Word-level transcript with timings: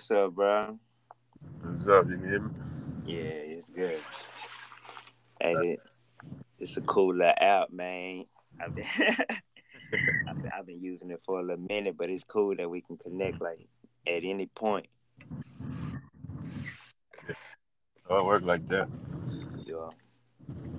what's 0.00 0.10
up, 0.12 0.34
bro? 0.34 0.78
What's 1.60 1.86
up? 1.86 2.08
You 2.08 2.16
hear 2.16 2.40
me? 2.40 2.50
Yeah, 3.04 3.18
it's 3.18 3.68
good. 3.68 4.00
Hey, 5.38 5.52
it, 5.52 5.80
it's 6.58 6.78
a 6.78 6.80
cool 6.80 7.14
little 7.14 7.34
app, 7.36 7.70
man. 7.70 8.24
I've 8.58 8.74
been, 8.74 8.86
I've 10.26 10.42
been 10.42 10.50
I've 10.58 10.66
been 10.66 10.80
using 10.80 11.10
it 11.10 11.20
for 11.26 11.38
a 11.38 11.42
little 11.42 11.66
minute, 11.68 11.98
but 11.98 12.08
it's 12.08 12.24
cool 12.24 12.56
that 12.56 12.70
we 12.70 12.80
can 12.80 12.96
connect 12.96 13.42
like 13.42 13.68
at 14.06 14.24
any 14.24 14.46
point. 14.46 14.86
Oh, 18.08 18.20
it 18.20 18.24
work 18.24 18.42
like 18.42 18.66
that. 18.68 18.88
Yeah. 19.66 19.90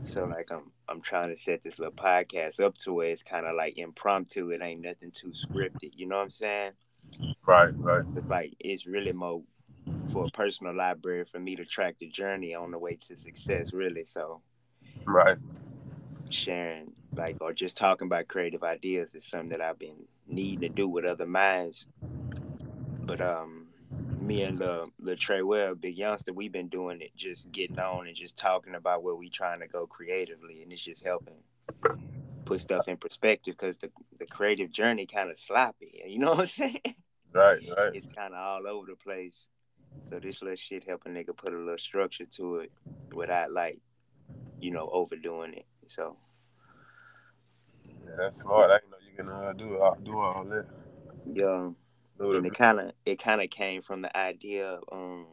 So 0.02 0.24
like 0.24 0.52
I'm 0.52 0.72
I'm 0.90 1.02
trying 1.02 1.30
to 1.30 1.36
set 1.36 1.62
this 1.62 1.78
little 1.78 1.94
podcast 1.94 2.60
up 2.60 2.76
to 2.80 2.94
where 2.94 3.12
it's 3.12 3.22
kind 3.22 3.46
of 3.46 3.56
like 3.56 3.78
impromptu. 3.78 4.50
It 4.50 4.64
ain't 4.64 4.82
nothing 4.82 5.12
too 5.12 5.32
scripted. 5.32 5.92
You 5.94 6.08
know 6.08 6.16
what 6.16 6.24
I'm 6.24 6.32
saying? 6.32 6.72
Right, 7.46 7.74
right. 7.80 8.06
Like 8.28 8.56
it's 8.60 8.86
really 8.88 9.14
more 9.14 9.44
for 10.06 10.26
a 10.26 10.30
personal 10.30 10.76
library 10.76 11.26
for 11.26 11.40
me 11.40 11.56
to 11.56 11.66
track 11.66 11.98
the 12.00 12.08
journey 12.08 12.54
on 12.56 12.72
the 12.72 12.80
way 12.80 12.96
to 13.08 13.16
success. 13.18 13.74
Really, 13.74 14.06
so 14.06 14.42
Right. 15.06 15.38
sharing 16.30 16.94
like 17.16 17.38
or 17.42 17.54
just 17.54 17.78
talking 17.78 18.08
about 18.08 18.28
creative 18.28 18.64
ideas 18.64 19.14
is 19.14 19.26
something 19.26 19.50
that 19.50 19.62
I've 19.62 19.78
been 19.80 20.08
needing 20.28 20.62
to 20.62 20.70
do 20.70 20.88
with 20.88 21.06
other 21.06 21.26
minds. 21.28 21.88
But 23.06 23.22
um 23.22 23.68
me 24.20 24.44
and 24.44 24.60
the 24.60 24.90
the 25.00 25.16
Trey 25.16 25.42
Webb, 25.42 25.82
big 25.82 25.98
youngster, 25.98 26.34
we've 26.34 26.52
been 26.52 26.70
doing 26.70 27.02
it, 27.02 27.16
just 27.16 27.52
getting 27.52 27.80
on 27.80 28.08
and 28.08 28.16
just 28.16 28.38
talking 28.38 28.76
about 28.76 29.04
where 29.04 29.16
we 29.16 29.30
trying 29.30 29.60
to 29.60 29.68
go 29.68 29.88
creatively, 29.88 30.62
and 30.64 30.72
it's 30.72 30.84
just 30.84 31.04
helping 31.04 31.44
put 32.52 32.60
stuff 32.62 32.88
in 32.88 32.98
perspective 32.98 33.56
because 33.58 33.78
the 33.78 33.90
the 34.20 34.28
creative 34.28 34.72
journey 34.72 35.08
kind 35.08 35.32
of 35.32 35.40
sloppy. 35.40 36.02
You 36.06 36.20
know 36.20 36.30
what 36.32 36.40
I'm 36.42 36.46
saying? 36.48 36.82
Right, 37.34 37.60
right. 37.78 37.94
It's 37.94 38.08
kind 38.08 38.34
of 38.34 38.40
all 38.40 38.68
over 38.68 38.88
the 38.88 38.96
place. 38.98 39.50
So 40.02 40.20
this 40.20 40.42
little 40.42 40.58
shit 40.58 40.88
help 40.88 41.04
a 41.06 41.10
nigga 41.10 41.36
put 41.38 41.54
a 41.54 41.58
little 41.58 41.78
structure 41.78 42.26
to 42.38 42.58
it 42.58 42.72
without 43.14 43.52
like, 43.52 43.80
you 44.60 44.72
know, 44.72 44.90
overdoing 44.92 45.54
it. 45.54 45.66
So 45.88 46.18
Yeah, 48.06 48.16
that's 48.18 48.42
smart. 48.42 48.72
I 48.72 48.80
know 48.90 48.98
you 49.10 49.16
can 49.16 49.30
uh, 49.30 49.54
do 49.54 49.80
all, 49.82 49.98
do 50.04 50.20
all 50.20 50.44
that. 50.46 50.66
yeah. 51.26 51.72
And 52.34 52.46
it. 52.46 52.50
it 52.50 52.54
kind 52.54 52.80
of 52.80 52.92
it 53.06 53.18
kind 53.22 53.42
of 53.42 53.50
came 53.50 53.82
from 53.82 54.02
the 54.02 54.16
idea 54.18 54.68
of, 54.70 54.84
um 54.92 55.28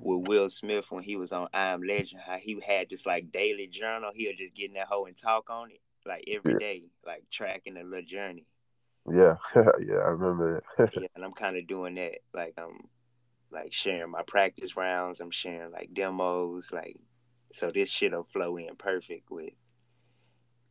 with 0.00 0.28
Will 0.28 0.48
Smith 0.48 0.90
when 0.90 1.02
he 1.02 1.16
was 1.16 1.32
on 1.32 1.48
I 1.52 1.68
Am 1.68 1.82
Legend 1.82 2.22
how 2.24 2.36
he 2.36 2.60
had 2.66 2.88
this 2.90 3.06
like 3.06 3.32
daily 3.32 3.66
journal 3.66 4.10
he'll 4.14 4.36
just 4.36 4.54
get 4.54 4.68
in 4.68 4.74
that 4.74 4.86
hole 4.88 5.06
and 5.06 5.16
talk 5.16 5.50
on 5.50 5.70
it 5.70 5.80
like 6.06 6.24
every 6.28 6.54
Yeah. 6.54 6.58
day 6.58 6.84
like 7.06 7.24
tracking 7.30 7.76
a 7.76 7.82
little 7.84 8.04
journey 8.04 8.46
Yeah, 9.10 9.36
yeah, 9.56 9.96
I 9.96 10.08
remember 10.10 10.62
that. 10.78 10.90
yeah 10.94 11.08
and 11.14 11.24
I'm 11.24 11.32
kind 11.32 11.56
of 11.56 11.66
doing 11.66 11.94
that 11.96 12.18
like 12.34 12.54
I'm 12.58 12.80
like 13.50 13.72
sharing 13.72 14.10
my 14.10 14.22
practice 14.22 14.76
rounds 14.76 15.20
I'm 15.20 15.30
sharing 15.30 15.72
like 15.72 15.92
demos 15.94 16.70
like 16.72 16.96
so 17.50 17.70
this 17.70 17.90
shit'll 17.90 18.24
flow 18.24 18.56
in 18.58 18.76
perfect 18.76 19.30
with 19.30 19.52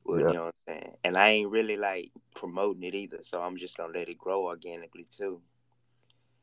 with 0.06 0.22
Yeah. 0.22 0.28
you 0.28 0.34
know 0.34 0.46
what 0.46 0.56
I'm 0.68 0.74
saying 0.74 0.94
and 1.04 1.18
I 1.18 1.30
ain't 1.32 1.52
really 1.52 1.78
like 1.78 2.12
promoting 2.36 2.84
it 2.84 2.96
either 2.96 3.20
so 3.22 3.42
I'm 3.42 3.58
just 3.58 3.78
gonna 3.78 3.98
let 3.98 4.10
it 4.10 4.18
grow 4.18 4.44
organically 4.46 5.08
too 5.12 5.42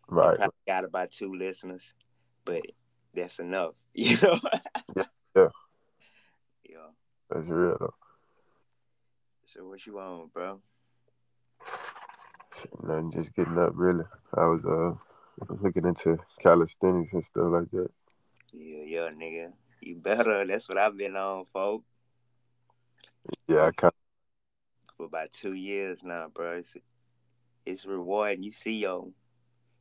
right. 0.08 0.36
probably 0.36 0.55
got 0.66 0.84
about 0.84 1.10
two 1.10 1.34
listeners, 1.34 1.94
but 2.44 2.62
that's 3.14 3.38
enough, 3.38 3.74
you 3.94 4.16
know. 4.22 4.38
Yeah, 4.96 5.04
yeah. 5.36 5.48
Yeah. 6.68 6.90
That's 7.30 7.48
real 7.48 7.76
though. 7.78 7.94
So 9.44 9.68
what 9.68 9.86
you 9.86 9.98
on, 9.98 10.30
bro? 10.32 10.60
Nothing, 12.82 13.12
just 13.12 13.34
getting 13.34 13.58
up 13.58 13.72
really. 13.74 14.04
I 14.34 14.46
was 14.46 14.64
uh 14.64 14.94
looking 15.60 15.86
into 15.86 16.18
calisthenics 16.42 17.12
and 17.12 17.24
stuff 17.24 17.46
like 17.46 17.70
that. 17.70 17.90
Yeah, 18.52 18.84
yeah, 18.84 19.08
nigga. 19.10 19.52
You 19.80 19.96
better. 19.96 20.46
That's 20.46 20.68
what 20.68 20.78
I've 20.78 20.96
been 20.96 21.16
on, 21.16 21.44
folk, 21.46 21.84
Yeah, 23.48 23.66
I 23.66 23.70
kind 23.72 23.92
for 24.96 25.06
about 25.06 25.33
two 25.33 25.54
years 25.54 26.02
now, 26.02 26.28
bro. 26.33 26.58
It's 26.58 26.77
it's 27.66 27.84
rewarding. 27.84 28.42
You 28.42 28.52
see 28.52 28.72
your 28.72 29.08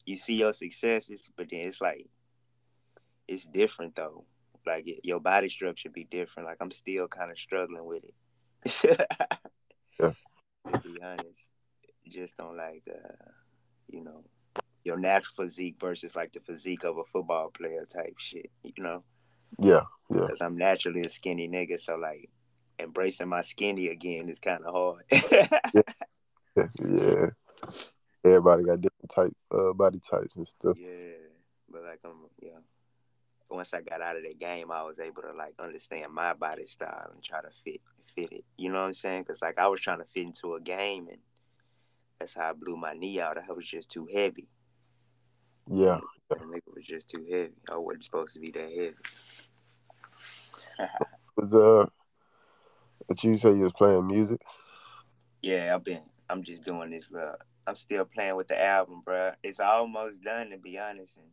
you 0.05 0.17
see 0.17 0.35
your 0.35 0.53
successes, 0.53 1.29
but 1.37 1.49
then 1.49 1.61
it's 1.61 1.81
like 1.81 2.07
it's 3.33 3.45
different 3.45 3.95
though. 3.95 4.25
Like 4.65 4.87
it, 4.87 5.01
your 5.03 5.19
body 5.19 5.49
structure 5.49 5.89
be 5.89 6.05
different. 6.05 6.47
Like 6.47 6.57
I'm 6.61 6.71
still 6.71 7.07
kind 7.07 7.31
of 7.31 7.37
struggling 7.39 7.85
with 7.85 8.03
it. 8.03 9.07
Yeah. 9.99 10.13
To 10.71 10.89
be 10.89 11.01
honest, 11.01 11.47
just 12.09 12.39
on 12.39 12.57
like 12.57 12.83
uh, 12.89 13.31
you 13.89 14.03
know, 14.03 14.23
your 14.83 14.97
natural 14.97 15.45
physique 15.45 15.75
versus 15.79 16.15
like 16.15 16.31
the 16.33 16.39
physique 16.39 16.83
of 16.83 16.97
a 16.97 17.03
football 17.03 17.51
player 17.51 17.85
type 17.85 18.15
shit. 18.17 18.49
You 18.63 18.83
know, 18.83 19.03
yeah, 19.59 19.81
yeah, 20.09 20.21
because 20.21 20.41
I'm 20.41 20.57
naturally 20.57 21.05
a 21.05 21.09
skinny 21.09 21.47
nigga, 21.47 21.79
so 21.79 21.95
like 21.95 22.29
embracing 22.79 23.29
my 23.29 23.41
skinny 23.41 23.89
again 23.89 24.29
is 24.29 24.39
kind 24.39 24.63
of 24.65 24.73
hard. 24.73 25.03
yeah, 25.31 25.83
yeah. 26.83 27.29
Everybody 28.25 28.63
got 28.63 28.81
different 28.81 29.11
type 29.13 29.33
uh 29.51 29.73
body 29.73 29.99
types 30.09 30.35
and 30.35 30.47
stuff. 30.47 30.77
Yeah, 30.79 31.17
but 31.69 31.83
like 31.83 31.99
I'm 32.05 32.25
yeah. 32.41 32.59
Once 33.53 33.73
I 33.73 33.81
got 33.81 34.01
out 34.01 34.17
of 34.17 34.23
that 34.23 34.39
game, 34.39 34.71
I 34.71 34.83
was 34.83 34.99
able 34.99 35.21
to 35.21 35.33
like 35.33 35.53
understand 35.59 36.07
my 36.11 36.33
body 36.33 36.65
style 36.65 37.11
and 37.13 37.23
try 37.23 37.41
to 37.41 37.49
fit 37.63 37.81
fit 38.15 38.31
it. 38.31 38.45
You 38.57 38.69
know 38.71 38.79
what 38.81 38.87
I'm 38.87 38.93
saying? 38.93 39.23
Because 39.23 39.41
like 39.41 39.57
I 39.57 39.67
was 39.67 39.81
trying 39.81 39.99
to 39.99 40.05
fit 40.05 40.23
into 40.23 40.55
a 40.55 40.61
game, 40.61 41.07
and 41.09 41.19
that's 42.19 42.35
how 42.35 42.49
I 42.49 42.53
blew 42.53 42.77
my 42.77 42.93
knee 42.93 43.19
out. 43.19 43.37
I 43.37 43.51
was 43.53 43.67
just 43.67 43.89
too 43.89 44.07
heavy. 44.11 44.47
Yeah, 45.69 45.99
The 46.29 46.35
nigga 46.37 46.73
was 46.75 46.85
just 46.85 47.09
too 47.09 47.25
heavy. 47.29 47.53
I 47.71 47.77
wasn't 47.77 48.03
supposed 48.05 48.33
to 48.33 48.39
be 48.39 48.51
that 48.51 48.69
heavy. 48.69 48.95
was 51.35 51.53
uh, 51.53 51.87
but 53.07 53.23
you 53.23 53.37
say 53.37 53.53
you 53.53 53.63
was 53.63 53.73
playing 53.73 54.07
music. 54.07 54.41
yeah, 55.41 55.73
I've 55.75 55.83
been. 55.83 56.01
I'm 56.29 56.43
just 56.43 56.63
doing 56.63 56.89
this. 56.91 57.11
Uh, 57.13 57.35
I'm 57.67 57.75
still 57.75 58.05
playing 58.05 58.35
with 58.35 58.47
the 58.47 58.61
album, 58.61 59.01
bro. 59.05 59.31
It's 59.43 59.59
almost 59.59 60.23
done 60.23 60.49
to 60.49 60.57
be 60.57 60.77
honest, 60.79 61.17
and 61.17 61.27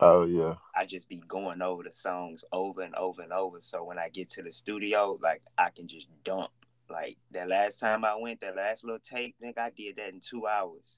Oh 0.00 0.26
yeah, 0.26 0.54
I 0.74 0.86
just 0.86 1.08
be 1.08 1.22
going 1.28 1.62
over 1.62 1.82
the 1.82 1.92
songs 1.92 2.44
over 2.52 2.82
and 2.82 2.94
over 2.94 3.22
and 3.22 3.32
over. 3.32 3.60
So 3.60 3.84
when 3.84 3.98
I 3.98 4.08
get 4.08 4.30
to 4.30 4.42
the 4.42 4.52
studio, 4.52 5.18
like 5.22 5.42
I 5.58 5.70
can 5.70 5.86
just 5.86 6.08
dump. 6.24 6.50
Like 6.90 7.16
that 7.32 7.48
last 7.48 7.78
time 7.78 8.04
I 8.04 8.16
went, 8.16 8.40
that 8.40 8.56
last 8.56 8.84
little 8.84 8.98
take, 9.00 9.34
nigga, 9.42 9.58
I 9.58 9.70
did 9.70 9.96
that 9.96 10.10
in 10.10 10.20
two 10.20 10.46
hours. 10.46 10.96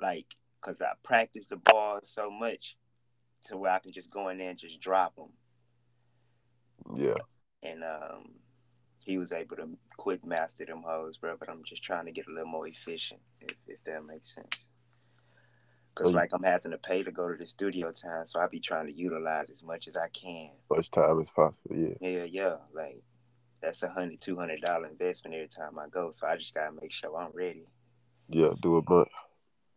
Like, 0.00 0.26
cause 0.60 0.80
I 0.82 0.92
practiced 1.02 1.50
the 1.50 1.56
bars 1.56 2.08
so 2.08 2.30
much 2.30 2.76
to 3.46 3.56
where 3.56 3.72
I 3.72 3.78
can 3.78 3.92
just 3.92 4.10
go 4.10 4.28
in 4.28 4.38
there 4.38 4.50
and 4.50 4.58
just 4.58 4.80
drop 4.80 5.16
them. 5.16 5.30
yeah, 6.96 7.14
And 7.62 7.82
um, 7.84 8.30
he 9.04 9.18
was 9.18 9.32
able 9.32 9.56
to 9.56 9.68
quick 9.96 10.24
master 10.24 10.64
them 10.66 10.82
hoes, 10.86 11.18
bro. 11.18 11.36
But 11.38 11.48
I'm 11.48 11.62
just 11.64 11.82
trying 11.82 12.06
to 12.06 12.12
get 12.12 12.26
a 12.28 12.30
little 12.30 12.48
more 12.48 12.66
efficient, 12.68 13.20
if, 13.40 13.56
if 13.66 13.82
that 13.84 14.04
makes 14.04 14.34
sense. 14.34 14.66
Cause 16.00 16.14
Oh, 16.14 16.16
like 16.16 16.30
I'm 16.32 16.42
having 16.42 16.70
to 16.72 16.78
pay 16.78 17.02
to 17.02 17.12
go 17.12 17.28
to 17.30 17.36
the 17.36 17.46
studio 17.46 17.92
time, 17.92 18.24
so 18.24 18.40
I 18.40 18.46
be 18.46 18.58
trying 18.58 18.86
to 18.86 18.92
utilize 18.92 19.50
as 19.50 19.62
much 19.62 19.86
as 19.86 19.98
I 19.98 20.08
can. 20.08 20.50
much 20.70 20.90
time 20.90 21.20
as 21.20 21.28
possible. 21.28 21.76
Yeah, 21.76 21.94
Yeah, 22.00 22.24
yeah. 22.24 22.56
Like 22.72 23.02
that's 23.60 23.82
a 23.82 23.88
hundred, 23.90 24.18
two 24.18 24.34
hundred 24.36 24.62
dollar 24.62 24.86
investment 24.86 25.34
every 25.34 25.48
time 25.48 25.78
I 25.78 25.88
go. 25.90 26.10
So 26.10 26.26
I 26.26 26.36
just 26.36 26.54
gotta 26.54 26.72
make 26.80 26.90
sure 26.90 27.14
I'm 27.14 27.32
ready. 27.34 27.66
yeah. 28.28 28.48
Do 28.62 28.76
a 28.76 28.82
bunch. 28.82 29.10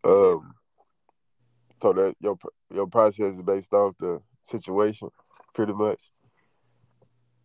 Yeah. 0.05 0.11
Um, 0.11 0.53
so 1.81 1.91
that 1.91 2.15
your 2.21 2.37
your 2.73 2.87
process 2.87 3.33
is 3.33 3.41
based 3.41 3.73
off 3.73 3.95
the 3.99 4.21
situation, 4.49 5.09
pretty 5.53 5.73
much. 5.73 5.99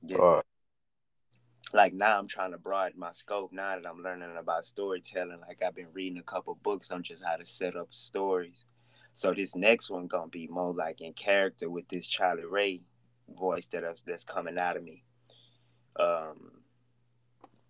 Yeah. 0.02 0.18
Uh, 0.18 0.42
like 1.72 1.92
now 1.92 2.18
I'm 2.18 2.26
trying 2.28 2.52
to 2.52 2.58
broaden 2.58 2.98
my 2.98 3.12
scope 3.12 3.52
now 3.52 3.76
that 3.76 3.88
I'm 3.88 4.02
learning 4.02 4.36
about 4.38 4.64
storytelling. 4.64 5.40
Like 5.40 5.62
I've 5.62 5.74
been 5.74 5.92
reading 5.92 6.18
a 6.18 6.22
couple 6.22 6.58
books 6.62 6.90
on 6.90 7.02
just 7.02 7.24
how 7.24 7.36
to 7.36 7.44
set 7.44 7.76
up 7.76 7.92
stories. 7.94 8.64
So 9.14 9.34
this 9.34 9.54
next 9.54 9.90
one 9.90 10.06
gonna 10.06 10.28
be 10.28 10.46
more 10.48 10.72
like 10.74 11.00
in 11.00 11.12
character 11.12 11.68
with 11.70 11.88
this 11.88 12.06
Charlie 12.06 12.44
Ray 12.46 12.82
voice 13.28 13.66
that 13.68 13.84
is, 13.84 14.02
that's 14.02 14.24
coming 14.24 14.58
out 14.58 14.76
of 14.76 14.84
me. 14.84 15.04
Um, 15.98 16.62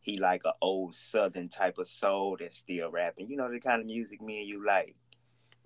he 0.00 0.19
like 0.19 0.43
a 0.44 0.55
old 0.61 0.94
Southern 0.94 1.49
type 1.49 1.79
of 1.79 1.88
soul 1.88 2.37
that's 2.38 2.56
still 2.58 2.90
rapping. 2.90 3.29
You 3.29 3.37
know 3.37 3.50
the 3.50 3.61
kind 3.61 3.81
of 3.81 3.87
music 3.87 4.20
me 4.23 4.40
and 4.40 4.49
you 4.49 4.64
like. 4.64 4.96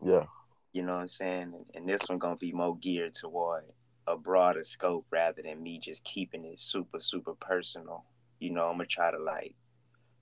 yeah, 0.04 0.26
You 0.72 0.82
know 0.82 0.94
what 0.94 1.02
I'm 1.02 1.08
saying? 1.08 1.54
And, 1.54 1.66
and 1.74 1.88
this 1.88 2.08
one 2.08 2.19
gonna 2.19 2.36
be 2.36 2.52
more 2.52 2.76
geared 2.76 3.14
toward 3.14 3.64
a 4.06 4.16
broader 4.16 4.64
scope 4.64 5.06
rather 5.10 5.42
than 5.42 5.62
me 5.62 5.78
just 5.78 6.04
keeping 6.04 6.44
it 6.44 6.58
super 6.58 7.00
super 7.00 7.34
personal. 7.34 8.04
You 8.42 8.50
know, 8.50 8.66
I'm 8.66 8.74
gonna 8.74 8.86
try 8.86 9.12
to 9.12 9.22
like 9.22 9.54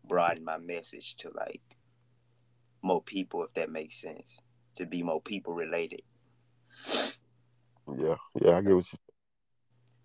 broaden 0.07 0.45
my 0.45 0.59
message 0.59 1.17
to 1.17 1.31
like 1.35 1.63
more 2.83 3.03
people, 3.03 3.43
if 3.45 3.55
that 3.55 3.71
makes 3.71 3.99
sense, 3.99 4.39
to 4.75 4.85
be 4.85 5.03
more 5.03 5.23
people 5.23 5.55
related. 5.55 6.03
yeah, 7.97 8.17
yeah. 8.39 8.59
I 8.59 8.61
get 8.61 8.75
what 8.75 8.93
you. 8.93 8.99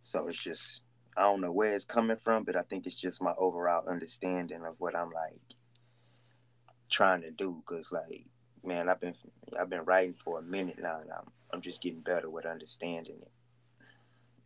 So 0.02 0.30
it's 0.30 0.42
just 0.42 0.80
I 1.18 1.24
don't 1.24 1.42
know 1.42 1.52
where 1.52 1.74
it's 1.74 1.84
coming 1.84 2.16
from, 2.24 2.46
but 2.46 2.56
I 2.56 2.62
think 2.62 2.88
it's 2.88 2.96
just 2.96 3.22
my 3.22 3.34
overall 3.38 3.90
understanding 3.90 4.64
of 4.66 4.76
what 4.78 4.96
I'm 4.96 5.12
like 5.12 5.42
trying 6.90 7.22
to 7.22 7.32
do. 7.32 7.62
Cause 7.66 7.92
like 7.92 8.28
man, 8.64 8.88
I've 8.88 9.02
been 9.02 9.16
I've 9.60 9.70
been 9.70 9.84
writing 9.84 10.16
for 10.24 10.40
a 10.40 10.42
minute 10.42 10.80
now, 10.82 11.02
and 11.02 11.12
I'm 11.12 11.32
I'm 11.52 11.62
just 11.62 11.82
getting 11.82 12.00
better 12.00 12.30
with 12.30 12.46
understanding 12.46 13.18
it. 13.22 13.32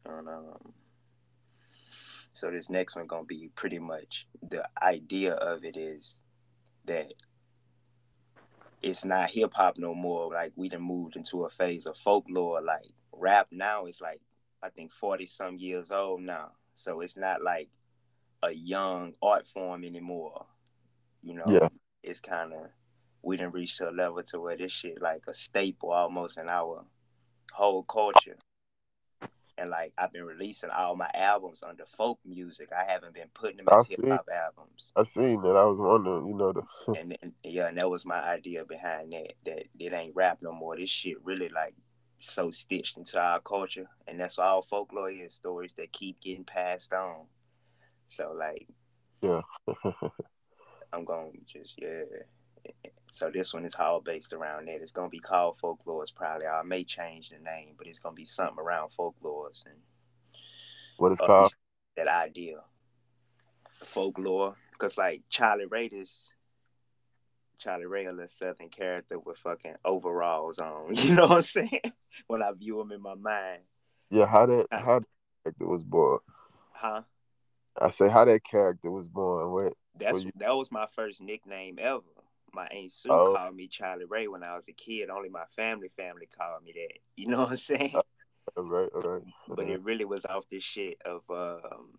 And, 0.06 0.28
um, 0.28 0.74
so 2.40 2.50
this 2.50 2.70
next 2.70 2.96
one 2.96 3.06
gonna 3.06 3.26
be 3.26 3.50
pretty 3.56 3.80
much 3.80 4.26
the 4.50 4.64
idea 4.82 5.34
of 5.34 5.66
it 5.66 5.76
is 5.76 6.20
that 6.86 7.14
it's 8.82 9.04
not 9.04 9.30
hip 9.30 9.54
hop 9.54 9.78
no 9.78 9.94
more. 9.94 10.32
Like 10.32 10.54
we 10.56 10.70
done 10.70 10.82
moved 10.82 11.18
into 11.18 11.44
a 11.44 11.50
phase 11.50 11.86
of 11.86 11.98
folklore. 11.98 12.62
Like 12.62 12.86
rap 13.12 13.48
now 13.52 13.88
is 13.88 14.00
like 14.00 14.22
I 14.64 14.70
think 14.70 14.94
forty 14.94 15.26
some 15.26 15.58
years 15.58 15.92
old 15.92 16.22
now. 16.22 16.52
So 16.76 17.02
it's 17.02 17.18
not 17.18 17.44
like 17.44 17.70
a 18.42 18.52
young 18.52 19.14
art 19.22 19.46
form 19.54 19.84
anymore. 19.84 20.46
You 21.22 21.34
know, 21.36 21.44
Yeah. 21.48 21.68
it's 22.04 22.22
kind 22.22 22.54
of 22.54 22.68
we 23.22 23.36
didn't 23.36 23.54
reach 23.54 23.78
to 23.78 23.90
a 23.90 23.92
level 23.92 24.24
to 24.24 24.40
where 24.40 24.56
this 24.56 24.72
shit 24.72 25.02
like 25.02 25.24
a 25.28 25.34
staple 25.34 25.92
almost 25.92 26.38
in 26.38 26.48
our 26.48 26.86
whole 27.52 27.84
culture. 27.84 28.38
And 29.60 29.70
like 29.70 29.94
I've 29.98 30.12
been 30.12 30.24
releasing 30.24 30.70
all 30.70 30.96
my 30.96 31.10
albums 31.14 31.64
under 31.68 31.86
folk 31.86 32.20
music. 32.26 32.70
I 32.72 32.90
haven't 32.90 33.14
been 33.14 33.30
putting 33.34 33.58
them 33.58 33.68
as 33.72 33.90
hip 33.90 34.08
hop 34.08 34.28
albums. 34.34 34.90
I 34.96 35.04
seen 35.04 35.42
that. 35.42 35.56
I 35.56 35.66
was 35.66 35.78
wondering, 35.78 36.28
you 36.28 36.36
know, 36.36 36.54
the 36.54 36.62
And, 37.00 37.18
and 37.22 37.34
yeah, 37.44 37.68
and 37.68 37.78
that 37.78 37.90
was 37.90 38.06
my 38.06 38.20
idea 38.20 38.64
behind 38.66 39.12
that. 39.14 39.34
That 39.46 39.64
it 39.78 39.94
ain't 39.94 40.16
rap 40.16 40.40
no 40.42 40.52
more. 40.52 40.78
This 40.78 40.90
shit 40.90 41.18
really 41.24 41.50
like 41.50 41.74
so 42.20 42.52
stitched 42.52 42.98
into 42.98 43.20
our 43.20 43.40
culture, 43.42 43.88
and 44.08 44.20
that's 44.20 44.40
all 44.40 44.62
folklore 44.62 45.12
is 45.12 45.34
stories 45.34 45.74
that 45.78 45.92
keep 45.92 46.22
getting 46.22 46.46
passed 46.46 46.94
on. 46.94 47.26
So 48.08 48.36
like 48.38 48.68
yeah. 49.22 49.42
I'm 50.94 51.06
gonna 51.06 51.30
just 51.46 51.76
yeah. 51.78 52.04
So 53.12 53.30
this 53.30 53.54
one 53.54 53.66
is 53.66 53.76
all 53.76 54.00
based 54.02 54.34
around 54.34 54.68
that. 54.68 54.82
It's 54.82 54.92
gonna 54.92 55.10
be 55.10 55.20
called 55.20 55.58
folklores 55.58 56.14
probably. 56.14 56.48
I 56.48 56.62
may 56.64 56.84
change 56.84 57.30
the 57.30 57.40
name, 57.40 57.74
but 57.78 57.88
it's 57.88 58.00
gonna 58.00 58.16
be 58.16 58.26
something 58.26 58.60
around 58.60 58.92
folklores 58.92 59.66
and 59.66 59.76
what 60.98 61.12
it's 61.14 61.22
uh, 61.22 61.26
called. 61.28 61.54
that 61.98 62.08
idea. 62.08 62.62
Folklore, 63.84 64.56
because 64.72 64.98
like 64.98 65.22
Charlie 65.30 65.66
Ray 65.66 65.86
is 65.88 66.30
Charlie 67.58 67.86
Ray 67.86 68.06
a 68.06 68.12
little 68.12 68.28
southern 68.28 68.70
character 68.70 69.18
with 69.20 69.38
fucking 69.38 69.76
overalls 69.86 70.60
on. 70.60 70.88
You 70.96 71.16
know 71.16 71.24
what 71.24 71.32
I'm 71.32 71.42
saying? 71.42 71.82
when 72.28 72.42
I 72.44 72.52
view 72.54 72.80
him 72.82 72.92
in 72.92 73.02
my 73.02 73.16
mind, 73.16 73.62
Yeah, 74.10 74.26
how 74.28 74.46
that 74.46 74.68
how 74.72 75.00
that 75.00 75.06
character 75.44 75.68
was 75.68 75.84
born. 75.84 76.20
huh? 76.74 77.02
I 77.82 77.92
say 77.92 78.10
how 78.10 78.26
that 78.26 78.44
character 78.44 78.92
was 78.92 79.08
born. 79.08 79.52
What 79.52 79.74
That's 79.98 80.14
Well, 80.14 80.22
you- 80.24 80.32
that 80.38 80.56
was 80.56 80.72
my 80.72 80.88
first 80.96 81.22
nickname 81.22 81.78
ever. 81.80 82.04
My 82.54 82.68
aunt 82.68 82.92
Sue 82.92 83.10
Oh. 83.12 83.34
called 83.36 83.56
me 83.56 83.68
Charlie 83.68 84.06
Ray 84.06 84.28
when 84.28 84.44
I 84.44 84.56
was 84.56 84.68
a 84.68 84.74
kid. 84.74 85.10
Only 85.10 85.30
my 85.30 85.46
family 85.56 85.90
family 85.90 86.28
called 86.38 86.64
me 86.64 86.74
that. 86.74 87.00
You 87.16 87.28
know 87.28 87.42
what 87.42 87.52
I'm 87.52 87.58
saying? 87.58 87.94
all 88.58 88.64
right, 88.64 88.90
all 88.96 89.02
right. 89.02 89.24
but 89.48 89.68
it 89.70 89.82
really 89.84 90.06
was 90.06 90.26
off 90.26 90.48
this 90.50 90.64
shit 90.64 90.98
of 91.06 91.22
um 91.30 91.90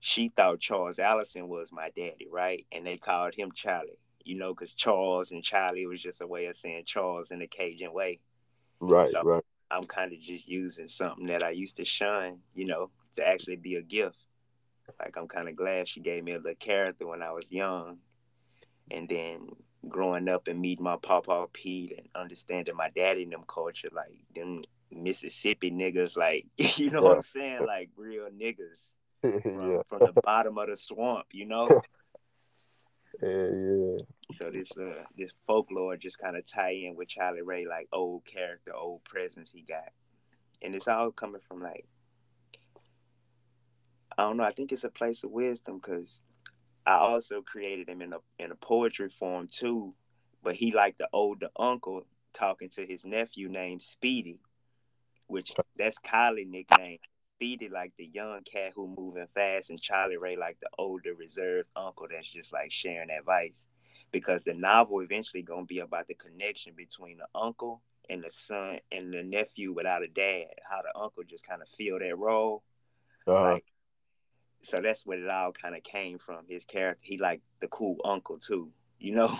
she 0.00 0.28
thought 0.28 0.58
Charles 0.60 0.98
Allison 0.98 1.48
was 1.48 1.70
my 1.70 1.90
daddy, 1.94 2.26
right? 2.30 2.66
And 2.72 2.84
they 2.86 2.96
called 2.96 3.34
him 3.34 3.52
Charlie, 3.52 3.98
you 4.24 4.36
know, 4.36 4.52
because 4.52 4.72
Charles 4.72 5.30
and 5.30 5.44
Charlie 5.44 5.86
was 5.86 6.02
just 6.02 6.20
a 6.20 6.26
way 6.26 6.46
of 6.46 6.56
saying 6.56 6.84
Charles 6.86 7.30
in 7.30 7.40
a 7.42 7.46
Cajun 7.46 7.92
way. 7.92 8.18
right, 8.80 9.08
so- 9.08 9.22
right. 9.22 9.42
I'm 9.70 9.84
kind 9.84 10.12
of 10.12 10.20
just 10.20 10.46
using 10.48 10.86
something 10.88 11.26
that 11.28 11.42
I 11.42 11.50
used 11.50 11.76
to 11.76 11.84
shun, 11.84 12.40
you 12.54 12.66
know, 12.66 12.90
to 13.14 13.26
actually 13.26 13.56
be 13.56 13.76
a 13.76 13.82
gift. 13.82 14.18
Like 15.00 15.16
I'm 15.16 15.28
kind 15.28 15.48
of 15.48 15.56
glad 15.56 15.88
she 15.88 16.00
gave 16.00 16.24
me 16.24 16.32
a 16.32 16.38
little 16.38 16.54
character 16.56 17.06
when 17.06 17.22
I 17.22 17.30
was 17.32 17.50
young, 17.50 17.98
and 18.90 19.08
then 19.08 19.48
growing 19.88 20.28
up 20.28 20.48
and 20.48 20.60
meeting 20.60 20.84
my 20.84 20.96
papa 20.96 21.46
Pete 21.52 21.94
and 21.98 22.08
understanding 22.14 22.76
my 22.76 22.90
daddy 22.90 23.24
and 23.24 23.32
them 23.32 23.44
culture, 23.46 23.88
like 23.92 24.12
them 24.34 24.62
Mississippi 24.90 25.70
niggas, 25.70 26.16
like 26.16 26.46
you 26.78 26.90
know 26.90 27.02
what 27.02 27.16
I'm 27.16 27.22
saying, 27.22 27.66
like 27.66 27.90
real 27.96 28.28
niggas 28.30 28.92
from, 29.20 29.70
yeah, 29.70 29.82
from 29.86 30.00
the 30.00 30.12
bottom 30.22 30.58
of 30.58 30.68
the 30.68 30.76
swamp, 30.76 31.26
you 31.32 31.46
know. 31.46 31.68
yeah, 33.22 33.28
yeah. 33.28 33.98
So 34.32 34.50
this 34.50 34.70
uh, 34.72 35.04
this 35.16 35.30
folklore 35.46 35.96
just 35.96 36.18
kind 36.18 36.36
of 36.36 36.46
tie 36.46 36.70
in 36.70 36.96
with 36.96 37.08
Charlie 37.08 37.42
Ray, 37.42 37.66
like 37.66 37.88
old 37.92 38.24
character, 38.24 38.74
old 38.74 39.04
presence 39.04 39.50
he 39.50 39.62
got, 39.62 39.92
and 40.62 40.74
it's 40.74 40.88
all 40.88 41.10
coming 41.10 41.40
from 41.46 41.62
like 41.62 41.86
I 44.18 44.22
don't 44.22 44.36
know. 44.36 44.44
I 44.44 44.52
think 44.52 44.72
it's 44.72 44.84
a 44.84 44.90
place 44.90 45.24
of 45.24 45.30
wisdom 45.30 45.76
because 45.78 46.20
I 46.86 46.94
also 46.94 47.42
created 47.42 47.88
him 47.88 48.02
in 48.02 48.12
a 48.12 48.18
in 48.38 48.50
a 48.50 48.56
poetry 48.56 49.08
form 49.08 49.48
too, 49.48 49.94
but 50.42 50.54
he 50.54 50.72
like 50.72 50.98
the 50.98 51.08
older 51.12 51.48
uncle 51.56 52.06
talking 52.34 52.68
to 52.70 52.86
his 52.86 53.04
nephew 53.04 53.48
named 53.48 53.82
Speedy, 53.82 54.40
which 55.26 55.52
that's 55.76 55.98
Kylie 55.98 56.46
nickname. 56.46 56.98
Speedy 57.38 57.68
like 57.68 57.92
the 57.98 58.06
young 58.06 58.40
cat 58.42 58.72
who 58.74 58.86
moving 58.86 59.26
fast, 59.34 59.70
and 59.70 59.80
Charlie 59.80 60.16
Ray 60.16 60.36
like 60.36 60.58
the 60.60 60.68
older 60.78 61.14
reserved 61.14 61.70
uncle 61.76 62.06
that's 62.10 62.30
just 62.30 62.52
like 62.52 62.70
sharing 62.70 63.10
advice 63.10 63.66
because 64.12 64.42
the 64.44 64.54
novel 64.54 65.00
eventually 65.00 65.42
gonna 65.42 65.64
be 65.64 65.80
about 65.80 66.06
the 66.06 66.14
connection 66.14 66.74
between 66.76 67.18
the 67.18 67.26
uncle 67.34 67.82
and 68.10 68.22
the 68.22 68.30
son 68.30 68.78
and 68.92 69.12
the 69.12 69.22
nephew 69.22 69.72
without 69.72 70.02
a 70.02 70.08
dad. 70.08 70.48
How 70.68 70.82
the 70.82 71.00
uncle 71.00 71.22
just 71.24 71.46
kind 71.46 71.62
of 71.62 71.68
feel 71.68 71.98
that 71.98 72.16
role. 72.16 72.62
Uh-huh. 73.26 73.52
Like, 73.54 73.64
so 74.62 74.80
that's 74.80 75.06
what 75.06 75.18
it 75.18 75.28
all 75.28 75.52
kind 75.52 75.76
of 75.76 75.82
came 75.82 76.18
from. 76.18 76.44
His 76.48 76.64
character, 76.64 77.02
he 77.04 77.18
like 77.18 77.40
the 77.60 77.68
cool 77.68 77.98
uncle 78.04 78.38
too. 78.38 78.70
You 78.98 79.14
know, 79.14 79.36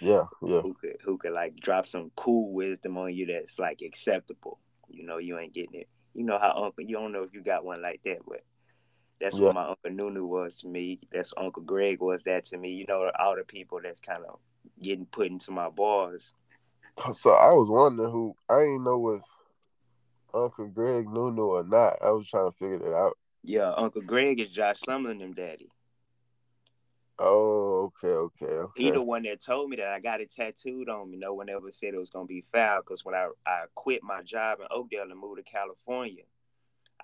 yeah, 0.00 0.24
yeah, 0.42 0.62
who 0.62 0.74
could 0.74 0.96
who 1.04 1.18
could 1.18 1.32
like 1.32 1.56
drop 1.56 1.86
some 1.86 2.10
cool 2.16 2.52
wisdom 2.52 2.96
on 2.98 3.14
you 3.14 3.26
that's 3.26 3.58
like 3.58 3.82
acceptable. 3.82 4.58
You 4.88 5.04
know, 5.06 5.18
you 5.18 5.38
ain't 5.38 5.54
getting 5.54 5.80
it. 5.80 5.88
You 6.14 6.24
know 6.24 6.38
how 6.38 6.52
uncle. 6.64 6.84
You 6.84 6.96
don't 6.96 7.12
know 7.12 7.22
if 7.22 7.32
you 7.34 7.42
got 7.42 7.64
one 7.64 7.82
like 7.82 8.00
that, 8.04 8.18
but 8.26 8.42
that's 9.20 9.40
Yeah. 9.40 9.40
what 9.40 9.52
my 9.52 9.66
uncle 9.68 9.90
Nunu 9.90 10.24
was 10.26 10.58
to 10.60 10.68
me. 10.68 11.00
That's 11.12 11.32
Uncle 11.36 11.62
Greg 11.62 12.00
was 12.00 12.22
that 12.24 12.44
to 12.46 12.58
me. 12.58 12.72
You 12.72 12.86
know, 12.88 13.10
all 13.18 13.36
the 13.36 13.44
people 13.44 13.80
that's 13.82 14.00
kind 14.00 14.24
of 14.28 14.38
getting 14.82 15.06
put 15.06 15.28
into 15.28 15.50
my 15.52 15.68
bars. 15.70 16.34
So 17.14 17.30
I 17.30 17.52
was 17.52 17.68
wondering 17.68 18.10
who 18.10 18.34
I 18.48 18.62
ain't 18.62 18.82
know 18.84 19.10
if 19.10 19.22
Uncle 20.34 20.66
Greg 20.68 21.08
knew 21.08 21.30
or 21.38 21.62
not. 21.64 21.96
I 22.02 22.10
was 22.10 22.28
trying 22.28 22.50
to 22.50 22.56
figure 22.56 22.78
that 22.78 22.94
out. 22.94 23.16
Yeah, 23.46 23.72
Uncle 23.76 24.02
Greg 24.02 24.40
is 24.40 24.50
Josh 24.50 24.82
Sumlin 24.82 25.20
them 25.20 25.32
daddy. 25.32 25.68
Oh, 27.18 27.92
okay, 28.04 28.08
okay, 28.08 28.46
okay. 28.46 28.82
He 28.82 28.90
the 28.90 29.00
one 29.00 29.22
that 29.22 29.40
told 29.40 29.70
me 29.70 29.76
that 29.76 29.88
I 29.88 30.00
got 30.00 30.20
it 30.20 30.32
tattooed 30.32 30.88
on 30.88 31.10
me. 31.10 31.16
No 31.16 31.32
one 31.32 31.48
ever 31.48 31.70
said 31.70 31.94
it 31.94 31.98
was 31.98 32.10
gonna 32.10 32.26
be 32.26 32.40
foul 32.40 32.80
because 32.82 33.04
when 33.04 33.14
I, 33.14 33.30
I 33.46 33.64
quit 33.74 34.02
my 34.02 34.22
job 34.22 34.58
in 34.60 34.66
Oakdale 34.70 35.10
and 35.10 35.18
moved 35.18 35.38
to 35.38 35.44
California, 35.50 36.24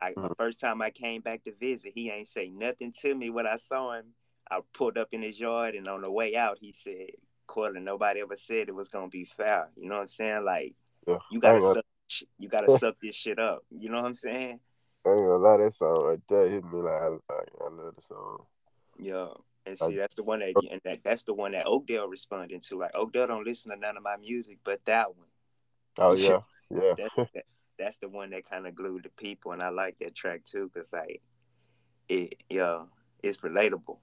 I 0.01 0.11
the 0.21 0.31
Mhm. 0.31 0.37
first 0.37 0.59
time 0.61 0.83
I 0.83 0.91
came 0.91 1.23
back 1.23 1.45
to 1.45 1.53
visit, 1.53 1.93
he 1.95 2.11
ain't 2.11 2.27
say 2.29 2.49
nothing 2.49 2.93
to 3.01 3.15
me 3.15 3.31
when 3.31 3.47
I 3.47 3.57
saw 3.57 3.93
him. 3.93 4.07
I 4.51 4.61
pulled 4.75 4.99
up 4.99 5.09
in 5.13 5.23
his 5.23 5.39
yard 5.39 5.77
and 5.77 5.87
on 5.89 6.03
the 6.03 6.11
way 6.11 6.35
out 6.37 6.59
he 6.61 6.73
said, 6.73 7.13
Cortland, 7.47 7.85
nobody 7.87 8.21
ever 8.21 8.37
said 8.37 8.69
it 8.69 8.75
was 8.75 8.89
gonna 8.89 9.09
be 9.09 9.25
foul. 9.25 9.69
You 9.77 9.89
know 9.89 9.95
what 9.95 10.03
I'm 10.03 10.09
saying? 10.09 10.45
Like 10.45 10.75
Yeah, 11.07 11.19
you 11.31 11.41
gotta 11.41 11.63
suck 11.63 11.85
you 12.39 12.49
gotta 12.49 12.69
suck 12.79 12.97
this 13.01 13.15
shit 13.15 13.39
up. 13.39 13.65
You 13.71 13.89
know 13.89 13.97
what 13.97 14.07
I'm 14.07 14.15
saying? 14.15 14.61
I 15.05 15.11
ain't 15.11 15.19
gonna 15.19 15.37
lie, 15.37 15.57
that 15.57 15.75
song 15.75 16.05
right 16.05 16.21
there 16.29 16.49
hit 16.49 16.65
me 16.65 16.81
like 16.81 16.95
I, 16.95 17.07
I, 17.07 17.69
love 17.69 17.95
the 17.97 18.03
song. 18.03 18.45
Yeah. 18.99 19.29
And 19.67 19.79
see, 19.79 19.97
that's 19.97 20.17
the 20.17 20.23
one 20.23 20.41
that 20.41 20.53
oh. 20.57 20.63
and 20.71 20.81
that, 20.85 21.01
that's 21.05 21.23
the 21.23 21.35
one 21.35 21.53
that 21.53 21.67
Oakdale 21.67 22.09
responded 22.09 22.63
to. 22.63 22.79
Like 22.79 22.95
Oakdale 22.95 23.29
don't 23.29 23.47
listen 23.47 23.71
to 23.71 23.77
none 23.77 23.97
of 23.97 24.03
my 24.03 24.17
music 24.17 24.59
but 24.65 24.85
that 24.87 25.09
one. 25.17 25.29
Oh 25.99 26.15
yeah, 26.17 26.41
yeah, 26.71 26.95
that's 26.97 27.15
that, 27.35 27.45
that's 27.79 27.97
the 27.99 28.09
one 28.09 28.31
that 28.31 28.49
kind 28.49 28.67
of 28.67 28.75
glued 28.75 29.05
the 29.05 29.11
people, 29.11 29.53
and 29.53 29.63
I 29.63 29.69
like 29.69 29.99
that 30.01 30.15
track 30.15 30.45
too, 30.45 30.71
cause 30.75 30.91
like 30.93 31.23
it, 32.09 32.35
yeah, 32.51 32.83
it's 33.23 33.39
relatable, 33.39 33.99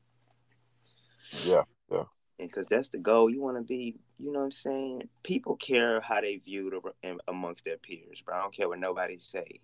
yeah, 1.43 1.63
yeah. 1.91 2.03
and 2.39 2.51
cause 2.51 2.67
that's 2.67 2.89
the 2.89 2.97
goal. 2.97 3.29
You 3.29 3.41
want 3.41 3.57
to 3.57 3.63
be, 3.63 3.95
you 4.17 4.31
know 4.31 4.39
what 4.39 4.45
I'm 4.45 4.51
saying? 4.51 5.09
People 5.23 5.57
care 5.57 5.99
how 5.99 6.21
they 6.21 6.37
viewed 6.37 6.73
amongst 7.27 7.65
their 7.65 7.77
peers, 7.77 8.23
but 8.25 8.35
I 8.35 8.41
don't 8.41 8.55
care 8.55 8.69
what 8.69 8.79
nobody 8.79 9.17
say. 9.17 9.59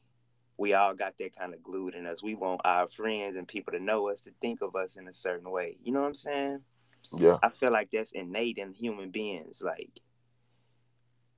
We 0.57 0.74
all 0.74 0.93
got 0.93 1.17
that 1.17 1.38
kind 1.38 1.53
of 1.53 1.62
glued 1.63 1.95
in 1.95 2.05
us. 2.05 2.24
We 2.24 2.35
want 2.35 2.62
our 2.63 2.88
friends 2.88 3.35
and 3.35 3.47
people 3.47 3.74
to 3.74 3.79
know 3.79 4.09
us 4.09 4.21
to 4.21 4.31
think 4.41 4.62
of 4.62 4.75
us 4.75 4.95
in 4.95 5.07
a 5.07 5.13
certain 5.13 5.51
way. 5.51 5.77
You 5.83 5.91
know 5.91 6.01
what 6.01 6.07
I'm 6.07 6.15
saying? 6.15 6.59
yeah, 7.17 7.38
I 7.43 7.50
feel 7.50 7.71
like 7.71 7.89
that's 7.91 8.12
innate 8.12 8.57
in 8.57 8.74
human 8.74 9.12
beings. 9.12 9.62
Like 9.62 9.91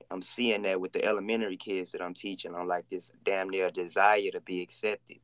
I'm 0.09 0.21
seeing 0.21 0.62
that 0.63 0.79
with 0.79 0.93
the 0.93 1.03
elementary 1.03 1.57
kids 1.57 1.91
that 1.91 2.01
I'm 2.01 2.13
teaching 2.13 2.55
on 2.55 2.67
like 2.67 2.88
this 2.89 3.12
damn 3.25 3.50
near 3.50 3.69
desire 3.71 4.31
to 4.31 4.41
be 4.41 4.62
accepted. 4.62 5.17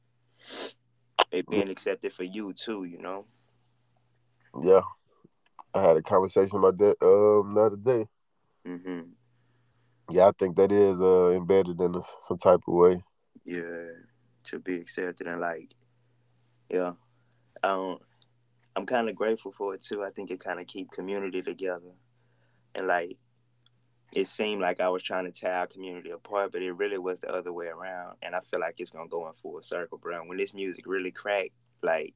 It 1.31 1.47
being 1.49 1.69
accepted 1.69 2.13
for 2.13 2.23
you 2.23 2.53
too, 2.53 2.83
you 2.83 2.99
know? 2.99 3.25
yeah. 4.61 4.81
I 5.73 5.81
had 5.81 5.97
a 5.97 6.03
conversation 6.03 6.57
about 6.57 6.77
that 6.77 6.95
um 7.01 7.55
the 7.55 7.61
other 7.61 7.75
day. 7.77 8.07
Mm-hmm. 8.67 9.01
Yeah, 10.11 10.27
I 10.27 10.31
think 10.37 10.55
that 10.57 10.71
is 10.71 10.99
uh 10.99 11.29
embedded 11.29 11.79
in 11.79 11.95
us 11.95 12.07
some 12.21 12.37
type 12.37 12.61
of 12.67 12.73
way. 12.73 13.03
Yeah. 13.45 13.89
To 14.45 14.59
be 14.59 14.75
accepted 14.75 15.27
and 15.27 15.39
like 15.41 15.73
yeah. 16.69 16.93
I 17.63 17.67
don't 17.69 18.01
I'm 18.75 18.85
kinda 18.85 19.13
grateful 19.13 19.51
for 19.51 19.73
it 19.75 19.81
too. 19.81 20.03
I 20.03 20.09
think 20.09 20.31
it 20.31 20.43
kinda 20.43 20.65
keep 20.65 20.91
community 20.91 21.41
together. 21.41 21.91
And 22.75 22.87
like 22.87 23.17
it 24.15 24.27
seemed 24.27 24.61
like 24.61 24.79
I 24.79 24.89
was 24.89 25.01
trying 25.01 25.25
to 25.25 25.31
tear 25.31 25.53
our 25.53 25.67
community 25.67 26.11
apart, 26.11 26.51
but 26.51 26.61
it 26.61 26.71
really 26.73 26.97
was 26.97 27.19
the 27.19 27.31
other 27.31 27.51
way 27.51 27.67
around. 27.67 28.17
And 28.21 28.35
I 28.35 28.39
feel 28.41 28.59
like 28.59 28.75
it's 28.77 28.91
gonna 28.91 29.09
go 29.09 29.27
in 29.27 29.33
full 29.33 29.61
circle, 29.61 29.97
bro. 29.97 30.23
When 30.23 30.37
this 30.37 30.53
music 30.53 30.85
really 30.85 31.11
crack, 31.11 31.51
like, 31.81 32.13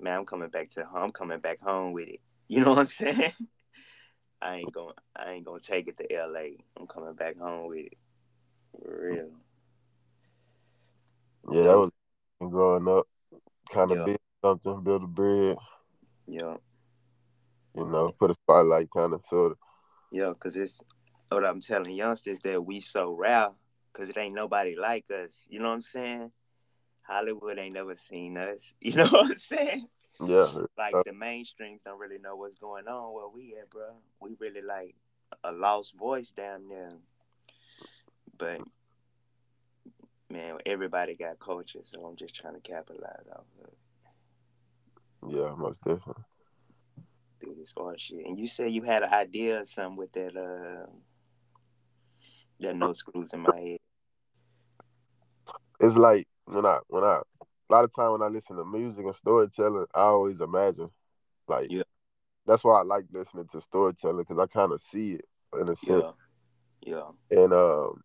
man, 0.00 0.18
I'm 0.18 0.26
coming 0.26 0.48
back 0.48 0.70
to 0.70 0.84
home. 0.84 1.04
I'm 1.04 1.12
coming 1.12 1.38
back 1.38 1.60
home 1.60 1.92
with 1.92 2.08
it. 2.08 2.20
You 2.50 2.58
know 2.64 2.70
what 2.70 2.80
I'm 2.80 2.86
saying? 2.86 3.32
I 4.42 4.56
ain't 4.56 4.72
gonna 4.72 4.92
I 5.14 5.30
ain't 5.30 5.44
gonna 5.44 5.60
take 5.60 5.86
it 5.86 5.96
to 5.98 6.12
L.A. 6.12 6.56
I'm 6.76 6.88
coming 6.88 7.14
back 7.14 7.38
home 7.38 7.68
with 7.68 7.86
it. 7.86 7.98
For 8.72 9.08
real. 9.08 9.30
Yeah, 11.50 11.62
that 11.62 11.78
was 11.78 11.90
growing 12.40 12.88
up. 12.88 13.06
Kind 13.72 13.92
of 13.92 14.08
yeah. 14.08 14.16
build 14.42 14.62
something, 14.62 14.84
build 14.84 15.04
a 15.04 15.06
bridge. 15.06 15.58
Yeah. 16.26 16.56
You 17.76 17.86
know, 17.86 18.12
put 18.18 18.30
a 18.30 18.34
spotlight, 18.34 18.88
kind 18.94 19.12
of, 19.12 19.22
sort 19.28 19.52
of. 19.52 19.58
Yeah, 20.12 20.32
cause 20.38 20.56
it's 20.56 20.80
what 21.28 21.44
I'm 21.44 21.60
telling 21.60 21.94
youngsters 21.94 22.40
that 22.40 22.64
we 22.64 22.80
so 22.80 23.12
rare, 23.12 23.50
cause 23.92 24.08
it 24.08 24.16
ain't 24.16 24.34
nobody 24.34 24.74
like 24.76 25.04
us. 25.10 25.46
You 25.48 25.60
know 25.60 25.68
what 25.68 25.74
I'm 25.74 25.82
saying? 25.82 26.32
Hollywood 27.02 27.58
ain't 27.58 27.74
never 27.74 27.94
seen 27.94 28.36
us. 28.36 28.74
You 28.80 28.94
know 28.94 29.06
what 29.06 29.30
I'm 29.30 29.36
saying? 29.36 29.86
Yeah. 30.24 30.48
Like 30.76 30.94
uh, 30.94 31.02
the 31.04 31.12
mainstreams 31.12 31.82
don't 31.84 31.98
really 31.98 32.18
know 32.18 32.36
what's 32.36 32.56
going 32.56 32.86
on 32.88 33.14
where 33.14 33.28
we 33.28 33.56
at, 33.60 33.70
bro. 33.70 33.88
We 34.20 34.36
really 34.38 34.62
like 34.62 34.94
a 35.44 35.52
lost 35.52 35.96
voice 35.96 36.30
down 36.30 36.68
there. 36.68 36.92
But 38.38 38.60
man, 40.30 40.58
everybody 40.66 41.14
got 41.14 41.38
culture, 41.38 41.80
so 41.84 42.04
I'm 42.04 42.16
just 42.16 42.34
trying 42.34 42.54
to 42.54 42.60
capitalize 42.60 43.26
off 43.32 43.44
of 43.62 43.68
it. 43.68 45.36
Yeah, 45.36 45.54
most 45.54 45.82
definitely. 45.84 46.24
Do 47.40 47.54
this 47.58 47.74
art 47.76 48.00
shit. 48.00 48.26
And 48.26 48.38
you 48.38 48.46
said 48.46 48.72
you 48.72 48.82
had 48.82 49.02
an 49.02 49.12
idea 49.12 49.60
or 49.60 49.64
something 49.64 49.96
with 49.96 50.12
that 50.12 50.36
uh 50.36 50.90
that 52.60 52.76
no 52.76 52.92
screws 52.92 53.32
in 53.32 53.40
my 53.40 53.58
head. 53.58 53.78
It's 55.80 55.96
like 55.96 56.26
when 56.44 56.66
I 56.66 56.78
when 56.88 57.04
I 57.04 57.20
a 57.70 57.72
lot 57.72 57.84
of 57.84 57.94
time 57.94 58.12
when 58.12 58.22
I 58.22 58.28
listen 58.28 58.56
to 58.56 58.64
music 58.64 59.04
and 59.04 59.14
storytelling, 59.14 59.86
I 59.94 60.02
always 60.02 60.40
imagine 60.40 60.90
like 61.48 61.70
yeah. 61.70 61.82
That's 62.46 62.64
why 62.64 62.80
I 62.80 62.82
like 62.82 63.04
listening 63.12 63.48
to 63.52 63.60
storytelling 63.60 64.24
because 64.26 64.38
I 64.38 64.46
kind 64.46 64.72
of 64.72 64.80
see 64.80 65.12
it 65.12 65.24
in 65.60 65.68
a 65.68 65.76
sense. 65.76 66.02
Yeah. 66.82 67.10
Yeah. 67.30 67.42
And 67.42 67.52
um, 67.52 68.02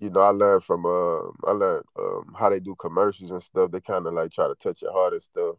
you 0.00 0.10
know, 0.10 0.20
I 0.20 0.30
learned 0.30 0.64
from 0.64 0.84
uh, 0.86 1.48
I 1.48 1.52
learned 1.52 1.84
um 1.98 2.34
how 2.38 2.50
they 2.50 2.60
do 2.60 2.74
commercials 2.76 3.30
and 3.30 3.42
stuff. 3.42 3.70
They 3.70 3.80
kind 3.80 4.06
of 4.06 4.14
like 4.14 4.32
try 4.32 4.48
to 4.48 4.54
touch 4.56 4.82
your 4.82 4.92
heart 4.92 5.14
and 5.14 5.22
stuff. 5.22 5.56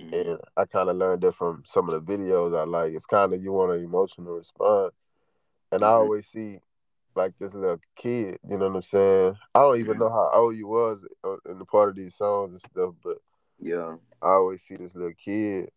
Mm-hmm. 0.00 0.14
And 0.14 0.40
I 0.56 0.64
kind 0.64 0.88
of 0.88 0.96
learned 0.96 1.22
that 1.22 1.36
from 1.36 1.62
some 1.66 1.88
of 1.88 1.94
the 1.94 2.12
videos 2.12 2.58
I 2.58 2.64
like. 2.64 2.94
It's 2.94 3.06
kind 3.06 3.32
of 3.32 3.42
you 3.42 3.52
want 3.52 3.72
an 3.72 3.84
emotional 3.84 4.34
response, 4.34 4.94
and 5.72 5.82
mm-hmm. 5.82 5.90
I 5.90 5.96
always 5.96 6.24
see 6.32 6.58
like 7.16 7.34
this 7.38 7.54
little 7.54 7.80
kid. 7.96 8.38
You 8.48 8.58
know 8.58 8.68
what 8.68 8.76
I'm 8.76 8.82
saying? 8.82 9.36
I 9.54 9.60
don't 9.60 9.80
even 9.80 9.98
know 9.98 10.08
how 10.08 10.30
old 10.32 10.56
you 10.56 10.66
was 10.66 10.98
uh, 11.24 11.36
in 11.50 11.58
the 11.58 11.64
part 11.64 11.88
of 11.88 11.96
these 11.96 12.14
songs 12.16 12.52
and 12.52 12.72
stuff, 12.72 12.94
but 13.02 13.18
yeah, 13.60 13.94
I 14.22 14.28
always 14.28 14.60
see 14.66 14.76
this 14.76 14.94
little 14.94 15.12
kid. 15.22 15.70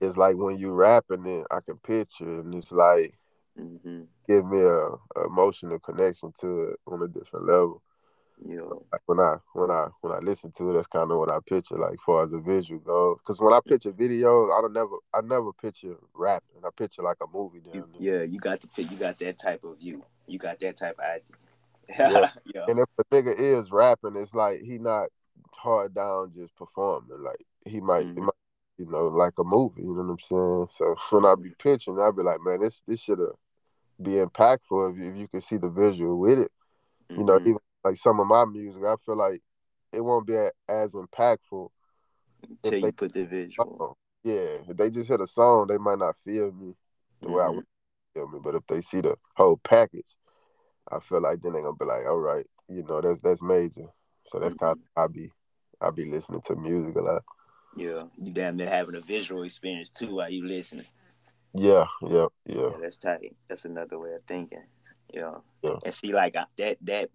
It's 0.00 0.16
like 0.16 0.36
when 0.36 0.58
you 0.58 0.70
rapping 0.70 1.26
it, 1.26 1.46
I 1.50 1.60
can 1.60 1.76
picture, 1.78 2.40
and 2.40 2.54
it's 2.54 2.70
like 2.72 3.14
mm-hmm. 3.58 4.02
give 4.28 4.46
me 4.46 4.58
a, 4.58 5.20
a, 5.20 5.26
emotional 5.26 5.78
connection 5.78 6.32
to 6.40 6.70
it 6.70 6.80
on 6.86 7.02
a 7.02 7.08
different 7.08 7.46
level. 7.46 7.82
Yeah. 8.44 8.62
Like 8.92 9.00
when 9.06 9.20
I 9.20 9.36
when 9.52 9.70
I 9.70 9.88
when 10.00 10.12
I 10.12 10.18
listen 10.18 10.52
to 10.58 10.70
it, 10.70 10.74
that's 10.74 10.88
kind 10.88 11.10
of 11.10 11.18
what 11.18 11.30
I 11.30 11.38
picture, 11.48 11.76
like 11.76 11.98
far 12.04 12.24
as 12.24 12.32
a 12.32 12.38
visual 12.38 12.80
goes. 12.80 13.18
Because 13.18 13.40
when 13.40 13.54
I 13.54 13.60
picture 13.66 13.92
videos, 13.92 14.56
I 14.56 14.60
don't 14.60 14.72
never 14.72 14.96
I 15.14 15.20
never 15.20 15.52
picture 15.52 15.96
rapping. 16.14 16.62
I 16.64 16.68
picture 16.76 17.02
like 17.02 17.18
a 17.22 17.26
movie. 17.32 17.60
You, 17.72 17.88
yeah, 17.96 18.22
you 18.22 18.38
got 18.40 18.60
the 18.60 18.82
you 18.82 18.96
got 18.96 19.18
that 19.20 19.38
type 19.38 19.62
of 19.62 19.78
view. 19.78 20.04
You 20.26 20.38
got 20.38 20.58
that 20.60 20.76
type 20.76 20.98
of 20.98 21.04
idea. 21.04 22.10
yeah. 22.12 22.30
yeah. 22.54 22.64
And 22.68 22.80
if 22.80 22.88
a 22.98 23.04
nigga 23.14 23.38
is 23.38 23.70
rapping, 23.70 24.16
it's 24.16 24.34
like 24.34 24.60
he 24.62 24.78
not 24.78 25.08
hard 25.52 25.94
down 25.94 26.32
just 26.36 26.56
performing. 26.56 27.22
Like 27.22 27.42
he 27.64 27.80
might, 27.80 28.06
mm-hmm. 28.06 28.24
might 28.24 28.34
you 28.78 28.90
know, 28.90 29.06
like 29.08 29.34
a 29.38 29.44
movie. 29.44 29.82
You 29.82 29.94
know 29.94 30.02
what 30.02 30.10
I'm 30.10 30.18
saying? 30.20 30.68
So 30.76 30.96
when 31.10 31.24
I 31.24 31.34
be 31.40 31.50
pitching, 31.58 31.98
I 32.00 32.10
be 32.10 32.22
like, 32.22 32.40
man, 32.44 32.60
this 32.60 32.80
this 32.86 33.00
should 33.00 33.20
be 34.02 34.12
impactful 34.12 34.92
if 34.92 34.98
you, 34.98 35.10
if 35.10 35.16
you 35.16 35.28
can 35.28 35.40
see 35.40 35.56
the 35.56 35.68
visual 35.68 36.18
with 36.18 36.38
it. 36.38 36.52
Mm-hmm. 37.10 37.20
You 37.20 37.26
know, 37.26 37.38
mm-hmm. 37.38 37.48
even 37.48 37.58
like 37.84 37.96
some 37.96 38.20
of 38.20 38.26
my 38.26 38.44
music, 38.44 38.82
I 38.82 38.94
feel 39.04 39.16
like 39.16 39.40
it 39.92 40.00
won't 40.00 40.26
be 40.26 40.36
as 40.68 40.90
impactful 40.90 41.68
until 42.64 42.78
you 42.80 42.92
put 42.92 43.12
the 43.12 43.24
visual. 43.24 43.96
Yeah, 44.22 44.58
if 44.68 44.76
they 44.76 44.90
just 44.90 45.08
hit 45.08 45.20
a 45.20 45.26
song, 45.26 45.66
they 45.68 45.78
might 45.78 45.98
not 45.98 46.16
feel 46.24 46.50
me 46.52 46.74
the 47.20 47.26
mm-hmm. 47.26 47.34
way 47.34 47.42
I 47.42 47.46
mm-hmm. 47.46 47.56
would 47.56 47.66
feel 48.14 48.28
me. 48.28 48.38
But 48.42 48.54
if 48.54 48.66
they 48.68 48.80
see 48.80 49.00
the 49.00 49.16
whole 49.36 49.58
package, 49.58 50.04
I 50.90 50.98
feel 51.00 51.22
like 51.22 51.42
then 51.42 51.52
they're 51.52 51.62
gonna 51.62 51.76
be 51.76 51.84
like, 51.84 52.06
all 52.06 52.18
right, 52.18 52.46
you 52.68 52.84
know, 52.84 53.00
that's 53.00 53.20
that's 53.20 53.42
major. 53.42 53.86
So 54.26 54.38
that's 54.38 54.54
mm-hmm. 54.54 54.64
kind 54.64 54.78
of 54.96 55.02
I 55.02 55.06
be 55.08 55.30
I 55.80 55.90
be 55.90 56.06
listening 56.06 56.42
to 56.46 56.56
music 56.56 56.96
a 56.96 57.02
lot. 57.02 57.22
Yeah, 57.76 58.04
you 58.16 58.32
damn 58.32 58.56
near 58.56 58.68
having 58.68 58.94
a 58.94 59.00
visual 59.00 59.42
experience 59.42 59.90
too 59.90 60.14
while 60.14 60.30
you 60.30 60.46
listening. 60.46 60.86
Yeah, 61.54 61.86
yeah, 62.02 62.26
yeah. 62.46 62.56
Yeah, 62.56 62.70
that's 62.80 62.96
tight. 62.96 63.36
That's 63.48 63.64
another 63.64 63.98
way 63.98 64.12
of 64.14 64.24
thinking. 64.26 64.64
Yeah. 65.12 65.36
yeah. 65.62 65.76
And 65.84 65.94
see, 65.94 66.12
like 66.12 66.34
that 66.58 66.78
that 66.82 67.10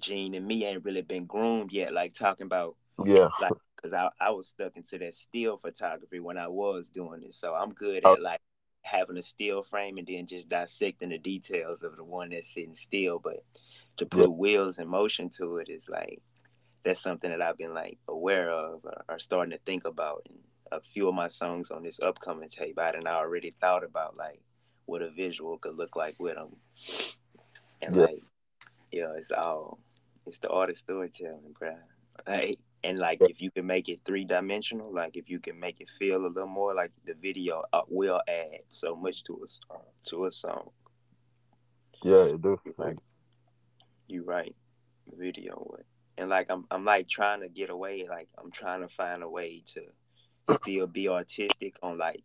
gene 0.00 0.34
and 0.34 0.46
me 0.46 0.64
ain't 0.64 0.84
really 0.84 1.02
been 1.02 1.26
groomed 1.26 1.72
yet. 1.72 1.92
Like 1.92 2.14
talking 2.14 2.46
about 2.46 2.76
yeah, 3.04 3.28
like 3.40 3.52
because 3.76 3.92
I 3.92 4.08
I 4.20 4.30
was 4.30 4.48
stuck 4.48 4.76
into 4.76 4.98
that 4.98 5.14
still 5.14 5.58
photography 5.58 6.20
when 6.20 6.38
I 6.38 6.48
was 6.48 6.88
doing 6.88 7.22
it. 7.22 7.34
So 7.34 7.54
I'm 7.54 7.72
good 7.72 8.02
oh. 8.04 8.14
at 8.14 8.22
like 8.22 8.40
having 8.82 9.18
a 9.18 9.22
still 9.22 9.62
frame 9.62 9.98
and 9.98 10.06
then 10.06 10.26
just 10.26 10.48
dissecting 10.48 11.10
the 11.10 11.18
details 11.18 11.82
of 11.82 11.96
the 11.96 12.04
one 12.04 12.30
that's 12.30 12.52
sitting 12.52 12.74
still. 12.74 13.18
But 13.18 13.44
to 13.98 14.06
put 14.06 14.22
yeah. 14.22 14.36
wheels 14.36 14.78
and 14.78 14.88
motion 14.88 15.28
to 15.36 15.58
it 15.58 15.68
is 15.68 15.88
like 15.88 16.22
that's 16.84 17.00
something 17.00 17.30
that 17.30 17.42
I've 17.42 17.58
been 17.58 17.74
like 17.74 17.98
aware 18.08 18.50
of 18.50 18.84
or, 18.84 19.04
or 19.08 19.18
starting 19.18 19.52
to 19.52 19.60
think 19.66 19.84
about. 19.84 20.26
And 20.28 20.38
a 20.72 20.80
few 20.80 21.08
of 21.08 21.14
my 21.14 21.28
songs 21.28 21.70
on 21.70 21.82
this 21.82 22.00
upcoming 22.00 22.48
tape, 22.48 22.78
I 22.78 22.86
had 22.86 23.06
already 23.06 23.54
thought 23.60 23.84
about 23.84 24.18
like 24.18 24.40
what 24.86 25.02
a 25.02 25.10
visual 25.10 25.58
could 25.58 25.76
look 25.76 25.96
like 25.96 26.18
with 26.18 26.34
them. 26.34 26.56
And 27.80 27.96
yeah. 27.96 28.02
like, 28.02 28.22
yeah, 28.90 29.12
it's 29.16 29.30
all 29.30 29.78
it's 30.26 30.38
the 30.38 30.48
art 30.48 30.70
of 30.70 30.76
storytelling, 30.76 31.54
bro. 31.58 31.74
Like, 32.26 32.58
and 32.84 32.98
like 32.98 33.18
if 33.22 33.40
you 33.40 33.50
can 33.50 33.66
make 33.66 33.88
it 33.88 34.00
three 34.04 34.24
dimensional, 34.24 34.92
like 34.92 35.16
if 35.16 35.28
you 35.28 35.38
can 35.38 35.58
make 35.58 35.80
it 35.80 35.90
feel 35.98 36.24
a 36.24 36.28
little 36.28 36.46
more 36.46 36.74
like 36.74 36.90
the 37.04 37.14
video 37.14 37.62
uh, 37.72 37.82
will 37.88 38.20
add 38.28 38.60
so 38.68 38.96
much 38.96 39.24
to 39.24 39.44
a 39.44 39.76
to 40.10 40.26
a 40.26 40.30
song. 40.30 40.70
Yeah, 42.02 42.24
it 42.24 42.42
do. 42.42 42.58
You 42.64 42.74
right. 42.76 42.98
You 44.08 44.24
right. 44.24 44.54
Video 45.16 45.66
would 45.70 45.84
and 46.18 46.30
like 46.30 46.46
I'm 46.50 46.64
I'm 46.70 46.84
like 46.84 47.08
trying 47.08 47.40
to 47.40 47.48
get 47.48 47.70
away, 47.70 48.06
like 48.08 48.28
I'm 48.38 48.50
trying 48.50 48.80
to 48.82 48.88
find 48.88 49.22
a 49.22 49.28
way 49.28 49.62
to 49.74 49.82
still 50.50 50.86
be 50.86 51.08
artistic 51.08 51.76
on 51.82 51.98
like 51.98 52.22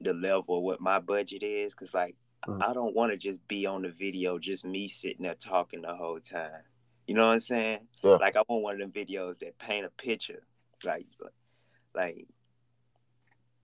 the 0.00 0.14
level 0.14 0.58
of 0.58 0.64
what 0.64 0.80
my 0.80 0.98
budget 0.98 1.42
is, 1.42 1.74
cause 1.74 1.94
like 1.94 2.16
mm. 2.46 2.62
I 2.62 2.72
don't 2.72 2.94
want 2.94 3.12
to 3.12 3.18
just 3.18 3.46
be 3.48 3.66
on 3.66 3.82
the 3.82 3.90
video, 3.90 4.38
just 4.38 4.64
me 4.64 4.88
sitting 4.88 5.22
there 5.22 5.34
talking 5.34 5.82
the 5.82 5.94
whole 5.94 6.20
time. 6.20 6.62
You 7.06 7.14
know 7.14 7.26
what 7.26 7.34
I'm 7.34 7.40
saying? 7.40 7.80
Yeah. 8.02 8.16
Like 8.16 8.36
I 8.36 8.42
want 8.48 8.62
one 8.62 8.74
of 8.74 8.80
them 8.80 8.90
videos 8.90 9.38
that 9.38 9.58
paint 9.58 9.86
a 9.86 9.90
picture, 9.90 10.42
like, 10.84 11.06
like, 11.94 12.26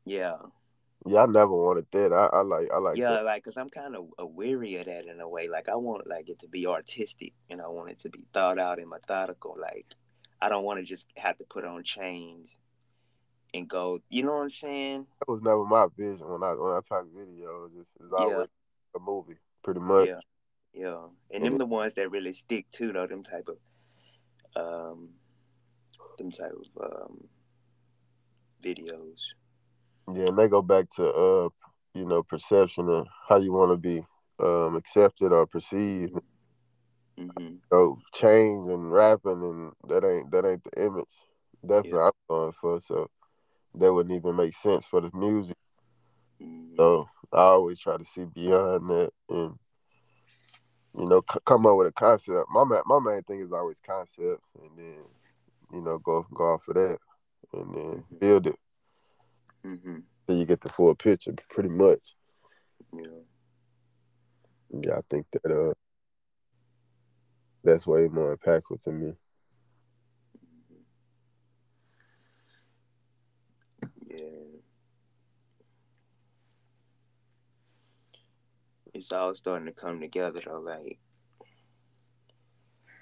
yeah. 0.04 0.37
Yeah, 1.04 1.25
I 1.25 1.26
never 1.26 1.49
wanted 1.49 1.87
that. 1.90 2.12
I, 2.12 2.26
I 2.26 2.40
like 2.42 2.69
I 2.73 2.78
like 2.78 2.97
yeah, 2.97 3.11
that. 3.11 3.25
like 3.25 3.42
because 3.42 3.57
I'm 3.57 3.71
kind 3.71 3.97
of 3.97 4.07
weary 4.35 4.76
of 4.76 4.87
that 4.87 5.07
in 5.07 5.21
a 5.21 5.28
way. 5.28 5.49
Like 5.49 5.69
I 5.69 5.75
want 5.75 6.07
like 6.07 6.28
it 6.28 6.38
to 6.40 6.49
be 6.49 6.69
artistic, 6.69 7.33
and 7.50 7.61
I 7.61 7.66
want 7.66 7.90
it 7.90 7.99
to 8.00 8.09
be 8.09 8.25
thought 8.33 8.61
out 8.61 8.78
and 8.78 8.88
methodical. 8.88 9.57
Like 9.61 9.87
I 10.40 10.49
don't 10.49 10.62
want 10.62 10.78
to 10.78 10.85
just 10.85 11.09
have 11.16 11.37
to 11.38 11.45
put 11.45 11.64
on 11.64 11.83
chains 11.83 12.57
and 13.54 13.68
go. 13.68 14.00
You 14.09 14.25
know 14.25 14.35
what 14.35 14.42
I'm 14.42 14.50
saying? 14.50 15.06
That 15.21 15.32
was 15.32 15.42
never 15.42 15.64
my 15.64 15.87
vision 15.97 16.28
when 16.28 16.42
I 16.42 16.52
when 16.54 16.73
I 16.73 16.80
talk 16.88 17.06
video. 17.14 17.68
It's, 17.78 17.88
it's 18.00 18.12
always 18.12 18.37
yeah. 18.37 18.97
a 18.97 19.00
movie, 19.00 19.38
pretty 19.62 19.80
much. 19.80 20.09
Yeah, 20.09 20.21
yeah, 20.75 21.04
and, 21.30 21.37
and 21.37 21.44
them 21.44 21.54
it, 21.54 21.59
the 21.59 21.66
ones 21.66 21.94
that 21.94 22.11
really 22.11 22.32
stick 22.32 22.66
too, 22.71 22.92
though. 22.92 23.06
Them 23.06 23.23
type 23.23 23.49
of 23.49 24.92
um, 24.94 25.11
them 26.18 26.30
type 26.30 26.52
of 26.76 26.92
um 26.92 27.25
videos. 28.62 29.18
Yeah, 30.12 30.26
and 30.28 30.38
they 30.38 30.49
go 30.49 30.62
back 30.62 30.87
to 30.97 31.06
uh, 31.06 31.49
you 31.94 32.04
know, 32.04 32.23
perception 32.23 32.88
and 32.88 33.06
how 33.28 33.38
you 33.38 33.52
want 33.52 33.71
to 33.71 33.76
be 33.76 34.04
um 34.42 34.76
accepted 34.76 35.32
or 35.32 35.47
perceived. 35.47 36.14
Mm-hmm. 37.18 37.56
So 37.71 37.99
change 38.14 38.71
and 38.71 38.90
rapping 38.90 39.42
and 39.42 39.73
that 39.88 40.04
ain't 40.06 40.30
that 40.30 40.47
ain't 40.47 40.64
the 40.64 40.85
image. 40.85 41.04
Definitely 41.61 41.90
yeah. 41.99 42.06
I'm 42.06 42.12
going 42.28 42.52
for. 42.61 42.80
So 42.87 43.11
that 43.75 43.93
wouldn't 43.93 44.14
even 44.14 44.37
make 44.37 44.55
sense 44.57 44.85
for 44.87 45.00
the 45.00 45.11
music. 45.14 45.57
Mm-hmm. 46.43 46.76
So 46.76 47.09
I 47.33 47.38
always 47.38 47.79
try 47.81 47.97
to 47.97 48.05
see 48.05 48.25
beyond 48.25 48.91
that 48.91 49.11
and 49.31 49.59
you 50.99 51.07
know 51.07 51.23
c- 51.33 51.41
come 51.47 51.67
up 51.67 51.76
with 51.76 51.88
a 51.88 51.93
concept. 51.93 52.49
My 52.50 52.64
ma- 52.64 52.83
my 52.87 52.99
main 52.99 53.23
thing 53.23 53.41
is 53.41 53.52
always 53.52 53.76
concept, 53.87 54.43
and 54.61 54.71
then 54.76 54.99
you 55.73 55.81
know 55.81 55.99
go 55.99 56.26
go 56.35 56.55
off 56.55 56.69
of 56.69 56.75
that 56.75 56.99
and 57.55 57.75
then 57.75 57.83
mm-hmm. 57.85 58.17
build 58.19 58.47
it. 58.47 58.57
Mm-hmm. 59.67 59.99
So 60.29 60.35
you 60.35 60.45
get 60.45 60.61
the 60.61 60.69
full 60.69 60.95
picture, 60.95 61.35
pretty 61.50 61.69
much. 61.71 62.14
Yeah. 62.95 63.23
Yeah, 64.71 64.99
I 64.99 65.00
think 65.11 65.26
that 65.33 65.50
uh 65.50 65.73
that's 67.64 67.87
way 67.87 68.09
more 68.09 68.37
impactful 68.37 68.83
to 68.85 68.93
me. 68.93 69.12
Yeah. 74.09 74.52
It's 79.02 79.11
all 79.11 79.35
starting 79.35 79.66
to 79.66 79.73
come 79.73 79.99
together 79.99 80.40
though. 80.47 80.61
Like 80.61 81.00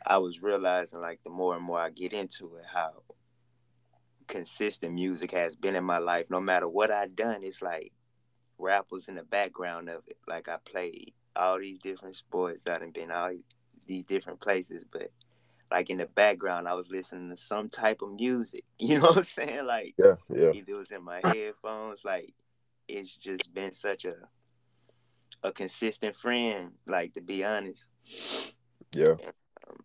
I 0.07 0.17
was 0.17 0.41
realizing 0.41 0.99
like 0.99 1.23
the 1.23 1.29
more 1.29 1.55
and 1.55 1.63
more 1.63 1.79
I 1.79 1.91
get 1.91 2.15
into 2.15 2.57
it, 2.57 2.65
how 2.73 3.03
consistent 4.27 4.95
music 4.95 5.33
has 5.33 5.55
been 5.55 5.77
in 5.77 5.85
my 5.85 5.99
life. 5.99 6.31
No 6.31 6.41
matter 6.41 6.67
what 6.67 6.91
I 6.91 7.07
done, 7.07 7.41
it's 7.43 7.61
like 7.61 7.93
rap 8.57 8.87
was 8.91 9.09
in 9.09 9.17
the 9.17 9.25
background 9.25 9.91
of 9.91 10.01
it. 10.09 10.17
Like 10.27 10.49
I 10.49 10.57
played 10.65 11.13
all 11.37 11.59
these 11.59 11.79
different 11.79 12.17
sports. 12.17 12.67
I 12.67 12.79
done 12.79 12.93
been 12.93 13.11
all 13.11 13.35
these 13.87 14.07
different 14.07 14.41
places, 14.41 14.87
but 14.91 15.11
like 15.71 15.91
in 15.91 15.99
the 15.99 16.07
background, 16.07 16.67
I 16.67 16.73
was 16.73 16.89
listening 16.89 17.29
to 17.29 17.37
some 17.37 17.69
type 17.69 18.01
of 18.01 18.15
music. 18.15 18.65
You 18.79 19.01
know 19.01 19.09
what 19.09 19.19
I'm 19.19 19.23
saying? 19.25 19.67
Like 19.67 19.97
yeah, 19.99 20.15
yeah. 20.31 20.53
If 20.55 20.67
it 20.67 20.73
was 20.75 20.93
in 20.93 21.05
my 21.05 21.21
headphones, 21.23 22.01
like 22.07 22.33
it's 22.89 23.15
just 23.15 23.53
been 23.53 23.73
such 23.73 24.07
a 24.07 24.15
a 25.43 25.53
consistent 25.53 26.17
friend. 26.17 26.73
Like 26.87 27.15
to 27.15 27.21
be 27.21 27.45
honest. 27.45 27.87
Yeah. 28.93 29.15
And, 29.23 29.33
um, 29.69 29.77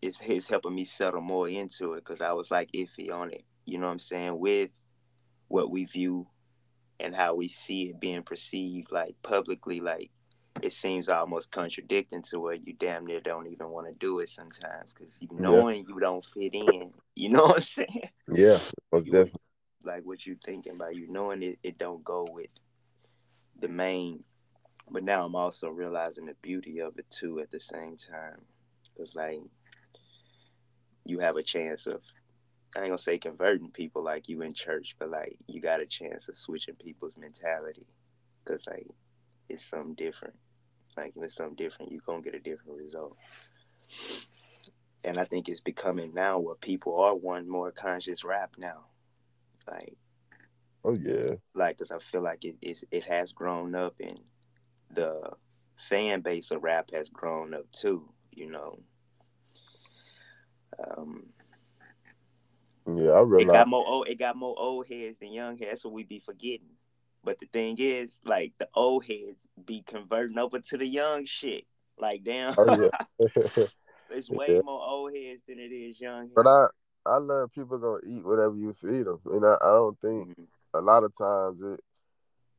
it's 0.00 0.18
it's 0.22 0.48
helping 0.48 0.74
me 0.74 0.84
settle 0.84 1.20
more 1.20 1.48
into 1.48 1.94
it 1.94 2.04
because 2.04 2.20
I 2.20 2.32
was 2.32 2.50
like 2.50 2.70
iffy 2.72 3.12
on 3.12 3.32
it. 3.32 3.44
You 3.64 3.78
know 3.78 3.86
what 3.86 3.92
I'm 3.92 3.98
saying? 3.98 4.38
With 4.38 4.70
what 5.48 5.70
we 5.70 5.84
view 5.84 6.26
and 6.98 7.14
how 7.14 7.34
we 7.34 7.48
see 7.48 7.84
it 7.84 8.00
being 8.00 8.22
perceived, 8.22 8.90
like 8.90 9.14
publicly, 9.22 9.80
like 9.80 10.10
it 10.60 10.72
seems 10.72 11.08
almost 11.08 11.50
contradicting 11.50 12.22
to 12.22 12.38
where 12.38 12.54
you 12.54 12.74
damn 12.74 13.06
near 13.06 13.20
don't 13.20 13.46
even 13.46 13.68
want 13.68 13.86
to 13.86 13.94
do 13.94 14.20
it 14.20 14.28
sometimes 14.28 14.92
because 14.92 15.18
knowing 15.30 15.78
yeah. 15.78 15.84
you 15.88 16.00
don't 16.00 16.24
fit 16.24 16.54
in. 16.54 16.92
You 17.14 17.28
know 17.28 17.42
what 17.42 17.56
I'm 17.56 17.60
saying? 17.60 18.02
Yeah, 18.30 18.58
most 18.90 19.06
you, 19.06 19.12
definitely. 19.12 19.40
Like 19.84 20.02
what 20.04 20.24
you're 20.24 20.36
thinking 20.44 20.72
about, 20.72 20.94
you 20.94 21.10
knowing 21.10 21.42
it, 21.42 21.58
it 21.62 21.78
don't 21.78 22.02
go 22.04 22.26
with 22.30 22.50
the 23.60 23.68
main. 23.68 24.24
But 24.90 25.04
now 25.04 25.24
I'm 25.24 25.34
also 25.34 25.68
realizing 25.68 26.26
the 26.26 26.34
beauty 26.42 26.80
of 26.80 26.98
it 26.98 27.10
too 27.10 27.40
at 27.40 27.50
the 27.50 27.60
same 27.60 27.96
time, 27.96 28.40
because 28.92 29.14
like 29.14 29.40
you 31.04 31.18
have 31.18 31.36
a 31.36 31.42
chance 31.42 31.86
of 31.86 32.02
I 32.76 32.80
ain't 32.80 32.88
gonna 32.88 32.98
say 32.98 33.18
converting 33.18 33.70
people 33.70 34.02
like 34.02 34.28
you 34.28 34.42
in 34.42 34.54
church, 34.54 34.96
but 34.98 35.10
like 35.10 35.36
you 35.46 35.60
got 35.60 35.80
a 35.80 35.86
chance 35.86 36.28
of 36.28 36.36
switching 36.36 36.74
people's 36.76 37.16
mentality, 37.16 37.86
cause 38.46 38.64
like 38.66 38.86
it's 39.48 39.64
something 39.64 39.94
different. 39.94 40.34
Like 40.96 41.12
if 41.16 41.22
it's 41.22 41.34
something 41.34 41.56
different, 41.56 41.92
you're 41.92 42.00
gonna 42.06 42.22
get 42.22 42.34
a 42.34 42.40
different 42.40 42.78
result. 42.78 43.16
And 45.04 45.18
I 45.18 45.24
think 45.24 45.48
it's 45.48 45.60
becoming 45.60 46.14
now 46.14 46.38
where 46.38 46.54
people 46.54 47.00
are 47.00 47.14
one 47.14 47.48
more 47.48 47.72
conscious 47.72 48.24
rap 48.24 48.52
now. 48.58 48.84
Like 49.68 49.96
Oh 50.84 50.94
yeah. 50.94 51.34
Like 51.54 51.78
cause 51.78 51.90
I 51.90 51.98
feel 51.98 52.22
like 52.22 52.44
it 52.44 52.56
is 52.62 52.84
it 52.90 53.04
has 53.04 53.32
grown 53.32 53.74
up 53.74 53.94
and 54.00 54.18
the 54.92 55.30
fan 55.76 56.20
base 56.20 56.50
of 56.50 56.62
rap 56.62 56.90
has 56.92 57.08
grown 57.08 57.54
up 57.54 57.70
too, 57.72 58.08
you 58.30 58.50
know. 58.50 58.78
Um 60.86 61.24
yeah, 62.86 63.12
I 63.12 63.20
realize 63.20 63.46
it 63.46 63.52
got 63.52 63.68
more 63.68 63.86
old. 63.86 64.08
It 64.08 64.18
got 64.18 64.36
more 64.36 64.58
old 64.58 64.86
heads 64.88 65.18
than 65.18 65.32
young 65.32 65.56
heads, 65.56 65.82
so 65.82 65.88
we 65.88 66.02
be 66.02 66.18
forgetting. 66.18 66.76
But 67.24 67.38
the 67.38 67.46
thing 67.46 67.76
is, 67.78 68.18
like 68.24 68.52
the 68.58 68.68
old 68.74 69.04
heads 69.04 69.46
be 69.64 69.84
converting 69.86 70.38
over 70.38 70.58
to 70.58 70.76
the 70.76 70.86
young 70.86 71.24
shit. 71.24 71.64
Like 71.98 72.24
damn, 72.24 72.54
oh, 72.58 72.90
yeah. 73.20 73.26
it's 74.10 74.28
way 74.28 74.46
yeah. 74.48 74.60
more 74.64 74.82
old 74.82 75.12
heads 75.14 75.42
than 75.46 75.58
it 75.58 75.72
is 75.72 76.00
young. 76.00 76.22
Heads. 76.22 76.32
But 76.34 76.48
I 76.48 76.66
I 77.06 77.16
learned 77.16 77.52
people 77.52 77.78
gonna 77.78 78.00
eat 78.04 78.24
whatever 78.24 78.56
you 78.56 78.74
feed 78.80 79.06
them, 79.06 79.20
and 79.26 79.44
I, 79.44 79.54
I 79.60 79.68
don't 79.68 80.00
think 80.00 80.30
mm-hmm. 80.30 80.42
a 80.74 80.80
lot 80.80 81.04
of 81.04 81.16
times 81.16 81.60
it 81.62 81.80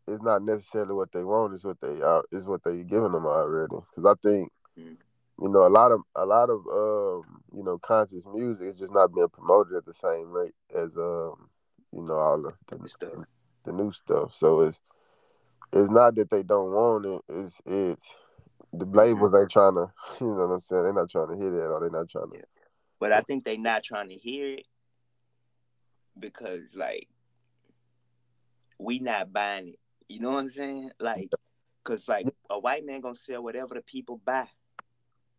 it's 0.07 0.23
not 0.23 0.43
necessarily 0.43 0.93
what 0.93 1.11
they 1.11 1.23
want; 1.23 1.53
it's 1.53 1.63
what 1.63 1.79
they 1.81 2.01
are, 2.01 2.23
is 2.31 2.45
what 2.45 2.63
they 2.63 2.83
giving 2.83 3.11
them 3.11 3.25
already. 3.25 3.75
Because 3.95 4.17
I 4.17 4.27
think. 4.27 4.51
Mm-hmm 4.79 4.93
you 5.41 5.49
know, 5.49 5.65
a 5.65 5.69
lot 5.69 5.91
of 5.91 6.01
a 6.15 6.25
lot 6.25 6.49
of 6.49 6.59
um, 6.71 7.41
you 7.55 7.63
know, 7.63 7.79
conscious 7.79 8.23
music 8.33 8.67
is 8.67 8.79
just 8.79 8.93
not 8.93 9.13
being 9.13 9.27
promoted 9.29 9.75
at 9.75 9.85
the 9.85 9.93
same 9.93 10.31
rate 10.31 10.53
as 10.75 10.95
um, 10.95 11.49
you 11.91 12.03
know, 12.03 12.13
all 12.13 12.41
the 12.41 12.53
the, 12.69 13.25
the, 13.65 13.71
new 13.71 13.91
stuff. 13.91 14.31
So 14.37 14.61
it's 14.61 14.79
it's 15.71 15.91
not 15.91 16.15
that 16.15 16.29
they 16.29 16.43
don't 16.43 16.71
want 16.71 17.05
it. 17.05 17.21
It's 17.29 17.55
it's 17.65 18.05
the 18.73 18.85
labels 18.85 19.33
ain't 19.35 19.51
trying 19.51 19.73
to, 19.75 19.91
you 20.19 20.27
know 20.27 20.47
what 20.47 20.53
I'm 20.53 20.61
saying? 20.61 20.83
They're 20.83 20.93
not 20.93 21.09
trying 21.09 21.29
to 21.29 21.35
hear 21.35 21.51
that, 21.51 21.67
or 21.67 21.79
they're 21.79 21.89
not 21.89 22.09
trying 22.09 22.31
to. 22.31 22.37
Yeah. 22.37 22.43
But 22.99 23.11
I 23.11 23.21
think 23.21 23.43
they're 23.43 23.57
not 23.57 23.83
trying 23.83 24.09
to 24.09 24.15
hear 24.15 24.53
it 24.53 24.65
because, 26.17 26.73
like, 26.73 27.07
we 28.79 28.99
not 28.99 29.33
buying 29.33 29.69
it. 29.69 29.79
You 30.13 30.19
know 30.19 30.29
what 30.29 30.41
I'm 30.41 30.49
saying? 30.49 30.91
Like, 30.99 31.31
cause 31.83 32.07
like 32.07 32.27
a 32.47 32.59
white 32.59 32.85
man 32.85 33.01
gonna 33.01 33.15
sell 33.15 33.41
whatever 33.41 33.73
the 33.73 33.81
people 33.81 34.21
buy. 34.23 34.47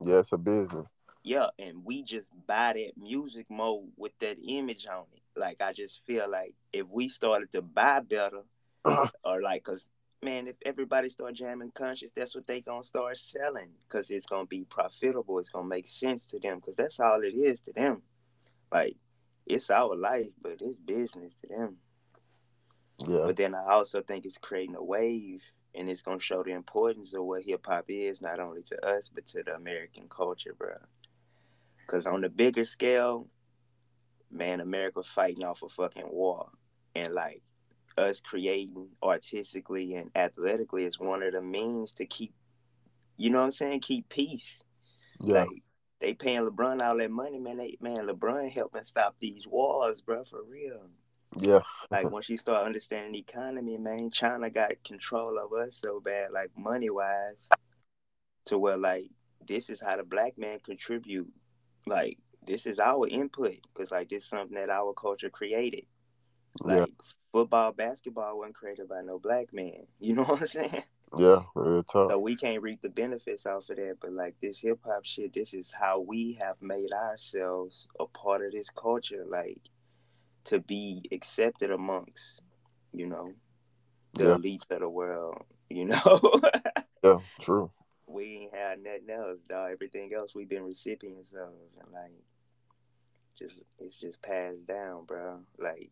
Yeah, 0.04 0.18
it's 0.18 0.32
a 0.32 0.36
business. 0.36 0.88
Yeah, 1.22 1.46
and 1.60 1.84
we 1.84 2.02
just 2.02 2.28
buy 2.48 2.72
that 2.72 3.00
music 3.00 3.46
mode 3.48 3.92
with 3.96 4.18
that 4.18 4.36
image 4.44 4.88
on 4.88 5.04
it. 5.12 5.22
Like 5.38 5.62
I 5.62 5.72
just 5.72 6.04
feel 6.04 6.28
like 6.28 6.56
if 6.72 6.88
we 6.88 7.08
started 7.08 7.52
to 7.52 7.62
buy 7.62 8.00
better, 8.00 8.42
or 8.84 9.40
like, 9.40 9.62
cause 9.62 9.90
man, 10.24 10.48
if 10.48 10.56
everybody 10.66 11.08
start 11.08 11.34
jamming 11.34 11.70
conscious, 11.72 12.10
that's 12.10 12.34
what 12.34 12.48
they 12.48 12.60
gonna 12.60 12.82
start 12.82 13.16
selling, 13.16 13.70
cause 13.88 14.10
it's 14.10 14.26
gonna 14.26 14.46
be 14.46 14.64
profitable. 14.64 15.38
It's 15.38 15.50
gonna 15.50 15.68
make 15.68 15.86
sense 15.86 16.26
to 16.26 16.40
them, 16.40 16.60
cause 16.60 16.74
that's 16.74 16.98
all 16.98 17.22
it 17.22 17.36
is 17.36 17.60
to 17.60 17.72
them. 17.72 18.02
Like 18.72 18.96
it's 19.46 19.70
our 19.70 19.94
life, 19.94 20.32
but 20.42 20.56
it's 20.58 20.80
business 20.80 21.34
to 21.42 21.46
them. 21.46 21.76
Yeah. 22.98 23.22
But 23.24 23.36
then 23.36 23.54
I 23.54 23.72
also 23.72 24.02
think 24.02 24.24
it's 24.24 24.38
creating 24.38 24.76
a 24.76 24.82
wave 24.82 25.42
and 25.74 25.90
it's 25.90 26.02
gonna 26.02 26.20
show 26.20 26.42
the 26.42 26.52
importance 26.52 27.14
of 27.14 27.24
what 27.24 27.44
hip 27.44 27.66
hop 27.66 27.86
is, 27.88 28.22
not 28.22 28.40
only 28.40 28.62
to 28.62 28.86
us 28.86 29.10
but 29.12 29.26
to 29.26 29.42
the 29.42 29.54
American 29.54 30.08
culture, 30.08 30.54
bro. 30.56 30.76
Cause 31.86 32.06
on 32.06 32.20
the 32.20 32.28
bigger 32.28 32.64
scale, 32.64 33.28
man, 34.30 34.60
America 34.60 35.02
fighting 35.02 35.44
off 35.44 35.62
a 35.62 35.68
fucking 35.68 36.08
war, 36.08 36.48
and 36.94 37.12
like 37.12 37.42
us 37.98 38.20
creating 38.20 38.88
artistically 39.02 39.94
and 39.94 40.10
athletically 40.14 40.84
is 40.84 40.98
one 40.98 41.22
of 41.22 41.32
the 41.32 41.40
means 41.42 41.92
to 41.92 42.06
keep, 42.06 42.32
you 43.16 43.30
know 43.30 43.38
what 43.38 43.46
I'm 43.46 43.50
saying, 43.50 43.80
keep 43.80 44.08
peace. 44.08 44.62
Yeah. 45.20 45.40
Like 45.40 45.62
they 46.00 46.14
paying 46.14 46.40
LeBron 46.40 46.82
all 46.82 46.98
that 46.98 47.10
money, 47.10 47.38
man. 47.38 47.58
They 47.58 47.76
man, 47.80 48.06
LeBron 48.08 48.50
helping 48.50 48.84
stop 48.84 49.16
these 49.20 49.46
wars, 49.46 50.00
bro, 50.00 50.24
for 50.24 50.42
real. 50.42 50.88
Yeah. 51.36 51.60
like 51.90 52.10
once 52.10 52.28
you 52.28 52.36
start 52.36 52.66
understanding 52.66 53.12
the 53.12 53.18
economy, 53.18 53.76
man, 53.76 54.10
China 54.10 54.50
got 54.50 54.82
control 54.84 55.38
of 55.38 55.52
us 55.52 55.76
so 55.76 56.00
bad, 56.00 56.30
like 56.32 56.50
money 56.56 56.90
wise, 56.90 57.48
to 58.46 58.58
where 58.58 58.76
like 58.76 59.10
this 59.46 59.70
is 59.70 59.80
how 59.80 59.96
the 59.96 60.02
black 60.02 60.38
man 60.38 60.60
contribute. 60.60 61.32
Like 61.86 62.18
this 62.46 62.66
is 62.66 62.78
our 62.78 63.08
input 63.08 63.56
because 63.72 63.90
like 63.90 64.08
this 64.08 64.24
is 64.24 64.28
something 64.28 64.56
that 64.56 64.70
our 64.70 64.92
culture 64.94 65.30
created. 65.30 65.86
Like 66.62 66.78
yeah. 66.78 66.86
football, 67.32 67.72
basketball 67.72 68.38
wasn't 68.38 68.54
created 68.54 68.88
by 68.88 69.02
no 69.02 69.18
black 69.18 69.52
man. 69.52 69.86
You 70.00 70.14
know 70.14 70.24
what 70.24 70.40
I'm 70.40 70.46
saying? 70.46 70.82
Yeah, 71.16 71.42
real 71.54 71.82
tough. 71.84 72.10
So 72.10 72.18
we 72.18 72.36
can't 72.36 72.62
reap 72.62 72.82
the 72.82 72.88
benefits 72.88 73.46
off 73.46 73.70
of 73.70 73.76
that. 73.76 73.96
But 74.00 74.12
like 74.12 74.34
this 74.40 74.58
hip 74.58 74.80
hop 74.84 75.04
shit, 75.04 75.32
this 75.32 75.54
is 75.54 75.72
how 75.72 76.00
we 76.00 76.38
have 76.40 76.60
made 76.60 76.92
ourselves 76.92 77.88
a 78.00 78.06
part 78.06 78.44
of 78.44 78.52
this 78.52 78.70
culture. 78.70 79.24
Like 79.28 79.60
to 80.44 80.60
be 80.60 81.08
accepted 81.12 81.70
amongst, 81.70 82.40
you 82.92 83.06
know, 83.06 83.32
the 84.14 84.24
yeah. 84.24 84.34
elites 84.34 84.70
of 84.70 84.80
the 84.80 84.88
world, 84.88 85.42
you 85.68 85.86
know. 85.86 86.40
yeah, 87.02 87.18
true. 87.40 87.70
We 88.06 88.42
ain't 88.42 88.54
had 88.54 88.82
nothing 88.82 89.10
else, 89.10 89.40
dog. 89.48 89.72
Everything 89.72 90.12
else 90.14 90.34
we've 90.34 90.48
been 90.48 90.64
recipients 90.64 91.32
of, 91.32 91.48
and 91.80 91.92
like, 91.92 92.12
just 93.38 93.56
it's 93.78 93.98
just 93.98 94.22
passed 94.22 94.66
down, 94.66 95.04
bro. 95.04 95.40
Like, 95.58 95.90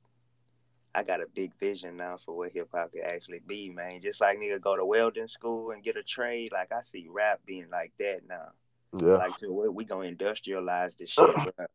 I 0.95 1.03
got 1.03 1.23
a 1.23 1.27
big 1.35 1.53
vision 1.59 1.97
now 1.97 2.19
for 2.25 2.37
what 2.37 2.53
hip 2.53 2.69
hop 2.73 2.93
could 2.93 3.03
actually 3.03 3.41
be, 3.47 3.71
man. 3.71 4.01
Just 4.03 4.21
like 4.21 4.39
nigga 4.39 4.61
go 4.61 4.77
to 4.77 4.85
welding 4.85 5.27
school 5.27 5.71
and 5.71 5.83
get 5.83 5.97
a 5.97 6.03
trade, 6.03 6.53
like 6.53 6.71
I 6.71 6.83
see 6.83 7.09
rap 7.11 7.41
being 7.47 7.71
like 7.71 7.93
that 7.99 8.21
now. 8.29 8.49
Yeah. 8.99 9.17
Like 9.17 9.37
to 9.39 9.51
we, 9.51 9.69
we 9.71 9.85
gonna 9.85 10.11
industrialize 10.11 10.97
this 10.97 11.11
shit, 11.11 11.35
bro. 11.35 11.67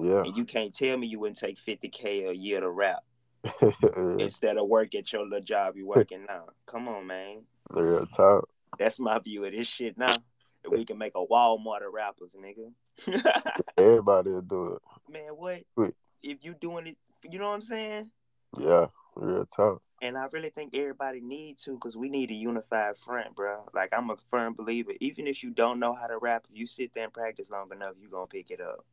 Yeah. 0.00 0.22
And 0.22 0.36
you 0.36 0.44
can't 0.44 0.74
tell 0.74 0.96
me 0.96 1.06
you 1.06 1.20
wouldn't 1.20 1.38
take 1.38 1.58
50K 1.58 2.30
a 2.30 2.36
year 2.36 2.60
to 2.60 2.70
rap 2.70 3.02
instead 4.18 4.56
of 4.56 4.68
work 4.68 4.94
at 4.94 5.12
your 5.12 5.24
little 5.24 5.40
job 5.40 5.76
you're 5.76 5.86
working 5.86 6.24
now. 6.26 6.46
Come 6.66 6.88
on, 6.88 7.06
man. 7.06 7.42
Real 7.70 8.06
talk. 8.06 8.48
That's 8.78 8.98
my 8.98 9.18
view 9.18 9.44
of 9.44 9.52
this 9.52 9.68
shit 9.68 9.98
now. 9.98 10.16
We 10.70 10.84
can 10.84 10.96
make 10.96 11.12
a 11.16 11.26
Walmart 11.26 11.86
of 11.86 11.92
rappers, 11.92 12.30
nigga. 12.40 12.72
Everybody 13.76 14.30
will 14.30 14.42
do 14.42 14.66
it. 14.74 15.12
Man, 15.12 15.30
what? 15.36 15.62
Wait. 15.76 15.94
If 16.22 16.38
you 16.42 16.54
doing 16.54 16.86
it, 16.86 16.96
you 17.28 17.38
know 17.38 17.48
what 17.48 17.54
I'm 17.54 17.62
saying? 17.62 18.10
Yeah, 18.58 18.86
real 19.16 19.46
talk. 19.54 19.82
and 20.00 20.16
I 20.16 20.26
really 20.30 20.50
think 20.50 20.74
everybody 20.74 21.20
needs 21.20 21.64
to 21.64 21.72
because 21.72 21.96
we 21.96 22.08
need 22.08 22.30
a 22.30 22.34
unified 22.34 22.96
front, 23.04 23.34
bro. 23.34 23.64
Like 23.74 23.90
I'm 23.92 24.10
a 24.10 24.16
firm 24.30 24.54
believer. 24.54 24.92
Even 25.00 25.26
if 25.26 25.42
you 25.42 25.50
don't 25.50 25.80
know 25.80 25.94
how 25.94 26.06
to 26.06 26.18
rap, 26.18 26.44
if 26.50 26.56
you 26.56 26.66
sit 26.66 26.92
there 26.94 27.04
and 27.04 27.12
practice 27.12 27.46
long 27.50 27.70
enough, 27.72 27.94
you're 28.00 28.10
gonna 28.10 28.26
pick 28.26 28.50
it 28.50 28.60
up. 28.60 28.84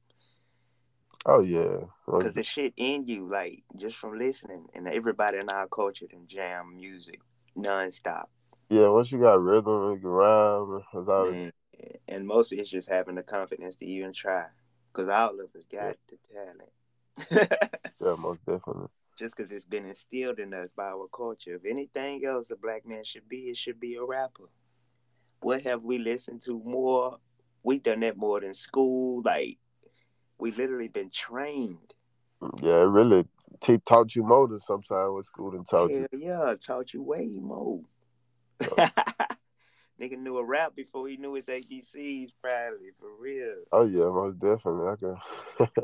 Oh 1.25 1.41
yeah, 1.41 1.82
Cause 2.05 2.34
the 2.34 2.43
shit 2.43 2.73
in 2.77 3.05
you, 3.05 3.27
like 3.27 3.63
just 3.75 3.97
from 3.97 4.17
listening, 4.17 4.67
and 4.73 4.88
everybody 4.88 5.38
in 5.38 5.49
our 5.49 5.67
culture 5.67 6.08
can 6.08 6.25
jam 6.27 6.75
music 6.77 7.19
nonstop. 7.58 8.25
Yeah, 8.69 8.88
once 8.88 9.12
you 9.12 9.19
got 9.19 9.41
rhythm 9.41 9.91
and 9.91 10.03
rhyme, 10.03 10.82
Man, 10.93 11.51
and 12.08 12.25
most 12.25 12.53
of 12.53 12.60
it's 12.60 12.69
just 12.69 12.88
having 12.88 13.15
the 13.15 13.23
confidence 13.23 13.75
to 13.77 13.86
even 13.86 14.13
try. 14.13 14.45
Cause 14.93 15.10
all 15.10 15.39
of 15.39 15.55
us 15.55 15.65
got 15.71 15.84
yeah. 15.86 15.93
the 16.10 16.17
talent. 16.34 17.51
yeah, 18.01 18.15
most 18.17 18.45
definitely. 18.45 18.88
Just 19.17 19.36
because 19.36 19.51
it's 19.51 19.65
been 19.65 19.86
instilled 19.86 20.39
in 20.39 20.53
us 20.53 20.71
by 20.71 20.86
our 20.86 21.08
culture. 21.13 21.55
If 21.55 21.65
anything 21.65 22.23
else 22.25 22.51
a 22.51 22.55
black 22.55 22.88
man 22.88 23.03
should 23.03 23.27
be, 23.27 23.49
it 23.49 23.58
should 23.58 23.79
be 23.79 23.95
a 23.95 24.03
rapper. 24.03 24.49
What 25.41 25.63
have 25.63 25.84
we 25.84 25.97
listened 25.97 26.41
to 26.43 26.62
more? 26.63 27.17
We 27.63 27.79
done 27.79 27.99
that 28.01 28.17
more 28.17 28.39
than 28.39 28.53
school. 28.53 29.21
Like 29.23 29.58
we 30.39 30.52
literally 30.52 30.88
been 30.88 31.10
trained. 31.10 31.93
Yeah, 32.62 32.82
it 32.82 32.86
really 32.86 33.25
t- 33.62 33.82
taught 33.86 34.15
you 34.15 34.23
more 34.23 34.47
than 34.47 34.60
sometimes 34.62 35.13
with 35.13 35.25
school 35.25 35.52
than 35.52 35.65
taught 35.65 35.91
Hell 35.91 36.08
you. 36.12 36.19
Yeah, 36.19 36.56
taught 36.60 36.93
you 36.93 37.04
way 37.04 37.28
more. 37.28 37.82
Nigga 38.62 40.17
knew 40.17 40.38
a 40.38 40.43
rap 40.43 40.75
before 40.75 41.10
he 41.10 41.17
knew 41.17 41.34
his 41.34 41.45
ABCs, 41.45 42.32
probably 42.41 42.91
for 42.99 43.10
real. 43.19 43.56
Oh 43.71 43.86
yeah, 43.86 44.06
most 44.06 44.39
definitely. 44.39 44.88
I 44.88 44.95
can. 44.95 45.82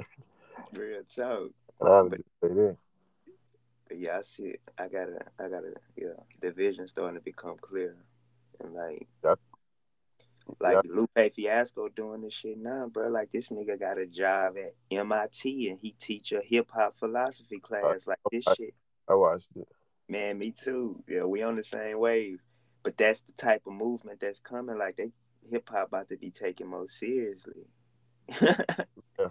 real 0.73 1.01
talk. 1.13 1.51
I 1.81 2.01
but, 2.07 2.21
say 2.41 2.53
that. 2.53 2.77
But 3.89 3.99
yeah, 3.99 4.19
I 4.19 4.21
see. 4.21 4.43
It. 4.43 4.61
I 4.77 4.87
gotta. 4.87 5.19
I 5.37 5.49
gotta. 5.49 5.73
Yeah, 5.97 6.07
the 6.39 6.51
vision 6.51 6.87
starting 6.87 7.19
to 7.19 7.23
become 7.23 7.57
clear, 7.59 7.97
and 8.63 8.73
like. 8.73 9.05
Like 10.59 10.77
yeah. 10.85 10.91
Lupe 10.93 11.33
Fiasco 11.33 11.89
doing 11.89 12.21
this 12.21 12.33
shit 12.33 12.57
now, 12.57 12.87
bro. 12.91 13.09
Like 13.09 13.31
this 13.31 13.49
nigga 13.49 13.79
got 13.79 13.97
a 13.97 14.05
job 14.05 14.55
at 14.57 14.75
MIT 14.91 15.69
and 15.69 15.79
he 15.79 15.91
teach 15.91 16.31
a 16.31 16.41
hip 16.41 16.69
hop 16.73 16.97
philosophy 16.97 17.59
uh, 17.63 17.67
class. 17.67 18.07
Like 18.07 18.19
this 18.31 18.47
I, 18.47 18.53
shit. 18.55 18.73
I 19.09 19.15
watched 19.15 19.47
it. 19.55 19.67
Man, 20.07 20.37
me 20.37 20.51
too. 20.51 21.03
Yeah, 21.07 21.23
we 21.23 21.41
on 21.41 21.55
the 21.55 21.63
same 21.63 21.99
wave. 21.99 22.39
But 22.83 22.97
that's 22.97 23.21
the 23.21 23.33
type 23.33 23.63
of 23.65 23.73
movement 23.73 24.19
that's 24.19 24.39
coming. 24.39 24.77
Like 24.77 24.97
they 24.97 25.09
hip 25.49 25.69
hop 25.69 25.87
about 25.87 26.09
to 26.09 26.17
be 26.17 26.29
taken 26.29 26.67
more 26.67 26.87
seriously. 26.87 27.65
yeah. 28.41 29.27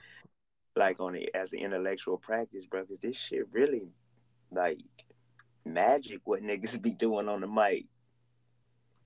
Like 0.77 0.99
on 0.99 1.15
it 1.15 1.31
as 1.35 1.53
an 1.53 1.61
intellectual 1.61 2.19
practice, 2.19 2.67
bro. 2.67 2.85
Cause 2.85 2.99
this 3.01 3.17
shit 3.17 3.47
really 3.53 3.89
like 4.51 4.79
magic. 5.65 6.21
What 6.25 6.43
niggas 6.43 6.83
be 6.83 6.91
doing 6.91 7.29
on 7.29 7.41
the 7.41 7.47
mic. 7.47 7.87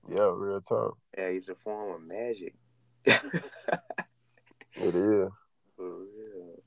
Yeah, 0.07 0.31
real 0.35 0.61
talk. 0.61 0.97
Yeah, 1.17 1.25
it's 1.25 1.49
a 1.49 1.55
form 1.55 1.95
of 1.95 2.01
magic. 2.07 2.55
it 3.05 3.21
is. 4.95 5.29
For 5.75 5.89
real. 5.89 6.61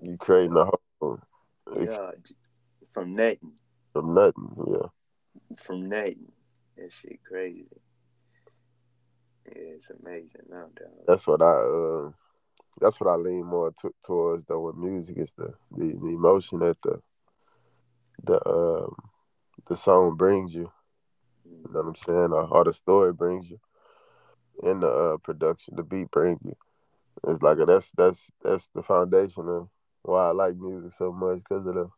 You 0.00 0.16
creating 0.16 0.56
a 0.56 0.64
whole. 1.00 1.20
Yeah, 1.78 2.10
from 2.92 3.14
nothing. 3.14 3.52
From 3.92 4.14
nothing, 4.14 4.56
yeah. 4.68 4.88
From 5.56 5.88
nothing. 5.88 6.32
That 6.76 6.92
shit 6.92 7.20
crazy. 7.24 7.66
Yeah, 9.46 9.74
it's 9.76 9.90
amazing 9.90 10.42
now, 10.50 10.66
dog. 10.74 10.88
That's 11.06 11.26
what 11.26 11.42
I 11.42 11.52
uh, 11.52 12.10
that's 12.80 13.00
what 13.00 13.10
I 13.10 13.16
lean 13.16 13.44
more 13.44 13.72
t- 13.80 13.88
towards 14.04 14.46
though 14.46 14.60
with 14.60 14.76
music 14.76 15.18
is 15.18 15.32
the, 15.36 15.54
the 15.70 15.92
the 15.92 16.08
emotion 16.08 16.60
that 16.60 16.76
the 16.82 17.00
the 18.24 18.48
um 18.48 18.94
the 19.68 19.76
song 19.76 20.16
brings 20.16 20.54
you. 20.54 20.70
You 21.52 21.72
know 21.72 21.80
what 21.80 21.88
I'm 21.88 21.96
saying? 22.06 22.32
Or, 22.32 22.46
or 22.48 22.64
the 22.64 22.72
story 22.72 23.12
brings 23.12 23.50
you, 23.50 23.58
and 24.62 24.82
the 24.82 24.88
uh, 24.88 25.16
production, 25.18 25.76
the 25.76 25.82
beat 25.82 26.10
brings 26.10 26.40
you. 26.44 26.56
It's 27.28 27.42
like 27.42 27.58
a, 27.58 27.66
that's 27.66 27.88
that's 27.96 28.20
that's 28.42 28.68
the 28.74 28.82
foundation 28.82 29.48
of 29.48 29.68
why 30.02 30.28
I 30.28 30.30
like 30.30 30.56
music 30.56 30.92
so 30.98 31.12
much 31.12 31.38
because 31.38 31.66
of 31.66 31.74
the 31.74 31.90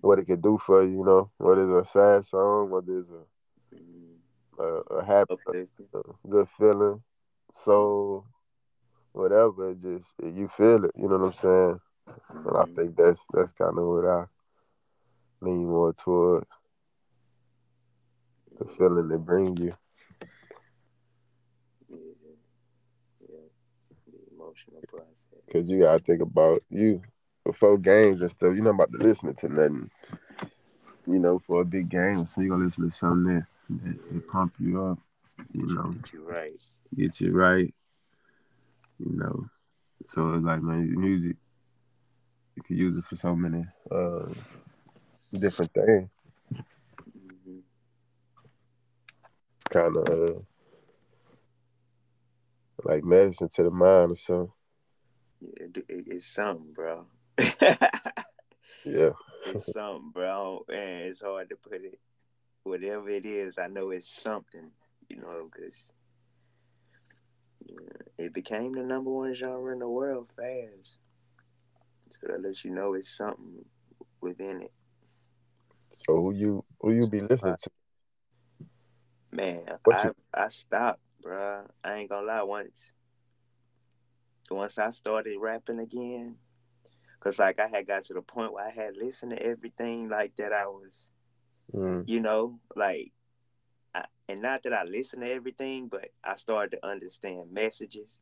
what 0.00 0.18
it 0.18 0.26
can 0.26 0.40
do 0.40 0.58
for 0.64 0.82
you. 0.82 0.98
You 0.98 1.04
know, 1.04 1.30
what 1.38 1.58
is 1.58 1.68
a 1.68 1.84
sad 1.92 2.26
song, 2.26 2.70
what 2.70 2.84
is 2.84 3.06
a 3.10 3.24
a, 4.58 4.64
a 4.96 5.04
happy, 5.04 5.34
a, 5.54 5.98
a 5.98 6.28
good 6.28 6.48
feeling, 6.58 7.02
soul, 7.64 8.26
whatever. 9.12 9.70
It 9.70 9.82
just 9.82 10.06
you 10.22 10.50
feel 10.56 10.84
it. 10.84 10.92
You 10.96 11.08
know 11.08 11.18
what 11.18 11.26
I'm 11.26 11.34
saying? 11.34 11.80
And 12.30 12.56
I 12.56 12.62
mm-hmm. 12.64 12.74
think 12.74 12.96
that's 12.96 13.20
that's 13.32 13.52
kind 13.52 13.78
of 13.78 13.84
what 13.86 14.04
I 14.04 14.24
lean 15.40 15.66
more 15.66 15.92
towards. 15.92 16.46
The 18.58 18.64
feeling 18.76 19.08
they 19.08 19.16
bring 19.16 19.56
you. 19.56 19.74
Yeah, 21.90 21.96
yeah, 23.20 23.36
the 24.06 24.34
emotional 24.34 24.82
process. 24.88 25.24
Cause 25.52 25.68
you 25.68 25.80
gotta 25.80 26.02
think 26.02 26.22
about 26.22 26.62
you 26.68 27.00
before 27.44 27.78
games 27.78 28.20
and 28.20 28.30
stuff. 28.30 28.54
You're 28.54 28.64
not 28.64 28.70
about 28.70 28.92
to 28.92 28.98
listen 28.98 29.34
to 29.34 29.48
nothing 29.48 29.90
you 31.06 31.18
know, 31.18 31.38
for 31.38 31.62
a 31.62 31.64
big 31.64 31.88
game. 31.88 32.26
So 32.26 32.40
you're 32.40 32.50
gonna 32.50 32.64
listen 32.66 32.84
to 32.84 32.90
something 32.90 33.34
that, 33.34 33.46
that, 33.82 34.12
that 34.12 34.28
pump 34.28 34.54
you 34.58 34.84
up, 34.84 34.98
you 35.52 35.66
know. 35.66 35.92
Get 35.92 36.12
you 36.12 36.28
right. 36.28 36.60
Get 36.96 37.20
you 37.20 37.32
right. 37.32 37.74
You 38.98 39.16
know. 39.16 39.46
So 40.04 40.34
it's 40.34 40.44
like 40.44 40.62
man, 40.62 41.00
music 41.00 41.36
you 42.58 42.62
can 42.62 42.76
use 42.76 42.96
it 42.96 43.04
for 43.04 43.16
so 43.16 43.36
many 43.36 43.64
uh, 43.90 44.26
different 45.38 45.72
things. 45.72 46.08
Mm-hmm. 47.16 47.58
Kind 49.70 49.96
of 49.96 50.08
uh, 50.08 50.38
like 52.84 53.04
medicine 53.04 53.48
to 53.54 53.62
the 53.64 53.70
mind 53.70 54.12
or 54.12 54.16
something. 54.16 54.52
Yeah, 55.40 55.82
it's 55.86 56.26
something, 56.26 56.72
bro. 56.72 57.06
yeah 57.38 57.74
it's 59.46 59.72
something, 59.72 60.10
bro. 60.12 60.64
And 60.68 61.04
it's 61.04 61.20
hard 61.20 61.50
to 61.50 61.56
put 61.56 61.84
it. 61.84 61.98
Whatever 62.64 63.08
it 63.10 63.24
is, 63.24 63.58
I 63.58 63.68
know 63.68 63.90
it's 63.90 64.10
something, 64.10 64.70
you 65.08 65.16
know, 65.16 65.48
because 65.50 65.92
it 68.18 68.32
became 68.32 68.72
the 68.72 68.82
number 68.82 69.10
one 69.10 69.34
genre 69.34 69.72
in 69.72 69.78
the 69.78 69.88
world 69.88 70.28
fast. 70.36 70.98
So 72.10 72.26
that 72.26 72.42
lets 72.42 72.64
you 72.64 72.70
know 72.70 72.94
it's 72.94 73.16
something 73.16 73.64
within 74.20 74.62
it. 74.62 74.72
So 76.06 76.16
who 76.16 76.32
you 76.32 76.64
who 76.80 76.92
you 76.92 77.08
be 77.08 77.20
listening 77.20 77.56
to? 77.62 77.70
Man, 79.30 79.62
what 79.84 79.96
I 79.96 80.04
you... 80.04 80.14
I 80.32 80.48
stopped, 80.48 81.00
bro. 81.22 81.64
I 81.84 81.94
ain't 81.94 82.10
gonna 82.10 82.26
lie. 82.26 82.42
Once 82.42 82.94
once 84.50 84.78
I 84.78 84.90
started 84.90 85.36
rapping 85.38 85.78
again, 85.78 86.36
Cause 87.20 87.38
like 87.38 87.58
I 87.58 87.66
had 87.66 87.86
got 87.86 88.04
to 88.04 88.14
the 88.14 88.22
point 88.22 88.52
where 88.52 88.64
I 88.64 88.70
had 88.70 88.96
listened 88.96 89.32
to 89.32 89.42
everything 89.42 90.08
like 90.08 90.36
that 90.36 90.52
I 90.52 90.66
was, 90.66 91.10
mm. 91.74 92.08
you 92.08 92.20
know, 92.20 92.60
like, 92.76 93.12
I, 93.94 94.04
and 94.28 94.40
not 94.40 94.62
that 94.62 94.72
I 94.72 94.84
listened 94.84 95.22
to 95.22 95.30
everything, 95.30 95.88
but 95.88 96.10
I 96.22 96.36
started 96.36 96.76
to 96.76 96.86
understand 96.86 97.50
messages 97.50 98.20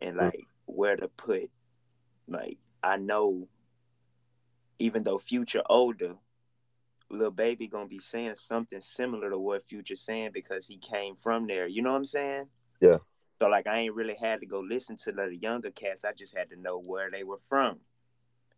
and 0.00 0.16
mm. 0.16 0.22
like 0.22 0.34
mm. 0.34 0.46
where 0.66 0.96
to 0.96 1.06
put, 1.06 1.50
like 2.26 2.58
I 2.82 2.96
know, 2.96 3.46
even 4.80 5.04
though 5.04 5.18
Future 5.18 5.62
older, 5.70 6.16
Lil 7.12 7.30
Baby 7.30 7.68
gonna 7.68 7.86
be 7.86 8.00
saying 8.00 8.34
something 8.36 8.80
similar 8.80 9.30
to 9.30 9.38
what 9.38 9.66
Future 9.68 9.96
saying 9.96 10.30
because 10.32 10.66
he 10.66 10.78
came 10.78 11.14
from 11.16 11.46
there. 11.46 11.66
You 11.66 11.82
know 11.82 11.90
what 11.90 11.98
I'm 11.98 12.04
saying? 12.04 12.46
Yeah. 12.80 12.98
So 13.40 13.48
like 13.48 13.66
I 13.66 13.78
ain't 13.78 13.94
really 13.94 14.16
had 14.20 14.40
to 14.40 14.46
go 14.46 14.60
listen 14.60 14.96
to 14.98 15.12
the 15.12 15.36
younger 15.36 15.70
cats. 15.70 16.04
I 16.04 16.12
just 16.12 16.36
had 16.36 16.50
to 16.50 16.60
know 16.60 16.82
where 16.86 17.10
they 17.10 17.24
were 17.24 17.40
from 17.48 17.78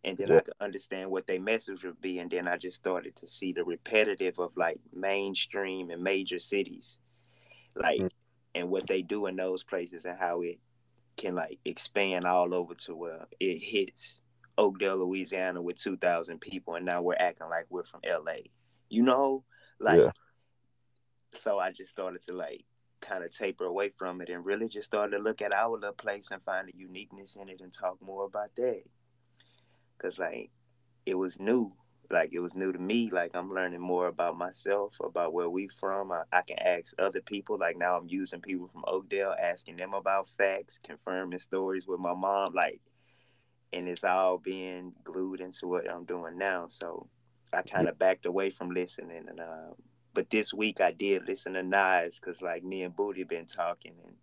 and 0.05 0.19
then 0.19 0.29
yeah. 0.29 0.37
I 0.37 0.40
could 0.40 0.55
understand 0.61 1.11
what 1.11 1.27
their 1.27 1.40
message 1.40 1.83
would 1.83 2.01
be. 2.01 2.19
And 2.19 2.31
then 2.31 2.47
I 2.47 2.57
just 2.57 2.77
started 2.77 3.17
to 3.17 3.27
see 3.27 3.53
the 3.53 3.64
repetitive 3.64 4.38
of 4.38 4.57
like 4.57 4.79
mainstream 4.93 5.90
and 5.90 6.03
major 6.03 6.38
cities, 6.38 7.01
like, 7.75 7.99
mm-hmm. 7.99 8.07
and 8.55 8.71
what 8.71 8.87
they 8.87 9.03
do 9.03 9.27
in 9.27 9.37
those 9.37 9.62
places 9.62 10.05
and 10.05 10.19
how 10.19 10.43
it 10.43 10.61
can 11.17 11.35
like 11.35 11.59
expand 11.64 12.25
all 12.25 12.53
over 12.53 12.75
to 12.75 12.95
where 12.95 13.27
it 13.40 13.59
hits 13.59 14.21
Oakdale, 14.57 14.99
Louisiana 14.99 15.61
with 15.61 15.77
2,000 15.77 16.40
people. 16.40 16.75
And 16.75 16.87
now 16.87 17.03
we're 17.03 17.17
acting 17.19 17.49
like 17.49 17.67
we're 17.69 17.85
from 17.85 18.01
LA, 18.05 18.49
you 18.88 19.03
know? 19.03 19.45
Like, 19.81 20.01
yeah. 20.01 20.11
so 21.33 21.59
I 21.59 21.73
just 21.73 21.90
started 21.90 22.23
to 22.23 22.33
like 22.33 22.64
kind 23.05 23.23
of 23.23 23.31
taper 23.37 23.64
away 23.64 23.90
from 23.90 24.21
it 24.23 24.31
and 24.31 24.45
really 24.45 24.69
just 24.69 24.87
started 24.87 25.17
to 25.17 25.23
look 25.23 25.43
at 25.43 25.55
our 25.55 25.73
little 25.73 25.93
place 25.93 26.31
and 26.31 26.43
find 26.43 26.69
the 26.69 26.77
uniqueness 26.77 27.37
in 27.37 27.49
it 27.49 27.61
and 27.61 27.73
talk 27.73 27.99
more 28.01 28.25
about 28.25 28.55
that 28.57 28.83
because 29.97 30.19
like 30.19 30.51
it 31.05 31.14
was 31.14 31.38
new 31.38 31.71
like 32.11 32.31
it 32.33 32.40
was 32.40 32.55
new 32.55 32.73
to 32.73 32.79
me 32.79 33.11
like 33.12 33.31
i'm 33.35 33.53
learning 33.53 33.81
more 33.81 34.09
about 34.09 34.38
myself 34.38 34.97
about 35.03 35.33
where 35.33 35.51
we 35.51 35.69
from 35.69 36.12
I, 36.12 36.23
I, 36.33 36.43
can 36.43 36.59
ask 36.59 36.95
other 36.99 37.21
people 37.21 37.59
like 37.59 37.77
now 37.77 37.97
i'm 37.97 38.09
using 38.09 38.40
people 38.40 38.69
from 38.69 38.85
oakdale 38.87 39.35
asking 39.40 39.77
them 39.77 39.95
about 39.95 40.29
facts 40.38 40.81
confirming 40.83 41.38
stories 41.38 41.87
with 41.87 42.01
my 42.01 42.14
mom 42.14 42.55
like 42.55 42.81
and 43.75 43.89
it's 43.89 44.05
all 44.05 44.39
being 44.39 44.93
glued 45.05 45.41
into 45.41 45.67
what 45.67 45.91
i'm 45.91 46.05
doing 46.05 46.39
now 46.39 46.67
so 46.69 47.09
I 47.55 47.63
kind 47.63 47.89
of 47.89 47.99
backed 47.99 48.27
away 48.27 48.51
from 48.51 48.71
listening. 48.71 49.25
And 49.29 49.41
uh, 49.41 49.75
but 50.13 50.31
this 50.31 50.53
week 50.53 50.81
I 50.81 50.93
did 50.93 51.27
listen 51.27 51.55
to 51.55 51.63
Nas 51.63 52.19
because 52.19 52.43
like 52.43 52.65
me 52.65 52.83
and 52.83 52.95
Booty 52.95 53.25
been 53.25 53.47
talking, 53.47 53.95
and 54.05 54.15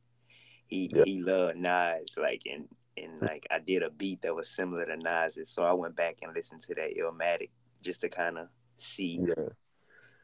he 0.68 0.92
yeah. 0.94 1.04
he 1.06 1.22
loved 1.22 1.58
Nas. 1.58 2.14
Like 2.18 2.44
and 2.52 2.68
and 2.98 3.22
like 3.22 3.48
I 3.50 3.60
did 3.60 3.84
a 3.84 3.90
beat 3.90 4.22
that 4.22 4.36
was 4.36 4.50
similar 4.50 4.86
to 4.86 4.98
Nas's, 4.98 5.50
so 5.50 5.64
I 5.64 5.74
went 5.74 5.96
back 5.96 6.18
and 6.22 6.36
listened 6.36 6.62
to 6.64 6.76
that 6.76 6.96
Illmatic 6.98 7.50
just 7.82 8.02
to 8.02 8.10
kind 8.10 8.38
of 8.38 8.48
see, 8.78 9.20
yeah. 9.26 9.50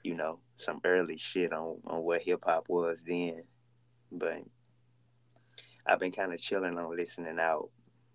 you 0.04 0.16
know, 0.16 0.40
some 0.56 0.82
early 0.84 1.18
shit 1.18 1.54
on 1.54 1.78
on 1.88 2.04
what 2.04 2.22
hip 2.22 2.44
hop 2.46 2.66
was 2.68 3.04
then. 3.04 3.44
But 4.12 4.44
I've 5.86 6.00
been 6.00 6.12
kind 6.12 6.34
of 6.34 6.42
chilling 6.42 6.78
on 6.78 6.96
listening 6.96 7.40
out. 7.40 7.70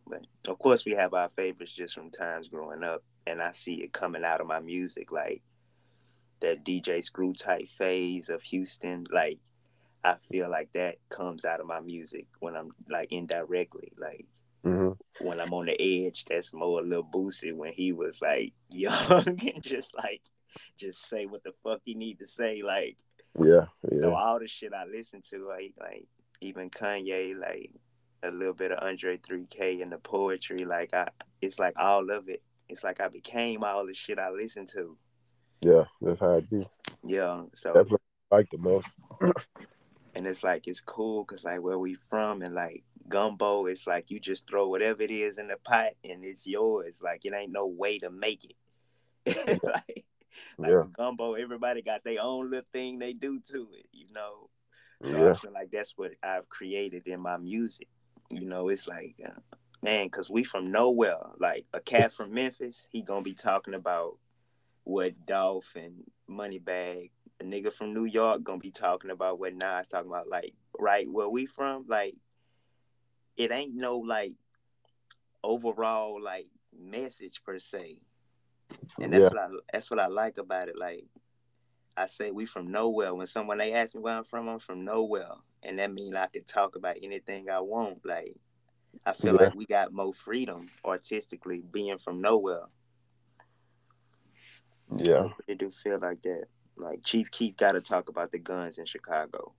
But 0.06 0.26
of 0.48 0.58
course, 0.58 0.84
we 0.84 0.92
have 0.92 1.14
our 1.14 1.30
favorites 1.36 1.72
just 1.72 1.94
from 1.94 2.10
times 2.10 2.48
growing 2.48 2.84
up, 2.84 3.02
and 3.26 3.40
I 3.40 3.52
see 3.52 3.74
it 3.82 3.92
coming 3.92 4.24
out 4.24 4.40
of 4.40 4.46
my 4.46 4.60
music, 4.60 5.12
like 5.12 5.42
that 6.40 6.64
DJ 6.64 7.02
Screw 7.04 7.32
type 7.32 7.68
phase 7.68 8.28
of 8.28 8.42
Houston. 8.42 9.06
Like 9.10 9.38
I 10.04 10.16
feel 10.30 10.50
like 10.50 10.72
that 10.74 10.96
comes 11.08 11.44
out 11.44 11.60
of 11.60 11.66
my 11.66 11.80
music 11.80 12.26
when 12.40 12.56
I'm 12.56 12.70
like 12.88 13.12
indirectly, 13.12 13.92
like 13.96 14.26
Mm-hmm. 14.64 15.26
When 15.26 15.40
I'm 15.40 15.52
on 15.52 15.66
the 15.66 16.06
edge, 16.06 16.24
that's 16.24 16.52
more 16.52 16.80
a 16.80 16.84
little 16.84 17.02
boosted 17.02 17.56
when 17.56 17.72
he 17.72 17.92
was 17.92 18.20
like 18.20 18.52
young 18.70 19.26
and 19.26 19.62
just 19.62 19.92
like 19.96 20.22
just 20.76 21.08
say 21.08 21.26
what 21.26 21.42
the 21.42 21.52
fuck 21.64 21.80
he 21.84 21.94
need 21.94 22.18
to 22.20 22.26
say. 22.26 22.62
Like 22.62 22.96
yeah, 23.38 23.66
yeah. 23.90 24.00
So 24.00 24.14
all 24.14 24.38
the 24.38 24.46
shit 24.46 24.72
I 24.72 24.84
listen 24.84 25.22
to, 25.30 25.48
like 25.48 25.74
like 25.80 26.06
even 26.40 26.70
Kanye, 26.70 27.36
like 27.36 27.70
a 28.22 28.30
little 28.30 28.54
bit 28.54 28.72
of 28.72 28.78
Andre 28.82 29.18
3K 29.18 29.82
and 29.82 29.92
the 29.92 29.98
poetry, 29.98 30.64
like 30.64 30.94
I 30.94 31.08
it's 31.40 31.58
like 31.58 31.74
all 31.78 32.10
of 32.10 32.28
it. 32.28 32.42
It's 32.68 32.84
like 32.84 33.00
I 33.00 33.08
became 33.08 33.64
all 33.64 33.86
the 33.86 33.94
shit 33.94 34.18
I 34.18 34.30
listen 34.30 34.66
to. 34.68 34.96
Yeah, 35.60 35.84
that's 36.00 36.20
how 36.20 36.36
I 36.36 36.40
do. 36.40 36.64
Yeah, 37.04 37.42
so 37.54 37.72
definitely 37.72 37.98
like 38.30 38.50
the 38.50 38.58
most. 38.58 38.86
and 40.14 40.26
it's 40.26 40.42
like 40.42 40.66
it's 40.66 40.80
cool 40.80 41.24
because 41.24 41.44
like 41.44 41.60
where 41.60 41.78
we 41.78 41.96
from 42.08 42.42
and 42.42 42.54
like 42.54 42.84
gumbo 43.08 43.66
it's 43.66 43.86
like 43.86 44.10
you 44.10 44.20
just 44.20 44.48
throw 44.48 44.68
whatever 44.68 45.02
it 45.02 45.10
is 45.10 45.38
in 45.38 45.48
the 45.48 45.56
pot 45.64 45.90
and 46.04 46.24
it's 46.24 46.46
yours 46.46 47.00
like 47.02 47.24
it 47.24 47.34
ain't 47.34 47.52
no 47.52 47.66
way 47.66 47.98
to 47.98 48.10
make 48.10 48.44
it 48.44 49.58
like, 49.62 50.04
like 50.58 50.70
yeah. 50.70 50.82
gumbo 50.96 51.34
everybody 51.34 51.82
got 51.82 52.02
their 52.04 52.20
own 52.20 52.50
little 52.50 52.66
thing 52.72 52.98
they 52.98 53.12
do 53.12 53.40
to 53.40 53.68
it 53.74 53.86
you 53.92 54.06
know 54.12 54.48
so 55.04 55.16
yeah. 55.16 55.30
i 55.30 55.34
feel 55.34 55.52
like 55.52 55.70
that's 55.70 55.94
what 55.96 56.12
i've 56.22 56.48
created 56.48 57.06
in 57.06 57.20
my 57.20 57.36
music 57.36 57.88
you 58.32 58.46
know 58.46 58.68
it's 58.68 58.88
like 58.88 59.14
uh, 59.24 59.30
man 59.82 60.06
because 60.06 60.30
we 60.30 60.42
from 60.44 60.70
nowhere 60.72 61.18
like 61.38 61.66
a 61.72 61.80
cat 61.80 62.12
from 62.12 62.32
memphis 62.32 62.86
he 62.90 63.02
gonna 63.02 63.22
be 63.22 63.34
talking 63.34 63.74
about 63.74 64.16
what 64.84 65.26
dolph 65.26 65.74
and 65.76 66.02
moneybagg 66.28 67.10
a 67.42 67.44
nigga 67.44 67.72
from 67.72 67.92
New 67.92 68.04
York 68.04 68.42
gonna 68.42 68.58
be 68.58 68.70
talking 68.70 69.10
about 69.10 69.38
what 69.38 69.54
Nas 69.54 69.88
talking 69.88 70.10
about. 70.10 70.28
Like, 70.28 70.54
right 70.78 71.10
where 71.10 71.28
we 71.28 71.46
from, 71.46 71.84
like, 71.88 72.14
it 73.36 73.50
ain't 73.50 73.74
no 73.74 73.98
like 73.98 74.32
overall 75.42 76.22
like 76.22 76.46
message 76.78 77.42
per 77.44 77.58
se. 77.58 77.98
And 79.00 79.12
that's 79.12 79.24
yeah. 79.24 79.28
what 79.28 79.38
I 79.38 79.48
that's 79.72 79.90
what 79.90 80.00
I 80.00 80.06
like 80.06 80.38
about 80.38 80.68
it. 80.68 80.76
Like 80.78 81.06
I 81.96 82.06
say 82.06 82.30
we 82.30 82.46
from 82.46 82.70
nowhere. 82.70 83.14
When 83.14 83.26
someone 83.26 83.58
they 83.58 83.72
ask 83.72 83.94
me 83.94 84.00
where 84.00 84.16
I'm 84.16 84.24
from, 84.24 84.48
I'm 84.48 84.58
from 84.58 84.84
nowhere. 84.84 85.32
And 85.62 85.78
that 85.78 85.92
means 85.92 86.14
I 86.16 86.26
can 86.26 86.44
talk 86.44 86.76
about 86.76 86.96
anything 87.02 87.50
I 87.50 87.60
want. 87.60 88.04
Like 88.04 88.36
I 89.04 89.12
feel 89.12 89.34
yeah. 89.34 89.44
like 89.44 89.54
we 89.54 89.66
got 89.66 89.92
more 89.92 90.12
freedom 90.12 90.68
artistically 90.84 91.62
being 91.72 91.98
from 91.98 92.20
nowhere. 92.20 92.64
Yeah. 94.96 95.24
I 95.24 95.32
really 95.46 95.58
do 95.58 95.70
feel 95.70 95.98
like 96.00 96.22
that. 96.22 96.44
Like 96.76 97.04
Chief 97.04 97.30
Keef 97.30 97.56
got 97.56 97.72
to 97.72 97.80
talk 97.80 98.08
about 98.08 98.32
the 98.32 98.38
guns 98.38 98.78
in 98.78 98.86
Chicago. 98.86 99.52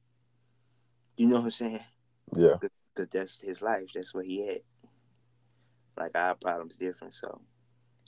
You 1.16 1.28
know 1.28 1.36
what 1.36 1.46
I'm 1.46 1.52
saying? 1.52 1.80
Yeah. 2.36 2.56
Because 2.96 3.10
that's 3.12 3.40
his 3.40 3.62
life. 3.62 3.90
That's 3.94 4.14
where 4.14 4.24
he 4.24 4.50
at. 4.50 4.62
Like 5.98 6.12
our 6.16 6.36
problem's 6.36 6.78
different. 6.78 7.14
So 7.14 7.42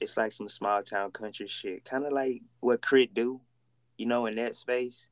it's 0.01 0.17
like 0.17 0.31
some 0.31 0.49
small 0.49 0.81
town 0.83 1.11
country 1.11 1.47
shit. 1.47 1.85
Kind 1.85 2.05
of 2.05 2.13
like 2.13 2.41
what 2.59 2.81
Crit 2.81 3.13
do, 3.13 3.39
you 3.97 4.05
know, 4.05 4.25
in 4.25 4.35
that 4.35 4.55
space. 4.55 5.07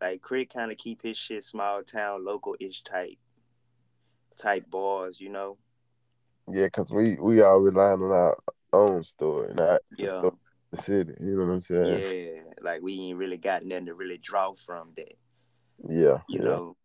Like 0.00 0.20
Crit 0.20 0.52
kind 0.52 0.70
of 0.70 0.76
keep 0.76 1.02
his 1.02 1.16
shit 1.16 1.44
small 1.44 1.82
town, 1.82 2.24
local 2.24 2.56
ish 2.60 2.82
type, 2.82 3.16
type 4.36 4.68
bars, 4.70 5.20
you 5.20 5.30
know. 5.30 5.56
Yeah, 6.50 6.68
cause 6.68 6.90
we 6.90 7.16
we 7.20 7.40
all 7.40 7.58
relying 7.58 8.02
on 8.02 8.10
our 8.10 8.36
own 8.72 9.04
story, 9.04 9.54
not 9.54 9.80
yeah. 9.96 10.20
the 10.20 10.32
the 10.72 10.82
city. 10.82 11.14
You 11.20 11.38
know 11.38 11.46
what 11.46 11.52
I'm 11.52 11.62
saying? 11.62 12.34
Yeah, 12.36 12.52
like 12.60 12.82
we 12.82 13.00
ain't 13.00 13.18
really 13.18 13.38
got 13.38 13.64
nothing 13.64 13.86
to 13.86 13.94
really 13.94 14.18
draw 14.18 14.54
from 14.54 14.90
that. 14.96 15.14
Yeah, 15.88 16.18
you 16.28 16.40
yeah. 16.40 16.44
know. 16.44 16.76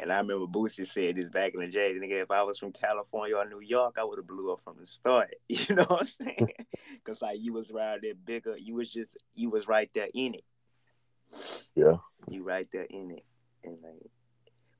And 0.00 0.12
I 0.12 0.18
remember 0.18 0.46
Boosie 0.46 0.86
said 0.86 1.16
this 1.16 1.28
back 1.28 1.54
in 1.54 1.60
the 1.60 1.66
day. 1.66 1.92
Nigga, 1.92 2.22
if 2.22 2.30
I 2.30 2.44
was 2.44 2.58
from 2.58 2.70
California 2.70 3.36
or 3.36 3.44
New 3.46 3.60
York, 3.60 3.96
I 3.98 4.04
would 4.04 4.18
have 4.18 4.28
blew 4.28 4.52
up 4.52 4.60
from 4.62 4.76
the 4.78 4.86
start. 4.86 5.34
You 5.48 5.74
know 5.74 5.84
what 5.84 6.02
I'm 6.02 6.06
saying? 6.06 6.52
Because 6.92 7.20
like 7.20 7.38
you 7.40 7.52
was 7.52 7.72
right 7.72 7.98
there 8.00 8.14
bigger. 8.14 8.56
You 8.56 8.74
was 8.74 8.92
just 8.92 9.10
you 9.34 9.50
was 9.50 9.66
right 9.66 9.90
there 9.94 10.08
in 10.14 10.34
it. 10.34 10.44
Yeah. 11.74 11.96
You 12.28 12.42
right 12.42 12.68
there 12.72 12.86
in 12.90 13.10
it, 13.12 13.24
and 13.64 13.78
like, 13.82 14.10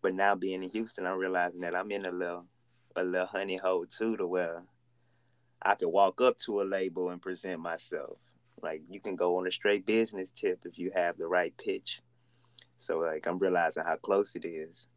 but 0.03 0.15
now 0.15 0.35
being 0.35 0.63
in 0.63 0.71
Houston, 0.71 1.07
I'm 1.07 1.19
realizing 1.19 1.61
that 1.61 1.75
I'm 1.75 1.91
in 1.91 2.07
a 2.07 2.11
little 2.11 2.47
a 2.97 3.05
little 3.05 3.27
honey 3.27 3.57
hole 3.57 3.87
too, 3.87 4.17
to 4.17 4.27
where 4.27 4.63
I 5.63 5.75
could 5.75 5.89
walk 5.89 6.21
up 6.21 6.39
to 6.39 6.61
a 6.61 6.65
label 6.65 7.11
and 7.11 7.21
present 7.21 7.61
myself. 7.61 8.19
Like 8.63 8.83
you 8.89 9.01
can 9.01 9.17
go 9.17 9.39
on 9.39 9.47
a 9.47 9.53
straight 9.53 9.87
business 9.87 10.31
tip 10.31 10.61
if 10.65 10.79
you 10.79 10.91
have 10.95 11.17
the 11.17 11.27
right 11.27 11.55
pitch. 11.57 12.01
So 12.79 12.99
like 12.99 13.27
I'm 13.27 13.39
realizing 13.39 13.85
how 13.85 13.97
close 13.97 14.35
it 14.35 14.45
is. 14.45 14.89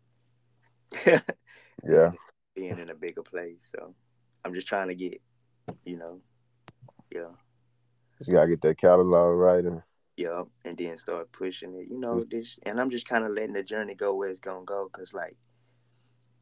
yeah. 1.83 2.11
Being 2.55 2.79
in 2.79 2.89
a 2.89 2.95
bigger 2.95 3.23
place. 3.23 3.69
So 3.75 3.95
I'm 4.43 4.53
just 4.53 4.67
trying 4.67 4.89
to 4.89 4.95
get, 4.95 5.21
you 5.85 5.97
know, 5.97 6.21
yeah. 7.11 7.29
You 8.25 8.33
gotta 8.33 8.49
get 8.49 8.61
that 8.61 8.77
catalog 8.77 9.37
right 9.37 9.63
and 9.63 9.81
yeah, 10.21 10.43
and 10.65 10.77
then 10.77 10.97
start 10.97 11.31
pushing 11.31 11.73
it. 11.73 11.87
You 11.89 11.99
know, 11.99 12.15
mm. 12.15 12.29
this 12.29 12.59
and 12.63 12.79
I'm 12.79 12.91
just 12.91 13.07
kind 13.07 13.25
of 13.25 13.31
letting 13.31 13.53
the 13.53 13.63
journey 13.63 13.95
go 13.95 14.13
where 14.13 14.29
it's 14.29 14.39
gonna 14.39 14.65
go. 14.65 14.87
Cause 14.91 15.13
like 15.13 15.35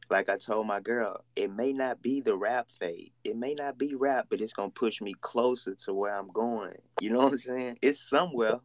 like 0.09 0.27
I 0.27 0.37
told 0.37 0.67
my 0.67 0.81
girl, 0.81 1.23
it 1.35 1.51
may 1.51 1.71
not 1.71 2.01
be 2.01 2.19
the 2.19 2.35
rap 2.35 2.67
fade. 2.77 3.13
It 3.23 3.37
may 3.37 3.53
not 3.53 3.77
be 3.77 3.95
rap, 3.95 4.27
but 4.29 4.41
it's 4.41 4.53
gonna 4.53 4.71
push 4.71 4.99
me 4.99 5.13
closer 5.21 5.75
to 5.85 5.93
where 5.93 6.13
I'm 6.13 6.29
going. 6.29 6.75
You 6.99 7.11
know 7.11 7.19
what 7.19 7.31
I'm 7.31 7.37
saying? 7.37 7.77
It's 7.81 8.09
somewhere. 8.09 8.59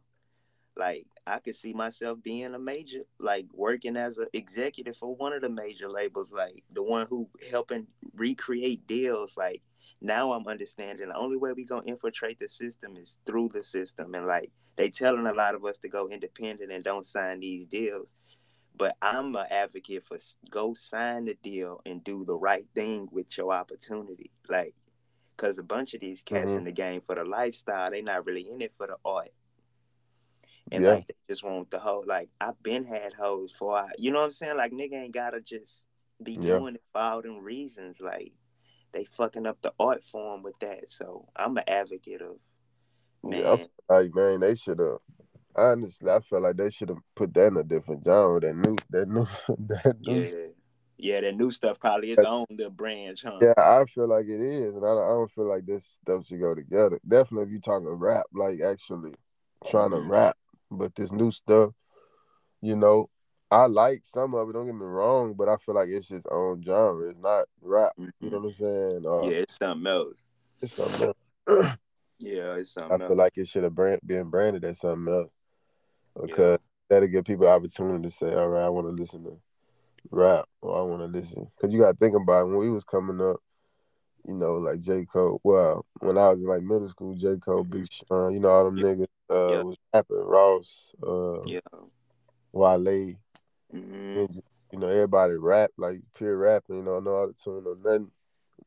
Like 0.75 1.05
I 1.25 1.39
could 1.39 1.55
see 1.55 1.71
myself 1.71 2.21
being 2.21 2.53
a 2.53 2.59
major, 2.59 3.03
like 3.17 3.45
working 3.53 3.95
as 3.95 4.17
an 4.17 4.27
executive 4.33 4.97
for 4.97 5.15
one 5.15 5.31
of 5.31 5.41
the 5.41 5.49
major 5.49 5.89
labels, 5.89 6.33
like 6.33 6.63
the 6.73 6.83
one 6.83 7.07
who 7.09 7.29
helping 7.49 7.87
recreate 8.15 8.85
deals. 8.85 9.37
Like 9.37 9.61
now 10.05 10.33
I'm 10.33 10.47
understanding 10.47 11.09
the 11.09 11.17
only 11.17 11.37
way 11.37 11.53
we 11.53 11.65
gonna 11.65 11.85
infiltrate 11.85 12.39
the 12.39 12.47
system 12.47 12.95
is 12.97 13.19
through 13.25 13.49
the 13.53 13.63
system, 13.63 14.13
and 14.15 14.27
like 14.27 14.51
they 14.75 14.89
telling 14.89 15.27
a 15.27 15.33
lot 15.33 15.55
of 15.55 15.65
us 15.65 15.77
to 15.79 15.89
go 15.89 16.09
independent 16.09 16.71
and 16.71 16.83
don't 16.83 17.05
sign 17.05 17.39
these 17.39 17.65
deals 17.65 18.13
but 18.77 18.95
I'm 19.01 19.35
an 19.35 19.45
advocate 19.49 20.03
for 20.03 20.17
go 20.49 20.73
sign 20.73 21.25
the 21.25 21.35
deal 21.43 21.81
and 21.85 22.03
do 22.03 22.25
the 22.25 22.35
right 22.35 22.65
thing 22.75 23.07
with 23.11 23.37
your 23.37 23.53
opportunity. 23.53 24.31
Like, 24.49 24.73
cause 25.37 25.57
a 25.57 25.63
bunch 25.63 25.93
of 25.93 26.01
these 26.01 26.21
cats 26.21 26.49
mm-hmm. 26.49 26.59
in 26.59 26.63
the 26.65 26.71
game 26.71 27.01
for 27.01 27.15
the 27.15 27.23
lifestyle, 27.23 27.91
they 27.91 28.01
not 28.01 28.25
really 28.25 28.49
in 28.49 28.61
it 28.61 28.73
for 28.77 28.87
the 28.87 28.97
art. 29.05 29.31
And 30.71 30.83
yeah. 30.83 30.91
like 30.91 31.07
they 31.07 31.13
just 31.29 31.43
want 31.43 31.69
the 31.69 31.79
whole 31.79 32.03
like 32.07 32.29
I've 32.41 32.61
been 32.63 32.85
had 32.85 33.13
hoes 33.13 33.53
for 33.57 33.85
you 33.97 34.11
know 34.11 34.19
what 34.19 34.25
I'm 34.25 34.31
saying? 34.31 34.57
Like 34.57 34.71
nigga 34.71 34.93
ain't 34.93 35.13
gotta 35.13 35.39
just 35.39 35.85
be 36.23 36.33
yeah. 36.33 36.57
doing 36.57 36.75
it 36.75 36.83
for 36.91 37.01
all 37.01 37.21
them 37.21 37.43
reasons. 37.43 38.01
Like 38.01 38.33
they 38.95 39.05
fucking 39.05 39.45
up 39.45 39.57
the 39.61 39.73
art 39.79 40.03
form 40.03 40.41
with 40.41 40.57
that. 40.61 40.89
So 40.89 41.27
I'm 41.35 41.57
an 41.57 41.63
advocate 41.67 42.21
of 42.21 42.37
man. 43.23 43.39
Yeah, 43.41 43.63
like 43.89 44.15
man, 44.15 44.39
they 44.39 44.55
should 44.55 44.79
have 44.79 44.97
honestly, 45.55 46.09
I 46.09 46.19
feel 46.21 46.41
like 46.41 46.57
they 46.57 46.69
should 46.69 46.89
have 46.89 46.99
put 47.15 47.33
that 47.33 47.47
in 47.47 47.57
a 47.57 47.63
different 47.63 48.03
genre. 48.03 48.39
That 48.39 48.55
new, 48.55 48.75
that 48.89 49.07
new, 49.07 49.27
that 49.67 49.97
new. 50.01 50.23
Yeah, 50.23 50.47
yeah, 50.97 51.21
that 51.21 51.35
new 51.35 51.51
stuff 51.51 51.79
probably 51.79 52.11
is 52.11 52.19
on 52.19 52.45
the 52.49 52.69
branch, 52.69 53.23
huh? 53.23 53.39
Yeah, 53.41 53.53
I 53.57 53.85
feel 53.85 54.07
like 54.07 54.25
it 54.25 54.41
is, 54.41 54.75
and 54.75 54.85
I, 54.85 54.89
I 54.89 55.07
don't 55.09 55.31
feel 55.31 55.47
like 55.47 55.65
this 55.65 55.85
stuff 56.01 56.25
should 56.25 56.39
go 56.39 56.55
together. 56.55 56.99
Definitely, 57.07 57.47
if 57.47 57.51
you 57.51 57.59
talking 57.59 57.87
rap, 57.87 58.25
like 58.33 58.61
actually 58.61 59.13
trying 59.67 59.89
mm-hmm. 59.89 60.07
to 60.07 60.13
rap, 60.13 60.37
but 60.71 60.95
this 60.95 61.11
new 61.11 61.31
stuff, 61.31 61.71
you 62.61 62.75
know, 62.75 63.09
I 63.55 63.67
like 63.67 64.01
some 64.03 64.35
of 64.35 64.49
it. 64.49 64.53
Don't 64.53 64.65
get 64.65 64.75
me 64.75 64.85
wrong, 64.85 65.33
but 65.33 65.47
I 65.47 65.55
feel 65.55 65.75
like 65.75 65.87
it's 65.87 66.09
just 66.09 66.27
own 66.29 66.61
genre. 66.61 67.09
It's 67.09 67.19
not 67.21 67.45
rap. 67.61 67.93
Mm-hmm. 67.97 68.09
You 68.19 68.29
know 68.29 68.39
what 68.39 68.47
I'm 68.49 68.53
saying? 68.55 69.05
Uh, 69.07 69.29
yeah, 69.29 69.37
it's 69.43 69.57
something 69.57 69.87
else. 69.87 70.17
It's 70.61 70.73
something 70.73 71.13
else. 71.47 71.77
yeah, 72.19 72.55
it's 72.55 72.71
something. 72.71 72.99
I 72.99 73.03
else. 73.05 73.09
feel 73.09 73.17
like 73.17 73.37
it 73.37 73.47
should 73.47 73.63
have 73.63 73.73
brand, 73.73 74.01
been 74.05 74.29
branded 74.29 74.65
as 74.65 74.81
something 74.81 75.13
else 75.13 75.31
because 76.21 76.59
yeah. 76.59 76.67
that'll 76.89 77.07
give 77.07 77.23
people 77.23 77.47
opportunity 77.47 78.09
to 78.09 78.13
say, 78.13 78.33
all 78.33 78.49
right, 78.49 78.65
I 78.65 78.69
want 78.69 78.87
to 78.87 78.91
listen 79.01 79.23
to 79.23 79.37
rap 80.11 80.49
or 80.61 80.77
I 80.77 80.81
want 80.81 81.01
to 81.01 81.17
listen. 81.17 81.47
Because 81.55 81.73
you 81.73 81.79
got 81.79 81.93
to 81.93 81.97
think 81.97 82.13
about 82.13 82.41
it, 82.41 82.49
when 82.49 82.57
we 82.57 82.69
was 82.69 82.83
coming 82.83 83.25
up, 83.25 83.37
you 84.27 84.33
know, 84.33 84.55
like 84.55 84.81
J. 84.81 85.05
Cole. 85.05 85.39
Well, 85.45 85.85
when 86.01 86.17
I 86.17 86.27
was 86.31 86.39
in 86.39 86.45
like 86.45 86.61
middle 86.61 86.89
school, 86.89 87.15
J. 87.15 87.37
Cole, 87.37 87.63
Mm-hmm. 87.63 87.71
Big 87.71 87.87
Sean, 87.89 88.33
you 88.33 88.41
know, 88.41 88.49
all 88.49 88.65
them 88.65 88.77
Yeah. 88.77 88.83
niggas 88.83 89.07
uh 89.29 89.51
Yeah. 89.53 89.61
was 89.61 89.77
rapping. 89.93 90.25
Ross, 90.25 90.91
uh 91.07 91.43
Yeah. 91.45 91.59
Wale, 92.51 93.15
hmm 93.71 94.17
and 94.17 94.33
just, 94.33 94.47
you 94.71 94.79
know, 94.79 94.87
everybody 94.87 95.35
rap, 95.37 95.71
like 95.77 95.99
pure 96.15 96.37
rapping, 96.37 96.77
you 96.77 96.83
know, 96.83 96.99
no 96.99 97.11
auto 97.11 97.33
tune 97.43 97.63
or 97.65 97.77
nothing. 97.83 98.11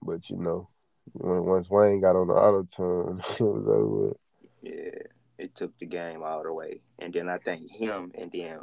But 0.02 0.28
you 0.30 0.37
know, 0.37 0.68
when 1.12 1.44
once 1.44 1.70
Wayne 1.70 2.00
got 2.00 2.16
on 2.16 2.28
the 2.28 2.34
auto 2.34 2.64
tune, 2.64 3.20
it 3.30 3.40
was 3.40 3.68
over 3.68 3.87
with. 3.87 4.16
Yeah. 4.62 5.02
It 5.38 5.54
took 5.54 5.78
the 5.78 5.87
game 5.87 6.22
all 6.22 6.42
the 6.42 6.52
way. 6.52 6.80
And 6.98 7.12
then 7.12 7.28
I 7.28 7.38
think 7.38 7.70
him 7.70 8.11
and 8.18 8.30
then 8.32 8.61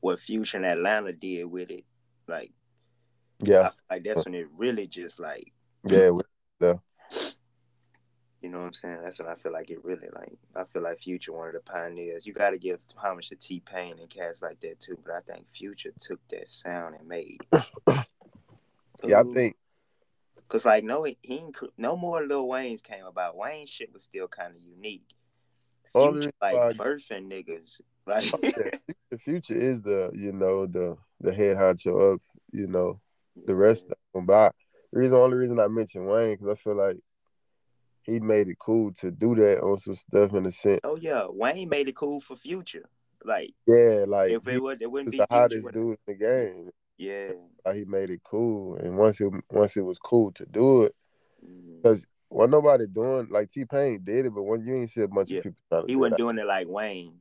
what 0.00 0.20
Future 0.20 0.56
and 0.56 0.66
Atlanta 0.66 1.12
did 1.12 1.44
with 1.44 1.70
it, 1.70 1.84
like 2.26 2.52
Yeah, 3.40 3.70
like 3.90 4.04
that's 4.04 4.24
when 4.24 4.34
it 4.34 4.48
really 4.56 4.86
just 4.86 5.20
like 5.20 5.52
yeah, 5.84 6.10
we- 6.10 6.22
You 8.40 8.48
know 8.48 8.58
what 8.58 8.66
I'm 8.66 8.72
saying? 8.72 8.98
That's 9.02 9.18
when 9.18 9.28
I 9.28 9.34
feel 9.34 9.52
like 9.52 9.70
it 9.70 9.84
really 9.84 10.08
like 10.14 10.38
I 10.54 10.64
feel 10.64 10.82
like 10.82 11.00
Future 11.00 11.32
one 11.32 11.48
of 11.48 11.54
the 11.54 11.60
pioneers. 11.60 12.26
You 12.26 12.32
got 12.32 12.50
to 12.50 12.58
give 12.58 12.80
homage 12.96 13.30
to 13.30 13.36
T 13.36 13.60
Pain 13.60 13.96
and 13.98 14.08
cats 14.08 14.42
like 14.42 14.60
that 14.60 14.78
too. 14.78 14.96
But 15.04 15.14
I 15.14 15.20
think 15.20 15.48
Future 15.50 15.92
took 15.98 16.20
that 16.30 16.48
sound 16.48 16.94
and 16.98 17.08
made. 17.08 17.40
yeah. 19.04 19.20
I 19.20 19.24
think 19.34 19.56
Cause 20.48 20.64
like 20.64 20.82
no, 20.82 21.04
he 21.04 21.44
no 21.76 21.96
more 21.96 22.24
Lil 22.24 22.48
Wayne's 22.48 22.80
came 22.80 23.04
about. 23.04 23.36
Wayne 23.36 23.66
shit 23.66 23.92
was 23.92 24.02
still 24.02 24.28
kind 24.28 24.54
of 24.54 24.62
unique. 24.62 25.04
Future 25.92 26.32
like 26.40 26.54
why- 26.54 26.72
birthing 26.72 27.30
niggas. 27.30 27.80
Like 28.08 28.24
the 29.10 29.18
future 29.18 29.54
is 29.54 29.82
the 29.82 30.10
you 30.14 30.32
know 30.32 30.64
the 30.64 30.96
the 31.20 31.30
head 31.30 31.58
honcho 31.58 32.14
up. 32.14 32.22
You 32.52 32.66
know 32.66 33.02
the 33.44 33.54
rest 33.54 33.84
of 33.84 33.98
them. 34.14 34.24
But 34.24 34.32
I, 34.32 34.50
the 34.94 35.00
reason, 35.00 35.18
only 35.18 35.36
reason 35.36 35.60
I 35.60 35.68
mentioned 35.68 36.08
Wayne 36.08 36.30
because 36.30 36.48
I 36.48 36.54
feel 36.54 36.74
like 36.74 36.96
he 38.08 38.20
made 38.20 38.48
it 38.48 38.58
cool 38.58 38.92
to 38.94 39.10
do 39.10 39.34
that 39.36 39.60
on 39.60 39.78
some 39.78 39.94
stuff 39.96 40.32
in 40.34 40.46
a 40.46 40.52
sense. 40.52 40.80
Oh 40.84 40.96
yeah, 40.96 41.26
Wayne 41.28 41.68
made 41.68 41.88
it 41.88 41.96
cool 41.96 42.20
for 42.20 42.36
Future. 42.36 42.88
Like 43.24 43.54
Yeah, 43.66 44.04
like 44.06 44.30
if 44.30 44.46
it 44.48 44.62
would, 44.62 44.80
it 44.80 44.90
wouldn't 44.90 45.10
be 45.10 45.18
the 45.18 45.26
hottest 45.30 45.70
dude 45.72 45.74
in 45.74 45.96
the 46.06 46.14
game. 46.14 46.70
Yeah. 46.96 47.32
Like, 47.64 47.76
he 47.76 47.84
made 47.84 48.10
it 48.10 48.22
cool, 48.24 48.76
and 48.76 48.96
once 48.96 49.20
it 49.20 49.30
once 49.50 49.76
it 49.76 49.82
was 49.82 49.98
cool 49.98 50.32
to 50.32 50.46
do 50.46 50.84
it, 50.84 50.94
because 51.82 52.06
well 52.30 52.48
nobody 52.48 52.86
doing 52.86 53.28
like 53.30 53.50
T 53.50 53.64
Pain 53.64 54.00
did 54.02 54.26
it, 54.26 54.34
but 54.34 54.42
when 54.42 54.66
you 54.66 54.76
ain't 54.76 54.90
see 54.90 55.02
a 55.02 55.08
bunch 55.08 55.30
Yeah. 55.30 55.38
of 55.38 55.42
people 55.44 55.60
trying 55.68 55.82
to 55.82 55.88
He 55.88 55.96
wasn't 55.96 56.18
doing 56.18 56.38
it 56.38 56.46
like 56.46 56.68
Wayne. 56.68 57.20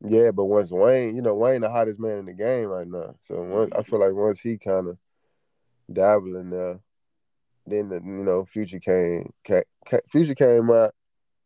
Yeah, 0.00 0.30
but 0.30 0.44
once 0.44 0.70
Wayne, 0.70 1.16
you 1.16 1.22
know, 1.22 1.34
Wayne 1.34 1.60
the 1.60 1.70
hottest 1.70 1.98
man 1.98 2.18
in 2.18 2.26
the 2.26 2.32
game 2.32 2.66
right 2.66 2.86
now. 2.86 3.14
So 3.22 3.42
once 3.42 3.72
I 3.74 3.82
Mhm. 3.82 3.86
feel 3.86 4.00
like 4.00 4.12
once 4.12 4.40
he 4.40 4.58
kind 4.58 4.88
of 4.88 4.98
dabbled 5.92 6.36
in 6.36 6.50
there, 6.50 6.80
then 7.70 7.88
the 7.88 7.96
you 7.96 8.24
know 8.24 8.44
Future 8.44 8.80
came, 8.80 9.32
ca 9.46 9.62
ca- 9.88 10.00
Future 10.10 10.34
came 10.34 10.70
out, 10.70 10.92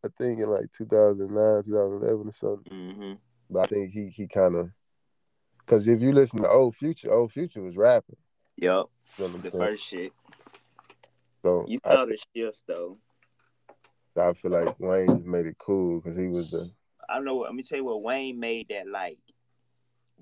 I 0.05 0.09
think 0.17 0.39
in 0.39 0.49
like 0.49 0.71
2009, 0.77 1.63
2011 1.63 2.27
or 2.27 2.31
something. 2.31 2.73
hmm 2.95 3.13
But 3.49 3.59
I 3.61 3.65
think 3.67 3.91
he 3.91 4.07
he 4.09 4.27
kind 4.27 4.55
of, 4.55 4.69
cause 5.65 5.87
if 5.87 6.01
you 6.01 6.11
listen 6.11 6.41
to 6.41 6.49
old 6.49 6.75
Future, 6.75 7.11
old 7.11 7.31
Future 7.31 7.61
was 7.61 7.75
rapping. 7.77 8.17
Yep. 8.57 8.85
You 9.17 9.27
know 9.27 9.37
The 9.37 9.51
saying? 9.51 9.63
first 9.63 9.83
shit. 9.83 10.13
So 11.41 11.65
You 11.67 11.79
I, 11.83 11.93
saw 11.93 12.05
the 12.05 12.17
shift 12.35 12.63
though. 12.67 12.97
I 14.15 14.33
feel 14.33 14.51
like 14.51 14.79
Wayne 14.79 15.07
just 15.07 15.25
made 15.25 15.47
it 15.47 15.57
cool 15.57 15.99
because 15.99 16.17
he 16.17 16.27
was 16.27 16.51
the 16.51 16.69
I 17.09 17.15
don't 17.15 17.25
know. 17.25 17.37
Let 17.39 17.53
me 17.53 17.63
tell 17.63 17.77
you 17.79 17.85
what 17.85 18.01
Wayne 18.03 18.39
made 18.39 18.69
that 18.69 18.87
like 18.87 19.19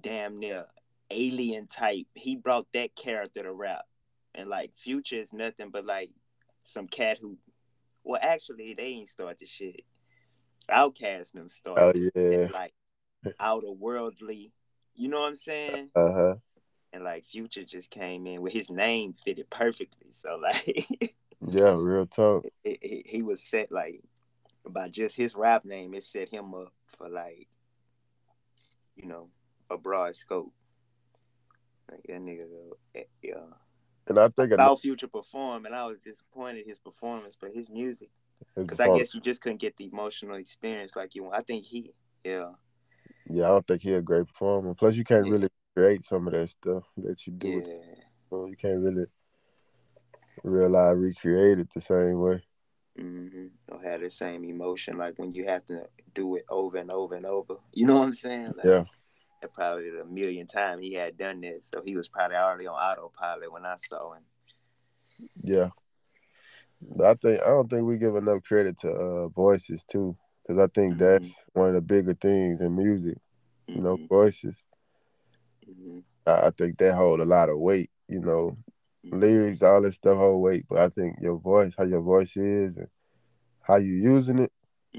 damn 0.02 0.40
near 0.40 0.66
alien 1.12 1.68
type. 1.68 2.08
He 2.16 2.36
brought 2.36 2.66
that 2.74 2.96
character 2.96 3.44
to 3.44 3.52
rap, 3.54 3.86
and 4.36 4.50
like 4.50 4.72
Future 4.76 5.20
is 5.20 5.34
nothing 5.34 5.70
but 5.72 5.86
like 5.86 6.10
some 6.64 6.88
cat 6.88 7.18
who. 7.22 7.38
Well, 8.04 8.20
actually, 8.22 8.74
they 8.74 8.84
ain't 8.84 9.10
start 9.10 9.38
the 9.38 9.46
shit. 9.46 9.82
OutKast 10.70 11.34
them 11.34 11.50
start. 11.50 11.80
oh 11.96 12.10
yeah, 12.16 12.48
like 12.54 12.74
outer 13.40 13.72
worldly. 13.72 14.52
You 14.96 15.10
know 15.10 15.22
what 15.22 15.28
I'm 15.30 15.36
saying? 15.36 15.90
uh 15.96 16.12
huh, 16.14 16.36
And 16.94 17.04
like 17.04 17.26
Future 17.26 17.64
just 17.64 17.90
came 17.90 18.28
in 18.28 18.42
with 18.42 18.54
his 18.54 18.70
name 18.70 19.14
fitted 19.14 19.50
perfectly. 19.50 20.08
So 20.12 20.36
like 20.42 21.16
yeah, 21.48 21.76
real 21.78 22.06
talk. 22.06 22.46
it, 22.64 22.80
it, 22.82 23.08
he 23.08 23.22
was 23.22 23.42
set 23.44 23.72
like 23.72 24.02
by 24.70 24.90
just 24.90 25.18
his 25.18 25.36
rap 25.36 25.66
name, 25.66 25.94
it 25.94 26.04
set 26.04 26.30
him 26.30 26.54
up 26.54 26.74
for 26.98 27.10
like, 27.10 27.48
you 28.96 29.08
know, 29.08 29.30
a 29.70 29.78
broad 29.78 30.16
scope. 30.16 30.54
Like 31.90 32.04
that 32.08 32.22
nigga, 32.22 32.46
eh, 32.96 33.04
yeah. 33.22 33.34
And 34.12 34.20
I 34.20 34.30
think 34.30 34.54
I 34.54 34.56
another 34.56 34.76
Future 34.78 35.08
perform, 35.08 35.66
and 35.66 35.76
I 35.76 35.86
was 35.86 36.00
disappointed 36.02 36.66
his 36.68 36.80
performance, 36.80 37.38
but 37.40 37.52
his 37.54 37.70
music, 37.70 38.10
because 38.66 38.80
I 38.80 38.90
guess 38.90 39.14
you 39.14 39.22
just 39.22 39.42
couldn't 39.42 39.62
get 39.62 39.78
the 39.78 39.86
emotional 39.86 40.36
experience 40.36 40.96
like 40.96 41.16
you. 41.16 41.24
want. 41.24 41.36
I 41.36 41.42
think 41.42 41.66
he, 41.66 41.94
yeah, 42.24 42.52
Yeah, 43.30 43.46
I 43.46 43.48
don't 43.50 43.68
think 43.68 43.82
he 43.82 43.94
a 43.94 44.02
great 44.02 44.28
performer. 44.28 44.74
Plus, 44.76 44.96
you 44.96 45.04
can't 45.04 45.26
Yeah. 45.26 45.32
really 45.32 45.50
create 45.76 46.04
some 46.06 46.28
of 46.28 46.34
that 46.34 46.50
stuff 46.50 46.84
that 46.98 47.26
you 47.28 47.34
do. 47.34 47.64
yeah, 47.68 47.96
So 48.30 48.46
you 48.48 48.58
can't 48.58 48.80
really 48.80 49.06
realize 50.44 50.98
recreate 50.98 51.60
it 51.60 51.70
the 51.74 51.82
same 51.82 52.20
way. 52.20 52.44
mm-hmm. 53.00 53.48
Don't 53.68 53.84
have 53.84 54.02
the 54.02 54.10
same 54.10 54.44
emotion 54.46 54.98
like 54.98 55.18
when 55.18 55.34
you 55.34 55.46
have 55.46 55.66
to 55.66 55.88
do 56.14 56.36
it 56.36 56.46
over 56.50 56.78
and 56.78 56.92
over 56.92 57.16
and 57.16 57.26
over. 57.26 57.56
You 57.74 57.86
know 57.86 57.98
what 58.00 58.06
I'm 58.06 58.14
saying? 58.14 58.54
Like, 58.58 58.66
Yeah, 58.66 58.84
probably 59.50 59.90
a 60.00 60.06
million 60.06 60.48
times 60.48 60.82
he 60.82 60.94
had 60.94 61.18
done 61.18 61.42
this, 61.42 61.66
so 61.70 61.82
he 61.84 61.96
was 61.96 62.08
probably 62.08 62.38
already 62.38 62.68
on 62.68 62.76
autopilot 62.76 63.52
when 63.52 63.66
I 63.66 63.76
saw 63.78 64.14
him. 64.14 64.24
yeah. 65.44 65.70
But 66.82 67.06
I 67.08 67.14
think 67.16 67.42
I 67.42 67.48
don't 67.48 67.70
think 67.70 67.86
we 67.86 67.98
give 67.98 68.16
enough 68.16 68.44
credit 68.44 68.78
to 68.80 68.92
uh, 68.92 69.28
voices 69.30 69.84
too, 69.84 70.18
because 70.44 70.60
I 70.60 70.68
think 70.68 70.98
Mhm. 70.98 71.00
that's 71.00 71.34
one 71.54 71.70
of 71.70 71.76
the 71.76 71.82
bigger 71.82 72.14
things 72.14 72.62
in 72.62 72.76
music. 72.76 73.18
You 73.74 73.82
know, 73.82 74.00
Mhm, 74.00 74.10
voices. 74.10 74.56
mhm, 75.68 76.04
I, 76.26 76.48
I 76.48 76.52
think 76.52 76.78
they 76.78 76.92
hold 76.92 77.20
a 77.20 77.26
lot 77.26 77.50
of 77.50 77.60
weight. 77.60 77.90
You 78.08 78.22
know, 78.22 78.58
mhm. 79.04 79.12
lyrics, 79.12 79.62
all 79.62 79.82
that 79.82 79.94
stuff 79.94 80.18
hold 80.18 80.42
weight, 80.42 80.66
but 80.70 80.80
I 80.80 80.90
think 80.90 81.18
your 81.22 81.38
voice, 81.38 81.74
how 81.78 81.84
your 81.86 82.02
voice 82.02 82.36
is, 82.38 82.78
and 82.78 82.88
how 83.62 83.78
you 83.78 83.94
using 83.94 84.40
it 84.40 84.52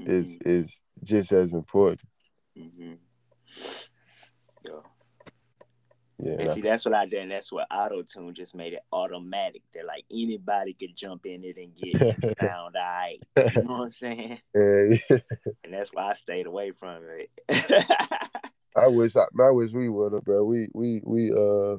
is 0.05 0.37
Mhm, 0.37 0.41
is 0.41 0.81
just 1.03 1.31
as 1.31 1.53
important. 1.53 2.09
Yeah. 6.23 6.35
Yeah, 6.37 6.41
And 6.41 6.51
see, 6.51 6.61
that's 6.61 6.85
what 6.85 6.93
I 6.93 7.05
did. 7.05 7.21
And 7.23 7.31
that's 7.31 7.51
what 7.51 7.67
auto 7.71 8.01
tune 8.03 8.33
just 8.33 8.55
made 8.55 8.73
it 8.73 8.83
automatic. 8.91 9.61
That 9.73 9.85
like 9.85 10.05
anybody 10.11 10.73
could 10.73 10.95
jump 10.95 11.25
in 11.25 11.43
it 11.43 11.57
and 11.57 11.75
get 11.75 12.37
sound 12.39 12.75
alright. 12.75 13.21
You 13.55 13.63
know 13.63 13.73
what 13.73 13.81
I'm 13.83 13.89
saying? 13.89 14.39
yeah. 14.55 14.95
And 15.63 15.73
that's 15.73 15.91
why 15.93 16.09
I 16.09 16.13
stayed 16.13 16.45
away 16.47 16.71
from 16.71 17.01
it. 17.03 17.29
I 18.75 18.87
wish 18.87 19.15
I, 19.15 19.25
I 19.41 19.51
wish 19.51 19.71
we 19.71 19.89
would 19.89 20.13
have, 20.13 20.23
bro. 20.23 20.43
We 20.45 20.67
we 20.73 21.01
we 21.03 21.31
uh, 21.31 21.77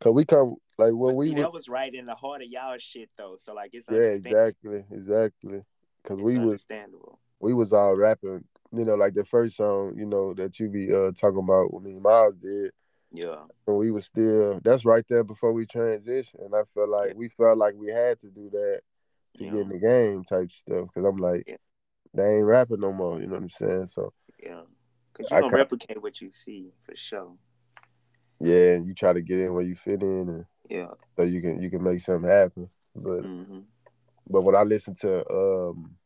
cause 0.00 0.12
we 0.14 0.24
come 0.24 0.56
like 0.78 0.92
when 0.92 1.12
But 1.12 1.16
we 1.16 1.28
see, 1.30 1.34
that 1.36 1.52
was 1.52 1.68
right 1.68 1.92
in 1.92 2.04
the 2.04 2.14
heart 2.14 2.42
of 2.42 2.48
y'all 2.48 2.76
shit 2.78 3.10
though. 3.18 3.36
So 3.38 3.54
like 3.54 3.70
it's 3.72 3.86
yeah, 3.90 3.98
exactly, 3.98 4.84
exactly. 4.92 5.62
Cause 6.04 6.18
It's 6.18 6.22
we 6.22 6.34
was 6.38 6.42
understandable. 6.42 7.18
we 7.40 7.54
was 7.54 7.72
all 7.72 7.96
rapping, 7.96 8.44
you 8.72 8.84
know, 8.84 8.94
like 8.94 9.14
the 9.14 9.24
first 9.24 9.56
song, 9.56 9.94
you 9.96 10.06
know, 10.06 10.32
that 10.34 10.60
you 10.60 10.68
be 10.68 10.92
uh 10.92 11.10
talking 11.12 11.40
about 11.42 11.72
when 11.74 11.84
mean, 11.84 12.00
Miles 12.02 12.34
did, 12.36 12.70
Yeah. 13.12 13.44
and 13.66 13.76
we 13.76 13.90
was 13.90 14.06
still 14.06 14.60
that's 14.64 14.84
right 14.84 15.04
there 15.08 15.24
before 15.24 15.52
we 15.52 15.66
transitioned. 15.66 16.44
And 16.44 16.54
I 16.54 16.62
felt 16.74 16.88
like 16.88 17.14
we 17.14 17.28
felt 17.28 17.58
like 17.58 17.74
we 17.76 17.88
had 17.88 18.20
to 18.20 18.30
do 18.30 18.50
that 18.50 18.80
to 19.38 19.44
Yeah. 19.44 19.50
get 19.50 19.60
in 19.60 19.68
the 19.68 19.78
game 19.78 20.24
type 20.24 20.50
stuff. 20.50 20.88
Cause 20.94 21.04
I'm 21.04 21.16
like, 21.16 21.44
Yeah. 21.46 21.56
they 22.14 22.36
ain't 22.36 22.46
rapping 22.46 22.80
no 22.80 22.92
more. 22.92 23.20
You 23.20 23.26
know 23.26 23.34
what 23.34 23.42
I'm 23.42 23.50
saying? 23.50 23.88
So 23.88 24.12
Yeah. 24.42 24.62
Cause 25.14 25.26
you're 25.30 25.40
gonna 25.40 25.50
ca- 25.50 25.56
replicate 25.56 26.02
what 26.02 26.20
you 26.20 26.30
see 26.30 26.72
for 26.84 26.94
sure. 26.96 27.36
yeah, 28.40 28.76
you 28.76 28.94
try 28.94 29.12
to 29.12 29.20
get 29.22 29.40
in 29.40 29.52
where 29.54 29.64
you 29.64 29.74
fit 29.76 30.02
in, 30.02 30.28
and 30.28 30.44
Yeah. 30.68 30.94
so 31.16 31.22
you 31.22 31.40
can 31.40 31.60
you 31.62 31.70
can 31.70 31.82
make 31.82 32.00
something 32.00 32.30
happen. 32.30 32.68
But 32.94 33.22
hmm 33.22 33.60
But 34.28 34.42
when 34.42 34.54
I 34.56 34.62
listen 34.62 34.94
to 34.96 35.28
um 35.30 35.96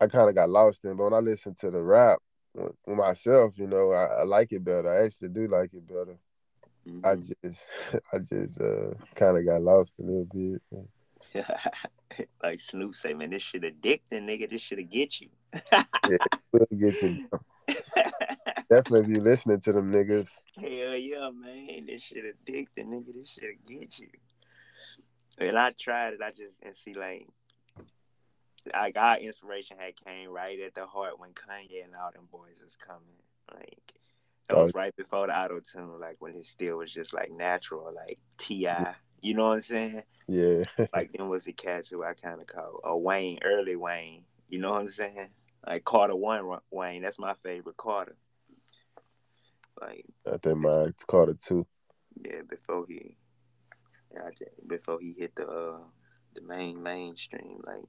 I 0.00 0.06
kind 0.06 0.28
of 0.28 0.34
got 0.34 0.50
lost 0.50 0.84
in, 0.84 0.96
but 0.96 1.04
when 1.04 1.14
I 1.14 1.18
listen 1.18 1.54
to 1.60 1.70
the 1.70 1.82
rap 1.82 2.18
myself, 2.86 3.54
you 3.56 3.66
know, 3.66 3.92
I, 3.92 4.20
I 4.20 4.22
like 4.24 4.52
it 4.52 4.64
better. 4.64 4.88
I 4.88 5.06
actually 5.06 5.28
do 5.28 5.48
like 5.48 5.72
it 5.74 5.86
better. 5.86 6.18
I 7.04 7.14
hmm 7.14 7.22
just 7.44 7.64
I 8.12 8.18
just 8.18 8.60
uh 8.60 8.94
kind 9.14 9.38
of 9.38 9.44
got 9.46 9.62
lost 9.62 9.92
a 9.98 10.02
little 10.02 10.26
bit. 10.32 10.62
like 12.42 12.60
Snoop 12.60 12.94
say, 12.94 13.14
man, 13.14 13.30
this 13.30 13.42
shit 13.42 13.62
addicting, 13.62 14.24
nigga. 14.24 14.48
This 14.50 14.62
shit'll 14.62 14.84
get 14.84 15.20
you. 15.20 15.28
Still 16.38 16.66
get 16.78 17.02
you. 17.02 17.18
Definitely 18.70 19.00
if 19.00 19.08
you 19.08 19.20
listening 19.22 19.60
to 19.60 19.72
them 19.72 19.92
niggas. 19.92 20.28
Hell 20.56 20.96
yeah, 20.96 21.30
man. 21.30 21.86
This 21.86 22.02
shit 22.02 22.24
addicting, 22.24 22.88
nigga. 22.88 23.14
This 23.14 23.30
shit'll 23.30 23.56
get 23.66 23.98
you. 23.98 24.08
And 25.38 25.58
I 25.58 25.72
tried 25.78 26.14
it. 26.14 26.20
I 26.22 26.30
just 26.30 26.56
and 26.62 26.76
see 26.76 26.94
like 26.94 27.26
like 28.72 28.96
our 28.96 29.18
inspiration 29.18 29.76
had 29.78 29.94
came 29.96 30.30
right 30.30 30.58
at 30.60 30.74
the 30.74 30.86
heart 30.86 31.18
when 31.18 31.30
Kanye 31.30 31.84
and 31.84 31.94
all 31.96 32.10
them 32.12 32.28
boys 32.30 32.60
was 32.62 32.76
coming. 32.76 33.02
Like 33.52 33.94
that 34.48 34.58
was 34.58 34.74
right 34.74 34.94
before 34.96 35.26
the 35.26 35.38
auto 35.38 35.60
tune, 35.60 36.00
like 36.00 36.16
when 36.18 36.34
it 36.34 36.46
still 36.46 36.78
was 36.78 36.92
just 36.92 37.12
like 37.12 37.30
natural, 37.30 37.92
like 37.94 38.18
Ti. 38.38 38.68
You 39.20 39.34
know 39.34 39.48
what 39.48 39.54
I'm 39.54 39.60
saying? 39.60 40.02
Yeah. 40.26 40.64
like 40.94 41.12
then 41.12 41.28
was 41.28 41.44
the 41.44 41.52
cats 41.52 41.88
who 41.90 42.04
I 42.04 42.14
kind 42.14 42.40
of 42.40 42.46
call 42.46 42.80
a 42.84 42.96
Wayne, 42.96 43.40
early 43.42 43.76
Wayne. 43.76 44.24
You 44.48 44.58
know 44.58 44.70
what 44.70 44.80
I'm 44.80 44.88
saying? 44.88 45.28
Like 45.66 45.84
Carter 45.84 46.16
one 46.16 46.58
Wayne. 46.70 47.02
That's 47.02 47.18
my 47.18 47.34
favorite 47.42 47.76
Carter. 47.76 48.16
Like 49.80 50.06
I 50.26 50.36
think 50.38 50.58
my 50.58 50.92
Carter 51.06 51.34
two. 51.34 51.66
Yeah, 52.24 52.42
before 52.48 52.84
he, 52.88 53.16
yeah, 54.12 54.30
before 54.66 54.98
he 55.00 55.12
hit 55.12 55.36
the 55.36 55.46
uh, 55.46 55.78
the 56.34 56.40
main 56.42 56.82
mainstream, 56.82 57.60
like 57.64 57.84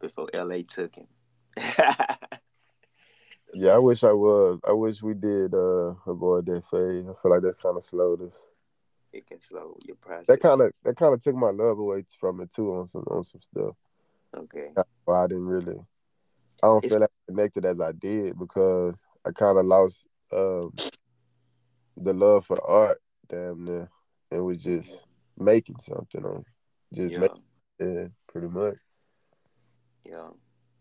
before 0.00 0.28
LA 0.34 0.58
took 0.66 0.94
him. 0.94 1.06
yeah, 3.54 3.72
I 3.72 3.78
wish 3.78 4.04
I 4.04 4.12
was. 4.12 4.60
I 4.66 4.72
wish 4.72 5.02
we 5.02 5.14
did 5.14 5.54
uh 5.54 5.94
avoid 6.06 6.46
that 6.46 6.64
phase. 6.70 7.04
I 7.04 7.12
feel 7.22 7.30
like 7.30 7.42
that 7.42 7.60
kind 7.62 7.76
of 7.76 7.84
slowed 7.84 8.22
us. 8.22 8.36
It 9.12 9.26
can 9.26 9.40
slow 9.40 9.76
your 9.84 9.96
process. 9.96 10.26
That 10.26 10.40
kind 10.40 10.60
of 10.60 10.72
that 10.84 10.96
kind 10.96 11.14
of 11.14 11.22
took 11.22 11.34
my 11.34 11.50
love 11.50 11.78
away 11.78 12.04
from 12.18 12.40
it 12.40 12.52
too 12.54 12.72
on 12.72 12.88
some 12.88 13.04
on 13.08 13.24
some 13.24 13.40
stuff. 13.42 13.76
Okay. 14.36 14.68
Well, 15.06 15.24
I 15.24 15.26
didn't 15.26 15.46
really. 15.46 15.78
I 16.62 16.66
don't 16.66 16.84
it's, 16.84 16.92
feel 16.92 17.00
like 17.00 17.10
connected 17.26 17.64
as 17.64 17.80
I 17.80 17.92
did 17.92 18.38
because 18.38 18.94
I 19.24 19.30
kind 19.32 19.58
of 19.58 19.66
lost 19.66 20.06
um, 20.32 20.74
the 21.96 22.12
love 22.12 22.46
for 22.46 22.56
the 22.56 22.62
art. 22.62 22.98
Damn 23.28 23.64
near, 23.64 23.88
and 24.30 24.44
was 24.44 24.58
just 24.58 24.90
making 25.38 25.76
something 25.80 26.24
on, 26.24 26.44
just 26.92 27.12
yeah. 27.12 27.18
making, 27.18 27.42
yeah, 27.78 28.06
pretty 28.28 28.48
much. 28.48 28.74
Yeah, 30.10 30.30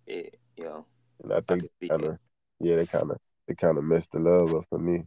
it, 0.08 0.40
yeah. 0.58 0.82
And 1.24 1.34
I 1.34 1.42
think 1.42 1.66
kind 1.88 2.04
of, 2.04 2.18
yeah, 2.60 2.78
they 2.78 2.88
kind 2.88 3.12
of, 3.12 3.18
they 3.48 3.54
kind 3.54 3.78
of 3.78 3.84
messed 3.84 4.12
the 4.12 4.20
love 4.20 4.56
up 4.56 4.66
for 4.68 4.80
me. 4.80 5.06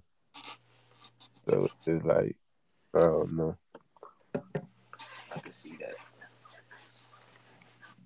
So 1.48 1.68
it's 1.86 2.04
like, 2.04 2.36
I 2.94 3.00
don't 3.00 3.36
know. 3.36 3.56
I 4.34 5.38
can 5.40 5.50
see 5.50 5.76
that. 5.80 5.94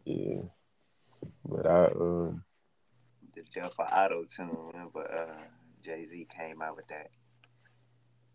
Yeah, 0.06 0.42
but 1.44 1.66
I 1.66 1.86
um. 1.86 2.44
The 3.34 3.42
death 3.54 3.74
for 3.74 3.84
auto 3.84 4.24
tune, 4.24 4.88
but 4.94 5.12
uh, 5.12 5.42
Jay 5.84 6.06
Z 6.06 6.28
came 6.34 6.62
out 6.62 6.76
with 6.76 6.86
that. 6.88 7.10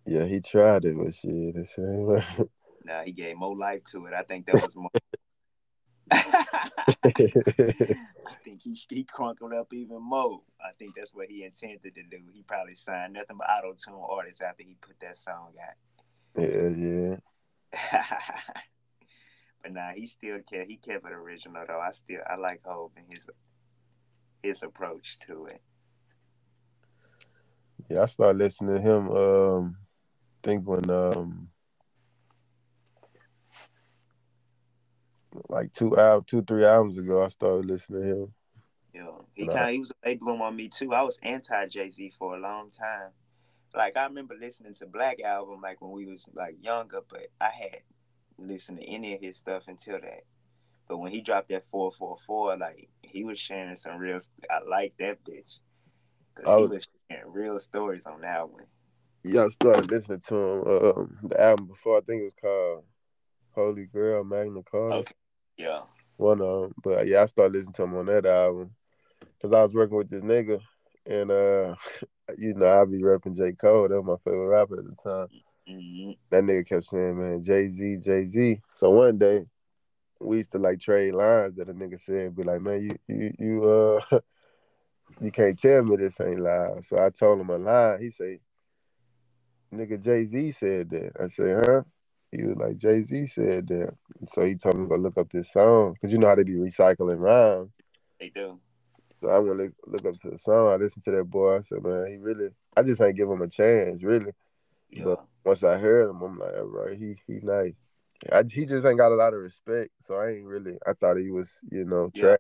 Yeah, 0.06 0.26
he 0.26 0.42
tried 0.42 0.86
it, 0.86 0.98
but 0.98 1.16
shit, 1.16 1.56
the 1.56 1.66
same. 1.66 2.48
nah, 2.84 3.04
he 3.04 3.12
gave 3.12 3.38
more 3.38 3.56
life 3.56 3.84
to 3.92 4.06
it. 4.06 4.14
I 4.14 4.24
think 4.24 4.46
that 4.48 4.62
was 4.62 4.76
more. 4.76 4.92
I 6.12 6.96
think 8.44 8.62
he 8.62 8.78
he 8.90 9.04
crunkled 9.04 9.54
up 9.54 9.74
even 9.74 10.02
more. 10.02 10.42
I 10.64 10.72
think 10.78 10.96
that's 10.96 11.14
what 11.14 11.30
he 11.30 11.44
intended 11.44 11.96
to 11.96 12.04
do. 12.04 12.20
He 12.34 12.44
probably 12.44 12.76
signed 12.76 13.14
nothing 13.14 13.38
but 13.38 13.50
auto 13.50 13.74
tune 13.74 14.02
artists 14.10 14.42
after 14.42 14.64
he 14.64 14.76
put 14.82 15.00
that 15.00 15.18
song 15.18 15.54
out. 15.62 15.76
Yeah, 16.38 16.68
yeah. 16.70 17.16
but 19.64 19.74
nah, 19.74 19.92
he 19.92 20.08
still 20.08 20.40
kept 20.50 20.70
he 20.70 20.78
kept 20.78 21.06
it 21.06 21.12
original 21.12 21.64
though. 21.68 21.80
I 21.80 21.92
still 21.94 22.22
I 22.30 22.36
like 22.36 22.62
Hov 22.66 22.92
and 22.98 23.06
his 23.12 23.30
his 24.44 24.64
approach 24.64 25.20
to 25.28 25.46
it. 25.46 25.62
Yeah, 27.90 28.04
I 28.04 28.06
started 28.06 28.38
listening 28.38 28.76
to 28.76 28.82
him. 28.82 29.12
Um, 29.12 29.78
I 30.44 30.48
think 30.48 30.68
when 30.68 30.90
um, 30.90 31.51
like 35.50 35.72
two 35.74 35.98
out 36.00 36.28
two 36.28 36.42
three 36.44 36.66
albums 36.66 36.98
ago, 36.98 37.24
I 37.24 37.30
started 37.30 37.66
listening 37.66 38.02
to 38.02 38.08
him. 38.08 38.34
Yeah, 38.94 39.12
he 39.36 39.48
kind 39.48 39.70
of 39.70 39.74
he 39.74 39.80
was 39.80 39.92
a 40.04 40.16
bloom 40.16 40.42
on 40.42 40.56
me 40.56 40.68
too. 40.68 40.94
I 40.94 41.02
was 41.04 41.20
anti 41.24 41.68
Jay 41.68 41.90
Z 41.90 42.14
for 42.18 42.36
a 42.36 42.40
long 42.40 42.72
time. 42.72 43.12
Like 43.74 43.96
I 43.96 44.04
remember 44.06 44.36
listening 44.40 44.74
to 44.76 44.86
Black 44.86 45.22
album 45.22 45.62
like 45.62 45.82
when 45.82 45.92
we 45.92 46.06
was 46.06 46.28
like 46.34 46.56
younger, 46.62 47.00
but 47.10 47.28
I 47.40 47.50
had 47.50 47.82
listened 48.38 48.80
to 48.80 48.86
any 48.86 49.14
of 49.14 49.22
his 49.22 49.38
stuff 49.38 49.64
until 49.68 50.00
that. 50.02 50.24
But 50.90 50.98
when 50.98 51.12
he 51.12 51.22
dropped 51.22 51.50
that 51.50 51.66
four 51.66 51.92
four 51.92 52.18
four, 52.18 52.58
like 52.58 52.90
he 53.02 53.24
was 53.24 53.40
sharing 53.40 53.76
some 53.78 53.98
real. 53.98 54.20
I 54.50 54.60
like 54.68 54.94
that 55.00 55.24
bitch 55.24 55.60
because 56.36 56.52
he 56.54 56.68
was 56.68 56.88
sharing 57.10 57.32
real 57.32 57.60
stories 57.60 58.06
on 58.06 58.22
that 58.22 58.50
one. 58.50 58.66
Yeah, 59.24 59.46
I 59.46 59.50
started 59.50 59.90
listening 59.90 60.22
to 60.28 60.36
him. 60.36 60.68
Um, 60.68 61.18
the 61.30 61.42
album 61.42 61.68
before 61.68 61.98
I 61.98 62.02
think 62.02 62.22
it 62.22 62.24
was 62.26 62.34
called 62.42 62.84
Holy 63.54 63.86
Grail 63.86 64.24
Magna 64.24 64.62
Carta. 64.64 64.96
Okay. 64.96 65.14
Yeah. 65.62 65.82
One 66.18 66.42
of 66.42 66.62
them, 66.62 66.74
but 66.84 67.08
yeah, 67.08 67.22
I 67.22 67.26
started 67.28 67.54
listening 67.54 67.74
to 67.74 67.84
him 67.84 67.96
on 67.96 68.08
that 68.08 68.26
album 68.26 68.72
because 69.20 69.56
I 69.56 69.62
was 69.62 69.74
working 69.74 69.98
with 69.98 70.10
this 70.10 70.24
nigga, 70.24 70.60
and 71.06 71.30
uh, 71.32 71.76
you 72.38 72.56
know, 72.56 72.82
I 72.82 72.86
be 72.86 73.04
rapping 73.04 73.36
J 73.36 73.54
Cole. 73.54 73.88
That 73.88 74.02
was 74.02 74.20
my 74.26 74.32
favorite 74.32 74.48
rapper 74.48 74.80
at 74.80 74.86
the 74.86 74.96
time. 75.04 75.28
Mm-hmm. 75.70 76.12
That 76.32 76.44
nigga 76.44 76.68
kept 76.68 76.86
saying, 76.86 77.20
"Man, 77.20 77.44
Jay 77.44 77.70
Z, 77.70 77.98
Jay 78.04 78.26
Z." 78.26 78.60
So 78.76 78.90
one 78.90 79.20
day, 79.20 79.46
we 80.20 80.38
used 80.38 80.52
to 80.54 80.58
like 80.58 80.80
trade 80.80 81.14
lines 81.14 81.56
that 81.58 81.70
a 81.70 81.74
nigga 81.74 82.00
said, 82.00 82.36
be 82.36 82.44
like, 82.44 82.62
"Man, 82.62 82.82
you, 82.82 82.98
you, 83.08 83.34
you, 83.38 83.64
uh, 83.64 84.20
you 85.22 85.32
can't 85.32 85.60
tell 85.60 85.84
me 85.84 85.96
this 85.96 86.20
ain't 86.20 86.40
loud." 86.40 86.84
So 86.86 86.98
I 86.98 87.12
told 87.12 87.40
him 87.40 87.52
a 87.52 87.58
lie. 87.58 87.98
He 88.00 88.10
say, 88.10 88.40
"Nigga, 89.72 90.04
Jay 90.04 90.26
Z 90.26 90.54
said 90.54 90.90
that." 90.90 91.12
I 91.22 91.28
said, 91.28 91.64
"Huh?" 91.66 91.84
He 92.32 92.44
was 92.44 92.58
like, 92.58 92.78
Jay 92.78 93.04
Z 93.04 93.28
said 93.28 93.68
that. 93.68 93.96
So 94.32 94.46
he 94.46 94.56
told 94.56 94.78
me 94.78 94.88
to 94.88 94.96
look 94.96 95.18
up 95.18 95.30
this 95.32 95.52
song 95.52 95.94
because 95.94 96.12
you 96.12 96.18
know 96.18 96.28
how 96.28 96.36
they 96.36 96.44
be 96.44 96.54
recycling 96.54 97.20
rhymes. 97.20 97.72
They 98.20 98.30
do. 98.30 98.60
So 99.20 99.30
I 99.30 99.40
went 99.40 99.60
to 99.60 99.74
look 99.86 100.06
up 100.06 100.20
to 100.22 100.30
the 100.32 100.38
song. 100.38 100.72
I 100.72 100.76
listened 100.76 101.04
to 101.06 101.12
that 101.12 101.26
boy. 101.26 101.58
I 101.58 101.62
said, 101.62 101.84
man, 101.84 102.08
he 102.08 102.18
really. 102.18 102.50
I 102.76 102.84
just 102.84 103.02
ain't 103.02 103.18
give 103.18 103.30
him 103.30 103.42
a 103.42 103.48
chance, 103.48 104.02
really. 104.02 104.32
Yeah. 104.90 105.04
But 105.06 105.26
once 105.46 105.64
I 105.64 105.78
heard 105.78 106.10
him, 106.10 106.22
I'm 106.22 106.40
like, 106.40 106.54
all 106.56 106.66
right, 106.66 106.98
he 106.98 107.18
he 107.28 107.40
nice. 107.44 107.74
I, 108.32 108.44
he 108.50 108.66
just 108.66 108.86
ain't 108.86 108.98
got 108.98 109.12
a 109.12 109.16
lot 109.16 109.34
of 109.34 109.40
respect, 109.40 109.92
so 110.02 110.16
I 110.16 110.32
ain't 110.32 110.46
really. 110.46 110.78
I 110.88 110.94
thought 110.94 111.18
he 111.18 111.32
was, 111.32 111.50
you 111.72 111.86
know, 111.86 112.12
yeah. 112.14 112.38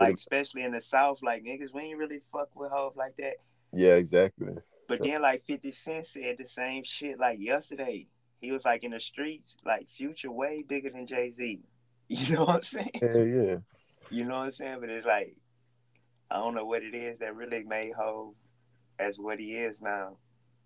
Like 0.00 0.14
especially 0.14 0.62
in 0.62 0.72
the 0.72 0.80
South, 0.80 1.18
like 1.22 1.42
niggas, 1.42 1.74
we 1.74 1.82
ain't 1.82 1.98
really 1.98 2.20
fuck 2.32 2.48
with 2.54 2.70
Hov 2.70 2.96
like 2.96 3.16
that. 3.18 3.34
Yeah, 3.72 3.94
exactly. 3.94 4.54
But 4.86 4.98
so. 4.98 5.04
then, 5.04 5.22
like 5.22 5.44
Fifty 5.44 5.70
Cent 5.70 6.06
said 6.06 6.36
the 6.38 6.46
same 6.46 6.84
shit 6.84 7.18
like 7.18 7.38
yesterday. 7.40 8.06
He 8.40 8.52
was 8.52 8.64
like 8.64 8.84
in 8.84 8.92
the 8.92 9.00
streets, 9.00 9.56
like 9.64 9.88
Future 9.88 10.30
way 10.30 10.64
bigger 10.66 10.90
than 10.90 11.06
Jay 11.06 11.30
Z. 11.30 11.60
You 12.10 12.36
know 12.36 12.44
what 12.46 12.54
I'm 12.56 12.62
saying? 12.62 12.90
Yeah, 13.02 13.22
yeah. 13.22 13.56
You 14.08 14.24
know 14.24 14.38
what 14.38 14.44
I'm 14.44 14.50
saying? 14.50 14.78
But 14.80 14.88
it's 14.88 15.06
like 15.06 15.36
I 16.30 16.36
don't 16.36 16.54
know 16.54 16.64
what 16.64 16.82
it 16.82 16.94
is 16.94 17.18
that 17.18 17.34
really 17.34 17.64
made 17.64 17.92
Hov 17.98 18.34
as 18.98 19.18
what 19.18 19.38
he 19.38 19.56
is 19.56 19.80
now. 19.80 20.16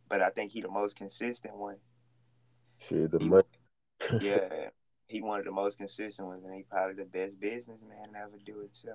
But 0.09 0.23
I 0.23 0.31
think 0.31 0.53
he 0.53 0.61
the 0.61 0.69
most 0.69 0.97
consistent 0.97 1.57
one. 1.57 1.77
Shit, 2.79 3.11
the 3.11 3.21
money. 3.21 3.45
yeah, 4.21 4.69
he 5.07 5.23
one 5.23 5.39
of 5.39 5.45
the 5.45 5.53
most 5.53 5.79
consistent 5.79 6.29
ones, 6.29 6.45
and 6.45 6.55
he 6.55 6.63
probably 6.63 6.95
the 6.95 7.09
best 7.09 7.41
businessman 7.41 8.13
to 8.13 8.19
ever 8.19 8.39
do 8.45 8.61
it 8.61 8.75
too. 8.75 8.95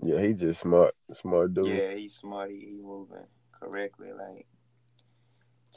Yeah, 0.00 0.20
he 0.20 0.32
just 0.32 0.60
smart, 0.60 0.94
smart 1.12 1.54
dude. 1.54 1.66
Yeah, 1.66 1.94
he's 1.94 2.14
smart. 2.14 2.50
He, 2.50 2.56
he 2.60 2.80
moving 2.82 3.26
correctly, 3.58 4.08
like 4.12 4.46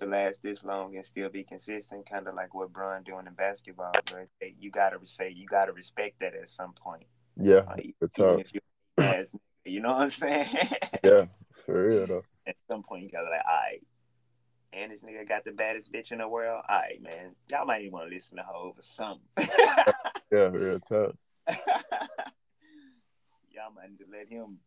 to 0.01 0.07
last 0.07 0.41
this 0.41 0.63
long 0.65 0.95
and 0.95 1.05
still 1.05 1.29
be 1.29 1.43
consistent, 1.43 2.09
kind 2.09 2.27
of 2.27 2.35
like 2.35 2.53
what 2.53 2.73
Bron 2.73 3.03
doing 3.03 3.27
in 3.27 3.33
basketball. 3.33 3.91
But 3.93 4.27
you 4.59 4.71
gotta 4.71 4.97
say 5.03 5.29
you 5.29 5.45
gotta 5.47 5.71
respect 5.71 6.19
that 6.19 6.35
at 6.35 6.49
some 6.49 6.73
point. 6.73 7.05
Yeah, 7.37 7.63
uh, 7.67 7.75
even 7.77 8.39
if 8.39 8.53
you 8.53 8.59
as 8.97 9.33
you 9.63 9.79
know 9.79 9.93
what 9.93 10.01
I'm 10.01 10.09
saying? 10.09 10.47
yeah, 11.03 11.25
for 11.65 11.87
real 11.87 12.07
though. 12.07 12.23
At 12.47 12.55
some 12.67 12.81
point, 12.81 13.03
you 13.03 13.11
gotta 13.11 13.29
like, 13.29 13.45
all 13.47 13.55
right. 13.55 13.85
And 14.73 14.91
this 14.91 15.03
nigga 15.03 15.27
got 15.27 15.45
the 15.45 15.51
baddest 15.51 15.91
bitch 15.91 16.11
in 16.11 16.17
the 16.17 16.27
world. 16.27 16.63
All 16.67 16.79
right, 16.79 16.99
man. 17.01 17.33
Y'all 17.47 17.67
might 17.67 17.81
even 17.81 17.91
want 17.91 18.09
to 18.09 18.13
listen 18.15 18.37
to 18.37 18.43
her 18.43 18.55
over 18.55 18.81
something. 18.81 19.21
yeah, 20.31 20.47
real 20.47 20.79
tough. 20.79 21.13
Y'all 23.51 23.71
might 23.75 23.91
need 23.91 23.99
to 23.99 24.05
let 24.11 24.27
him. 24.27 24.57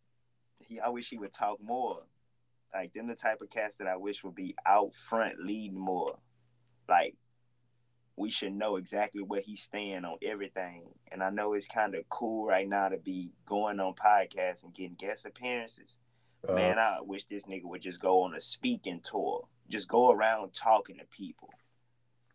He, 0.60 0.78
I 0.78 0.88
wish 0.90 1.08
he 1.08 1.18
would 1.18 1.32
talk 1.32 1.60
more. 1.60 2.02
Like 2.74 2.92
them, 2.92 3.06
the 3.06 3.14
type 3.14 3.40
of 3.40 3.50
cast 3.50 3.78
that 3.78 3.86
I 3.86 3.96
wish 3.96 4.24
would 4.24 4.34
be 4.34 4.56
out 4.66 4.94
front 5.08 5.38
leading 5.38 5.78
more. 5.78 6.18
Like 6.88 7.14
we 8.16 8.30
should 8.30 8.52
know 8.52 8.76
exactly 8.76 9.22
where 9.22 9.40
he's 9.40 9.62
staying 9.62 10.04
on 10.04 10.16
everything. 10.22 10.82
And 11.10 11.22
I 11.22 11.30
know 11.30 11.52
it's 11.52 11.66
kind 11.66 11.94
of 11.94 12.08
cool 12.08 12.46
right 12.46 12.68
now 12.68 12.88
to 12.88 12.96
be 12.96 13.32
going 13.46 13.80
on 13.80 13.94
podcasts 13.94 14.62
and 14.62 14.74
getting 14.74 14.96
guest 14.98 15.26
appearances. 15.26 15.98
Uh, 16.48 16.54
Man, 16.54 16.78
I 16.78 16.98
wish 17.00 17.24
this 17.24 17.44
nigga 17.44 17.64
would 17.64 17.82
just 17.82 18.00
go 18.00 18.22
on 18.22 18.34
a 18.34 18.40
speaking 18.40 19.00
tour. 19.02 19.46
Just 19.68 19.88
go 19.88 20.10
around 20.10 20.52
talking 20.52 20.98
to 20.98 21.04
people, 21.06 21.48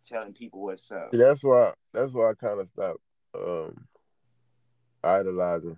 telling 0.05 0.33
people 0.33 0.63
what's 0.63 0.91
up. 0.91 1.09
That's 1.11 1.43
why. 1.43 1.73
That's 1.93 2.13
why 2.13 2.31
I 2.31 2.33
kind 2.33 2.59
of 2.59 2.67
stopped 2.67 2.99
um, 3.35 3.85
idolizing 5.03 5.77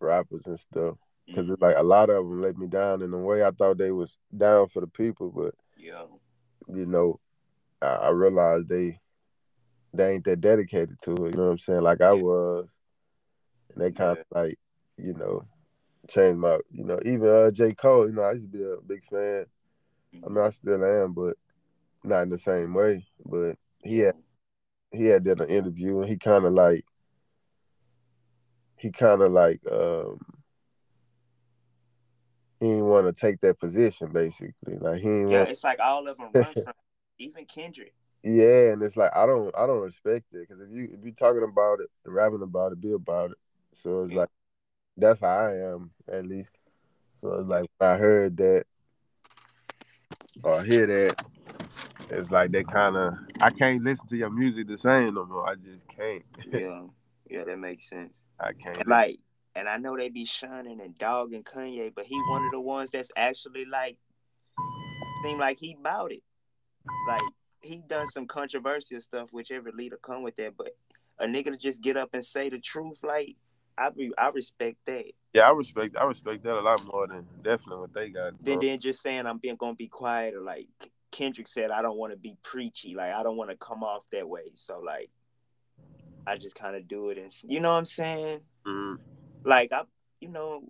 rappers 0.00 0.42
and 0.46 0.58
stuff 0.58 0.96
because 1.26 1.44
mm-hmm. 1.44 1.52
it's 1.52 1.62
like 1.62 1.76
a 1.78 1.82
lot 1.82 2.10
of 2.10 2.16
them 2.16 2.42
let 2.42 2.56
me 2.56 2.66
down 2.66 3.02
in 3.02 3.12
a 3.12 3.18
way 3.18 3.44
I 3.44 3.50
thought 3.50 3.78
they 3.78 3.92
was 3.92 4.16
down 4.36 4.68
for 4.68 4.80
the 4.80 4.86
people, 4.86 5.30
but 5.30 5.54
yeah, 5.76 6.04
you 6.68 6.86
know, 6.86 7.20
I, 7.80 7.86
I 7.86 8.08
realized 8.10 8.68
they 8.68 9.00
they 9.94 10.14
ain't 10.14 10.24
that 10.24 10.40
dedicated 10.40 11.00
to 11.02 11.12
it. 11.12 11.30
You 11.32 11.36
know 11.36 11.44
what 11.44 11.52
I'm 11.52 11.58
saying? 11.58 11.82
Like 11.82 12.00
I 12.00 12.12
was, 12.12 12.66
and 13.74 13.82
they 13.82 13.92
kind 13.92 14.18
of 14.18 14.24
like, 14.30 14.58
you 14.96 15.14
know, 15.14 15.44
changed 16.08 16.38
my, 16.38 16.58
you 16.70 16.84
know, 16.84 16.98
even 17.04 17.28
uh, 17.28 17.50
J 17.50 17.74
Cole. 17.74 18.08
You 18.08 18.14
know, 18.14 18.22
I 18.22 18.32
used 18.32 18.52
to 18.52 18.58
be 18.58 18.64
a 18.64 18.76
big 18.86 19.04
fan. 19.10 19.46
I 20.24 20.28
mean, 20.28 20.44
I 20.44 20.50
still 20.50 20.84
am, 20.84 21.12
but 21.12 21.36
not 22.04 22.22
in 22.22 22.30
the 22.30 22.38
same 22.38 22.74
way. 22.74 23.06
But 23.24 23.56
he 23.82 23.98
had 23.98 24.16
he 24.90 25.06
had 25.06 25.24
done 25.24 25.40
an 25.40 25.48
interview 25.48 26.00
and 26.00 26.08
he 26.08 26.16
kind 26.16 26.44
of 26.44 26.52
like 26.52 26.84
he 28.76 28.90
kind 28.90 29.22
of 29.22 29.32
like 29.32 29.60
um 29.70 30.18
he 32.62 32.68
didn't 32.68 32.86
want 32.86 33.06
to 33.06 33.12
take 33.12 33.40
that 33.40 33.58
position 33.58 34.12
basically. 34.12 34.78
Like 34.78 35.00
he 35.00 35.08
yeah, 35.08 35.24
want... 35.24 35.48
it's 35.48 35.64
like 35.64 35.80
all 35.80 36.06
of 36.06 36.16
them 36.16 36.30
run 36.34 36.52
from 36.52 36.72
even 37.18 37.44
Kendrick. 37.44 37.94
Yeah, 38.22 38.72
and 38.72 38.82
it's 38.82 38.96
like 38.96 39.10
I 39.16 39.26
don't 39.26 39.52
I 39.58 39.66
don't 39.66 39.82
respect 39.82 40.26
it 40.32 40.48
because 40.48 40.62
if 40.62 40.70
you 40.70 40.88
if 40.92 41.04
you 41.04 41.12
talking 41.12 41.42
about 41.42 41.80
it, 41.80 41.90
rapping 42.04 42.42
about 42.42 42.72
it, 42.72 42.80
be 42.80 42.92
about 42.92 43.32
it. 43.32 43.38
So 43.72 44.04
it's 44.04 44.12
yeah. 44.12 44.20
like 44.20 44.28
that's 44.96 45.20
how 45.20 45.28
I 45.28 45.72
am 45.72 45.90
at 46.10 46.24
least. 46.24 46.50
So 47.14 47.32
it's 47.34 47.48
like 47.48 47.68
I 47.80 47.96
heard 47.96 48.36
that 48.36 48.64
or 50.44 50.62
hear 50.62 50.86
that, 50.86 51.24
it's 52.10 52.30
like 52.30 52.52
they 52.52 52.62
kind 52.62 52.96
of 52.96 53.14
I 53.40 53.50
can't 53.50 53.82
listen 53.82 54.06
to 54.08 54.16
your 54.16 54.30
music 54.30 54.68
the 54.68 54.78
same 54.78 55.14
no 55.14 55.26
more. 55.26 55.48
I 55.48 55.56
just 55.56 55.88
can't. 55.88 56.22
yeah, 56.52 56.82
yeah, 57.28 57.44
that 57.44 57.58
makes 57.58 57.88
sense. 57.88 58.22
I 58.38 58.52
can't. 58.52 58.78
And 58.78 58.88
like, 58.88 59.18
and 59.54 59.68
I 59.68 59.76
know 59.76 59.96
they 59.96 60.08
be 60.08 60.24
shining 60.24 60.80
and 60.80 60.96
dogging 60.98 61.44
Kanye, 61.44 61.92
but 61.94 62.04
he 62.04 62.16
one 62.28 62.44
of 62.44 62.52
the 62.52 62.60
ones 62.60 62.90
that's 62.90 63.10
actually 63.16 63.64
like 63.64 63.96
seem 65.22 65.38
like 65.38 65.58
he 65.58 65.76
bout 65.82 66.12
it. 66.12 66.22
Like 67.06 67.22
he 67.60 67.82
done 67.86 68.06
some 68.08 68.26
controversial 68.26 69.00
stuff, 69.00 69.28
whichever 69.30 69.70
leader 69.70 69.98
come 70.02 70.22
with 70.22 70.36
that, 70.36 70.56
but 70.56 70.74
a 71.18 71.26
nigga 71.26 71.46
to 71.46 71.56
just 71.56 71.82
get 71.82 71.96
up 71.96 72.10
and 72.12 72.24
say 72.24 72.48
the 72.48 72.58
truth, 72.58 72.98
like 73.02 73.36
I 73.78 73.90
be 73.90 74.12
I 74.18 74.28
respect 74.28 74.78
that. 74.86 75.04
Yeah, 75.32 75.48
I 75.48 75.52
respect 75.52 75.96
I 75.96 76.04
respect 76.04 76.42
that 76.44 76.58
a 76.58 76.60
lot 76.60 76.84
more 76.84 77.06
than 77.06 77.26
definitely 77.42 77.80
what 77.80 77.94
they 77.94 78.08
got. 78.10 78.34
Then 78.42 78.58
then 78.60 78.80
just 78.80 79.02
saying 79.02 79.26
I'm 79.26 79.38
being 79.38 79.56
gonna 79.56 79.74
be 79.74 79.88
quiet 79.88 80.34
or 80.34 80.42
like 80.42 80.66
Kendrick 81.12 81.46
said, 81.46 81.70
I 81.70 81.82
don't 81.82 81.98
want 81.98 82.12
to 82.12 82.18
be 82.18 82.36
preachy. 82.42 82.94
Like 82.94 83.12
I 83.12 83.22
don't 83.22 83.36
want 83.36 83.50
to 83.50 83.56
come 83.56 83.84
off 83.84 84.04
that 84.12 84.28
way. 84.28 84.50
So 84.54 84.80
like, 84.80 85.10
I 86.26 86.36
just 86.36 86.56
kind 86.56 86.74
of 86.74 86.88
do 86.88 87.10
it, 87.10 87.18
and 87.18 87.32
you 87.44 87.60
know 87.60 87.70
what 87.70 87.78
I'm 87.78 87.84
saying? 87.84 88.40
Mm-hmm. 88.66 89.02
Like 89.44 89.72
I, 89.72 89.82
you 90.20 90.28
know, 90.28 90.62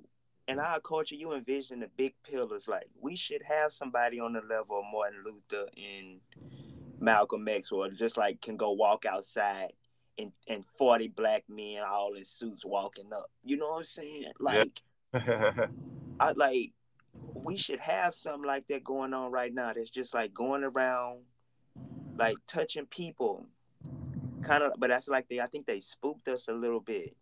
in 0.49 0.59
our 0.59 0.81
culture, 0.81 1.15
you 1.15 1.33
envision 1.33 1.81
the 1.81 1.89
big 1.97 2.15
pillars. 2.25 2.69
Like 2.69 2.87
we 3.01 3.17
should 3.17 3.43
have 3.43 3.73
somebody 3.73 4.21
on 4.21 4.33
the 4.33 4.41
level 4.41 4.79
of 4.79 4.85
Martin 4.93 5.25
Luther 5.25 5.69
and 5.77 6.21
Malcolm 7.01 7.47
X, 7.49 7.73
or 7.73 7.89
just 7.91 8.17
like 8.17 8.41
can 8.41 8.57
go 8.57 8.73
walk 8.73 9.05
outside 9.05 9.73
and 10.19 10.33
and 10.49 10.65
40 10.79 11.09
black 11.09 11.45
men 11.49 11.83
all 11.87 12.15
in 12.15 12.25
suits 12.25 12.65
walking 12.65 13.13
up. 13.13 13.31
You 13.45 13.57
know 13.57 13.69
what 13.69 13.79
I'm 13.79 13.85
saying? 13.85 14.33
Like, 14.39 14.83
yeah. 15.15 15.67
I 16.21 16.33
like 16.33 16.73
we 17.35 17.57
should 17.57 17.81
have 17.81 18.15
something 18.15 18.47
like 18.47 18.67
that 18.69 18.85
going 18.85 19.15
on 19.15 19.31
right 19.31 19.53
now. 19.53 19.73
That's 19.75 19.91
just 19.91 20.15
like 20.15 20.33
going 20.33 20.65
around, 20.65 21.21
like 22.17 22.37
touching 22.47 22.87
people, 22.87 23.47
kind 24.43 24.63
of. 24.63 24.73
But 24.79 24.89
that's 24.89 25.09
like 25.09 25.29
they. 25.29 25.41
I 25.41 25.47
think 25.47 25.67
they 25.67 25.81
spooked 25.81 26.29
us 26.29 26.49
a 26.49 26.53
little 26.53 26.81
bit, 26.81 27.15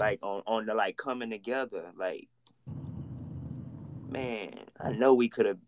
like 0.00 0.18
on 0.22 0.42
on 0.46 0.66
the 0.66 0.74
like 0.74 0.96
coming 0.96 1.30
together. 1.30 1.84
Like, 1.96 2.28
man, 4.08 4.54
I 4.80 4.90
know 4.90 5.14
we 5.14 5.28
could 5.28 5.46
have. 5.46 5.58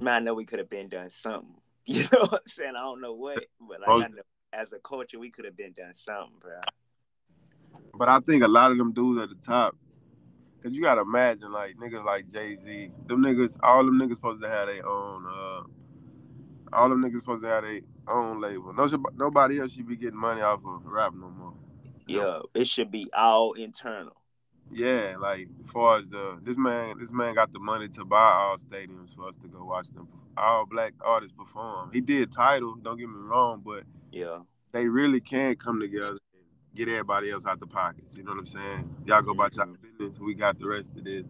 Man, 0.00 0.14
I 0.14 0.18
know 0.20 0.34
we 0.34 0.44
could 0.44 0.58
have 0.58 0.70
been 0.70 0.88
done 0.88 1.10
something. 1.10 1.54
You 1.90 2.02
know 2.12 2.20
what 2.20 2.32
I'm 2.34 2.40
saying? 2.46 2.74
I 2.76 2.82
don't 2.82 3.00
know 3.00 3.14
what, 3.14 3.46
but 3.66 3.80
like 3.80 3.88
I 3.88 4.08
know 4.08 4.22
as 4.52 4.74
a 4.74 4.78
culture, 4.78 5.18
we 5.18 5.30
could 5.30 5.46
have 5.46 5.56
been 5.56 5.72
done 5.72 5.94
something, 5.94 6.36
bro. 6.38 6.60
But 7.94 8.10
I 8.10 8.20
think 8.20 8.44
a 8.44 8.48
lot 8.48 8.70
of 8.70 8.76
them 8.76 8.92
dudes 8.92 9.22
at 9.22 9.30
the 9.30 9.34
top 9.36 9.74
Cause 10.62 10.72
you 10.72 10.82
gotta 10.82 11.02
imagine 11.02 11.52
like 11.52 11.76
niggas 11.76 12.04
like 12.04 12.28
Jay 12.28 12.56
Z, 12.56 12.90
them 13.06 13.22
niggas, 13.22 13.56
all 13.62 13.84
them 13.84 13.94
niggas 13.94 14.16
supposed 14.16 14.42
to 14.42 14.48
have 14.48 14.66
their 14.66 14.86
own. 14.86 15.24
Uh, 15.24 15.62
all 16.72 16.88
them 16.88 17.02
niggas 17.02 17.20
supposed 17.20 17.44
to 17.44 17.48
have 17.48 17.62
their 17.62 17.80
own 18.08 18.40
label. 18.40 18.72
No, 18.72 18.88
nobody 19.14 19.60
else 19.60 19.72
should 19.72 19.86
be 19.86 19.96
getting 19.96 20.18
money 20.18 20.40
off 20.40 20.60
of 20.66 20.84
rap 20.84 21.14
no 21.14 21.30
more. 21.30 21.54
Yeah, 22.08 22.40
it 22.54 22.66
should 22.66 22.90
be 22.90 23.10
all 23.16 23.52
internal. 23.52 24.16
Yeah, 24.70 25.16
like 25.18 25.48
as 25.64 25.70
far 25.70 25.98
as 25.98 26.08
the 26.08 26.38
this 26.42 26.56
man, 26.56 26.98
this 26.98 27.10
man 27.10 27.34
got 27.34 27.52
the 27.52 27.58
money 27.58 27.88
to 27.88 28.04
buy 28.04 28.32
all 28.32 28.58
stadiums 28.58 29.14
for 29.14 29.28
us 29.28 29.34
to 29.42 29.48
go 29.48 29.64
watch 29.64 29.86
them 29.94 30.08
all 30.38 30.66
black 30.66 30.94
artists 31.00 31.34
perform. 31.36 31.90
He 31.92 32.00
did 32.00 32.32
title, 32.32 32.76
don't 32.76 32.98
get 32.98 33.08
me 33.08 33.16
wrong, 33.18 33.62
but 33.64 33.84
yeah, 34.12 34.40
they 34.72 34.86
really 34.86 35.20
can 35.20 35.56
come 35.56 35.80
together 35.80 36.10
and 36.10 36.76
get 36.76 36.88
everybody 36.88 37.30
else 37.30 37.44
out 37.46 37.60
the 37.60 37.66
pockets. 37.66 38.14
You 38.14 38.22
know 38.22 38.32
what 38.32 38.40
I'm 38.40 38.46
saying? 38.46 38.96
Y'all 39.04 39.22
go 39.22 39.32
about 39.32 39.54
your 39.56 39.66
business. 39.66 40.20
We 40.20 40.34
got 40.34 40.58
the 40.58 40.68
rest 40.68 40.90
of 40.96 41.04
this. 41.04 41.24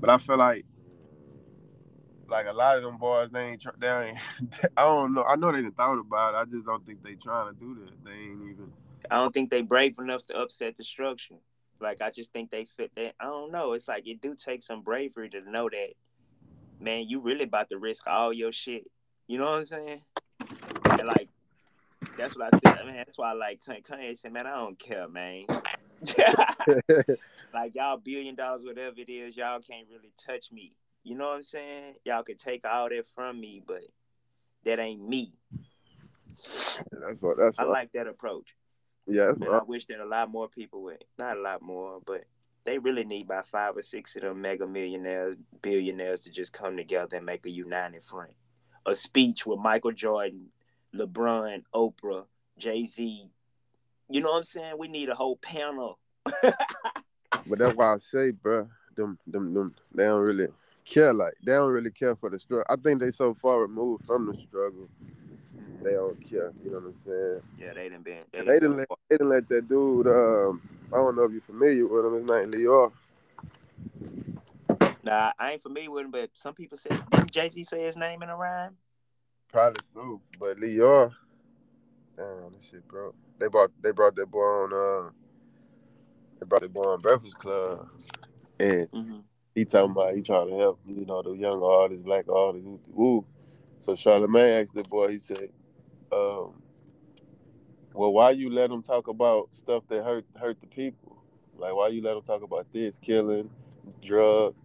But 0.00 0.10
I 0.10 0.18
feel 0.18 0.36
like, 0.36 0.64
like 2.28 2.46
a 2.46 2.52
lot 2.52 2.76
of 2.78 2.84
them 2.84 2.98
boys, 2.98 3.30
they 3.30 3.40
ain't. 3.40 3.64
They 3.78 3.88
ain't. 3.88 4.18
I 4.76 4.82
don't 4.82 5.14
know. 5.14 5.24
I 5.24 5.36
know 5.36 5.52
they 5.52 5.62
didn't 5.62 5.76
thought 5.76 5.98
about 5.98 6.34
it. 6.34 6.38
I 6.38 6.44
just 6.44 6.66
don't 6.66 6.84
think 6.86 7.02
they 7.02 7.14
trying 7.14 7.52
to 7.52 7.58
do 7.58 7.74
that. 7.84 8.04
They 8.04 8.12
ain't 8.12 8.42
even. 8.42 8.72
I 9.10 9.16
don't 9.16 9.32
think 9.32 9.50
they 9.50 9.62
brave 9.62 9.98
enough 9.98 10.26
to 10.26 10.38
upset 10.38 10.76
the 10.76 10.84
structure. 10.84 11.36
Like 11.80 12.00
I 12.00 12.10
just 12.10 12.32
think 12.32 12.50
they 12.50 12.66
fit 12.76 12.92
that. 12.96 13.14
I 13.20 13.24
don't 13.24 13.52
know. 13.52 13.72
It's 13.72 13.88
like 13.88 14.06
it 14.06 14.20
do 14.20 14.34
take 14.34 14.62
some 14.62 14.82
bravery 14.82 15.28
to 15.30 15.40
know 15.50 15.68
that, 15.68 15.92
man. 16.80 17.08
You 17.08 17.20
really 17.20 17.44
about 17.44 17.68
to 17.70 17.78
risk 17.78 18.06
all 18.06 18.32
your 18.32 18.52
shit. 18.52 18.84
You 19.26 19.38
know 19.38 19.50
what 19.50 19.58
I'm 19.58 19.64
saying? 19.64 20.00
And 20.84 21.06
like 21.06 21.28
that's 22.16 22.36
what 22.36 22.54
I 22.54 22.58
said, 22.58 22.86
man. 22.86 22.96
That's 22.96 23.18
why 23.18 23.30
I 23.30 23.34
like 23.34 23.60
Kanye 23.64 24.16
said, 24.16 24.32
man, 24.32 24.46
I 24.46 24.56
don't 24.56 24.78
care, 24.78 25.08
man. 25.08 25.46
like 27.52 27.74
y'all 27.74 27.96
billion 27.96 28.34
dollars, 28.34 28.62
whatever 28.64 28.96
it 28.98 29.10
is, 29.10 29.36
y'all 29.36 29.60
can't 29.60 29.86
really 29.90 30.12
touch 30.24 30.52
me. 30.52 30.76
You 31.02 31.16
know 31.16 31.28
what 31.28 31.36
I'm 31.36 31.42
saying? 31.42 31.94
Y'all 32.04 32.22
can 32.22 32.36
take 32.36 32.64
all 32.64 32.88
that 32.88 33.04
from 33.14 33.40
me, 33.40 33.62
but 33.66 33.82
that 34.64 34.78
ain't 34.78 35.06
me. 35.06 35.32
That's 36.92 37.22
what 37.22 37.36
that's 37.36 37.58
I 37.58 37.64
what 37.64 37.72
like 37.72 37.92
that 37.92 38.06
approach. 38.06 38.54
Yeah, 39.06 39.32
I 39.50 39.62
wish 39.64 39.86
that 39.86 40.00
a 40.00 40.06
lot 40.06 40.30
more 40.30 40.48
people 40.48 40.82
would 40.84 41.04
not 41.18 41.36
a 41.36 41.40
lot 41.40 41.60
more, 41.62 42.00
but 42.06 42.24
they 42.64 42.78
really 42.78 43.04
need 43.04 43.26
about 43.26 43.46
five 43.46 43.76
or 43.76 43.82
six 43.82 44.16
of 44.16 44.22
them 44.22 44.40
mega 44.40 44.66
millionaires, 44.66 45.36
billionaires 45.60 46.22
to 46.22 46.30
just 46.30 46.52
come 46.52 46.76
together 46.76 47.16
and 47.16 47.26
make 47.26 47.44
a 47.44 47.50
united 47.50 48.04
front. 48.04 48.32
A 48.86 48.96
speech 48.96 49.44
with 49.44 49.58
Michael 49.58 49.92
Jordan 49.92 50.48
LeBron, 50.94 51.64
Oprah, 51.74 52.24
Jay 52.58 52.86
Z. 52.86 53.28
You 54.08 54.20
know 54.20 54.30
what 54.30 54.38
I'm 54.38 54.44
saying? 54.44 54.74
We 54.78 54.88
need 54.88 55.08
a 55.08 55.14
whole 55.14 55.36
panel. 55.36 55.98
but 56.42 57.58
that's 57.58 57.74
why 57.74 57.94
I 57.94 57.98
say, 57.98 58.30
bro, 58.30 58.68
them, 58.96 59.18
them, 59.26 59.52
them, 59.52 59.74
they 59.94 60.04
don't 60.04 60.22
really 60.22 60.48
care. 60.84 61.12
Like 61.12 61.34
they 61.44 61.52
don't 61.52 61.72
really 61.72 61.90
care 61.90 62.16
for 62.16 62.30
the 62.30 62.38
struggle. 62.38 62.66
I 62.68 62.76
think 62.76 63.00
they 63.00 63.10
so 63.10 63.34
far 63.34 63.60
removed 63.60 64.06
from 64.06 64.26
the 64.26 64.38
struggle. 64.48 64.88
They 65.84 65.92
don't 65.92 66.18
care. 66.28 66.50
You 66.64 66.70
know 66.70 66.78
what 66.78 66.86
I'm 66.86 66.94
saying? 66.94 67.40
Yeah, 67.58 67.74
they 67.74 67.90
didn't 67.90 68.04
been. 68.04 68.22
They, 68.32 68.40
they 68.40 68.54
didn't 68.54 68.78
let. 68.78 68.88
They 69.10 69.16
didn't 69.18 69.28
let 69.28 69.48
that 69.50 69.68
dude. 69.68 70.06
Um, 70.06 70.62
I 70.90 70.96
don't 70.96 71.14
know 71.14 71.24
if 71.24 71.32
you're 71.32 71.42
familiar 71.42 71.86
with 71.86 72.06
him. 72.06 72.14
His 72.14 72.30
name 72.30 72.50
Lyor. 72.52 72.92
Nah, 75.02 75.32
I 75.38 75.52
ain't 75.52 75.62
familiar 75.62 75.90
with 75.90 76.06
him, 76.06 76.10
but 76.10 76.30
some 76.32 76.54
people 76.54 76.78
say 76.78 76.88
didn't 77.10 77.30
Jay 77.30 77.50
Z 77.50 77.64
say 77.64 77.82
his 77.82 77.98
name 77.98 78.22
in 78.22 78.30
a 78.30 78.36
rhyme? 78.36 78.76
Probably 79.52 79.80
so, 79.92 80.22
but 80.40 80.56
Lyor, 80.56 81.12
damn, 82.16 82.52
this 82.54 82.64
shit 82.70 82.88
broke. 82.88 83.14
They 83.38 83.48
brought 83.48 83.70
they 83.82 83.90
brought 83.90 84.16
that 84.16 84.30
boy 84.30 84.40
on. 84.40 84.72
Uh, 84.72 85.10
they 86.40 86.46
brought 86.46 86.62
that 86.62 86.72
boy 86.72 86.84
on 86.84 87.00
Breakfast 87.00 87.36
Club, 87.36 87.88
and 88.58 88.90
mm-hmm. 88.90 89.18
he 89.54 89.66
talking 89.66 89.90
about 89.90 90.14
he 90.14 90.22
trying 90.22 90.48
to 90.48 90.56
help 90.56 90.80
you 90.86 91.04
know 91.04 91.20
the 91.20 91.32
young 91.32 91.62
artists, 91.62 92.02
black 92.02 92.24
artists, 92.30 92.66
woo. 92.88 93.26
So 93.80 93.94
Charlemagne 93.94 94.62
asked 94.62 94.74
the 94.74 94.82
boy, 94.82 95.10
he 95.10 95.18
said, 95.18 95.50
um, 96.12 96.62
"Well, 97.92 98.12
why 98.12 98.30
you 98.30 98.50
let 98.50 98.70
them 98.70 98.82
talk 98.82 99.08
about 99.08 99.48
stuff 99.52 99.84
that 99.88 100.04
hurt 100.04 100.24
hurt 100.36 100.60
the 100.60 100.66
people? 100.66 101.16
Like 101.56 101.74
why 101.74 101.88
you 101.88 102.02
let 102.02 102.14
them 102.14 102.22
talk 102.22 102.42
about 102.42 102.66
this 102.72 102.98
killing, 102.98 103.50
drugs?" 104.02 104.62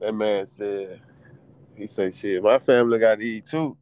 That 0.00 0.14
man 0.14 0.46
said, 0.46 1.00
he 1.74 1.86
said, 1.86 2.14
"Shit, 2.14 2.42
my 2.42 2.58
family 2.58 2.98
got 2.98 3.16
to 3.16 3.24
eat 3.24 3.46
too." 3.46 3.76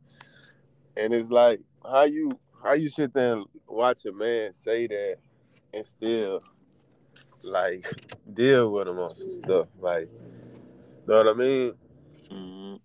And 0.97 1.15
it's 1.15 1.31
like 1.31 1.61
how 1.85 2.05
you 2.05 2.39
how 2.63 2.73
you 2.73 2.89
sit 2.89 3.13
there 3.15 3.35
and 3.35 3.47
watch 3.67 4.05
a 4.05 4.13
man 4.13 4.53
say 4.53 4.87
that 4.89 5.17
and 5.73 5.87
still 5.87 6.43
like 7.43 7.87
deal 8.35 8.73
with 8.73 8.89
him 8.89 8.99
on 8.99 9.15
some 9.15 9.33
stuff. 9.33 9.69
Like, 9.81 10.09
know 11.07 11.17
what 11.19 11.29
I 11.29 11.35
mean? 11.35 11.75
Mm-hmm. 12.31 12.77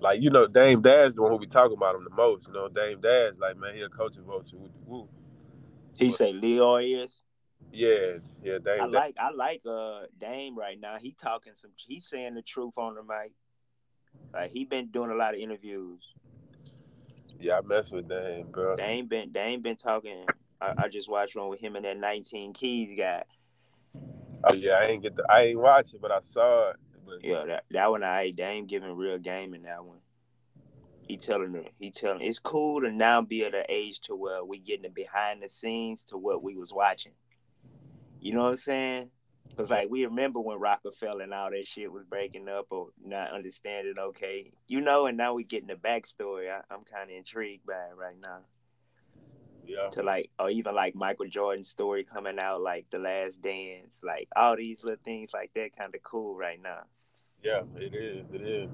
Like, 0.00 0.22
you 0.22 0.30
know, 0.30 0.46
Dame 0.46 0.80
Dash 0.80 1.12
the 1.12 1.22
one 1.22 1.30
who 1.30 1.38
be 1.38 1.46
talking 1.46 1.76
about 1.76 1.94
him 1.94 2.04
the 2.04 2.10
most. 2.10 2.46
You 2.46 2.54
know, 2.54 2.68
Dame 2.68 3.00
Dash, 3.00 3.34
like, 3.38 3.56
man, 3.56 3.74
he 3.74 3.82
a 3.82 3.88
coaching 3.88 4.24
vulture 4.24 4.56
woo. 4.86 5.08
He 5.98 6.10
say 6.10 6.32
Leo 6.32 6.76
is? 6.76 7.20
Yeah, 7.72 8.18
yeah, 8.42 8.58
Dame. 8.64 8.80
I 8.80 8.86
like 8.86 9.16
I 9.18 9.30
like 9.30 9.62
uh 9.68 10.06
Dame 10.18 10.56
right 10.56 10.80
now. 10.80 10.96
He 10.98 11.12
talking 11.12 11.52
some 11.54 11.70
he's 11.76 12.06
saying 12.06 12.34
the 12.34 12.42
truth 12.42 12.78
on 12.78 12.94
the 12.94 13.02
mic. 13.02 13.32
Like 14.32 14.50
he 14.50 14.64
been 14.64 14.88
doing 14.88 15.10
a 15.10 15.14
lot 15.14 15.34
of 15.34 15.40
interviews. 15.40 16.02
Yeah, 17.38 17.58
I 17.58 17.60
mess 17.60 17.90
with 17.90 18.08
Dame, 18.08 18.46
bro. 18.50 18.76
Dame 18.76 19.06
been 19.06 19.30
Dame 19.30 19.60
been 19.60 19.76
talking. 19.76 20.24
I, 20.60 20.74
I 20.78 20.88
just 20.88 21.08
watched 21.08 21.36
one 21.36 21.48
with 21.48 21.60
him 21.60 21.76
and 21.76 21.84
that 21.84 21.98
19 21.98 22.54
Keys 22.54 22.98
guy. 22.98 23.22
Oh 24.44 24.54
yeah, 24.54 24.72
I 24.72 24.84
ain't 24.84 25.02
get 25.02 25.16
the 25.16 25.24
I 25.30 25.42
ain't 25.42 25.60
watch 25.60 25.92
it, 25.94 26.00
but 26.00 26.10
I 26.10 26.20
saw 26.22 26.70
it. 26.70 26.76
But, 27.10 27.24
yeah, 27.24 27.44
that 27.46 27.64
that 27.70 27.90
one 27.90 28.02
I 28.04 28.30
Dame 28.30 28.66
giving 28.66 28.96
real 28.96 29.18
game 29.18 29.54
in 29.54 29.62
that 29.62 29.84
one. 29.84 29.98
he 31.10 31.16
telling 31.16 31.52
her, 31.54 31.64
he 31.80 31.90
telling 31.90 32.20
it's 32.20 32.38
cool 32.38 32.80
to 32.82 32.92
now 32.92 33.20
be 33.20 33.44
at 33.44 33.52
an 33.52 33.64
age 33.68 33.98
to 34.02 34.14
where 34.14 34.44
we 34.44 34.60
getting 34.60 34.82
the 34.82 34.90
behind 34.90 35.42
the 35.42 35.48
scenes 35.48 36.04
to 36.04 36.16
what 36.16 36.40
we 36.40 36.54
was 36.54 36.72
watching. 36.72 37.12
You 38.20 38.34
know 38.34 38.44
what 38.44 38.50
I'm 38.50 38.56
saying? 38.56 39.10
Cause 39.56 39.68
like 39.68 39.90
we 39.90 40.04
remember 40.04 40.38
when 40.38 40.60
Roc-A-Fella 40.60 41.24
and 41.24 41.34
all 41.34 41.50
that 41.50 41.66
shit 41.66 41.90
was 41.90 42.04
breaking 42.04 42.48
up 42.48 42.66
or 42.70 42.90
not 43.04 43.32
understanding. 43.32 43.94
Okay, 43.98 44.52
you 44.68 44.80
know, 44.80 45.06
and 45.06 45.16
now 45.16 45.34
we 45.34 45.42
getting 45.42 45.66
the 45.66 45.74
backstory. 45.74 46.48
I, 46.48 46.60
I'm 46.72 46.84
kind 46.84 47.10
of 47.10 47.16
intrigued 47.16 47.66
by 47.66 47.72
it 47.90 47.96
right 47.98 48.16
now. 48.20 48.42
Yeah. 49.66 49.88
To 49.90 50.02
like, 50.04 50.30
or 50.38 50.48
even 50.48 50.74
like 50.76 50.94
Michael 50.94 51.26
Jordan's 51.26 51.68
story 51.68 52.04
coming 52.04 52.38
out, 52.38 52.60
like 52.60 52.86
The 52.90 52.98
Last 52.98 53.42
Dance, 53.42 54.00
like 54.04 54.28
all 54.36 54.56
these 54.56 54.84
little 54.84 55.00
things 55.04 55.30
like 55.34 55.50
that, 55.54 55.76
kind 55.76 55.92
of 55.94 56.02
cool 56.04 56.36
right 56.36 56.60
now. 56.62 56.82
Yeah, 57.42 57.62
it 57.76 57.94
is. 57.94 58.26
It 58.32 58.42
is. 58.42 58.70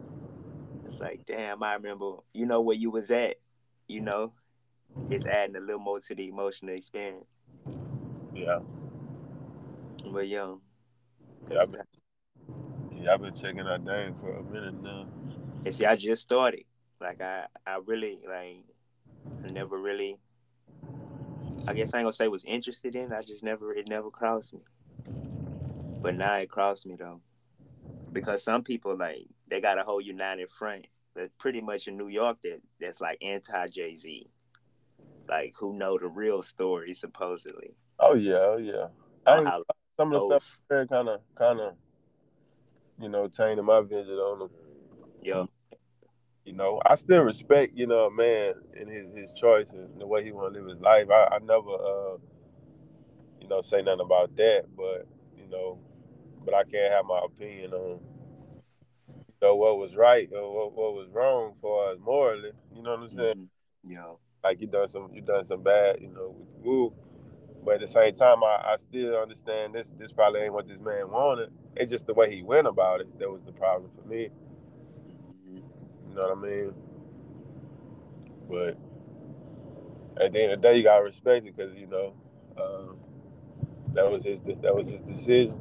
It's 0.89 1.01
like, 1.01 1.25
damn, 1.27 1.63
I 1.63 1.75
remember, 1.75 2.17
you 2.33 2.47
know, 2.47 2.61
where 2.61 2.77
you 2.77 2.91
was 2.91 3.11
at. 3.11 3.37
You 3.89 4.01
know, 4.01 4.33
it's 5.11 5.27
adding 5.27 5.57
a 5.57 5.61
little 5.61 5.81
more 5.81 6.01
to 6.01 6.15
the 6.15 6.29
emotional 6.29 6.75
experience. 6.75 7.27
Yeah. 8.35 8.59
But 10.13 10.29
young. 10.29 10.61
Yeah, 11.51 11.61
I've 11.63 11.71
been, 11.71 11.83
yeah, 13.01 13.15
I've 13.15 13.23
been 13.23 13.35
checking 13.35 13.65
that 13.65 13.85
name 13.85 14.15
for 14.17 14.37
a 14.37 14.43
minute 14.43 14.83
now. 14.83 15.07
And 15.65 15.75
see, 15.75 15.87
I 15.87 15.95
just 15.95 16.23
started. 16.23 16.65
Like 17.01 17.21
I, 17.21 17.45
I 17.67 17.79
really 17.85 18.19
like, 18.27 18.65
I 19.45 19.53
never 19.53 19.77
really. 19.77 20.19
I 21.69 21.73
guess 21.73 21.91
I 21.93 21.99
ain't 21.99 22.05
gonna 22.05 22.13
say 22.13 22.29
was 22.29 22.45
interested 22.45 22.95
in. 22.97 23.13
I 23.13 23.23
just 23.23 23.43
never, 23.43 23.73
it 23.75 23.89
never 23.89 24.11
crossed 24.11 24.55
me. 24.55 24.61
But 26.03 26.17
now 26.17 26.37
it 26.37 26.51
crossed 26.51 26.87
me 26.87 26.97
though, 26.99 27.21
because 28.17 28.43
some 28.43 28.63
people 28.63 28.97
like 28.97 29.27
they 29.49 29.61
got 29.61 29.79
a 29.79 29.83
whole 29.83 30.01
united 30.01 30.51
front. 30.51 30.87
That's 31.15 31.33
pretty 31.39 31.61
much 31.61 31.89
in 31.89 31.97
New 31.97 32.09
York 32.09 32.39
that 32.43 32.61
that's 32.81 33.01
like 33.01 33.19
anti 33.23 33.69
Jay 33.69 33.97
Z, 33.97 34.29
like 35.29 35.55
who 35.59 35.73
know 35.73 35.99
the 35.99 36.09
real 36.09 36.43
story 36.43 36.95
supposedly. 36.95 37.75
Oh 37.99 38.15
yeah, 38.15 38.35
oh 38.35 38.59
yeah. 38.59 38.89
I 39.27 39.39
ain't, 39.39 39.49
some 39.97 40.13
of 40.13 40.21
the 40.21 40.27
stuff 40.29 40.59
there 40.69 40.87
kind 40.87 41.09
of, 41.09 41.21
kind 41.37 41.61
of, 41.61 41.75
you 43.01 43.09
know, 43.09 43.29
tainted 43.29 43.65
my 43.65 43.81
vision 43.81 44.15
on 44.15 44.43
him. 44.43 44.51
Yeah. 45.23 45.45
You 46.45 46.53
know, 46.53 46.81
I 46.87 46.95
still 46.95 47.23
respect, 47.23 47.77
you 47.77 47.87
know, 47.87 48.07
a 48.07 48.11
man 48.11 48.55
and 48.79 48.89
his 48.89 49.13
his 49.13 49.33
choice 49.33 49.73
and 49.73 50.01
the 50.01 50.07
way 50.07 50.23
he 50.23 50.33
want 50.33 50.55
to 50.55 50.61
live 50.61 50.69
his 50.69 50.81
life. 50.81 51.09
I, 51.11 51.29
I 51.33 51.39
never, 51.39 51.71
uh, 51.71 52.17
you 53.41 53.49
know, 53.49 53.63
say 53.63 53.83
nothing 53.83 54.05
about 54.05 54.37
that, 54.37 54.67
but 54.77 55.07
you 55.37 55.49
know, 55.51 55.79
but 56.47 56.55
I 56.55 56.63
can't 56.63 56.93
have 56.93 57.05
my 57.05 57.21
opinion 57.25 57.75
on, 57.75 58.01
you 59.09 59.35
know, 59.43 59.57
what 59.57 59.79
was 59.79 59.97
right 59.97 60.31
or 60.33 60.55
what, 60.55 60.73
what 60.75 60.95
was 60.95 61.09
wrong 61.11 61.55
for 61.61 61.91
us 61.91 61.99
morally. 62.01 62.53
You 62.75 62.83
know 62.83 62.93
what 62.93 63.01
I'm 63.01 63.11
saying? 63.11 63.35
Mm-hmm. 63.35 63.93
Yeah. 63.93 64.13
Like 64.45 64.61
you 64.61 64.69
done 64.69 64.89
some, 64.89 65.11
you 65.13 65.21
done 65.21 65.45
some 65.45 65.63
bad, 65.63 66.01
you 66.01 66.09
know, 66.09 66.35
with 66.39 66.65
woo. 66.65 66.95
But 67.65 67.75
at 67.75 67.81
the 67.81 67.89
same 67.89 68.15
time, 68.15 68.45
I, 68.45 68.63
I 68.65 68.77
still 68.77 69.17
understand 69.17 69.75
this. 69.75 69.91
This 69.99 70.13
probably 70.13 70.43
ain't 70.43 70.53
what 70.53 70.69
this 70.69 70.79
man 70.79 71.11
wanted. 71.11 71.51
It's 71.75 71.91
just 71.91 72.07
the 72.07 72.15
way 72.15 72.33
he 72.33 72.45
went 72.45 72.69
about 72.69 73.01
it 73.01 73.19
that 73.19 73.29
was 73.29 73.43
the 73.43 73.53
problem 73.53 73.91
for 74.01 74.09
me. 74.09 74.31
Mm-hmm. 75.49 75.57
You 76.09 76.15
know 76.15 76.29
what 76.29 76.39
I 76.39 76.41
mean? 76.41 76.75
But 78.49 80.25
at 80.25 80.33
the 80.33 80.43
end 80.43 80.53
of 80.53 80.63
the 80.63 80.69
day, 80.69 80.77
you 80.77 80.85
gotta 80.85 81.03
respect 81.03 81.45
it 81.45 81.57
because 81.57 81.75
you 81.77 81.89
know 81.89 82.15
um, 82.57 82.97
that 83.95 84.09
was 84.09 84.23
his 84.23 84.41
that 84.63 84.75
was 84.75 84.87
his 84.89 85.01
decision. 85.01 85.61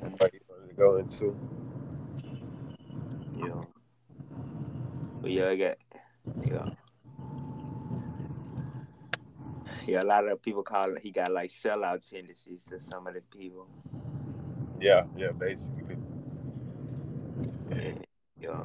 What 0.00 0.32
he 0.32 0.40
wanted 0.48 0.68
to 0.68 0.74
go 0.74 0.96
into. 0.96 1.36
Yeah. 3.36 3.60
But 5.20 5.30
yeah, 5.30 5.48
I 5.48 5.56
got 5.56 5.76
yeah. 6.44 6.68
Yeah, 9.86 10.02
a 10.02 10.04
lot 10.04 10.28
of 10.28 10.40
people 10.42 10.62
call 10.62 10.94
it 10.94 11.02
he 11.02 11.10
got 11.10 11.32
like 11.32 11.50
sellout 11.50 12.08
tendencies 12.08 12.64
to 12.64 12.78
some 12.78 13.06
of 13.06 13.14
the 13.14 13.22
people. 13.22 13.68
Yeah, 14.80 15.04
yeah, 15.16 15.32
basically. 15.32 15.96
Yeah. 17.70 17.92
yeah. 18.40 18.62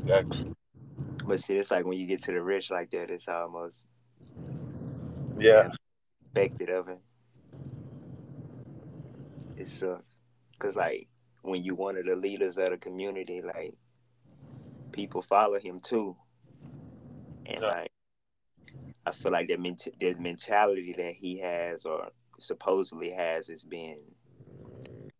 Exactly. 0.00 0.54
But 1.24 1.40
see, 1.40 1.56
it's 1.56 1.70
like 1.70 1.84
when 1.84 1.98
you 1.98 2.06
get 2.06 2.22
to 2.24 2.32
the 2.32 2.42
rich 2.42 2.70
like 2.70 2.90
that, 2.90 3.10
it's 3.10 3.28
almost 3.28 3.84
yeah 5.38 5.68
expected 6.34 6.70
of 6.70 6.88
him. 6.88 6.98
It 9.56 9.68
sucks, 9.68 10.17
cause 10.58 10.76
like 10.76 11.08
when 11.42 11.62
you 11.62 11.74
one 11.74 11.96
of 11.96 12.06
the 12.06 12.16
leaders 12.16 12.56
of 12.56 12.70
the 12.70 12.76
community, 12.76 13.42
like 13.42 13.74
people 14.92 15.22
follow 15.22 15.58
him 15.58 15.80
too, 15.80 16.16
and 17.46 17.60
yeah. 17.60 17.66
like 17.66 17.92
I 19.06 19.12
feel 19.12 19.32
like 19.32 19.48
that 19.48 19.60
ment- 19.60 19.88
the 20.00 20.14
mentality 20.14 20.94
that 20.96 21.14
he 21.14 21.38
has 21.38 21.86
or 21.86 22.08
supposedly 22.38 23.10
has 23.10 23.48
is 23.48 23.62
being 23.62 24.00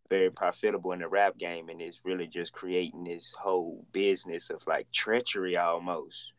very 0.09 0.29
profitable 0.31 0.91
in 0.91 0.99
the 0.99 1.07
rap 1.07 1.37
game 1.37 1.69
and 1.69 1.81
it's 1.81 1.99
really 2.03 2.27
just 2.27 2.51
creating 2.51 3.03
this 3.03 3.33
whole 3.39 3.85
business 3.91 4.49
of 4.49 4.61
like 4.67 4.91
treachery 4.91 5.57
almost. 5.57 6.33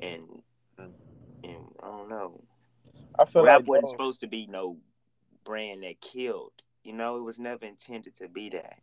And 0.00 0.24
and 0.78 1.66
I 1.82 1.86
don't 1.86 2.08
know. 2.08 2.42
I 3.18 3.24
feel 3.24 3.42
like 3.42 3.48
rap 3.48 3.60
like 3.60 3.68
wasn't 3.68 3.84
um, 3.86 3.90
supposed 3.90 4.20
to 4.20 4.26
be 4.26 4.46
no 4.46 4.76
brand 5.44 5.82
that 5.82 6.00
killed. 6.00 6.52
You 6.88 6.94
know, 6.94 7.18
it 7.18 7.22
was 7.22 7.38
never 7.38 7.66
intended 7.66 8.16
to 8.16 8.28
be 8.28 8.48
that. 8.48 8.78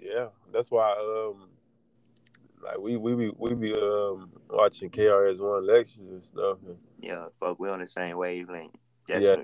Yeah, 0.00 0.26
that's 0.52 0.68
why 0.68 0.90
um 0.90 1.50
like 2.60 2.80
we 2.80 2.96
we 2.96 3.14
be 3.14 3.30
we 3.38 3.54
be 3.54 3.72
um 3.74 4.28
watching 4.48 4.90
KRS 4.90 5.38
One 5.38 5.64
lectures 5.64 6.08
and 6.08 6.20
stuff. 6.20 6.58
And, 6.66 6.76
yeah, 7.00 7.26
fuck, 7.38 7.60
we 7.60 7.68
on 7.68 7.78
the 7.78 7.86
same 7.86 8.16
wavelength. 8.16 8.74
That's 9.06 9.24
yeah. 9.24 9.36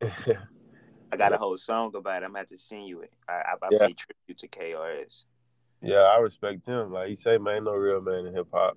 That, 0.00 0.48
I 1.12 1.16
got 1.16 1.32
a 1.32 1.38
whole 1.38 1.56
song 1.56 1.94
about 1.94 2.24
it. 2.24 2.24
I'm 2.24 2.30
gonna 2.30 2.40
have 2.40 2.48
to 2.48 2.58
send 2.58 2.88
you 2.88 3.02
it. 3.02 3.12
I 3.28 3.32
I, 3.32 3.54
I 3.62 3.68
yeah. 3.70 3.86
pay 3.86 3.92
tribute 3.92 4.38
to 4.38 4.48
KRS. 4.48 5.26
Yeah, 5.80 6.00
I 6.00 6.18
respect 6.18 6.66
him. 6.66 6.92
Like 6.92 7.10
he 7.10 7.14
say, 7.14 7.38
man, 7.38 7.54
ain't 7.54 7.64
no 7.66 7.74
real 7.74 8.00
man 8.00 8.26
in 8.26 8.34
hip 8.34 8.48
hop 8.52 8.76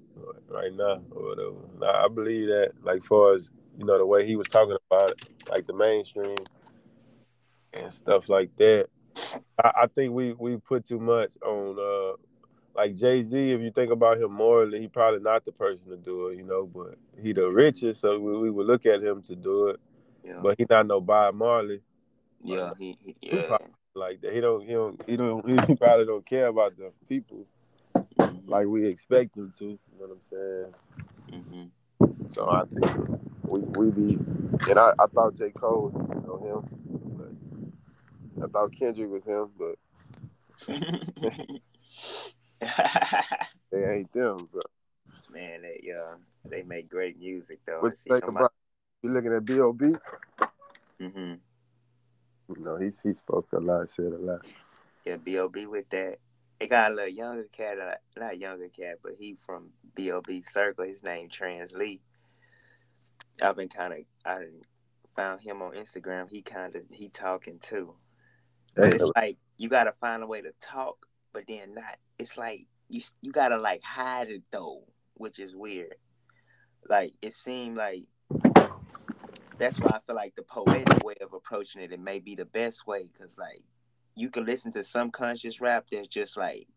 right 0.49 0.71
now 0.71 1.01
or 1.09 1.29
whatever. 1.29 1.55
Now, 1.79 2.05
I 2.05 2.07
believe 2.09 2.49
that. 2.49 2.73
Like 2.83 3.03
far 3.03 3.33
as 3.33 3.49
you 3.79 3.85
know, 3.85 3.97
the 3.97 4.05
way 4.05 4.23
he 4.23 4.35
was 4.35 4.47
talking 4.49 4.77
about 4.91 5.09
it, 5.13 5.23
like 5.49 5.65
the 5.65 5.73
mainstream 5.73 6.35
and 7.73 7.93
stuff 7.93 8.29
like 8.29 8.55
that. 8.57 8.87
I, 9.63 9.71
I 9.83 9.87
think 9.87 10.13
we 10.13 10.33
we 10.33 10.57
put 10.57 10.87
too 10.87 10.99
much 10.99 11.31
on 11.45 11.77
uh 11.79 12.17
like 12.75 12.95
Jay 12.95 13.21
Z, 13.21 13.51
if 13.51 13.61
you 13.61 13.71
think 13.71 13.91
about 13.91 14.19
him 14.19 14.31
morally, 14.31 14.81
he 14.81 14.87
probably 14.87 15.19
not 15.19 15.45
the 15.45 15.51
person 15.51 15.89
to 15.89 15.97
do 15.97 16.27
it, 16.27 16.37
you 16.37 16.43
know. 16.43 16.65
But 16.65 16.97
he 17.21 17.33
the 17.33 17.47
richest, 17.47 18.01
so 18.01 18.19
we, 18.19 18.37
we 18.37 18.49
would 18.49 18.67
look 18.67 18.85
at 18.85 19.03
him 19.03 19.21
to 19.23 19.35
do 19.35 19.67
it. 19.67 19.79
Yeah. 20.23 20.39
But 20.41 20.55
he 20.57 20.65
not 20.69 20.87
no 20.87 21.01
Bob 21.01 21.35
Marley. 21.35 21.81
Yeah, 22.41 22.69
like, 22.69 22.77
he, 22.77 22.97
he 23.03 23.15
yeah. 23.21 23.57
like 23.95 24.21
that. 24.21 24.33
He 24.33 24.41
don't 24.41 24.65
he 24.65 24.73
don't 24.73 25.01
he 25.07 25.17
don't 25.17 25.47
he 25.67 25.75
probably 25.75 26.05
don't 26.05 26.25
care 26.25 26.47
about 26.47 26.75
the 26.77 26.91
people 27.07 27.45
mm-hmm. 27.95 28.49
like 28.49 28.67
we 28.67 28.87
expect 28.87 29.37
him 29.37 29.53
to. 29.59 29.65
You 29.65 29.79
know 29.99 30.07
what 30.07 30.11
I'm 30.11 30.21
saying? 30.29 31.41
Mm-hmm. 31.41 32.27
So 32.27 32.49
I 32.49 32.63
think 32.65 33.19
we 33.43 33.59
we 33.59 33.91
be 33.91 34.17
and 34.69 34.79
I, 34.79 34.93
I 34.99 35.05
thought 35.13 35.35
J 35.35 35.51
Cole 35.51 35.91
you 35.93 36.27
know 36.27 36.37
him, 36.37 36.82
I 38.41 38.47
thought 38.47 38.73
Kendrick 38.77 39.09
was 39.09 39.25
him, 39.25 39.49
but. 39.57 39.75
they 43.71 43.93
ain't 43.93 44.13
them, 44.13 44.47
bro. 44.51 44.61
Man, 45.31 45.61
they 45.63 45.91
uh, 45.91 46.15
they 46.45 46.63
make 46.63 46.89
great 46.89 47.19
music 47.19 47.59
though. 47.65 47.79
What 47.81 47.93
you 48.05 48.13
think 48.13 48.27
about? 48.27 48.53
You 49.01 49.09
looking 49.09 49.33
at 49.33 49.45
B.O.B.? 49.45 49.95
Mm-hmm. 51.01 51.33
You 52.49 52.63
know, 52.63 52.77
he's 52.77 52.99
he 53.01 53.13
spoke 53.13 53.47
a 53.53 53.59
lot, 53.59 53.89
said 53.91 54.13
a 54.13 54.17
lot. 54.17 54.45
Yeah, 55.05 55.17
B.O.B. 55.17 55.65
with 55.65 55.89
that. 55.89 56.19
They 56.59 56.67
got 56.67 56.91
a 56.91 56.95
little 56.95 57.09
younger 57.09 57.47
cat, 57.51 57.77
uh, 57.79 57.95
not 58.19 58.37
younger 58.37 58.69
cat, 58.69 58.99
but 59.03 59.13
he 59.17 59.35
from 59.45 59.71
B.O.B. 59.95 60.43
circle. 60.43 60.85
His 60.85 61.03
name 61.03 61.29
Translee. 61.29 61.99
I've 63.41 63.55
been 63.55 63.69
kind 63.69 63.93
of 63.93 63.99
I 64.25 64.45
found 65.15 65.41
him 65.41 65.61
on 65.61 65.73
Instagram. 65.73 66.29
He 66.29 66.41
kind 66.41 66.75
of 66.75 66.83
he 66.91 67.09
talking 67.09 67.59
too. 67.59 67.95
It's 68.75 69.11
like 69.15 69.37
you 69.57 69.69
gotta 69.69 69.93
find 69.99 70.23
a 70.23 70.27
way 70.27 70.41
to 70.41 70.51
talk, 70.61 71.05
but 71.31 71.43
then 71.47 71.75
not 71.75 71.97
it's 72.17 72.37
like 72.37 72.65
you 72.89 73.01
you 73.21 73.31
gotta 73.31 73.57
like 73.57 73.81
hide 73.83 74.29
it 74.29 74.43
though, 74.51 74.83
which 75.15 75.39
is 75.39 75.55
weird. 75.55 75.95
Like 76.89 77.13
it 77.21 77.33
seemed 77.33 77.77
like 77.77 78.03
that's 79.57 79.79
why 79.79 79.91
I 79.91 79.99
feel 80.05 80.15
like 80.15 80.35
the 80.35 80.43
poetic 80.43 81.03
way 81.03 81.15
of 81.21 81.33
approaching 81.33 81.81
it 81.81 81.91
it 81.91 81.99
may 81.99 82.19
be 82.19 82.35
the 82.35 82.45
best 82.45 82.87
way 82.87 83.07
because 83.11 83.37
like 83.37 83.63
you 84.15 84.29
can 84.29 84.45
listen 84.45 84.71
to 84.73 84.83
some 84.83 85.11
conscious 85.11 85.61
rap 85.61 85.85
that's 85.91 86.07
just 86.07 86.37
like 86.37 86.67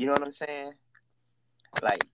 you 0.00 0.06
know 0.06 0.12
what 0.12 0.22
I'm 0.22 0.32
saying, 0.32 0.72
like 1.82 2.04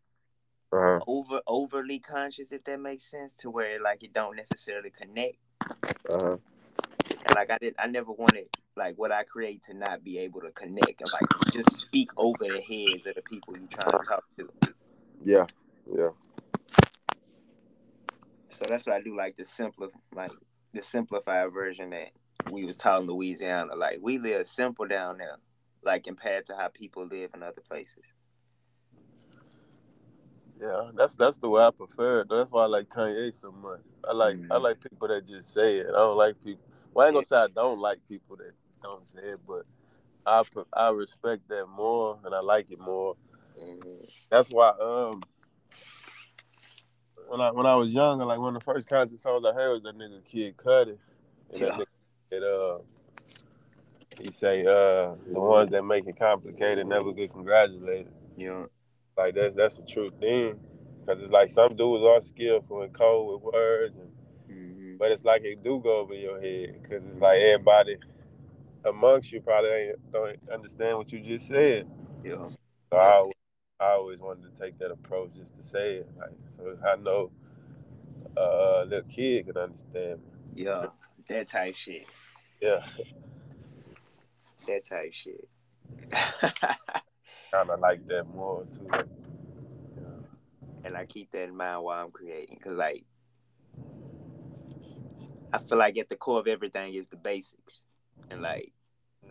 uh-huh. 0.73 1.01
over 1.07 1.41
overly 1.47 1.99
conscious 1.99 2.53
if 2.53 2.65
that 2.65 2.81
makes 2.81 3.11
sense 3.11 3.33
to 3.35 3.51
where 3.51 3.81
like 3.81 4.03
it 4.03 4.13
don't 4.13 4.37
necessarily 4.37 4.91
connect. 4.91 5.37
Uh-huh. 5.61 6.37
And 7.09 7.35
like 7.35 7.51
I 7.51 7.59
did, 7.59 7.75
I 7.79 7.87
never 7.87 8.13
wanted 8.13 8.49
like 8.77 8.97
what 8.97 9.13
I 9.13 9.25
create 9.25 9.63
to 9.65 9.75
not 9.75 10.03
be 10.03 10.19
able 10.19 10.41
to 10.41 10.51
connect 10.53 11.01
and 11.01 11.11
like 11.13 11.53
just 11.53 11.73
speak 11.73 12.11
over 12.17 12.45
the 12.45 12.61
heads 12.61 13.07
of 13.07 13.15
the 13.15 13.23
people 13.23 13.55
you're 13.59 13.69
trying 13.69 13.91
to 13.91 14.09
talk 14.09 14.25
to. 14.39 14.49
Yeah, 15.25 15.47
yeah. 15.93 16.09
So 18.49 18.65
that's 18.69 18.87
what 18.87 18.97
I 18.97 19.03
do, 19.03 19.17
like 19.17 19.37
the 19.37 19.47
simpler, 19.47 19.89
like 20.15 20.33
the 20.73 20.83
simplified 20.83 21.53
version 21.53 21.91
that 21.91 22.11
we 22.51 22.65
was 22.65 22.77
taught 22.77 23.03
in 23.03 23.07
Louisiana. 23.07 23.75
Like 23.75 23.99
we 24.01 24.19
live 24.19 24.47
simple 24.47 24.87
down 24.87 25.19
there, 25.19 25.37
like 25.85 26.05
compared 26.05 26.47
to 26.47 26.57
how 26.57 26.69
people 26.69 27.07
live 27.07 27.31
in 27.35 27.43
other 27.43 27.63
places. 27.69 28.13
Yeah, 30.61 30.91
that's 30.95 31.17
that's 31.17 31.39
the 31.39 31.49
way 31.49 31.63
I 31.63 31.71
prefer 31.71 32.21
it. 32.21 32.29
That's 32.31 32.51
why 32.51 32.65
I 32.65 32.67
like 32.67 32.89
Kanye 32.89 33.33
so 33.41 33.51
much. 33.51 33.81
I 34.09 34.13
like 34.13 34.37
mm-hmm. 34.37 34.53
I 34.53 34.57
like 34.59 34.81
people 34.81 35.09
that 35.09 35.27
just 35.27 35.53
say 35.53 35.79
it. 35.79 35.87
I 35.89 35.99
don't 35.99 36.17
like 36.17 36.37
people. 36.45 36.63
Well, 36.95 37.05
I 37.05 37.09
ain't 37.09 37.15
gonna 37.15 37.27
say 37.27 37.37
I 37.37 37.49
don't 37.49 37.81
like 37.81 37.99
people 38.09 38.37
that 38.37 38.53
don't 38.83 39.07
say 39.15 39.31
it, 39.31 39.41
but 39.47 39.65
I 40.27 40.43
I 40.73 40.91
respect 40.91 41.49
that 41.49 41.67
more 41.67 42.19
and 42.25 42.35
I 42.35 42.41
like 42.41 42.71
it 42.71 42.81
more. 42.81 43.17
Mm-hmm. 43.61 44.05
That's 44.31 44.51
why 44.51 44.73
um 44.81 45.23
when 47.29 47.41
I 47.41 47.51
when 47.51 47.67
I 47.67 47.75
was 47.77 47.91
younger, 47.91 48.25
like 48.25 48.39
one 48.39 48.55
of 48.57 48.63
the 48.63 48.65
first 48.65 48.89
conscious 48.89 49.23
songs 49.23 49.45
I 49.47 49.53
heard 49.53 49.73
was 49.73 49.83
that 49.85 49.99
nigga 49.99 50.25
Kid 50.25 50.57
Cudi. 50.57 50.99
And 51.53 51.61
yeah. 51.61 51.77
that 51.77 51.87
it, 52.31 52.43
uh 52.43 52.79
he 54.21 54.31
say 54.31 54.61
uh 54.61 55.15
the 55.33 55.41
ones 55.41 55.71
that 55.71 55.83
make 55.83 56.07
it 56.07 56.19
complicated 56.19 56.87
never 56.87 57.13
get 57.13 57.33
congratulated. 57.33 58.13
Yeah. 58.37 58.67
Like 59.17 59.35
that's 59.35 59.57
that's 59.57 59.79
a 59.79 59.83
true 59.83 60.13
thing. 60.21 60.59
Cause 61.07 61.19
it's 61.21 61.33
like 61.33 61.51
some 61.51 61.75
dudes 61.75 62.05
are 62.05 62.21
skillful 62.21 62.83
and 62.83 62.93
cold 62.93 63.43
with 63.43 63.53
words 63.53 63.97
and 63.97 64.13
mm-hmm. 64.49 64.97
but 64.99 65.11
it's 65.11 65.25
like 65.25 65.43
it 65.43 65.65
do 65.65 65.81
go 65.83 65.99
over 65.99 66.15
your 66.15 66.41
head 66.41 66.79
because 66.81 67.03
it's 67.09 67.19
like 67.19 67.41
everybody 67.41 67.97
amongst 68.85 69.33
you 69.33 69.41
probably 69.41 69.71
ain't, 69.71 70.13
don't 70.13 70.39
understand 70.53 70.99
what 70.99 71.13
you 71.13 71.21
just 71.21 71.49
said. 71.49 71.89
Yeah. 72.25 72.49
So 72.91 72.97
I 72.99 73.13
always, 73.15 73.35
I 73.81 73.85
always 73.93 74.19
wanted 74.21 74.43
to 74.43 74.65
take 74.65 74.79
that 74.79 74.91
approach 74.91 75.31
just 75.37 75.57
to 75.57 75.63
say 75.63 75.97
it. 75.97 76.09
Like 76.19 76.31
so 76.57 76.77
I 76.87 76.97
know 76.97 77.31
uh, 78.37 78.83
a 78.83 78.85
little 78.85 79.09
kid 79.09 79.47
can 79.47 79.57
understand 79.57 80.21
me. 80.21 80.65
Yeah, 80.65 80.87
that 81.29 81.49
type 81.49 81.77
shit. 81.77 82.07
Yeah. 82.61 82.85
That 84.67 84.85
type 84.85 85.13
shit. 85.13 85.49
kind 86.11 87.71
of 87.71 87.81
like 87.81 88.07
that 88.09 88.25
more 88.35 88.65
too. 88.65 88.89
Yeah. 88.93 90.09
And 90.85 90.97
I 90.97 91.05
keep 91.07 91.31
that 91.33 91.45
in 91.45 91.57
mind 91.57 91.83
while 91.83 92.05
I'm 92.05 92.11
creating, 92.11 92.59
cause 92.63 92.77
like 92.77 93.05
I 95.53 95.59
feel 95.59 95.79
like 95.79 95.99
at 95.99 96.09
the 96.09 96.17
core 96.17 96.41
of 96.41 96.47
everything 96.47 96.95
is 96.95 97.09
the 97.09 97.17
basics, 97.17 97.85
and 98.33 98.43
like 98.43 98.73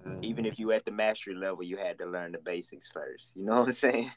mm-hmm. 0.08 0.24
even 0.24 0.46
if 0.46 0.60
you 0.60 0.72
at 0.72 0.86
the 0.86 0.92
mastery 0.92 1.36
level, 1.36 1.64
you 1.64 1.78
had 1.78 1.98
to 2.00 2.06
learn 2.06 2.32
the 2.32 2.38
basics 2.40 2.90
first. 2.90 3.36
You 3.36 3.46
know 3.46 3.60
what 3.60 3.66
I'm 3.66 3.72
saying? 3.72 4.12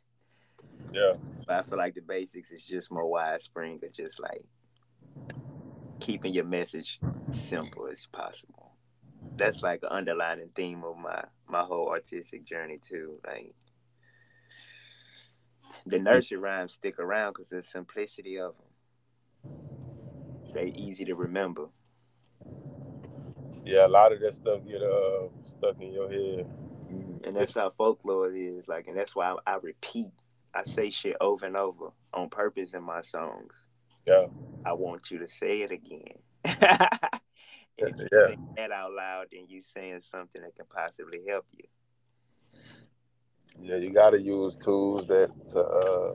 Yeah. 0.92 1.14
But 1.46 1.56
I 1.56 1.62
feel 1.62 1.78
like 1.78 1.94
the 1.94 2.02
basics 2.02 2.52
is 2.52 2.64
just 2.64 2.92
more 2.92 3.06
widespread, 3.06 3.82
of 3.82 3.92
just 3.92 4.20
like 4.20 4.44
keeping 6.00 6.34
your 6.34 6.44
message 6.44 7.00
simple 7.30 7.88
as 7.90 8.06
possible. 8.12 8.72
That's 9.36 9.62
like 9.62 9.80
an 9.82 9.88
underlining 9.90 10.50
theme 10.54 10.84
of 10.84 10.96
my 10.96 11.24
my 11.48 11.62
whole 11.62 11.88
artistic 11.88 12.44
journey 12.44 12.78
too. 12.80 13.18
Like 13.26 13.54
the 15.86 15.98
nursery 15.98 16.38
rhymes 16.38 16.74
stick 16.74 16.98
around 16.98 17.32
because 17.32 17.48
the 17.48 17.62
simplicity 17.62 18.38
of 18.38 18.54
them. 18.56 18.66
They 20.54 20.72
easy 20.76 21.04
to 21.06 21.14
remember. 21.14 21.66
Yeah, 23.64 23.86
a 23.86 23.88
lot 23.88 24.12
of 24.12 24.20
that 24.20 24.34
stuff 24.34 24.60
get 24.66 24.82
uh, 24.82 25.28
stuck 25.46 25.80
in 25.80 25.92
your 25.92 26.08
head. 26.10 26.46
Mm-hmm. 26.92 27.26
And 27.26 27.36
that's 27.36 27.54
how 27.54 27.70
folklore 27.70 28.32
is 28.34 28.68
like, 28.68 28.88
and 28.88 28.96
that's 28.96 29.16
why 29.16 29.34
I, 29.46 29.54
I 29.54 29.56
repeat. 29.56 30.12
I 30.54 30.62
say 30.62 30.90
shit 30.90 31.16
over 31.20 31.46
and 31.46 31.56
over 31.56 31.90
on 32.12 32.28
purpose 32.28 32.74
in 32.74 32.84
my 32.84 33.00
songs. 33.00 33.66
Yeah. 34.06 34.26
I 34.64 34.72
want 34.72 35.10
you 35.10 35.18
to 35.18 35.28
say 35.28 35.62
it 35.62 35.70
again. 35.70 36.18
if 36.44 37.96
you 37.98 38.08
yeah. 38.12 38.28
say 38.28 38.38
that 38.56 38.70
out 38.70 38.92
loud, 38.92 39.26
then 39.32 39.46
you 39.48 39.62
saying 39.62 40.00
something 40.00 40.42
that 40.42 40.54
can 40.54 40.66
possibly 40.66 41.20
help 41.28 41.46
you. 41.52 41.64
Yeah, 43.60 43.76
you 43.76 43.92
got 43.92 44.10
to 44.10 44.20
use 44.20 44.56
tools 44.56 45.06
that 45.06 45.30
to 45.48 45.60
uh, 45.60 46.12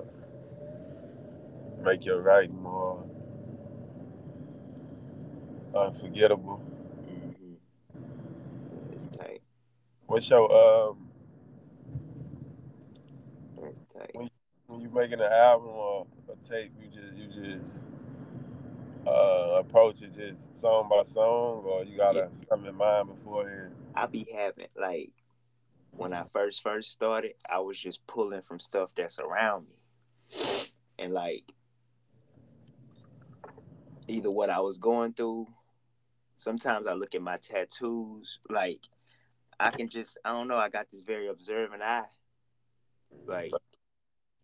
make 1.84 2.06
your 2.06 2.22
writing 2.22 2.62
more 2.62 3.06
unforgettable. 5.76 6.62
Mm-hmm. 7.10 8.94
It's 8.94 9.08
tight. 9.18 9.42
What's 10.10 10.28
your 10.28 10.52
um? 10.52 10.98
When, 14.14 14.28
when 14.66 14.82
you 14.82 14.90
making 14.90 15.22
an 15.22 15.32
album 15.32 15.68
or 15.68 16.08
a 16.28 16.50
tape, 16.50 16.72
you 16.82 16.88
just 16.90 17.16
you 17.16 17.28
just 17.28 17.78
uh, 19.06 19.60
approach 19.60 20.02
it 20.02 20.16
just 20.16 20.60
song 20.60 20.90
by 20.90 21.04
song, 21.04 21.64
or 21.64 21.84
you 21.84 21.96
got 21.96 22.16
yeah. 22.16 22.26
something 22.48 22.70
in 22.70 22.76
mind 22.76 23.10
beforehand. 23.10 23.76
I 23.94 24.08
be 24.08 24.28
having 24.36 24.66
like 24.76 25.12
when 25.92 26.12
I 26.12 26.24
first 26.34 26.64
first 26.64 26.90
started, 26.90 27.34
I 27.48 27.60
was 27.60 27.78
just 27.78 28.06
pulling 28.08 28.42
from 28.42 28.60
stuff 28.60 28.90
that's 28.96 29.20
around 29.20 29.68
me. 29.70 30.72
And 30.98 31.14
like 31.14 31.44
either 34.08 34.32
what 34.32 34.50
I 34.50 34.60
was 34.60 34.80
going 34.80 35.14
through, 35.14 35.46
sometimes 36.38 36.88
I 36.88 36.94
look 36.94 37.14
at 37.14 37.22
my 37.22 37.38
tattoos, 37.38 38.40
like 38.50 38.82
I 39.60 39.72
can 39.72 39.90
just 39.90 40.18
I 40.24 40.32
don't 40.32 40.48
know, 40.48 40.58
I 40.58 40.70
got 40.70 40.88
this 40.92 41.02
very 41.02 41.28
observant 41.28 41.82
eye. 41.82 42.06
Like 43.28 43.52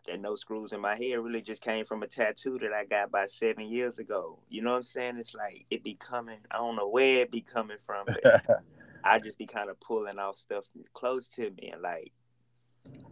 that 0.08 0.20
no 0.20 0.36
screws 0.36 0.72
in 0.72 0.82
my 0.82 0.96
head 0.96 1.20
really 1.20 1.42
just 1.42 1.62
came 1.62 1.86
from 1.86 2.04
a 2.04 2.08
tattoo 2.08 2.60
that 2.60 2.74
I 2.74 2.86
got 2.86 3.08
about 3.08 3.30
seven 3.30 3.66
years 3.66 4.00
ago. 4.00 4.40
You 4.50 4.62
know 4.62 4.72
what 4.72 4.78
I'm 4.78 4.84
saying? 4.84 5.18
It's 5.18 5.34
like 5.34 5.66
it 5.70 5.84
be 5.84 5.96
coming. 5.96 6.40
I 6.52 6.58
don't 6.58 6.76
know 6.76 6.90
where 6.90 7.22
it 7.22 7.32
be 7.32 7.42
coming 7.42 7.78
from, 7.86 8.06
but 8.06 8.46
I 9.04 9.20
just 9.20 9.38
be 9.38 9.46
kind 9.46 9.70
of 9.70 9.80
pulling 9.80 10.20
off 10.20 10.38
stuff 10.38 10.66
close 10.94 11.28
to 11.30 11.50
me 11.52 11.70
and 11.72 11.82
like 11.82 12.12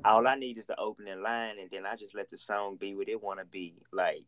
all 0.05 0.27
I 0.27 0.35
need 0.35 0.57
is 0.57 0.65
the 0.65 0.79
opening 0.79 1.21
line 1.21 1.55
and 1.59 1.69
then 1.71 1.85
I 1.85 1.95
just 1.95 2.15
let 2.15 2.29
the 2.29 2.37
song 2.37 2.75
be 2.75 2.93
what 2.95 3.09
it 3.09 3.21
want 3.21 3.39
to 3.39 3.45
be. 3.45 3.75
Like 3.91 4.23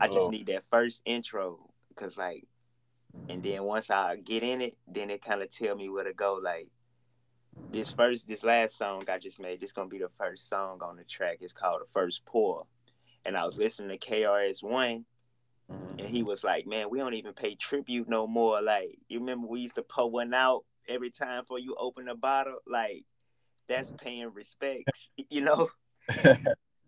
I 0.00 0.08
just 0.08 0.30
need 0.30 0.46
that 0.46 0.64
first 0.70 1.02
intro 1.04 1.68
because 1.90 2.16
like 2.16 2.44
and 3.28 3.42
then 3.42 3.64
once 3.64 3.90
I 3.90 4.16
get 4.16 4.42
in 4.42 4.60
it, 4.60 4.76
then 4.86 5.10
it 5.10 5.22
kind 5.22 5.42
of 5.42 5.50
tell 5.50 5.76
me 5.76 5.88
where 5.88 6.04
to 6.04 6.12
go. 6.12 6.40
Like 6.42 6.68
this 7.72 7.92
first, 7.92 8.26
this 8.26 8.44
last 8.44 8.76
song 8.76 9.04
I 9.08 9.18
just 9.18 9.40
made, 9.40 9.60
this 9.60 9.72
gonna 9.72 9.88
be 9.88 9.98
the 9.98 10.10
first 10.18 10.48
song 10.48 10.80
on 10.82 10.96
the 10.96 11.04
track. 11.04 11.38
It's 11.40 11.52
called 11.52 11.82
"The 11.82 11.90
First 11.92 12.24
Pour," 12.24 12.66
and 13.24 13.36
I 13.36 13.44
was 13.44 13.58
listening 13.58 13.98
to 13.98 13.98
KRS 13.98 14.62
One, 14.62 15.04
Mm-hmm. 15.70 15.98
And 15.98 16.08
he 16.08 16.22
was 16.22 16.44
like, 16.44 16.66
Man, 16.66 16.90
we 16.90 16.98
don't 16.98 17.14
even 17.14 17.32
pay 17.34 17.54
tribute 17.54 18.08
no 18.08 18.26
more. 18.26 18.62
Like, 18.62 18.98
you 19.08 19.20
remember 19.20 19.46
we 19.46 19.60
used 19.60 19.74
to 19.76 19.82
pour 19.82 20.10
one 20.10 20.32
out 20.34 20.64
every 20.88 21.10
time 21.10 21.44
for 21.44 21.58
you 21.58 21.76
open 21.78 22.08
a 22.08 22.14
bottle? 22.14 22.58
Like, 22.66 23.04
that's 23.68 23.92
paying 23.98 24.32
respects, 24.32 25.10
you 25.30 25.42
know? 25.42 25.68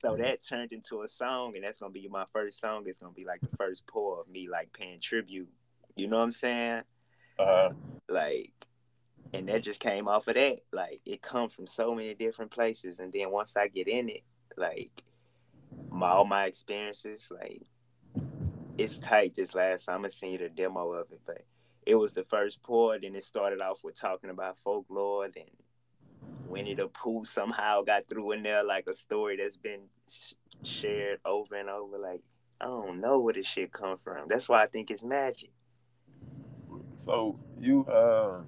so 0.00 0.16
that 0.16 0.38
turned 0.46 0.72
into 0.72 1.02
a 1.02 1.08
song, 1.08 1.52
and 1.56 1.64
that's 1.64 1.78
gonna 1.78 1.92
be 1.92 2.08
my 2.08 2.24
first 2.32 2.60
song. 2.60 2.84
It's 2.86 2.98
gonna 2.98 3.12
be 3.12 3.26
like 3.26 3.40
the 3.40 3.56
first 3.58 3.86
pour 3.86 4.20
of 4.20 4.28
me 4.28 4.48
like 4.48 4.72
paying 4.72 5.00
tribute. 5.00 5.48
You 5.96 6.08
know 6.08 6.18
what 6.18 6.24
I'm 6.24 6.30
saying? 6.30 6.82
Uh-huh. 7.38 7.70
Like, 8.08 8.52
and 9.32 9.48
that 9.48 9.62
just 9.62 9.80
came 9.80 10.08
off 10.08 10.28
of 10.28 10.34
that. 10.34 10.60
Like, 10.72 11.00
it 11.06 11.22
comes 11.22 11.54
from 11.54 11.66
so 11.66 11.94
many 11.94 12.14
different 12.14 12.50
places, 12.50 12.98
and 12.98 13.12
then 13.12 13.30
once 13.30 13.56
I 13.56 13.68
get 13.68 13.88
in 13.88 14.08
it, 14.08 14.22
like, 14.56 15.02
my 15.90 16.08
all 16.08 16.24
my 16.24 16.46
experiences, 16.46 17.30
like 17.30 17.62
it's 18.78 18.98
tight 18.98 19.34
this 19.34 19.54
last 19.54 19.84
time. 19.86 19.96
I'm 19.96 20.00
gonna 20.02 20.10
send 20.10 20.32
you 20.32 20.38
the 20.38 20.48
demo 20.48 20.92
of 20.92 21.10
it, 21.12 21.20
but 21.26 21.42
it 21.86 21.94
was 21.94 22.12
the 22.12 22.24
first 22.24 22.62
pour. 22.62 22.94
and 22.94 23.16
it 23.16 23.24
started 23.24 23.60
off 23.60 23.82
with 23.82 23.96
talking 23.96 24.30
about 24.30 24.58
folklore. 24.58 25.28
Then 25.28 25.44
Winnie 26.48 26.74
the 26.74 26.88
Pooh 26.88 27.24
somehow 27.24 27.82
got 27.82 28.08
through 28.08 28.32
in 28.32 28.42
there 28.42 28.64
like 28.64 28.86
a 28.86 28.94
story 28.94 29.36
that's 29.36 29.56
been 29.56 29.82
shared 30.62 31.20
over 31.24 31.56
and 31.56 31.68
over. 31.68 31.98
Like 31.98 32.22
I 32.60 32.66
don't 32.66 33.00
know 33.00 33.18
where 33.18 33.34
this 33.34 33.46
shit 33.46 33.72
come 33.72 33.98
from. 34.02 34.28
That's 34.28 34.48
why 34.48 34.62
I 34.62 34.66
think 34.66 34.90
it's 34.90 35.02
magic. 35.02 35.50
So 36.94 37.38
you 37.58 37.84
uh 37.86 38.40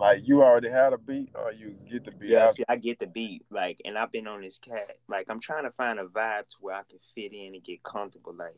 like 0.00 0.26
you 0.26 0.42
already 0.42 0.70
had 0.70 0.92
a 0.92 0.98
beat, 0.98 1.30
or 1.34 1.52
you 1.52 1.76
get 1.88 2.04
the 2.04 2.10
beat? 2.10 2.30
Yeah, 2.30 2.50
see, 2.50 2.64
I 2.68 2.76
get 2.76 2.98
the 2.98 3.06
beat. 3.06 3.44
Like, 3.50 3.80
and 3.84 3.98
I've 3.98 4.10
been 4.10 4.26
on 4.26 4.40
this 4.40 4.58
cat. 4.58 4.96
Like, 5.08 5.26
I'm 5.28 5.40
trying 5.40 5.64
to 5.64 5.70
find 5.72 6.00
a 6.00 6.04
vibe 6.04 6.48
to 6.48 6.56
where 6.60 6.74
I 6.74 6.82
can 6.88 6.98
fit 7.14 7.32
in 7.32 7.54
and 7.54 7.62
get 7.62 7.82
comfortable. 7.82 8.34
Like, 8.34 8.56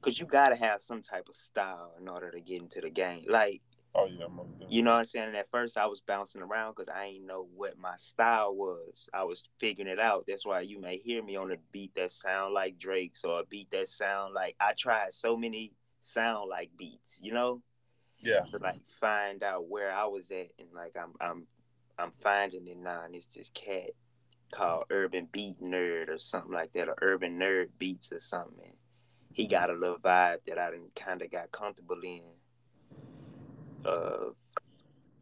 cause 0.00 0.18
you 0.18 0.26
gotta 0.26 0.56
have 0.56 0.80
some 0.80 1.02
type 1.02 1.28
of 1.28 1.34
style 1.34 1.92
in 2.00 2.08
order 2.08 2.30
to 2.30 2.40
get 2.40 2.62
into 2.62 2.80
the 2.80 2.88
game. 2.88 3.24
Like, 3.28 3.60
oh 3.96 4.06
yeah, 4.06 4.26
you 4.68 4.82
know 4.82 4.92
what 4.92 4.98
I'm 4.98 5.04
saying. 5.06 5.26
And 5.26 5.36
at 5.36 5.50
first, 5.50 5.76
I 5.76 5.86
was 5.86 6.00
bouncing 6.00 6.42
around 6.42 6.76
because 6.76 6.88
I 6.88 7.06
ain't 7.06 7.26
know 7.26 7.48
what 7.54 7.76
my 7.76 7.96
style 7.98 8.54
was. 8.54 9.08
I 9.12 9.24
was 9.24 9.42
figuring 9.58 9.90
it 9.90 9.98
out. 9.98 10.24
That's 10.28 10.46
why 10.46 10.60
you 10.60 10.80
may 10.80 10.98
hear 10.98 11.22
me 11.22 11.34
on 11.36 11.50
a 11.50 11.56
beat 11.72 11.94
that 11.96 12.12
sound 12.12 12.54
like 12.54 12.78
Drake's 12.78 13.24
or 13.24 13.40
a 13.40 13.44
beat 13.44 13.70
that 13.72 13.88
sound 13.88 14.34
like 14.34 14.54
I 14.60 14.72
tried 14.78 15.14
so 15.14 15.36
many 15.36 15.72
sound 16.00 16.48
like 16.48 16.70
beats. 16.78 17.18
You 17.20 17.34
know 17.34 17.62
Yeah. 18.22 18.40
To 18.50 18.58
like 18.58 18.80
find 19.00 19.42
out 19.42 19.68
where 19.68 19.92
I 19.92 20.04
was 20.06 20.30
at 20.30 20.52
and 20.58 20.68
like 20.74 20.96
I'm 20.96 21.12
I'm 21.20 21.46
I'm 21.98 22.10
finding 22.22 22.66
it 22.68 22.78
now 22.78 23.02
and 23.04 23.14
it's 23.14 23.26
this 23.26 23.50
cat 23.54 23.90
called 24.50 24.84
Urban 24.90 25.28
Beat 25.32 25.60
Nerd 25.60 26.08
or 26.08 26.18
something 26.18 26.52
like 26.52 26.72
that, 26.72 26.88
or 26.88 26.96
Urban 27.00 27.38
Nerd 27.38 27.68
Beats 27.78 28.12
or 28.12 28.20
something. 28.20 28.72
He 29.32 29.46
got 29.46 29.70
a 29.70 29.74
little 29.74 29.98
vibe 29.98 30.38
that 30.46 30.58
I 30.58 30.70
didn't 30.70 30.94
kind 30.94 31.22
of 31.22 31.30
got 31.30 31.52
comfortable 31.52 32.00
in. 32.02 32.22
Uh, 33.84 34.30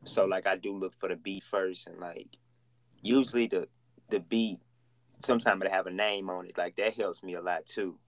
so 0.04 0.24
like 0.24 0.46
I 0.46 0.56
do 0.56 0.76
look 0.76 0.94
for 0.94 1.08
the 1.08 1.16
beat 1.16 1.44
first, 1.44 1.86
and 1.86 1.98
like 1.98 2.28
usually 3.02 3.46
the 3.46 3.68
the 4.10 4.20
beat 4.20 4.58
sometimes 5.18 5.62
it 5.62 5.70
have 5.70 5.86
a 5.86 5.90
name 5.90 6.30
on 6.30 6.46
it. 6.46 6.56
Like 6.56 6.76
that 6.76 6.94
helps 6.94 7.22
me 7.22 7.34
a 7.34 7.42
lot 7.42 7.66
too, 7.66 7.98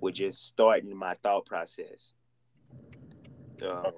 with 0.00 0.16
just 0.16 0.46
starting 0.46 0.94
my 0.94 1.14
thought 1.22 1.46
process. 1.46 2.12
Um, 3.62 3.92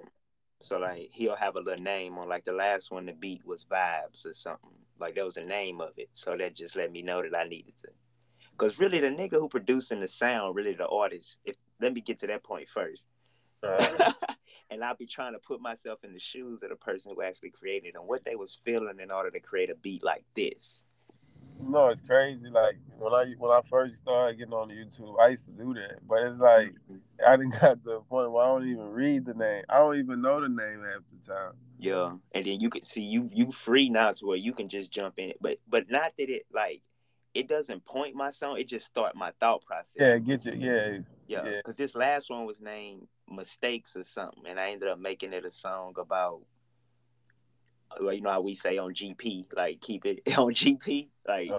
so 0.60 0.78
like 0.78 1.10
he'll 1.12 1.36
have 1.36 1.56
a 1.56 1.60
little 1.60 1.82
name 1.82 2.18
on 2.18 2.28
like 2.28 2.44
the 2.44 2.52
last 2.52 2.90
one 2.90 3.06
the 3.06 3.12
beat 3.12 3.44
was 3.46 3.64
vibes 3.64 4.26
or 4.26 4.32
something. 4.32 4.70
Like 4.98 5.14
that 5.14 5.24
was 5.24 5.34
the 5.34 5.44
name 5.44 5.80
of 5.80 5.90
it. 5.96 6.08
So 6.12 6.36
that 6.36 6.54
just 6.54 6.76
let 6.76 6.90
me 6.90 7.02
know 7.02 7.22
that 7.22 7.36
I 7.36 7.44
needed 7.44 7.76
to. 7.82 7.88
Cause 8.56 8.78
really 8.78 9.00
the 9.00 9.08
nigga 9.08 9.32
who 9.32 9.48
producing 9.48 10.00
the 10.00 10.08
sound, 10.08 10.56
really 10.56 10.72
the 10.72 10.88
artist, 10.88 11.38
if 11.44 11.56
let 11.80 11.92
me 11.92 12.00
get 12.00 12.18
to 12.20 12.26
that 12.28 12.42
point 12.42 12.68
first. 12.68 13.06
Uh, 13.62 14.12
and 14.70 14.82
I'll 14.82 14.96
be 14.96 15.06
trying 15.06 15.34
to 15.34 15.38
put 15.38 15.60
myself 15.60 16.04
in 16.04 16.12
the 16.12 16.18
shoes 16.18 16.62
of 16.62 16.70
the 16.70 16.76
person 16.76 17.12
who 17.14 17.22
actually 17.22 17.50
created 17.50 17.94
and 17.94 18.06
what 18.06 18.24
they 18.24 18.34
was 18.34 18.58
feeling 18.64 18.98
in 19.00 19.10
order 19.10 19.30
to 19.30 19.40
create 19.40 19.70
a 19.70 19.74
beat 19.74 20.02
like 20.02 20.24
this. 20.34 20.84
No, 21.60 21.88
it's 21.88 22.00
crazy. 22.00 22.48
Like 22.48 22.76
when 22.98 23.12
I 23.12 23.34
when 23.38 23.50
I 23.50 23.60
first 23.68 23.96
started 23.96 24.38
getting 24.38 24.52
on 24.52 24.68
YouTube, 24.68 25.20
I 25.20 25.28
used 25.28 25.46
to 25.46 25.52
do 25.52 25.74
that. 25.74 26.06
But 26.06 26.22
it's 26.22 26.40
like. 26.40 26.74
I 27.24 27.36
didn't 27.36 27.52
got 27.60 27.82
to 27.84 27.90
a 27.92 28.00
point 28.02 28.30
where 28.30 28.44
I 28.44 28.48
don't 28.48 28.68
even 28.68 28.88
read 28.90 29.24
the 29.24 29.34
name. 29.34 29.64
I 29.68 29.78
don't 29.78 29.98
even 29.98 30.20
know 30.20 30.40
the 30.40 30.48
name 30.48 30.82
half 30.82 31.02
the 31.06 31.32
time. 31.32 31.52
Yeah, 31.78 32.12
and 32.32 32.44
then 32.44 32.60
you 32.60 32.70
can 32.70 32.82
see 32.82 33.02
you 33.02 33.28
you 33.32 33.52
free 33.52 33.88
now 33.88 34.12
to 34.12 34.26
where 34.26 34.36
you 34.36 34.52
can 34.52 34.68
just 34.68 34.90
jump 34.90 35.14
in 35.18 35.30
it. 35.30 35.38
But 35.40 35.58
but 35.68 35.90
not 35.90 36.12
that 36.18 36.30
it 36.30 36.46
like 36.52 36.82
it 37.34 37.48
doesn't 37.48 37.84
point 37.84 38.14
my 38.14 38.30
song. 38.30 38.58
It 38.58 38.68
just 38.68 38.86
start 38.86 39.14
my 39.14 39.32
thought 39.40 39.64
process. 39.64 39.96
Yeah, 39.98 40.18
get 40.18 40.44
you. 40.46 40.52
Yeah, 40.52 40.98
yeah. 41.26 41.42
Because 41.56 41.78
yeah. 41.78 41.84
this 41.84 41.94
last 41.94 42.30
one 42.30 42.46
was 42.46 42.60
named 42.60 43.06
mistakes 43.28 43.96
or 43.96 44.04
something, 44.04 44.44
and 44.46 44.58
I 44.58 44.70
ended 44.70 44.88
up 44.88 44.98
making 44.98 45.32
it 45.32 45.44
a 45.44 45.52
song 45.52 45.94
about. 45.98 46.42
Well, 48.00 48.12
you 48.12 48.20
know 48.20 48.30
how 48.30 48.40
we 48.40 48.54
say 48.54 48.78
on 48.78 48.92
GP, 48.92 49.46
like 49.54 49.80
keep 49.80 50.04
it 50.04 50.20
on 50.38 50.52
GP, 50.52 51.08
like, 51.26 51.50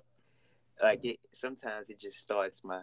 like 0.81 1.05
it. 1.05 1.19
Sometimes 1.33 1.89
it 1.89 1.99
just 1.99 2.17
starts 2.17 2.63
my, 2.63 2.81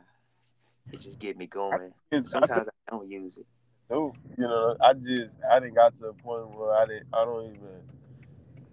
it 0.93 1.01
just 1.01 1.19
get 1.19 1.37
me 1.37 1.47
going. 1.47 1.93
Sometimes 2.23 2.69
I, 2.69 2.91
don't 2.91 3.09
use 3.09 3.37
it. 3.37 3.47
No, 3.91 4.13
you 4.37 4.45
know, 4.45 4.77
I 4.81 4.95
just 4.95 5.37
I 5.51 5.61
didn't 5.61 5.75
got 5.75 5.97
to 5.99 6.07
a 6.07 6.15
point 6.15 6.51
where 6.51 6.73
I 6.75 6.87
didn't. 6.87 7.07
I 7.13 7.25
don't 7.25 7.47
even. 7.47 7.83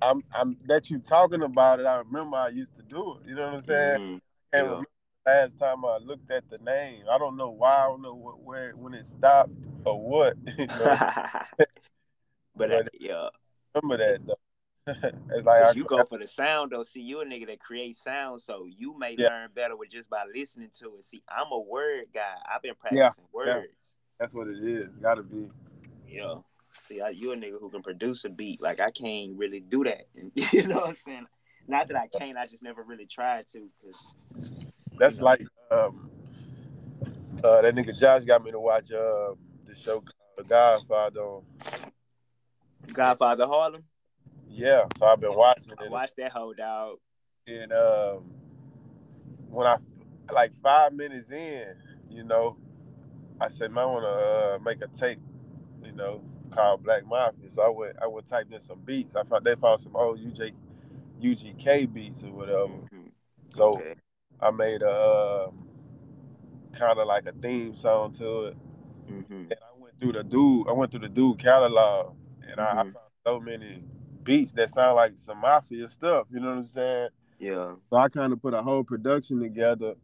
I'm 0.01 0.23
I'm 0.33 0.57
that 0.65 0.89
you 0.89 0.99
talking 0.99 1.43
about 1.43 1.79
it. 1.79 1.85
I 1.85 1.97
remember 1.97 2.37
I 2.37 2.49
used 2.49 2.75
to 2.77 2.83
do 2.83 3.17
it. 3.17 3.29
You 3.29 3.35
know 3.35 3.47
what 3.47 3.53
I'm 3.55 3.61
saying? 3.61 3.99
Mm-hmm. 3.99 4.17
And 4.53 4.67
yeah 4.67 4.81
last 5.25 5.57
time 5.59 5.85
I 5.85 5.97
looked 5.97 6.31
at 6.31 6.49
the 6.49 6.57
name. 6.59 7.03
I 7.09 7.17
don't 7.17 7.37
know 7.37 7.49
why. 7.49 7.83
I 7.83 7.87
don't 7.87 8.01
know 8.01 8.13
what, 8.13 8.41
where 8.41 8.71
when 8.75 8.93
it 8.93 9.05
stopped 9.05 9.51
or 9.85 9.99
what. 10.01 10.35
but, 10.57 11.69
but 12.55 12.71
uh, 12.71 12.83
yeah, 12.99 13.29
remember 13.75 13.97
that 13.97 14.25
though. 14.25 14.35
it's 14.87 15.45
like 15.45 15.75
you 15.75 15.83
go 15.83 16.03
for 16.05 16.17
the 16.17 16.27
sound 16.27 16.71
though. 16.71 16.83
See, 16.83 17.01
you 17.01 17.21
a 17.21 17.25
nigga 17.25 17.47
that 17.47 17.59
creates 17.59 18.03
sound, 18.03 18.41
so 18.41 18.65
you 18.67 18.97
may 18.97 19.15
yeah. 19.17 19.27
learn 19.27 19.49
better 19.53 19.75
with 19.75 19.91
just 19.91 20.09
by 20.09 20.23
listening 20.33 20.69
to 20.79 20.95
it. 20.97 21.03
See, 21.03 21.21
I'm 21.29 21.51
a 21.51 21.59
word 21.59 22.05
guy. 22.13 22.33
I've 22.53 22.63
been 22.63 22.73
practicing 22.79 23.25
yeah. 23.25 23.31
words. 23.31 23.67
Yeah. 23.71 23.89
That's 24.19 24.33
what 24.33 24.47
it 24.47 24.57
is. 24.63 24.89
Got 25.01 25.15
to 25.15 25.23
be. 25.23 25.49
Yeah. 26.07 26.35
See, 26.79 26.99
I, 26.99 27.09
you 27.09 27.31
a 27.31 27.35
nigga 27.35 27.59
who 27.59 27.69
can 27.69 27.83
produce 27.83 28.25
a 28.25 28.29
beat. 28.29 28.59
Like 28.59 28.79
I 28.79 28.89
can't 28.89 29.37
really 29.37 29.59
do 29.59 29.83
that. 29.83 30.07
you 30.51 30.67
know 30.67 30.77
what 30.77 30.89
I'm 30.89 30.95
saying? 30.95 31.27
Not 31.67 31.87
that 31.89 31.97
I 31.97 32.07
can't. 32.07 32.37
I 32.37 32.47
just 32.47 32.63
never 32.63 32.81
really 32.81 33.05
tried 33.05 33.45
to 33.49 33.69
because 33.79 34.65
that's 34.97 35.21
like 35.21 35.45
um, 35.69 36.09
uh, 37.43 37.61
that 37.61 37.75
nigga 37.75 37.97
Josh 37.97 38.23
got 38.23 38.43
me 38.43 38.51
to 38.51 38.59
watch 38.59 38.91
uh, 38.91 39.35
the 39.67 39.75
show 39.75 40.01
called 40.01 40.49
Godfather. 40.49 41.39
Godfather 42.93 43.45
Harlem. 43.45 43.83
Yeah, 44.53 44.85
so 44.97 45.05
I've 45.05 45.19
been 45.19 45.35
watching 45.35 45.71
it. 45.71 45.79
I 45.85 45.89
watched 45.89 46.17
that 46.17 46.31
whole 46.31 46.53
dog. 46.53 46.97
And 47.47 47.71
um, 47.71 48.23
when 49.49 49.65
I 49.65 49.77
like 50.31 50.51
five 50.61 50.93
minutes 50.93 51.29
in, 51.29 51.75
you 52.09 52.23
know, 52.23 52.57
I 53.39 53.49
said, 53.49 53.71
man, 53.71 53.83
I 53.83 53.87
want 53.87 54.03
to 54.03 54.09
uh, 54.09 54.59
make 54.63 54.81
a 54.81 54.87
tape, 54.87 55.19
you 55.83 55.93
know, 55.93 56.21
called 56.51 56.83
Black 56.83 57.05
Mafia. 57.05 57.49
So 57.55 57.61
I 57.61 57.69
went, 57.69 57.95
I 58.01 58.07
went 58.07 58.27
type 58.27 58.47
in 58.51 58.61
some 58.61 58.79
beats. 58.85 59.15
I 59.15 59.23
found 59.23 59.45
they 59.45 59.55
found 59.55 59.81
some 59.81 59.95
old 59.95 60.19
UJ, 60.19 60.51
UGK 61.21 61.91
beats 61.91 62.23
or 62.23 62.31
whatever. 62.31 62.67
Mm-hmm. 62.67 63.07
So 63.55 63.75
okay. 63.75 63.95
I 64.39 64.51
made 64.51 64.81
a 64.81 64.89
uh, 64.89 65.51
kind 66.77 66.99
of 66.99 67.07
like 67.07 67.25
a 67.25 67.31
theme 67.31 67.77
song 67.77 68.13
to 68.13 68.45
it. 68.47 68.57
Mm-hmm. 69.09 69.33
And 69.33 69.53
I 69.53 69.79
went 69.81 69.99
through 69.99 70.13
the 70.13 70.23
dude, 70.23 70.67
I 70.67 70.73
went 70.73 70.91
through 70.91 71.01
the 71.01 71.09
dude 71.09 71.39
catalog, 71.39 72.15
and 72.41 72.57
mm-hmm. 72.57 72.61
I, 72.61 72.81
I, 72.81 72.83
mm-hmm. 72.83 72.93
found 72.93 73.11
so 73.25 73.39
many 73.39 73.83
beats 74.23 74.51
that 74.53 74.69
sound 74.71 74.95
like 74.95 75.13
some 75.15 75.39
mafia 75.39 75.89
stuff. 75.89 76.27
You 76.31 76.39
know 76.39 76.49
what 76.49 76.57
I'm 76.57 76.67
saying? 76.67 77.09
Yeah. 77.39 77.73
So 77.89 77.97
I 77.97 78.09
kind 78.09 78.33
of 78.33 78.41
put 78.41 78.53
a 78.53 78.61
whole 78.61 78.83
production 78.83 79.39
together 79.39 79.95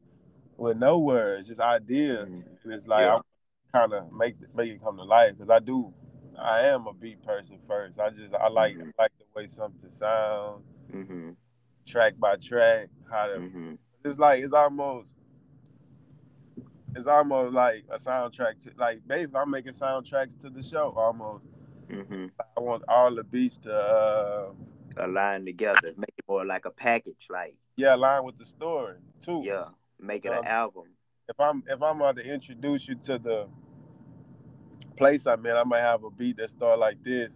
with 0.57 0.77
no 0.77 0.97
words, 0.99 1.47
just 1.47 1.59
ideas, 1.59 2.29
mm-hmm. 2.29 2.47
and 2.63 2.73
it's 2.73 2.87
like 2.87 3.01
yeah. 3.01 3.19
I 3.73 3.77
kind 3.77 3.93
of 3.93 4.11
make 4.11 4.35
make 4.55 4.71
it 4.71 4.83
come 4.83 4.97
to 4.97 5.03
life 5.03 5.33
because 5.37 5.49
I 5.49 5.59
do. 5.59 5.93
I 6.39 6.67
am 6.67 6.85
a 6.85 6.93
beat 6.93 7.23
person 7.23 7.57
first. 7.67 7.99
I 7.99 8.09
just 8.09 8.33
I 8.33 8.47
like 8.47 8.75
mm-hmm. 8.75 8.89
like 8.99 9.11
the 9.17 9.25
way 9.35 9.47
something 9.47 9.89
sounds, 9.89 10.63
mm-hmm. 10.93 11.31
track 11.87 12.13
by 12.19 12.35
track, 12.35 12.89
how 13.09 13.27
to 13.27 13.77
it's 14.03 14.19
like 14.19 14.43
it's 14.43 14.53
almost 14.53 15.11
it's 16.95 17.07
almost 17.07 17.53
like 17.53 17.83
a 17.89 17.99
soundtrack 17.99 18.63
to 18.63 18.71
like 18.77 18.99
basically 19.07 19.39
I'm 19.39 19.51
making 19.51 19.73
soundtracks 19.73 20.39
to 20.41 20.49
the 20.49 20.63
show 20.63 20.93
almost. 20.95 21.45
Mm-hmm. 21.89 22.25
I 22.39 22.59
want 22.59 22.83
all 22.87 23.13
the 23.13 23.23
beats 23.23 23.57
to 23.59 23.73
uh, 23.73 24.51
align 24.97 25.45
together, 25.45 25.93
make 25.97 26.13
it 26.17 26.25
more 26.27 26.45
like 26.45 26.65
a 26.65 26.71
package, 26.71 27.27
like 27.29 27.55
yeah, 27.75 27.95
align 27.95 28.23
with 28.23 28.37
the 28.37 28.45
story 28.45 28.97
too. 29.23 29.41
Yeah, 29.43 29.65
make 29.99 30.25
it 30.25 30.31
um, 30.31 30.39
an 30.39 30.45
album. 30.45 30.85
If 31.29 31.39
I'm 31.39 31.63
if 31.67 31.81
I'm 31.81 31.97
about 31.97 32.17
to 32.17 32.33
introduce 32.33 32.87
you 32.87 32.95
to 32.95 33.17
the 33.17 33.47
place 34.97 35.25
I'm 35.25 35.45
in, 35.45 35.55
I 35.55 35.63
might 35.63 35.81
have 35.81 36.03
a 36.03 36.09
beat 36.09 36.37
that 36.37 36.49
start 36.49 36.79
like 36.79 37.03
this. 37.03 37.33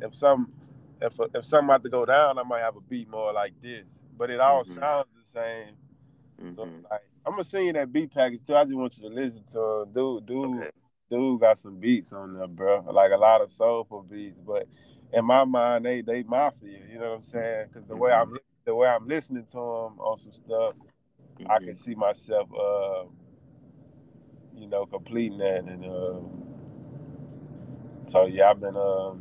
If 0.00 0.14
some 0.14 0.52
if 1.00 1.12
if 1.34 1.44
something 1.44 1.68
about 1.68 1.82
to 1.84 1.90
go 1.90 2.04
down, 2.04 2.38
I 2.38 2.42
might 2.42 2.60
have 2.60 2.76
a 2.76 2.80
beat 2.80 3.08
more 3.08 3.32
like 3.32 3.54
this. 3.62 3.86
But 4.16 4.30
it 4.30 4.40
all 4.40 4.64
mm-hmm. 4.64 4.74
sounds 4.74 5.06
the 5.16 5.40
same 5.40 5.76
Mm-hmm. 6.40 6.54
So 6.54 6.62
like, 6.90 7.00
I'm 7.26 7.32
gonna 7.32 7.44
send 7.44 7.66
you 7.66 7.72
that 7.74 7.92
beat 7.92 8.12
package 8.12 8.46
too. 8.46 8.56
I 8.56 8.64
just 8.64 8.74
want 8.74 8.96
you 8.98 9.08
to 9.08 9.14
listen 9.14 9.44
to. 9.52 9.86
Dude, 9.92 10.26
dude, 10.26 10.56
okay. 10.56 10.70
Dude 11.14 11.40
got 11.40 11.58
some 11.58 11.76
beats 11.78 12.12
on 12.12 12.34
there, 12.34 12.46
bro. 12.46 12.84
Like 12.90 13.12
a 13.12 13.16
lot 13.16 13.40
of 13.40 13.50
soulful 13.50 14.02
beats, 14.02 14.38
but 14.44 14.66
in 15.12 15.24
my 15.24 15.44
mind, 15.44 15.84
they 15.84 16.02
they 16.02 16.22
mafia. 16.24 16.80
You 16.90 16.98
know 16.98 17.10
what 17.10 17.16
I'm 17.18 17.22
saying? 17.22 17.66
Because 17.68 17.86
the 17.86 17.94
mm-hmm. 17.94 18.02
way 18.02 18.12
I'm 18.12 18.36
the 18.64 18.74
way 18.74 18.88
I'm 18.88 19.06
listening 19.06 19.44
to 19.46 19.56
them 19.56 20.00
on 20.00 20.16
some 20.18 20.32
stuff, 20.32 20.72
mm-hmm. 20.72 21.50
I 21.50 21.58
can 21.58 21.68
mm-hmm. 21.68 21.82
see 21.82 21.94
myself, 21.94 22.48
uh, 22.52 23.04
you 24.56 24.66
know, 24.68 24.86
completing 24.86 25.38
that. 25.38 25.64
And 25.64 25.84
uh, 25.84 26.20
so 28.10 28.26
yeah, 28.26 28.50
I've 28.50 28.60
been, 28.60 28.76
uh, 28.76 29.12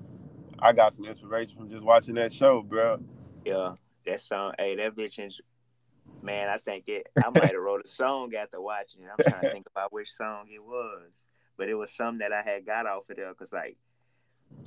I 0.60 0.74
got 0.74 0.94
some 0.94 1.06
inspiration 1.06 1.56
from 1.58 1.70
just 1.70 1.86
watching 1.86 2.16
that 2.16 2.34
show, 2.34 2.62
bro. 2.62 3.00
Yeah, 3.46 3.76
that 4.06 4.22
song, 4.22 4.54
hey, 4.58 4.76
that 4.78 4.96
bitch 4.96 5.20
is, 5.26 5.40
man, 6.22 6.50
I 6.50 6.58
think 6.58 6.86
it. 6.88 7.08
I 7.24 7.30
might 7.30 7.52
have 7.52 7.62
wrote 7.62 7.86
a 7.86 7.88
song 7.88 8.34
after 8.34 8.62
watching 8.62 9.04
it. 9.04 9.10
I'm 9.12 9.32
trying 9.32 9.42
to 9.42 9.52
think 9.52 9.68
about 9.70 9.92
which 9.94 10.10
song 10.10 10.46
it 10.50 10.64
was, 10.64 11.26
but 11.58 11.70
it 11.70 11.76
was 11.76 11.94
some 11.94 12.20
that 12.20 12.34
I 12.34 12.42
had 12.42 12.66
got 12.66 12.86
off 12.86 13.10
of 13.10 13.18
there 13.18 13.30
because 13.30 13.54
like, 13.54 13.78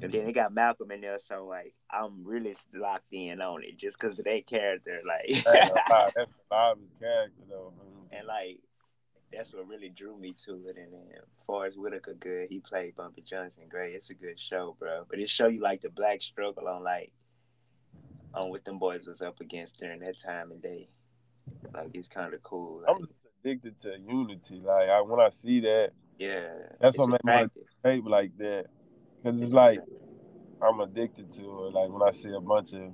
and 0.03 0.13
then 0.13 0.25
they 0.25 0.33
got 0.33 0.53
Malcolm 0.53 0.91
in 0.91 1.01
there, 1.01 1.19
so 1.19 1.47
like 1.47 1.75
I'm 1.91 2.25
really 2.25 2.55
locked 2.75 3.13
in 3.13 3.41
on 3.41 3.63
it 3.63 3.77
just 3.77 3.99
because 3.99 4.19
of 4.19 4.25
that 4.25 4.47
character. 4.47 5.01
Like, 5.07 5.45
that's 5.45 6.33
lot 6.51 6.79
character 7.01 7.43
though. 7.49 7.73
And 8.13 8.27
like, 8.27 8.59
that's 9.33 9.53
what 9.53 9.69
really 9.69 9.89
drew 9.89 10.19
me 10.19 10.35
to 10.45 10.55
it. 10.69 10.77
And 10.77 10.93
then 10.93 11.21
Forest 11.47 11.79
Whitaker, 11.79 12.15
good. 12.15 12.49
He 12.49 12.61
played 12.61 12.97
Bumpy 12.97 13.23
Johnson, 13.23 13.65
great. 13.69 13.95
It's 13.95 14.11
a 14.11 14.15
good 14.15 14.39
show, 14.39 14.77
bro. 14.79 15.05
But 15.09 15.19
it 15.19 15.31
show 15.31 15.49
you 15.49 15.61
like 15.61 15.81
the 15.81 15.91
black 15.91 16.23
struggle 16.23 16.69
on 16.69 16.83
like 16.83 17.13
on 18.35 18.51
what 18.51 18.65
them 18.65 18.79
boys 18.79 19.07
was 19.07 19.23
up 19.23 19.41
against 19.41 19.79
during 19.79 20.01
that 20.01 20.21
time 20.21 20.51
and 20.53 20.63
day. 20.63 20.89
Like 21.75 21.91
it's 21.95 22.09
kind 22.09 22.35
of 22.35 22.43
cool. 22.43 22.83
Like, 22.87 22.97
I'm 22.97 23.09
addicted 23.41 23.79
to 23.81 23.97
unity. 24.07 24.61
Like 24.63 24.89
I, 24.89 25.01
when 25.01 25.21
I 25.21 25.31
see 25.31 25.61
that, 25.61 25.91
yeah, 26.19 26.49
that's 26.81 26.97
what 26.97 27.09
makes 27.09 27.25
me 27.25 27.63
tape 27.85 28.05
like 28.07 28.37
that. 28.39 28.67
Cause 29.23 29.41
it's 29.41 29.53
like 29.53 29.81
I'm 30.63 30.81
addicted 30.81 31.33
to 31.33 31.41
it. 31.41 31.75
Like 31.75 31.91
when 31.91 32.03
I 32.03 32.13
see 32.13 32.31
a 32.31 32.41
bunch 32.41 32.73
of 32.73 32.93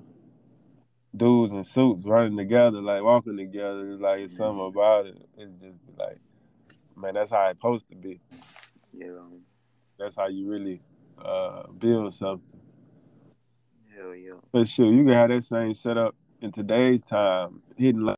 dudes 1.15 1.53
in 1.53 1.65
suits 1.65 2.05
running 2.05 2.37
together, 2.37 2.81
like 2.81 3.03
walking 3.03 3.37
together, 3.37 3.93
it's 3.93 4.01
like 4.01 4.21
it's 4.21 4.37
something 4.37 4.59
mm-hmm. 4.59 4.79
about 4.79 5.07
it. 5.07 5.29
It's 5.37 5.53
just 5.61 5.79
like, 5.99 6.19
man, 6.97 7.15
that's 7.15 7.31
how 7.31 7.47
it's 7.47 7.59
supposed 7.59 7.89
to 7.91 7.97
be. 7.97 8.21
Yeah. 8.93 9.19
That's 9.99 10.17
how 10.17 10.29
you 10.29 10.51
really 10.51 10.83
uh, 11.23 11.65
build 11.79 12.15
something. 12.15 12.61
Hell 13.97 14.15
yeah. 14.15 14.33
But 14.53 14.69
sure, 14.69 14.93
you 14.93 15.05
can 15.05 15.13
have 15.13 15.29
that 15.29 15.45
same 15.45 15.75
setup 15.75 16.15
in 16.41 16.51
today's 16.51 17.03
time, 17.03 17.63
hitting. 17.77 18.09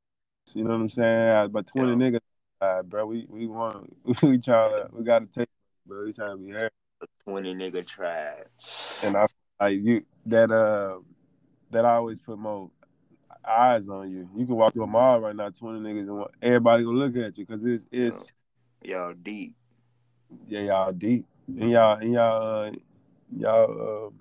You 0.55 0.65
know 0.65 0.71
what 0.71 0.77
I'm 0.77 0.91
saying? 0.91 1.51
But 1.51 1.67
twenty 1.67 1.91
yeah. 1.91 2.11
niggas, 2.11 2.21
uh, 2.65 2.83
bro. 2.83 3.07
We 3.07 3.27
we 3.29 3.47
want 3.47 3.95
we 4.23 4.39
try 4.39 4.69
to 4.69 4.89
we 4.93 5.05
got 5.05 5.21
to 5.21 5.27
take, 5.27 5.49
bro. 5.87 6.05
We 6.05 6.13
trying 6.13 6.31
to 6.31 6.37
be 6.37 6.47
here. 6.47 6.71
Twenty 7.25 7.55
nigga 7.55 7.87
tribe. 7.87 8.47
And 9.03 9.17
I 9.17 9.27
like 9.61 9.81
you 9.83 10.05
that 10.27 10.51
uh 10.51 10.99
that 11.71 11.85
I 11.85 11.95
always 11.95 12.19
put 12.21 12.39
more 12.39 12.71
eyes 13.47 13.89
on 13.89 14.11
you. 14.11 14.29
You 14.37 14.47
can 14.47 14.57
walk 14.57 14.73
through 14.73 14.85
a 14.85 14.87
mall 14.87 15.21
right 15.21 15.37
now, 15.37 15.51
twenty 15.51 15.81
niggas, 15.81 16.09
and 16.09 16.27
everybody 16.43 16.85
gonna 16.85 16.97
look 16.97 17.17
at 17.17 17.37
you 17.37 17.47
because 17.47 17.65
it's 17.65 17.87
it's 17.91 18.33
y'all 18.83 19.15
deep. 19.15 19.55
Yeah, 20.49 20.61
y'all 20.61 20.93
deep, 20.93 21.27
and 21.49 21.71
y'all 21.71 21.99
and 21.99 22.13
y'all 22.13 22.67
uh, 22.67 22.71
y'all 23.37 24.13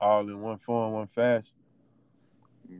uh, 0.00 0.04
all 0.04 0.28
in 0.28 0.40
one 0.40 0.58
form, 0.58 0.92
one 0.92 1.08
fashion. 1.08 1.52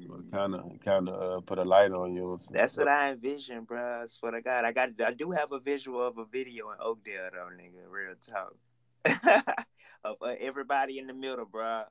So 0.06 0.22
kind 0.32 0.54
of 0.54 0.72
kind 0.84 1.08
of 1.08 1.38
uh, 1.38 1.40
put 1.40 1.58
a 1.58 1.64
light 1.64 1.92
on 1.92 2.14
you. 2.14 2.38
That's 2.50 2.74
stuff. 2.74 2.86
what 2.86 2.92
I 2.92 3.12
envision, 3.12 3.64
bro. 3.64 4.02
I 4.02 4.06
swear 4.06 4.32
to 4.32 4.42
God, 4.42 4.64
I 4.64 4.72
got 4.72 4.90
I 5.04 5.12
do 5.12 5.30
have 5.30 5.52
a 5.52 5.60
visual 5.60 6.06
of 6.06 6.18
a 6.18 6.24
video 6.24 6.70
in 6.70 6.78
Oakdale 6.80 7.30
though, 7.32 7.48
nigga. 7.56 7.88
Real 7.88 8.14
talk. 8.20 8.54
of 10.04 10.16
uh, 10.20 10.34
everybody 10.40 10.98
in 10.98 11.06
the 11.06 11.14
middle, 11.14 11.44
bro 11.44 11.84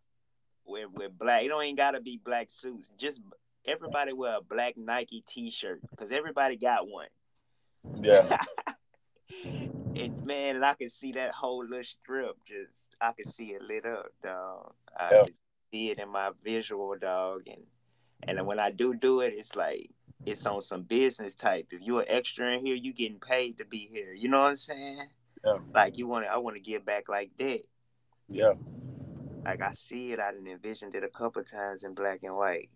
with 0.66 0.90
with 0.94 1.18
black. 1.18 1.44
It 1.44 1.50
don't 1.50 1.64
even 1.64 1.76
gotta 1.76 2.02
be 2.02 2.20
black 2.24 2.50
suits. 2.50 2.88
Just 2.98 3.22
everybody 3.66 4.14
wear 4.14 4.38
a 4.38 4.42
black 4.42 4.78
Nike 4.78 5.24
T-shirt 5.28 5.82
because 5.90 6.12
everybody 6.12 6.58
got 6.58 6.88
one. 6.88 7.08
Yeah. 8.02 8.38
and 9.46 10.26
man, 10.26 10.58
and 10.58 10.66
I 10.66 10.74
can 10.74 10.90
see 10.90 11.14
that 11.14 11.32
whole 11.32 11.64
little 11.64 11.84
strip. 11.84 12.36
Just 12.46 12.96
I 13.00 13.12
can 13.14 13.32
see 13.32 13.54
it 13.54 13.62
lit 13.62 13.86
up, 13.86 14.08
dog. 14.24 14.74
I 14.98 15.10
yeah. 15.12 15.24
can 15.26 15.34
see 15.72 15.90
it 15.90 16.00
in 16.00 16.10
my 16.10 16.32
visual, 16.44 16.96
dog. 17.00 17.44
And 17.48 17.64
and 18.24 18.38
mm-hmm. 18.38 18.48
when 18.48 18.60
I 18.60 18.72
do 18.72 18.94
do 18.94 19.22
it, 19.22 19.34
it's 19.36 19.56
like 19.56 19.90
it's 20.26 20.46
on 20.46 20.62
some 20.62 20.84
business 20.84 21.36
type. 21.36 21.68
If 21.72 21.82
you're 21.82 22.02
an 22.02 22.08
extra 22.10 22.54
in 22.54 22.66
here, 22.66 22.76
you 22.76 22.94
getting 22.94 23.20
paid 23.20 23.58
to 23.60 23.66
be 23.66 23.88
here. 23.92 24.14
You 24.14 24.30
know 24.30 24.42
what 24.42 24.50
I'm 24.50 24.56
saying? 24.56 25.08
Yeah. 25.44 25.58
Like 25.74 25.98
you 25.98 26.08
want 26.08 26.26
to, 26.26 26.32
I 26.32 26.38
want 26.38 26.56
to 26.56 26.62
give 26.62 26.86
back 26.86 27.10
like 27.10 27.32
that. 27.38 27.62
Yeah. 28.28 28.54
Like 29.44 29.62
I 29.62 29.74
see 29.74 30.12
it, 30.12 30.20
I 30.20 30.32
didn't 30.32 30.48
envisioned 30.48 30.96
it 30.96 31.04
a 31.04 31.10
couple 31.10 31.44
times 31.44 31.84
in 31.84 31.94
black 31.94 32.22
and 32.24 32.36
white. 32.36 32.70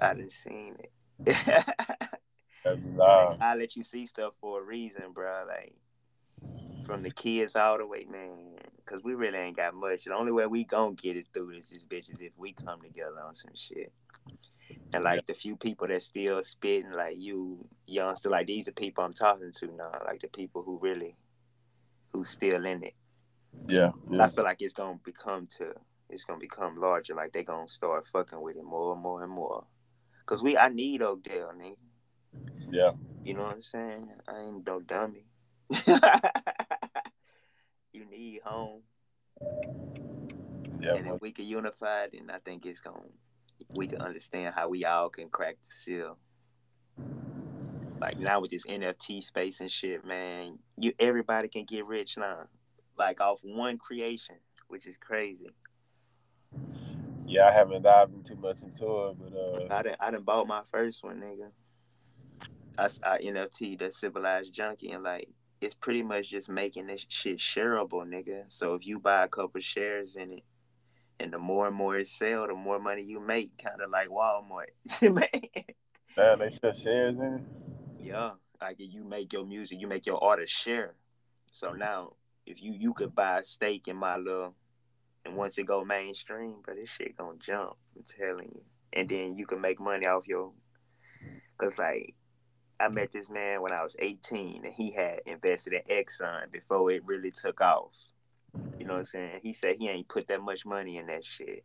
I 0.00 0.12
didn't 0.12 0.32
seen 0.32 0.76
it. 0.78 1.66
nah. 2.64 3.36
I 3.40 3.54
let 3.54 3.76
you 3.76 3.82
see 3.82 4.06
stuff 4.06 4.34
for 4.40 4.60
a 4.60 4.64
reason, 4.64 5.12
bro. 5.14 5.44
Like 5.48 5.74
from 6.84 7.02
the 7.02 7.10
kids 7.10 7.56
all 7.56 7.78
the 7.78 7.86
way, 7.86 8.06
man. 8.10 8.56
Cause 8.84 9.00
we 9.02 9.14
really 9.14 9.38
ain't 9.38 9.56
got 9.56 9.74
much. 9.74 10.04
The 10.04 10.14
only 10.14 10.32
way 10.32 10.46
we 10.46 10.64
gonna 10.64 10.94
get 10.94 11.16
it 11.16 11.26
through 11.32 11.54
this 11.56 11.72
is 11.72 11.86
bitches 11.86 12.20
if 12.20 12.32
we 12.36 12.52
come 12.52 12.82
together 12.82 13.16
on 13.26 13.34
some 13.34 13.54
shit. 13.54 13.90
And 14.92 15.04
like 15.04 15.16
yeah. 15.16 15.22
the 15.26 15.34
few 15.34 15.56
people 15.56 15.88
that 15.88 16.02
still 16.02 16.42
spitting, 16.42 16.92
like 16.92 17.16
you, 17.18 17.66
youngster, 17.86 18.30
like 18.30 18.46
these 18.46 18.68
are 18.68 18.72
people 18.72 19.04
I'm 19.04 19.12
talking 19.12 19.52
to 19.52 19.66
now. 19.66 19.92
Like 20.04 20.20
the 20.20 20.28
people 20.28 20.62
who 20.62 20.78
really, 20.80 21.16
who 22.12 22.24
still 22.24 22.64
in 22.64 22.84
it. 22.84 22.94
Yeah, 23.68 23.92
yeah. 24.10 24.24
I 24.24 24.28
feel 24.28 24.44
like 24.44 24.60
it's 24.60 24.74
gonna 24.74 24.98
become 25.04 25.46
to 25.58 25.74
it's 26.10 26.24
gonna 26.24 26.38
become 26.38 26.76
larger. 26.80 27.14
Like 27.14 27.32
they 27.32 27.44
gonna 27.44 27.68
start 27.68 28.06
fucking 28.12 28.40
with 28.40 28.56
it 28.56 28.64
more 28.64 28.92
and 28.94 29.02
more 29.02 29.22
and 29.22 29.32
more. 29.32 29.64
Cause 30.26 30.42
we, 30.42 30.56
I 30.56 30.68
need 30.70 31.02
Oakdale, 31.02 31.52
nigga. 31.56 31.76
Yeah. 32.70 32.92
You 33.22 33.34
know 33.34 33.42
what 33.42 33.52
I'm 33.52 33.62
saying? 33.62 34.08
I 34.26 34.40
ain't 34.40 34.66
no 34.66 34.80
dummy. 34.80 35.26
you 37.92 38.04
need 38.06 38.40
home. 38.44 38.82
Yeah. 40.80 40.94
And 40.94 41.08
if 41.08 41.20
we 41.20 41.32
can 41.32 41.46
unify, 41.46 42.06
then 42.12 42.30
I 42.30 42.38
think 42.38 42.64
it's 42.66 42.80
gonna. 42.80 43.00
We 43.70 43.86
can 43.86 44.00
understand 44.00 44.54
how 44.54 44.68
we 44.68 44.84
all 44.84 45.08
can 45.08 45.28
crack 45.28 45.56
the 45.66 45.74
seal. 45.74 46.18
Like 48.00 48.18
now 48.18 48.40
with 48.40 48.50
this 48.50 48.64
NFT 48.64 49.22
space 49.22 49.60
and 49.60 49.70
shit, 49.70 50.04
man, 50.04 50.58
you 50.76 50.92
everybody 50.98 51.48
can 51.48 51.64
get 51.64 51.86
rich 51.86 52.16
now, 52.16 52.48
like 52.98 53.20
off 53.20 53.40
one 53.42 53.78
creation, 53.78 54.36
which 54.68 54.86
is 54.86 54.96
crazy. 54.96 55.50
Yeah, 57.26 57.48
I 57.48 57.52
haven't 57.52 57.82
dived 57.82 58.26
too 58.26 58.36
much 58.36 58.60
into 58.62 59.06
it, 59.06 59.16
but 59.18 59.32
uh, 59.36 59.74
I 59.74 59.82
didn't. 59.82 60.00
I 60.00 60.10
didn't 60.10 60.26
bought 60.26 60.46
my 60.46 60.62
first 60.70 61.02
one, 61.02 61.20
nigga. 61.20 61.50
I, 62.76 62.84
I 63.08 63.18
NFT 63.18 63.78
the 63.78 63.90
civilized 63.90 64.52
junkie, 64.52 64.90
and 64.90 65.02
like 65.02 65.28
it's 65.60 65.74
pretty 65.74 66.02
much 66.02 66.30
just 66.30 66.50
making 66.50 66.86
this 66.86 67.06
shit 67.08 67.38
shareable, 67.38 68.06
nigga. 68.06 68.44
So 68.48 68.74
if 68.74 68.86
you 68.86 68.98
buy 68.98 69.24
a 69.24 69.28
couple 69.28 69.60
shares 69.60 70.16
in 70.16 70.32
it, 70.32 70.42
and 71.20 71.32
the 71.32 71.38
more 71.38 71.66
and 71.66 71.76
more 71.76 71.96
it 71.98 72.06
sell, 72.06 72.46
the 72.46 72.54
more 72.54 72.78
money 72.78 73.02
you 73.02 73.20
make, 73.20 73.56
kind 73.62 73.80
of 73.80 73.90
like 73.90 74.08
Walmart. 74.08 74.72
Man, 76.16 76.38
they 76.38 76.50
sell 76.50 76.72
shares 76.72 77.18
in 77.18 77.34
it. 77.34 77.42
Yeah, 78.04 78.32
like 78.60 78.76
you 78.78 79.04
make 79.04 79.32
your 79.32 79.44
music, 79.46 79.80
you 79.80 79.86
make 79.86 80.06
your 80.06 80.22
artist 80.22 80.52
share. 80.52 80.94
So 81.52 81.72
now, 81.72 82.14
if 82.46 82.62
you 82.62 82.72
you 82.72 82.94
could 82.94 83.14
buy 83.14 83.40
a 83.40 83.44
stake 83.44 83.88
in 83.88 83.96
my 83.96 84.16
little 84.16 84.54
and 85.24 85.36
once 85.36 85.58
it 85.58 85.64
go 85.64 85.84
mainstream, 85.84 86.56
but 86.64 86.76
this 86.76 86.90
shit 86.90 87.16
gonna 87.16 87.38
jump. 87.38 87.76
I'm 87.96 88.02
telling 88.02 88.50
you. 88.54 88.62
And 88.92 89.08
then 89.08 89.36
you 89.36 89.46
can 89.46 89.60
make 89.60 89.80
money 89.80 90.06
off 90.06 90.28
your, 90.28 90.52
cause 91.58 91.78
like, 91.78 92.14
I 92.78 92.88
met 92.88 93.12
this 93.12 93.30
man 93.30 93.62
when 93.62 93.72
I 93.72 93.82
was 93.82 93.96
18, 93.98 94.64
and 94.64 94.74
he 94.74 94.90
had 94.90 95.20
invested 95.26 95.72
in 95.72 95.82
Exxon 95.90 96.50
before 96.52 96.90
it 96.90 97.02
really 97.04 97.30
took 97.30 97.60
off. 97.60 97.92
You 98.78 98.86
know 98.86 98.94
what 98.94 98.98
I'm 99.00 99.04
saying? 99.04 99.40
He 99.42 99.52
said 99.52 99.76
he 99.78 99.88
ain't 99.88 100.08
put 100.08 100.28
that 100.28 100.40
much 100.40 100.66
money 100.66 100.98
in 100.98 101.06
that 101.06 101.24
shit. 101.24 101.64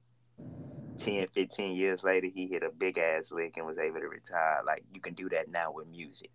10, 0.97 1.27
15 1.33 1.75
years 1.75 2.03
later, 2.03 2.27
he 2.33 2.47
hit 2.47 2.63
a 2.63 2.71
big 2.71 2.97
ass 2.97 3.31
lick 3.31 3.55
and 3.57 3.65
was 3.65 3.77
able 3.77 3.99
to 3.99 4.07
retire. 4.07 4.61
Like, 4.65 4.83
you 4.93 4.99
can 4.99 5.13
do 5.13 5.29
that 5.29 5.49
now 5.49 5.71
with 5.71 5.87
music 5.87 6.31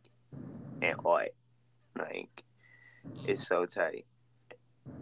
and 0.81 0.97
art. 1.05 1.31
Like, 1.99 2.43
it's 3.27 3.47
so 3.47 3.67
tight. 3.67 4.07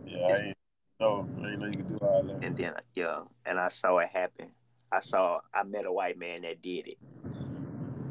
Yeah, 0.06 0.26
I 0.26 0.34
didn't 0.34 0.56
know 1.00 1.26
you 1.66 1.72
could 1.72 1.88
do 1.88 1.96
all 1.96 2.22
that. 2.22 2.44
And 2.44 2.56
then 2.56 2.74
yeah, 2.94 3.22
and 3.46 3.58
I 3.58 3.68
saw 3.68 3.98
it 3.98 4.08
happen. 4.12 4.50
I 4.92 5.00
saw 5.00 5.40
I 5.54 5.62
met 5.64 5.86
a 5.86 5.92
white 5.92 6.18
man 6.18 6.42
that 6.42 6.62
did 6.62 6.86
it. 6.88 6.98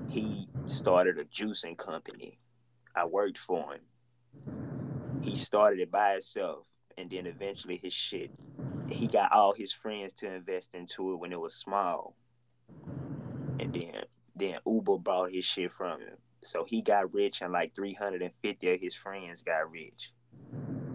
He 0.10 0.48
started 0.68 1.18
a 1.20 1.26
juicing 1.26 1.78
company. 1.78 2.40
I 2.96 3.06
worked 3.06 3.38
for 3.38 3.74
him. 3.74 3.82
He 5.22 5.36
started 5.36 5.80
it 5.80 5.92
by 5.92 6.14
himself, 6.14 6.66
and 6.98 7.10
then 7.10 7.26
eventually 7.28 7.80
his 7.82 7.94
shit. 7.94 8.32
He 8.88 9.08
got 9.08 9.32
all 9.32 9.54
his 9.54 9.72
friends 9.72 10.14
to 10.16 10.32
invest 10.34 10.72
into 10.74 11.14
it 11.14 11.18
when 11.18 11.32
it 11.32 11.40
was 11.40 11.56
small, 11.56 12.16
and 13.60 13.74
then 13.74 14.04
then 14.36 14.58
Uber 14.66 14.98
bought 14.98 15.32
his 15.32 15.46
shit 15.46 15.72
from 15.72 16.02
him. 16.02 16.18
So 16.44 16.64
he 16.64 16.82
got 16.82 17.14
rich, 17.14 17.42
and 17.42 17.54
like 17.54 17.76
350 17.76 18.74
of 18.74 18.80
his 18.80 18.96
friends 18.96 19.44
got 19.44 19.72
rich. 19.72 20.12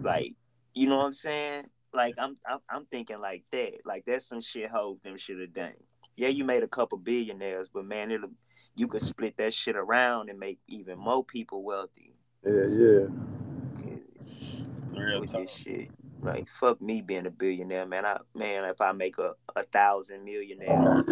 Like, 0.01 0.33
you 0.73 0.87
know 0.87 0.97
what 0.97 1.05
I'm 1.05 1.13
saying? 1.13 1.65
like 1.93 2.15
I'm, 2.17 2.37
I'm 2.49 2.59
I'm 2.69 2.85
thinking 2.85 3.19
like 3.19 3.43
that. 3.51 3.81
Like 3.85 4.03
that's 4.05 4.27
some 4.27 4.41
shit 4.41 4.69
Hov 4.69 5.01
them 5.03 5.17
should 5.17 5.39
have 5.41 5.53
done. 5.53 5.73
Yeah, 6.15 6.29
you 6.29 6.43
made 6.43 6.63
a 6.63 6.67
couple 6.67 6.97
billionaires, 6.97 7.69
but 7.73 7.85
man, 7.85 8.11
it'll 8.11 8.31
you 8.75 8.87
could 8.87 9.01
split 9.01 9.35
that 9.37 9.53
shit 9.53 9.75
around 9.75 10.29
and 10.29 10.39
make 10.39 10.59
even 10.67 10.97
more 10.97 11.25
people 11.25 11.63
wealthy. 11.63 12.13
Yeah, 12.45 12.67
yeah. 12.69 13.07
Real 14.97 15.21
with 15.21 15.31
this 15.31 15.51
shit. 15.51 15.89
Like 16.21 16.47
fuck 16.59 16.81
me 16.81 17.01
being 17.01 17.25
a 17.27 17.31
billionaire, 17.31 17.85
man. 17.85 18.05
I 18.05 18.19
man, 18.33 18.65
if 18.65 18.81
I 18.81 18.91
make 18.91 19.17
a, 19.17 19.33
a 19.55 19.63
thousand 19.63 20.23
millionaires. 20.25 21.03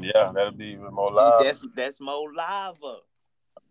Yeah, 0.00 0.30
that'll 0.32 0.52
be 0.52 0.66
even 0.66 0.94
more 0.94 1.12
live. 1.12 1.44
That's 1.44 1.64
that's 1.74 2.00
more 2.00 2.32
lava. 2.32 2.98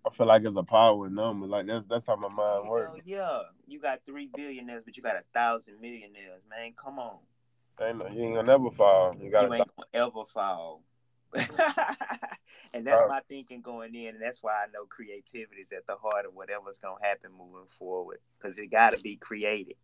I 0.06 0.10
feel 0.14 0.28
like 0.28 0.44
it's 0.44 0.56
a 0.56 0.64
power 0.64 1.10
number. 1.10 1.48
Like 1.48 1.68
that's 1.68 1.86
that's 1.90 2.08
how 2.08 2.16
my 2.16 2.28
mind 2.28 2.70
works. 2.70 3.02
Yeah, 3.06 3.40
you 3.68 3.80
got 3.80 4.06
three 4.06 4.30
billionaires, 4.34 4.84
but 4.84 4.98
you 4.98 5.04
got 5.04 5.16
a 5.16 5.24
thousand 5.34 5.80
millionaires, 5.82 6.44
man. 6.50 6.74
Come 6.82 7.00
on. 7.00 7.18
Ain't 7.82 7.98
you 8.16 8.24
ain't 8.26 8.36
gonna 8.36 8.48
never 8.48 8.72
fall. 8.72 9.16
You, 9.20 9.30
got 9.30 9.44
you 9.44 9.54
ain't 9.54 9.70
gonna 9.76 10.06
ever 10.06 10.26
fall. 10.26 10.82
and 12.74 12.86
that's 12.86 13.04
my 13.08 13.22
thinking 13.28 13.62
going 13.62 13.96
in, 13.96 14.16
and 14.16 14.22
that's 14.22 14.42
why 14.42 14.54
I 14.54 14.72
know 14.72 14.86
creativity 14.86 15.62
is 15.62 15.72
at 15.72 15.86
the 15.88 15.96
heart 15.96 16.26
of 16.26 16.34
whatever's 16.34 16.78
gonna 16.78 16.96
happen 17.02 17.32
moving 17.32 17.68
forward, 17.68 18.20
because 18.38 18.58
it 18.58 18.68
got 18.68 18.92
to 18.92 19.00
be 19.00 19.16
created. 19.16 19.76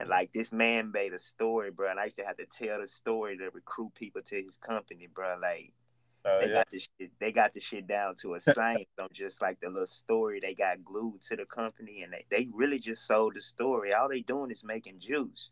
And 0.00 0.08
like 0.08 0.32
this 0.32 0.52
man 0.52 0.92
made 0.92 1.12
a 1.12 1.18
story, 1.18 1.70
bro, 1.70 1.90
and 1.90 1.98
I 1.98 2.04
used 2.04 2.16
to 2.16 2.24
have 2.24 2.36
to 2.36 2.46
tell 2.46 2.80
the 2.80 2.86
story 2.86 3.36
to 3.38 3.50
recruit 3.50 3.94
people 3.94 4.22
to 4.22 4.42
his 4.42 4.56
company, 4.56 5.08
bro. 5.12 5.36
Like 5.40 5.72
uh, 6.24 6.40
they 6.40 6.46
yeah. 6.48 6.52
got 6.54 6.70
this 6.70 6.88
shit. 6.98 7.10
They 7.18 7.32
got 7.32 7.52
the 7.52 7.60
shit 7.60 7.86
down 7.86 8.14
to 8.16 8.34
a 8.34 8.40
science 8.40 8.88
on 9.00 9.08
just 9.12 9.42
like 9.42 9.60
the 9.60 9.68
little 9.68 9.86
story 9.86 10.40
they 10.40 10.54
got 10.54 10.84
glued 10.84 11.22
to 11.22 11.36
the 11.36 11.44
company, 11.46 12.02
and 12.02 12.12
they, 12.12 12.24
they 12.30 12.48
really 12.52 12.78
just 12.78 13.06
sold 13.06 13.34
the 13.34 13.40
story. 13.40 13.92
All 13.92 14.08
they 14.08 14.20
doing 14.20 14.50
is 14.50 14.64
making 14.64 15.00
juice, 15.00 15.50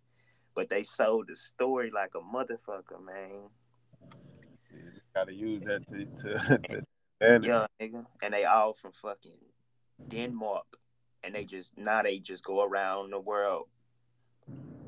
but 0.54 0.68
they 0.68 0.82
sold 0.82 1.28
the 1.28 1.36
story 1.36 1.90
like 1.92 2.12
a 2.14 2.20
motherfucker, 2.20 3.04
man. 3.04 3.50
Gotta 5.16 5.32
use 5.32 5.62
that 5.64 5.86
to 5.86 6.04
to. 6.04 6.58
to 6.68 6.82
yeah, 7.42 7.66
nigga, 7.80 8.04
and 8.22 8.34
they 8.34 8.44
all 8.44 8.74
from 8.74 8.92
fucking 8.92 9.32
Denmark, 10.08 10.66
and 11.24 11.34
they 11.34 11.44
just 11.46 11.72
now 11.78 12.02
they 12.02 12.18
just 12.18 12.44
go 12.44 12.62
around 12.62 13.12
the 13.12 13.18
world 13.18 13.68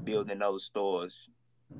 building 0.04 0.38
those 0.38 0.64
stores 0.64 1.30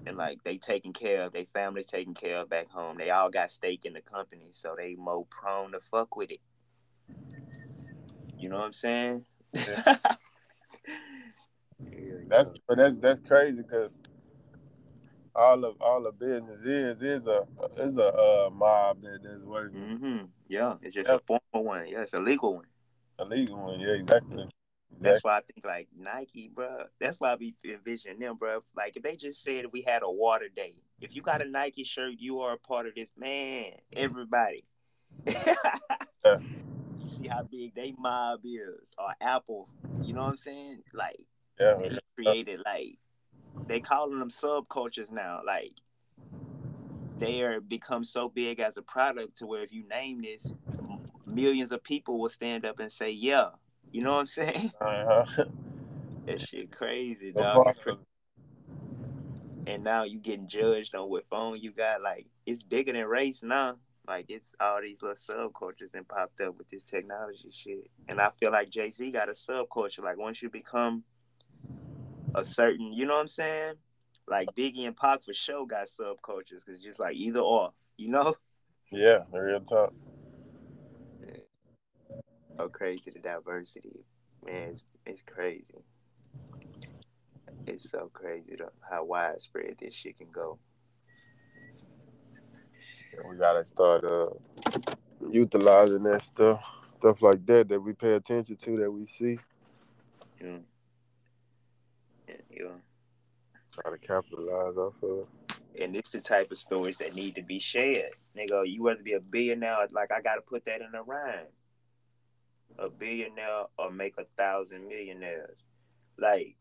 and 0.06 0.16
like 0.16 0.42
they 0.44 0.56
taking 0.56 0.94
care 0.94 1.24
of 1.24 1.34
their 1.34 1.44
families 1.52 1.84
taking 1.84 2.14
care 2.14 2.38
of 2.38 2.48
back 2.48 2.70
home. 2.70 2.96
They 2.96 3.10
all 3.10 3.28
got 3.28 3.50
stake 3.50 3.84
in 3.84 3.92
the 3.92 4.00
company, 4.00 4.48
so 4.52 4.74
they 4.74 4.94
more 4.94 5.26
prone 5.28 5.72
to 5.72 5.80
fuck 5.80 6.16
with 6.16 6.30
it. 6.30 6.40
You 8.38 8.48
know 8.48 8.56
what 8.56 8.64
I'm 8.64 8.72
saying? 8.72 9.26
Yeah. 9.52 9.96
that's 12.28 12.52
but 12.66 12.78
that's 12.78 12.96
that's 12.96 13.20
crazy 13.20 13.58
because 13.58 13.90
all 15.38 15.64
of 15.64 15.80
all 15.80 16.02
the 16.02 16.12
business 16.12 16.64
is 16.64 17.00
is 17.00 17.26
a 17.26 17.46
is 17.78 17.96
a 17.96 18.12
uh, 18.12 18.50
mob 18.50 19.02
that 19.02 19.20
that's 19.22 19.44
working. 19.44 19.80
Mm-hmm. 19.80 20.24
Yeah, 20.48 20.74
it's 20.82 20.94
just 20.94 21.08
a 21.08 21.20
formal 21.26 21.64
one. 21.64 21.88
Yeah, 21.88 22.02
it's 22.02 22.14
a 22.14 22.20
legal 22.20 22.56
one. 22.56 22.66
A 23.18 23.24
legal 23.24 23.56
one. 23.56 23.80
Yeah, 23.80 23.94
exactly. 23.94 24.48
That's 25.00 25.22
why 25.22 25.38
I 25.38 25.40
think 25.40 25.64
like 25.64 25.88
Nike, 25.96 26.50
bro. 26.52 26.84
That's 27.00 27.20
why 27.20 27.32
I 27.32 27.36
be 27.36 27.54
envisioning 27.64 28.18
them, 28.18 28.36
bro. 28.36 28.64
Like 28.76 28.96
if 28.96 29.02
they 29.02 29.16
just 29.16 29.42
said 29.42 29.66
we 29.72 29.82
had 29.82 30.02
a 30.02 30.10
water 30.10 30.48
day, 30.54 30.74
if 31.00 31.14
you 31.14 31.22
got 31.22 31.42
a 31.42 31.48
Nike 31.48 31.84
shirt, 31.84 32.14
you 32.18 32.40
are 32.40 32.54
a 32.54 32.58
part 32.58 32.86
of 32.86 32.94
this, 32.94 33.10
man. 33.16 33.72
Everybody. 33.94 34.64
yeah. 35.26 36.38
You 36.98 37.08
see 37.08 37.28
how 37.28 37.42
big 37.42 37.74
they 37.74 37.94
mob 37.96 38.40
is, 38.44 38.94
or 38.98 39.14
Apple. 39.20 39.68
You 40.02 40.14
know 40.14 40.22
what 40.22 40.30
I'm 40.30 40.36
saying? 40.36 40.82
Like 40.92 41.20
yeah, 41.60 41.74
they 41.74 41.98
created 42.16 42.60
like 42.64 42.98
they 43.66 43.80
calling 43.80 44.18
them 44.18 44.30
subcultures 44.30 45.10
now. 45.10 45.40
Like 45.46 45.72
they 47.18 47.42
are 47.42 47.60
become 47.60 48.04
so 48.04 48.28
big 48.28 48.60
as 48.60 48.76
a 48.76 48.82
product 48.82 49.38
to 49.38 49.46
where 49.46 49.62
if 49.62 49.72
you 49.72 49.86
name 49.88 50.22
this, 50.22 50.52
millions 51.26 51.72
of 51.72 51.82
people 51.82 52.18
will 52.18 52.28
stand 52.28 52.64
up 52.64 52.78
and 52.78 52.90
say, 52.90 53.10
"Yeah." 53.10 53.50
You 53.90 54.02
know 54.02 54.12
what 54.12 54.20
I'm 54.20 54.26
saying? 54.26 54.72
Uh-huh. 54.80 55.44
that 56.26 56.40
shit 56.40 56.70
crazy, 56.70 57.32
dog. 57.32 57.66
Crazy. 57.82 57.98
And 59.66 59.84
now 59.84 60.04
you 60.04 60.18
getting 60.18 60.48
judged 60.48 60.94
on 60.94 61.10
what 61.10 61.28
phone 61.28 61.58
you 61.60 61.72
got. 61.72 62.02
Like 62.02 62.26
it's 62.46 62.62
bigger 62.62 62.92
than 62.92 63.04
race 63.04 63.42
now. 63.42 63.76
Like 64.06 64.26
it's 64.28 64.54
all 64.60 64.80
these 64.80 65.02
little 65.02 65.16
subcultures 65.16 65.92
that 65.92 66.08
popped 66.08 66.40
up 66.40 66.56
with 66.56 66.68
this 66.70 66.84
technology 66.84 67.50
shit. 67.52 67.90
And 68.08 68.20
I 68.20 68.30
feel 68.40 68.50
like 68.50 68.70
Jay 68.70 68.90
Z 68.90 69.10
got 69.10 69.28
a 69.28 69.32
subculture. 69.32 70.02
Like 70.02 70.18
once 70.18 70.42
you 70.42 70.48
become 70.48 71.04
a 72.34 72.44
certain, 72.44 72.92
you 72.92 73.06
know 73.06 73.14
what 73.14 73.20
I'm 73.20 73.28
saying? 73.28 73.74
Like 74.26 74.48
Biggie 74.54 74.86
and 74.86 74.96
Pac 74.96 75.22
for 75.22 75.32
sure 75.32 75.66
got 75.66 75.86
subcultures 75.88 76.64
because 76.64 76.82
just 76.82 76.98
like 76.98 77.16
either 77.16 77.40
or, 77.40 77.72
you 77.96 78.08
know? 78.08 78.34
Yeah, 78.90 79.18
real 79.32 79.60
talk. 79.60 79.92
So 82.56 82.68
crazy 82.70 83.10
the 83.10 83.20
diversity, 83.20 84.00
man. 84.46 84.70
It's, 84.70 84.82
it's 85.04 85.22
crazy. 85.22 85.84
It's 87.66 87.90
so 87.90 88.10
crazy 88.14 88.56
to, 88.56 88.70
how 88.88 89.04
widespread 89.04 89.76
this 89.78 89.94
shit 89.94 90.16
can 90.16 90.28
go. 90.32 90.58
We 93.28 93.36
gotta 93.36 93.64
start 93.66 94.04
uh, 94.04 94.30
utilizing 95.30 96.02
that 96.04 96.22
stuff, 96.22 96.62
stuff 96.98 97.20
like 97.20 97.44
that 97.46 97.68
that 97.68 97.80
we 97.80 97.92
pay 97.92 98.14
attention 98.14 98.56
to, 98.56 98.78
that 98.78 98.90
we 98.90 99.06
see. 99.18 99.38
Yeah. 100.42 100.58
Yeah. 102.58 102.66
Try 103.72 103.92
to 103.92 103.98
capitalize 103.98 104.76
off 104.76 104.94
of. 105.02 105.26
And 105.80 105.94
it's 105.94 106.10
the 106.10 106.20
type 106.20 106.50
of 106.50 106.58
stories 106.58 106.96
that 106.98 107.14
need 107.14 107.36
to 107.36 107.42
be 107.42 107.60
shared. 107.60 108.14
Nigga, 108.36 108.68
you 108.68 108.84
rather 108.84 109.02
be 109.02 109.12
a 109.12 109.20
billionaire, 109.20 109.86
like 109.92 110.10
I 110.10 110.20
gotta 110.20 110.40
put 110.40 110.64
that 110.64 110.80
in 110.80 110.94
a 110.94 111.02
rhyme. 111.02 111.46
A 112.78 112.88
billionaire 112.88 113.64
or 113.78 113.90
make 113.90 114.14
a 114.18 114.24
thousand 114.36 114.88
millionaires. 114.88 115.58
Like, 116.18 116.56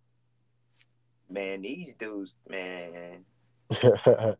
man, 1.29 1.61
these 1.61 1.93
dudes, 1.95 2.35
man, 2.47 3.25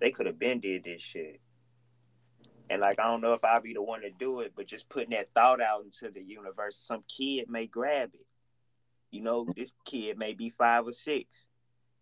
they 0.00 0.10
could 0.12 0.26
have 0.26 0.38
been 0.38 0.60
did 0.60 0.84
this 0.84 1.02
shit. 1.02 1.40
And 2.70 2.80
like 2.80 3.00
I 3.00 3.04
don't 3.04 3.20
know 3.20 3.34
if 3.34 3.44
I'll 3.44 3.60
be 3.60 3.74
the 3.74 3.82
one 3.82 4.02
to 4.02 4.10
do 4.10 4.40
it, 4.40 4.52
but 4.56 4.66
just 4.66 4.88
putting 4.88 5.10
that 5.10 5.28
thought 5.34 5.60
out 5.60 5.84
into 5.84 6.12
the 6.12 6.22
universe, 6.22 6.76
some 6.76 7.02
kid 7.08 7.50
may 7.50 7.66
grab 7.66 8.10
it. 8.14 8.26
You 9.12 9.20
know, 9.20 9.46
this 9.54 9.72
kid 9.84 10.18
may 10.18 10.32
be 10.32 10.50
five 10.50 10.86
or 10.86 10.92
six, 10.92 11.46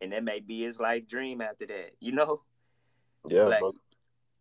and 0.01 0.13
that 0.13 0.25
may 0.25 0.41
be 0.41 0.63
his 0.63 0.79
life 0.79 1.07
dream 1.07 1.41
after 1.41 1.67
that. 1.67 1.91
You 2.01 2.13
know, 2.13 2.43
yeah. 3.29 3.43
Like, 3.43 3.63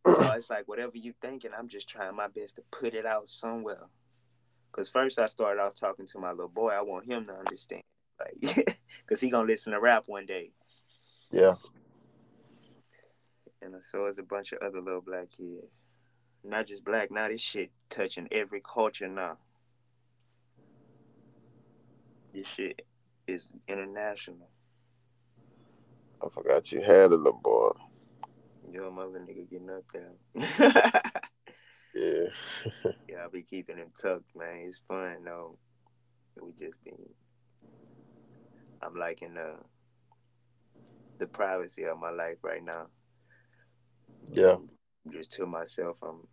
so 0.07 0.32
it's 0.32 0.49
like 0.49 0.67
whatever 0.67 0.95
you 0.95 1.13
thinking, 1.22 1.51
I'm 1.57 1.67
just 1.67 1.89
trying 1.89 2.15
my 2.15 2.28
best 2.28 2.55
to 2.55 2.61
put 2.72 2.93
it 2.93 3.05
out 3.05 3.28
somewhere. 3.28 3.88
Cause 4.72 4.88
first 4.88 5.17
I 5.17 5.26
started 5.26 5.59
off 5.59 5.74
talking 5.76 6.05
to 6.05 6.20
my 6.20 6.30
little 6.30 6.47
boy. 6.47 6.70
I 6.70 6.82
want 6.82 7.07
him 7.07 7.26
to 7.26 7.34
understand, 7.34 7.82
like, 8.20 8.80
cause 9.09 9.20
he 9.20 9.32
gonna 9.32 9.47
listen 9.47 9.74
to 9.74 9.80
rap 9.80 10.03
one 10.05 10.28
day. 10.28 10.51
Yeah. 11.32 11.55
And 13.61 13.74
so 13.82 14.05
is 14.05 14.20
a 14.20 14.24
bunch 14.24 14.51
of 14.51 14.59
other 14.59 14.80
little 14.80 15.01
black 15.01 15.30
kids. 15.36 15.65
Not 16.43 16.67
just 16.67 16.86
black. 16.86 17.11
Now 17.11 17.28
this 17.28 17.41
shit 17.41 17.72
touching 17.89 18.28
every 18.32 18.61
culture 18.61 19.07
now. 19.07 19.38
This 22.34 22.47
shit 22.47 22.86
is 23.27 23.53
international. 23.67 24.49
I 26.23 26.27
forgot 26.30 26.71
you 26.71 26.82
had 26.82 27.11
a 27.11 27.15
little 27.15 27.39
boy. 27.41 27.71
Yo, 28.71 28.91
mother 28.91 29.19
nigga 29.19 29.49
getting 29.49 29.69
up 29.69 29.84
there. 29.93 30.11
yeah. 31.95 32.91
yeah, 33.09 33.17
I'll 33.23 33.32
be 33.32 33.41
keeping 33.41 33.77
him 33.77 33.91
tucked, 33.99 34.36
man. 34.36 34.65
It's 34.67 34.82
fun 34.88 35.23
though. 35.25 35.57
We 36.41 36.51
just 36.51 36.84
been. 36.84 36.97
I'm 38.82 38.95
liking 38.95 39.34
the 39.34 39.55
the 41.17 41.27
privacy 41.27 41.84
of 41.86 41.99
my 41.99 42.11
life 42.11 42.38
right 42.43 42.63
now. 42.63 42.88
Yeah. 44.32 44.51
Um, 44.51 44.69
just 45.11 45.32
to 45.34 45.45
myself, 45.45 45.97
I'm. 46.03 46.27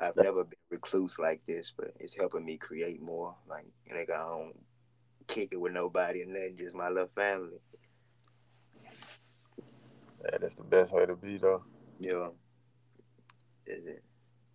I've 0.00 0.16
never 0.16 0.44
been 0.44 0.58
recluse 0.70 1.18
like 1.18 1.40
this, 1.46 1.72
but 1.76 1.92
it's 1.98 2.14
helping 2.14 2.44
me 2.44 2.56
create 2.56 3.02
more. 3.02 3.34
Like, 3.48 3.64
nigga, 3.92 4.14
I 4.14 4.28
don't 4.28 4.54
kick 5.28 5.50
it 5.52 5.60
with 5.60 5.72
nobody 5.72 6.22
and 6.22 6.32
nothing, 6.32 6.56
just 6.56 6.74
my 6.74 6.88
little 6.88 7.08
family. 7.08 7.58
Yeah, 10.24 10.38
that's 10.40 10.54
the 10.56 10.64
best 10.64 10.92
way 10.92 11.06
to 11.06 11.14
be 11.14 11.38
though. 11.38 11.62
Yeah. 12.00 12.28
It? 13.66 14.02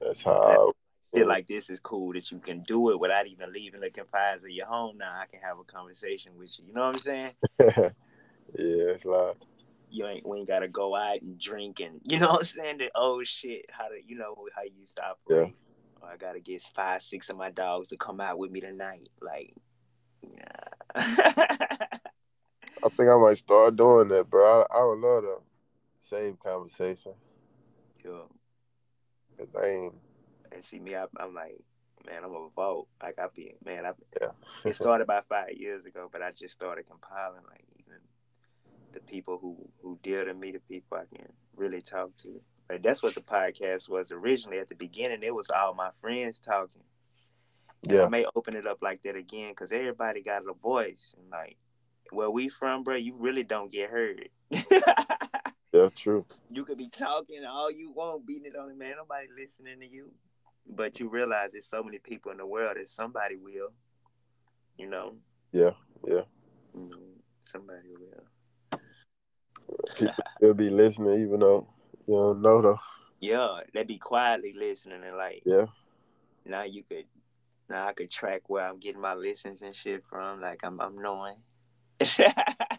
That's 0.01 0.21
how 0.21 0.73
I 1.13 1.17
feel 1.17 1.27
like 1.27 1.47
this 1.47 1.69
is 1.69 1.79
cool 1.79 2.13
that 2.13 2.31
you 2.31 2.39
can 2.39 2.63
do 2.63 2.89
it 2.89 2.99
without 2.99 3.27
even 3.27 3.53
leaving 3.53 3.81
the 3.81 3.91
confines 3.91 4.43
of 4.43 4.49
your 4.49 4.65
home 4.65 4.97
now. 4.97 5.13
I 5.13 5.25
can 5.27 5.39
have 5.41 5.59
a 5.59 5.63
conversation 5.63 6.33
with 6.37 6.57
you. 6.57 6.65
You 6.67 6.73
know 6.73 6.81
what 6.81 6.95
I'm 6.95 6.99
saying? 6.99 7.31
yeah, 7.59 7.91
it's 8.57 9.05
like 9.05 9.37
you 9.89 10.07
ain't 10.07 10.27
we 10.27 10.39
ain't 10.39 10.47
gotta 10.47 10.67
go 10.67 10.95
out 10.95 11.21
and 11.21 11.39
drink 11.39 11.79
and 11.79 12.01
you 12.03 12.19
know 12.19 12.31
what 12.31 12.39
I'm 12.39 12.45
saying? 12.45 12.77
The 12.79 12.91
old 12.95 13.27
shit, 13.27 13.67
how 13.69 13.87
to 13.87 13.95
you 14.05 14.17
know 14.17 14.35
how 14.55 14.63
you 14.63 14.71
used 14.79 14.95
to 14.97 15.03
operate. 15.03 15.53
Yeah. 15.53 16.05
Or 16.07 16.11
I 16.11 16.17
gotta 16.17 16.39
get 16.39 16.63
five, 16.75 17.03
six 17.03 17.29
of 17.29 17.37
my 17.37 17.51
dogs 17.51 17.89
to 17.89 17.97
come 17.97 18.19
out 18.19 18.39
with 18.39 18.51
me 18.51 18.59
tonight. 18.59 19.09
Like 19.21 19.53
I 22.83 22.89
think 22.89 23.09
I 23.09 23.17
might 23.17 23.37
start 23.37 23.75
doing 23.75 24.09
that, 24.09 24.29
bro. 24.29 24.65
I, 24.69 24.77
I 24.77 24.85
would 24.85 24.99
love 24.99 25.23
to 25.23 25.37
save 26.09 26.39
conversation. 26.39 27.13
Sure. 28.01 28.25
Cause 29.37 29.47
I 29.59 29.67
ain't. 29.67 29.93
And 30.51 30.63
see 30.63 30.79
me, 30.79 30.95
I, 30.95 31.05
am 31.19 31.33
like, 31.33 31.59
man, 32.05 32.23
I'm 32.23 32.33
a 32.33 32.49
vote. 32.55 32.87
Like 33.01 33.17
I 33.19 33.27
be, 33.33 33.55
man, 33.65 33.85
I. 33.85 33.91
Yeah. 34.21 34.27
it 34.65 34.75
started 34.75 35.03
about 35.03 35.27
five 35.27 35.53
years 35.53 35.85
ago, 35.85 36.09
but 36.11 36.21
I 36.21 36.31
just 36.31 36.53
started 36.53 36.85
compiling 36.87 37.43
like 37.49 37.63
even 37.79 37.99
the 38.93 38.99
people 38.99 39.39
who 39.41 39.57
who 39.81 39.97
dear 40.03 40.25
to 40.25 40.33
me, 40.33 40.51
the 40.51 40.59
people 40.59 40.97
I 40.97 41.15
can 41.15 41.27
really 41.55 41.81
talk 41.81 42.15
to. 42.17 42.41
Like 42.69 42.83
that's 42.83 43.01
what 43.01 43.15
the 43.15 43.21
podcast 43.21 43.89
was 43.89 44.11
originally. 44.11 44.59
At 44.59 44.69
the 44.69 44.75
beginning, 44.75 45.23
it 45.23 45.33
was 45.33 45.49
all 45.49 45.73
my 45.73 45.89
friends 46.01 46.39
talking. 46.39 46.83
Yeah. 47.83 48.05
I 48.05 48.09
may 48.09 48.25
open 48.35 48.55
it 48.55 48.65
up 48.65 48.79
like 48.81 49.01
that 49.03 49.15
again 49.15 49.49
because 49.49 49.71
everybody 49.71 50.21
got 50.21 50.43
a 50.49 50.53
voice 50.53 51.15
and 51.17 51.29
like 51.29 51.57
where 52.11 52.29
we 52.29 52.49
from, 52.49 52.83
bro, 52.83 52.95
you 52.95 53.15
really 53.17 53.43
don't 53.43 53.71
get 53.71 53.89
heard. 53.89 54.29
yeah, 54.51 55.89
true. 55.97 56.25
You 56.51 56.63
could 56.63 56.77
be 56.77 56.89
talking 56.89 57.43
all 57.45 57.71
you 57.71 57.91
want, 57.91 58.25
beating 58.25 58.51
it 58.53 58.57
on 58.57 58.69
the 58.69 58.75
man. 58.75 58.95
Nobody 58.97 59.27
listening 59.37 59.79
to 59.81 59.87
you. 59.87 60.11
But 60.67 60.99
you 60.99 61.09
realize 61.09 61.51
there's 61.51 61.67
so 61.67 61.83
many 61.83 61.99
people 61.99 62.31
in 62.31 62.37
the 62.37 62.45
world 62.45 62.77
that 62.77 62.87
somebody 62.87 63.35
will. 63.35 63.69
You 64.77 64.89
know? 64.89 65.15
Yeah, 65.51 65.71
yeah. 66.07 66.21
Somebody 67.43 67.89
will. 67.99 68.79
People 69.97 70.13
still 70.37 70.53
be 70.53 70.69
listening 70.69 71.21
even 71.21 71.39
though 71.39 71.67
you 72.07 72.15
don't 72.15 72.41
know 72.41 72.61
though. 72.61 72.79
Yeah, 73.19 73.59
they 73.73 73.83
be 73.83 73.97
quietly 73.97 74.53
listening 74.53 75.03
and 75.05 75.17
like 75.17 75.43
Yeah. 75.45 75.65
Now 76.45 76.63
you 76.63 76.83
could 76.83 77.05
now 77.73 77.87
I 77.87 77.93
could 77.93 78.11
track 78.11 78.43
where 78.47 78.67
I'm 78.67 78.79
getting 78.79 79.01
my 79.01 79.15
listens 79.15 79.63
and 79.63 79.75
shit 79.75 80.03
from. 80.07 80.41
Like 80.41 80.61
I'm 80.63 80.79
I'm 80.79 81.01
knowing. 81.01 81.37
yeah. 82.19 82.33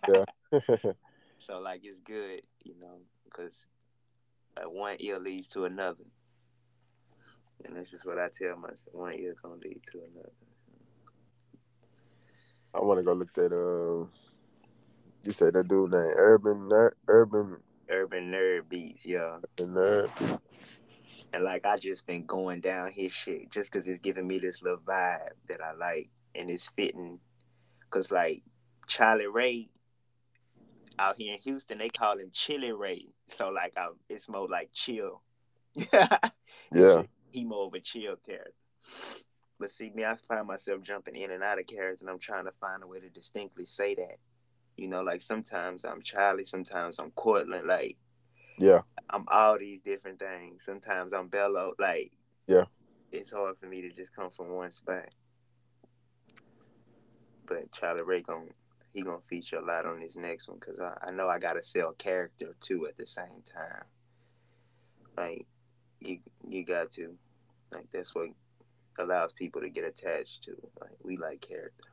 so 1.39 1.59
like 1.59 1.81
it's 1.83 1.99
good, 2.05 2.43
you 2.65 2.75
know, 2.81 2.99
because 3.25 3.67
like 4.57 4.71
one 4.71 4.97
ear 5.01 5.19
leads 5.19 5.49
to 5.49 5.65
another. 5.65 6.05
And 7.65 7.77
that's 7.77 7.91
just 7.91 8.07
what 8.07 8.19
I 8.19 8.29
tell 8.29 8.57
myself. 8.57 8.95
One 8.95 9.15
ear 9.15 9.35
gonna 9.43 9.57
lead 9.57 9.81
to 9.93 9.99
another. 10.13 10.33
I 12.73 12.81
want 12.81 12.99
to 12.99 13.05
go 13.05 13.13
look 13.13 13.37
at 13.37 13.53
uh, 13.53 14.07
You 15.23 15.33
say 15.33 15.51
that 15.51 15.69
dude 15.69 15.91
named 15.91 16.15
Urban 16.17 16.69
Nerd, 16.69 16.93
Urban 17.09 17.57
Urban 17.89 18.31
Nerd 18.31 18.69
Beats, 18.69 19.05
yeah. 19.05 19.39
Nerd. 19.59 20.11
And 21.35 21.43
like 21.43 21.67
I 21.67 21.77
just 21.77 22.07
been 22.07 22.25
going 22.27 22.61
down 22.61 22.93
his 22.93 23.13
shit 23.13 23.51
just 23.51 23.73
cause 23.73 23.89
it's 23.89 23.99
giving 23.99 24.27
me 24.27 24.39
this 24.39 24.63
little 24.63 24.79
vibe 24.79 25.31
that 25.49 25.61
I 25.61 25.73
like 25.73 26.09
and 26.35 26.49
it's 26.49 26.69
fitting. 26.77 27.19
Cause 27.91 28.13
like 28.13 28.43
Charlie 28.87 29.27
Ray 29.27 29.69
out 30.99 31.17
here 31.17 31.35
in 31.35 31.41
Houston, 31.41 31.79
they 31.79 31.89
call 31.89 32.19
him 32.19 32.31
Chili 32.33 32.73
Ray. 32.73 33.09
So 33.27 33.49
like 33.49 33.73
I, 33.77 33.89
it's 34.09 34.29
more 34.29 34.49
like 34.49 34.71
chill. 34.73 35.23
Yeah. 36.73 37.03
he 37.31 37.45
more 37.45 37.67
of 37.67 37.75
a 37.75 37.81
chill 37.81 38.17
character. 38.25 38.53
But 39.59 39.71
see 39.71 39.91
me, 39.91 40.05
I 40.05 40.17
find 40.29 40.47
myself 40.47 40.83
jumping 40.83 41.17
in 41.17 41.31
and 41.31 41.43
out 41.43 41.59
of 41.59 41.67
character, 41.67 42.03
and 42.03 42.11
I'm 42.11 42.19
trying 42.19 42.45
to 42.45 42.53
find 42.61 42.83
a 42.83 42.87
way 42.87 43.01
to 43.01 43.09
distinctly 43.09 43.65
say 43.65 43.95
that. 43.97 44.19
You 44.77 44.89
know, 44.89 45.03
like 45.03 45.21
sometimes 45.21 45.85
I'm 45.85 46.03
Charlie, 46.03 46.45
sometimes 46.45 46.99
I'm 46.99 47.11
Cortland, 47.13 47.67
like 47.67 47.97
Yeah. 48.59 48.81
I'm 49.11 49.25
all 49.29 49.59
these 49.59 49.81
different 49.81 50.19
things. 50.19 50.65
Sometimes 50.65 51.13
I'm 51.13 51.29
bellow. 51.29 51.75
like 51.79 52.13
Yeah. 52.47 52.65
It's 53.13 53.31
hard 53.31 53.57
for 53.59 53.67
me 53.67 53.83
to 53.83 53.91
just 53.91 54.15
come 54.15 54.31
from 54.31 54.51
one 54.51 54.73
spot. 54.73 55.09
But 57.47 57.71
Charlie 57.73 58.03
Ray 58.03 58.23
gon' 58.23 58.49
he 58.93 59.03
gonna 59.03 59.19
feature 59.29 59.59
a 59.59 59.65
lot 59.65 59.87
on 59.87 60.01
this 60.01 60.17
next 60.17 60.49
one 60.49 60.59
because 60.59 60.79
I, 60.81 60.95
I 61.09 61.11
know 61.11 61.29
I 61.29 61.39
gotta 61.39 61.63
sell 61.63 61.93
character 61.93 62.55
too 62.61 62.87
at 62.87 62.97
the 62.97 63.07
same 63.07 63.43
time. 63.45 63.85
Like 65.17 65.47
you 66.01 66.19
you 66.49 66.65
got 66.65 66.91
to 66.93 67.15
like 67.73 67.87
that's 67.93 68.15
what 68.15 68.29
allows 68.99 69.33
people 69.33 69.61
to 69.61 69.69
get 69.69 69.85
attached 69.85 70.45
to. 70.45 70.57
Like 70.81 70.97
we 71.03 71.17
like 71.17 71.41
character. 71.41 71.89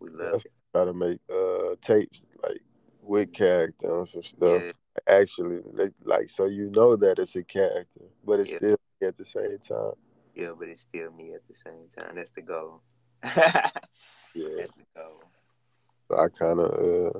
We 0.00 0.10
love 0.10 0.42
it. 0.44 0.52
Try 0.74 0.84
to 0.84 0.92
make 0.92 1.20
uh 1.32 1.76
tapes 1.82 2.20
like 2.42 2.60
with 3.10 3.32
character 3.32 3.98
and 3.98 4.08
some 4.08 4.22
stuff. 4.22 4.62
Yeah, 4.62 4.72
Actually, 5.08 5.60
like, 5.72 5.92
like 6.04 6.30
so 6.30 6.44
you 6.46 6.70
know 6.70 6.94
that 6.96 7.18
it's 7.18 7.34
a 7.34 7.42
character, 7.42 8.02
but 8.24 8.38
it's 8.40 8.50
Yeah. 8.50 8.56
still 8.58 8.76
at 9.02 9.18
the 9.18 9.24
same 9.24 9.58
time. 9.68 9.94
yeah, 10.34 10.50
but 10.56 10.68
it's 10.68 10.82
still 10.82 11.10
me 11.12 11.32
at 11.34 11.42
the 11.48 11.54
same 11.56 11.88
time. 11.96 12.14
That's 12.14 12.30
the 12.30 12.42
goal. 12.42 12.82
yeah, 13.24 13.32
That's 14.34 14.72
the 14.76 14.84
goal. 14.96 15.24
So 16.08 16.18
I 16.18 16.28
kind 16.28 16.60
of 16.60 16.70
uh. 16.70 17.18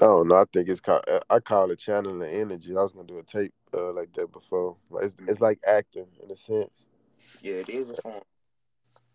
I 0.00 0.06
don't 0.06 0.28
know. 0.28 0.36
I 0.36 0.44
think 0.52 0.68
it's 0.68 0.80
called. 0.80 1.04
I 1.30 1.38
call 1.40 1.70
it 1.70 1.78
channeling 1.78 2.28
energy. 2.28 2.76
I 2.76 2.82
was 2.82 2.92
gonna 2.92 3.06
do 3.06 3.18
a 3.18 3.22
tape 3.22 3.52
uh, 3.72 3.92
like 3.92 4.12
that 4.14 4.32
before. 4.32 4.76
Like 4.90 5.04
it's, 5.04 5.14
it's 5.28 5.40
like 5.40 5.60
acting 5.66 6.06
in 6.22 6.30
a 6.30 6.36
sense. 6.36 6.70
Yeah, 7.42 7.54
it 7.54 7.68
is 7.68 7.90
a 7.90 7.94
form. 8.02 8.22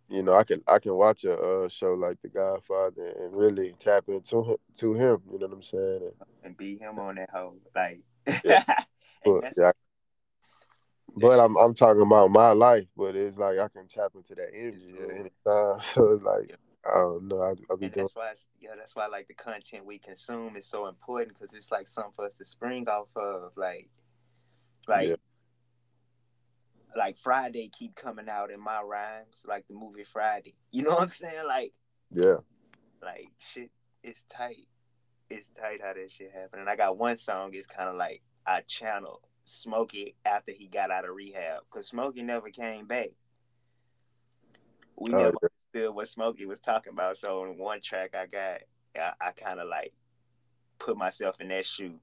You 0.10 0.24
know, 0.24 0.34
I 0.34 0.44
can 0.44 0.64
I 0.68 0.80
can 0.80 0.96
watch 0.96 1.24
a 1.24 1.34
uh, 1.34 1.70
show 1.70 1.94
like 1.94 2.18
The 2.24 2.30
Godfather 2.30 3.14
and 3.20 3.36
really 3.36 3.76
tap 3.80 4.06
into 4.08 4.44
him, 4.44 4.58
to 4.80 4.94
him. 4.94 5.22
You 5.32 5.40
know 5.40 5.48
what 5.48 5.56
I'm 5.58 5.64
saying? 5.64 6.02
And, 6.04 6.14
and 6.44 6.58
beat 6.58 6.80
him 6.80 6.98
on 6.98 7.16
that 7.16 7.30
whole 7.30 7.58
Like, 7.76 8.02
Yeah. 8.44 8.64
but, 9.26 9.54
yeah, 9.56 9.72
but 11.16 11.40
I'm 11.40 11.56
I'm 11.58 11.76
talking 11.76 12.02
about 12.02 12.32
my 12.32 12.52
life. 12.52 12.88
But 12.98 13.16
it's 13.16 13.38
like 13.38 13.60
I 13.60 13.68
can 13.68 13.88
tap 13.88 14.12
into 14.16 14.34
that 14.36 14.50
energy 14.54 14.96
at 15.02 15.10
any 15.12 15.32
time. 15.46 15.80
So 15.94 16.12
it's 16.14 16.24
like 16.24 16.58
I 16.86 16.96
don't 16.96 17.28
know. 17.28 17.42
I 17.42 17.52
I 17.52 17.54
be 17.54 17.86
and 17.86 17.94
doing. 17.94 17.94
that's 17.94 18.16
why, 18.16 18.34
yeah, 18.60 18.72
that's 18.78 18.96
why 18.96 19.08
like 19.08 19.28
the 19.28 19.34
content 19.34 19.86
we 19.86 20.00
consume 20.00 20.56
is 20.56 20.66
so 20.66 20.88
important 20.88 21.36
because 21.36 21.54
it's 21.54 21.72
like 21.72 21.88
something 21.88 22.14
for 22.16 22.26
us 22.26 22.36
to 22.36 22.46
spring 22.46 22.88
off 22.88 23.10
of. 23.16 23.52
Like, 23.56 23.90
like, 24.88 25.10
Yeah. 25.10 25.16
Like 26.96 27.18
Friday 27.18 27.70
keep 27.70 27.96
coming 27.96 28.28
out 28.30 28.52
in 28.52 28.60
my 28.60 28.82
rhymes, 28.82 29.44
like 29.46 29.68
the 29.68 29.74
movie 29.74 30.04
Friday. 30.04 30.56
You 30.72 30.84
know 30.84 30.92
what 30.92 31.02
I'm 31.02 31.08
saying? 31.08 31.48
Like, 31.48 31.74
Yeah. 32.12 32.36
like 33.02 33.30
shit, 33.40 33.72
it's 34.04 34.24
tight. 34.24 34.68
It's 35.30 35.48
tight 35.60 35.82
how 35.84 35.94
that 35.94 36.12
shit 36.12 36.32
happened. 36.32 36.62
And 36.62 36.70
I 36.70 36.76
got 36.76 36.98
one 36.98 37.18
song. 37.18 37.52
It's 37.54 37.68
kind 37.68 37.90
of 37.90 37.96
like 37.96 38.22
I 38.46 38.62
channel 38.62 39.22
Smokey 39.46 40.16
after 40.26 40.52
he 40.52 40.68
got 40.68 40.92
out 40.92 41.06
of 41.08 41.16
rehab 41.16 41.62
because 41.70 41.88
Smokey 41.88 42.22
never 42.24 42.50
came 42.50 42.86
back. 42.88 43.10
We 44.96 45.14
Oh, 45.14 45.18
never 45.18 45.38
yeah. 45.42 45.50
understood 45.76 45.96
what 45.96 46.08
Smokey 46.08 46.46
was 46.46 46.60
talking 46.60 46.94
about. 46.94 47.18
So 47.18 47.44
in 47.46 47.58
one 47.58 47.82
track 47.82 48.16
I 48.16 48.26
got, 48.26 48.62
I, 48.96 49.14
I 49.28 49.32
kind 49.32 49.60
of 49.60 49.68
like 49.68 49.94
put 50.80 50.98
myself 50.98 51.40
in 51.42 51.48
that 51.50 51.66
shoe, 51.66 52.00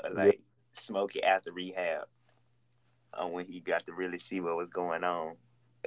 of, 0.00 0.12
Yeah. 0.16 0.24
like 0.24 0.40
Smokey 0.72 1.22
after 1.22 1.52
rehab, 1.52 2.06
on 3.14 3.32
when 3.32 3.46
he 3.46 3.60
got 3.60 3.86
to 3.86 3.92
really 3.92 4.18
see 4.18 4.40
what 4.40 4.56
was 4.56 4.70
going 4.70 5.04
on. 5.04 5.36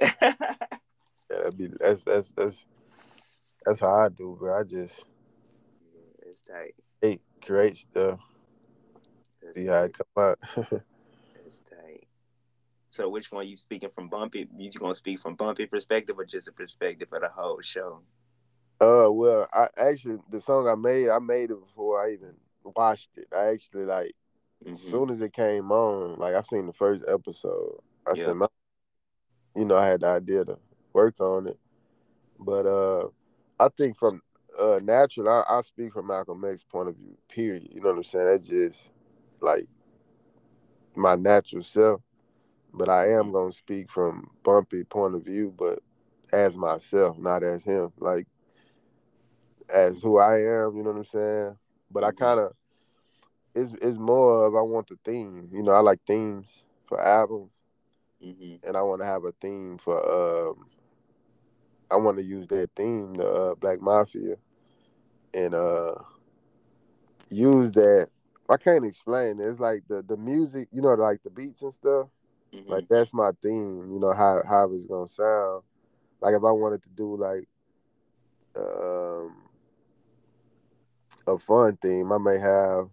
Yeah, 1.30 1.38
that'd 1.38 1.58
be 1.58 1.68
that's 1.80 2.04
that's 2.04 2.32
that's 2.32 2.66
that's 3.64 3.80
how 3.80 3.94
I 3.94 4.08
do, 4.08 4.36
bro. 4.38 4.60
I 4.60 4.64
just 4.64 5.04
yeah, 5.94 6.30
it's 6.30 6.40
tight. 6.40 6.74
hey, 7.00 7.20
create 7.44 7.78
stuff, 7.78 8.20
It's 9.42 9.56
see 9.56 9.66
how 9.66 9.82
it 9.84 9.96
come 9.96 10.24
out. 10.24 10.38
It's 11.46 11.60
tight. 11.62 12.06
So 12.90 13.08
which 13.08 13.32
one 13.32 13.48
you 13.48 13.56
speaking 13.56 13.88
from 13.90 14.08
Bumpy? 14.08 14.48
You 14.56 14.70
gonna 14.72 14.94
speak 14.94 15.20
from 15.20 15.34
Bumpy 15.34 15.66
perspective 15.66 16.18
or 16.18 16.24
just 16.24 16.48
a 16.48 16.52
perspective 16.52 17.08
of 17.12 17.22
the 17.22 17.28
whole 17.28 17.60
show? 17.62 18.02
uh, 18.80 19.10
well, 19.10 19.48
I 19.52 19.68
actually 19.76 20.18
the 20.30 20.40
song 20.40 20.68
I 20.68 20.74
made, 20.74 21.08
I 21.08 21.18
made 21.18 21.50
it 21.50 21.60
before 21.60 22.04
I 22.04 22.12
even 22.12 22.34
watched 22.64 23.10
it. 23.16 23.28
I 23.36 23.46
actually 23.46 23.84
like 23.84 24.14
as 24.70 24.80
Mhm. 24.80 24.80
soon 24.80 25.10
as 25.10 25.20
it 25.20 25.32
came 25.32 25.70
on, 25.72 26.18
like 26.18 26.34
I've 26.34 26.46
seen 26.46 26.66
the 26.66 26.72
first 26.72 27.02
episode. 27.08 27.78
I 28.06 28.14
Yeah. 28.14 28.32
said, 28.32 28.34
my, 28.36 28.46
you 29.56 29.64
know, 29.64 29.76
I 29.76 29.86
had 29.86 30.00
the 30.00 30.06
idea 30.08 30.44
to 30.44 30.58
work 30.92 31.20
on 31.20 31.46
it, 31.48 31.58
but 32.38 32.66
uh, 32.66 33.08
I 33.58 33.68
think 33.76 33.96
from 33.98 34.22
uh 34.58 34.80
natural, 34.82 35.28
I, 35.28 35.44
I 35.58 35.62
speak 35.62 35.92
from 35.92 36.08
Malcolm 36.08 36.44
X's 36.44 36.64
point 36.64 36.88
of 36.88 36.96
view. 36.96 37.16
Period. 37.28 37.68
You 37.70 37.80
know 37.80 37.90
what 37.90 37.98
I'm 37.98 38.04
saying? 38.04 38.26
That's 38.26 38.46
just 38.46 38.90
like 39.40 39.66
my 40.94 41.14
natural 41.16 41.62
self. 41.62 42.00
But 42.72 42.88
I 42.88 43.10
am 43.12 43.30
Mhm. 43.30 43.32
gonna 43.32 43.52
speak 43.52 43.90
from 43.90 44.30
Bumpy 44.44 44.84
point 44.84 45.14
of 45.14 45.24
view, 45.24 45.54
but 45.56 45.80
as 46.32 46.56
myself, 46.56 47.18
not 47.18 47.42
as 47.42 47.64
him. 47.64 47.92
Like 47.98 48.26
as 49.72 50.02
who 50.02 50.18
I 50.18 50.36
am. 50.38 50.76
You 50.76 50.82
know 50.82 50.90
what 50.90 50.98
I'm 50.98 51.04
saying? 51.04 51.56
But 51.90 52.04
I 52.04 52.10
Mhm. 52.10 52.12
kind 52.12 52.40
of 52.40 52.52
it's 53.54 53.72
it's 53.80 53.98
more 53.98 54.46
of 54.46 54.54
I 54.54 54.60
want 54.62 54.88
the 54.88 54.98
theme. 55.04 55.48
You 55.52 55.62
know, 55.62 55.72
I 55.72 55.80
like 55.80 56.00
themes 56.06 56.46
for 56.88 57.00
albums. 57.00 57.50
Mhm. 58.22 58.60
and 58.62 58.76
I 58.76 58.82
want 58.82 59.00
to 59.02 59.06
have 59.06 59.24
a 59.24 59.32
theme 59.32 59.78
for 59.78 59.98
um 60.50 60.66
I 61.90 61.96
want 61.96 62.16
to 62.18 62.24
use 62.24 62.46
that 62.48 62.70
theme 62.76 63.14
the 63.14 63.28
uh, 63.28 63.54
Black 63.56 63.80
Mafia 63.80 64.36
and 65.34 65.54
uh 65.54 65.94
use 67.30 67.72
that 67.72 68.08
I 68.48 68.56
can't 68.56 68.84
explain 68.84 69.40
it. 69.40 69.44
It's 69.44 69.60
like 69.60 69.82
the 69.88 70.02
the 70.02 70.16
music, 70.16 70.68
you 70.72 70.82
know, 70.82 70.94
like 70.94 71.22
the 71.22 71.30
beats 71.30 71.62
and 71.62 71.74
stuff. 71.74 72.08
Mhm. 72.52 72.68
Like 72.68 72.88
that's 72.88 73.12
my 73.12 73.30
theme, 73.42 73.90
you 73.92 73.98
know, 73.98 74.12
how 74.12 74.42
how 74.48 74.70
it's 74.72 74.86
going 74.86 75.06
to 75.06 75.12
sound. 75.12 75.62
Like 76.20 76.34
if 76.34 76.44
I 76.44 76.52
wanted 76.52 76.82
to 76.84 76.88
do 76.90 77.16
like 77.16 77.48
um 78.56 79.36
a 81.26 81.38
fun 81.38 81.76
theme, 81.80 82.12
I 82.12 82.18
may 82.18 82.38
have 82.38 82.88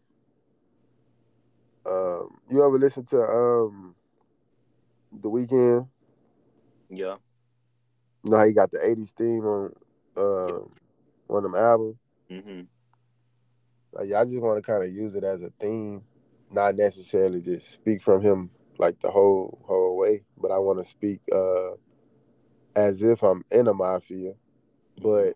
um 1.90 2.40
you 2.50 2.64
ever 2.66 2.78
listen 2.80 3.06
to 3.06 3.22
um 3.22 3.96
The 5.12 5.30
Weeknd? 5.30 5.88
yeah. 6.90 7.18
You 8.24 8.32
know 8.32 8.38
how 8.38 8.46
he 8.46 8.54
got 8.54 8.72
the 8.72 8.80
80s 8.80 9.12
theme 9.14 9.46
on 9.46 9.74
um 10.18 10.72
one 11.28 11.46
of 11.46 11.52
them 11.52 11.62
albums? 11.62 11.98
Mhm. 12.30 12.68
Like, 13.94 14.10
yeah, 14.10 14.22
I 14.22 14.26
just 14.26 14.40
want 14.40 14.64
to 14.64 14.72
kind 14.72 14.84
of 14.84 14.94
use 14.94 15.16
it 15.16 15.24
as 15.24 15.42
a 15.42 15.52
theme, 15.60 16.04
not 16.52 16.76
necessarily 16.76 17.42
just 17.42 17.72
speak 17.72 18.02
from 18.04 18.22
him 18.22 18.52
like 18.78 19.00
the 19.02 19.12
whole 19.12 19.60
whole 19.66 19.98
way, 19.98 20.24
but 20.38 20.52
I 20.52 20.60
want 20.60 20.80
to 20.80 20.86
speak 20.86 21.22
uh 21.34 21.72
as 22.76 23.02
if 23.02 23.24
I'm 23.24 23.44
in 23.52 23.68
a 23.68 23.74
mafia, 23.74 24.34
but 25.02 25.36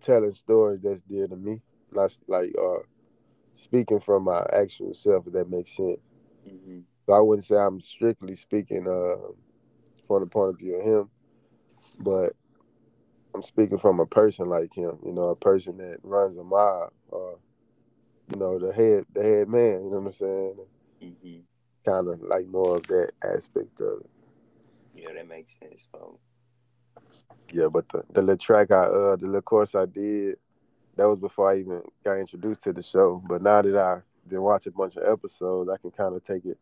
telling 0.00 0.34
stories 0.34 0.80
that's 0.82 1.02
dear 1.02 1.26
to 1.28 1.36
me, 1.36 1.60
not 1.92 2.16
like 2.28 2.52
uh 2.58 2.80
speaking 3.58 4.00
from 4.00 4.24
my 4.24 4.46
actual 4.52 4.94
self. 4.94 5.26
If 5.28 5.34
that 5.34 5.50
makes 5.50 5.76
sense. 5.76 6.00
Mhm. 6.46 6.86
So 7.06 7.12
I 7.14 7.20
wouldn't 7.20 7.46
say 7.46 7.56
I'm 7.56 7.80
strictly 7.80 8.34
speaking 8.34 8.86
uh 8.88 9.32
from 10.06 10.20
the 10.22 10.26
point 10.26 10.50
of 10.50 10.58
view 10.58 10.76
of 10.76 10.84
him, 10.84 11.10
but 12.00 12.34
I'm 13.34 13.42
speaking 13.42 13.78
from 13.78 14.00
a 14.00 14.06
person 14.06 14.48
like 14.48 14.74
him. 14.74 14.98
You 15.04 15.12
know, 15.12 15.28
a 15.28 15.36
person 15.36 15.78
that 15.78 15.98
runs 16.02 16.36
a 16.36 16.44
mob, 16.44 16.92
or 17.08 17.38
you 18.32 18.38
know, 18.38 18.58
the 18.58 18.72
head 18.72 19.06
the 19.14 19.22
head 19.22 19.48
man. 19.48 19.84
You 19.84 19.90
know 19.90 19.98
what 20.00 20.06
I'm 20.08 20.12
saying? 20.12 20.56
Mhm. 21.00 21.46
kind 21.84 22.08
of 22.08 22.22
like 22.22 22.46
more 22.46 22.76
of 22.76 22.86
that 22.88 23.12
aspect 23.22 23.80
of 23.80 24.00
it. 24.00 24.10
Yeah, 24.94 25.12
that 25.14 25.28
makes 25.28 25.58
sense, 25.58 25.86
folks. 25.92 26.22
Yeah, 27.52 27.68
but 27.68 27.88
the, 27.90 28.02
the 28.12 28.22
little 28.22 28.36
track 28.38 28.70
I 28.70 28.84
uh 28.84 29.16
the 29.16 29.26
little 29.26 29.42
course 29.42 29.74
I 29.74 29.86
did, 29.86 30.36
that 30.98 31.08
was 31.08 31.20
before 31.20 31.50
I 31.50 31.58
even 31.58 31.80
got 32.04 32.18
introduced 32.18 32.64
to 32.64 32.72
the 32.72 32.82
show. 32.82 33.22
But 33.26 33.40
now 33.40 33.62
that 33.62 33.76
I 33.76 34.00
did 34.28 34.40
watch 34.40 34.66
a 34.66 34.72
bunch 34.72 34.96
of 34.96 35.04
episodes, 35.08 35.70
I 35.70 35.76
can 35.78 35.92
kind 35.92 36.14
of 36.14 36.24
take 36.24 36.44
it 36.44 36.58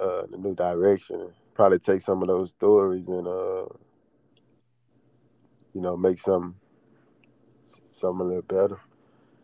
uh 0.00 0.24
in 0.24 0.34
a 0.34 0.38
new 0.38 0.54
direction. 0.54 1.30
Probably 1.54 1.78
take 1.78 2.00
some 2.00 2.22
of 2.22 2.28
those 2.28 2.50
stories 2.50 3.06
and 3.08 3.26
uh 3.26 3.66
you 5.74 5.82
know, 5.82 5.96
make 5.96 6.20
some 6.20 6.54
some 7.90 8.20
a 8.20 8.24
little 8.24 8.42
better. 8.42 8.78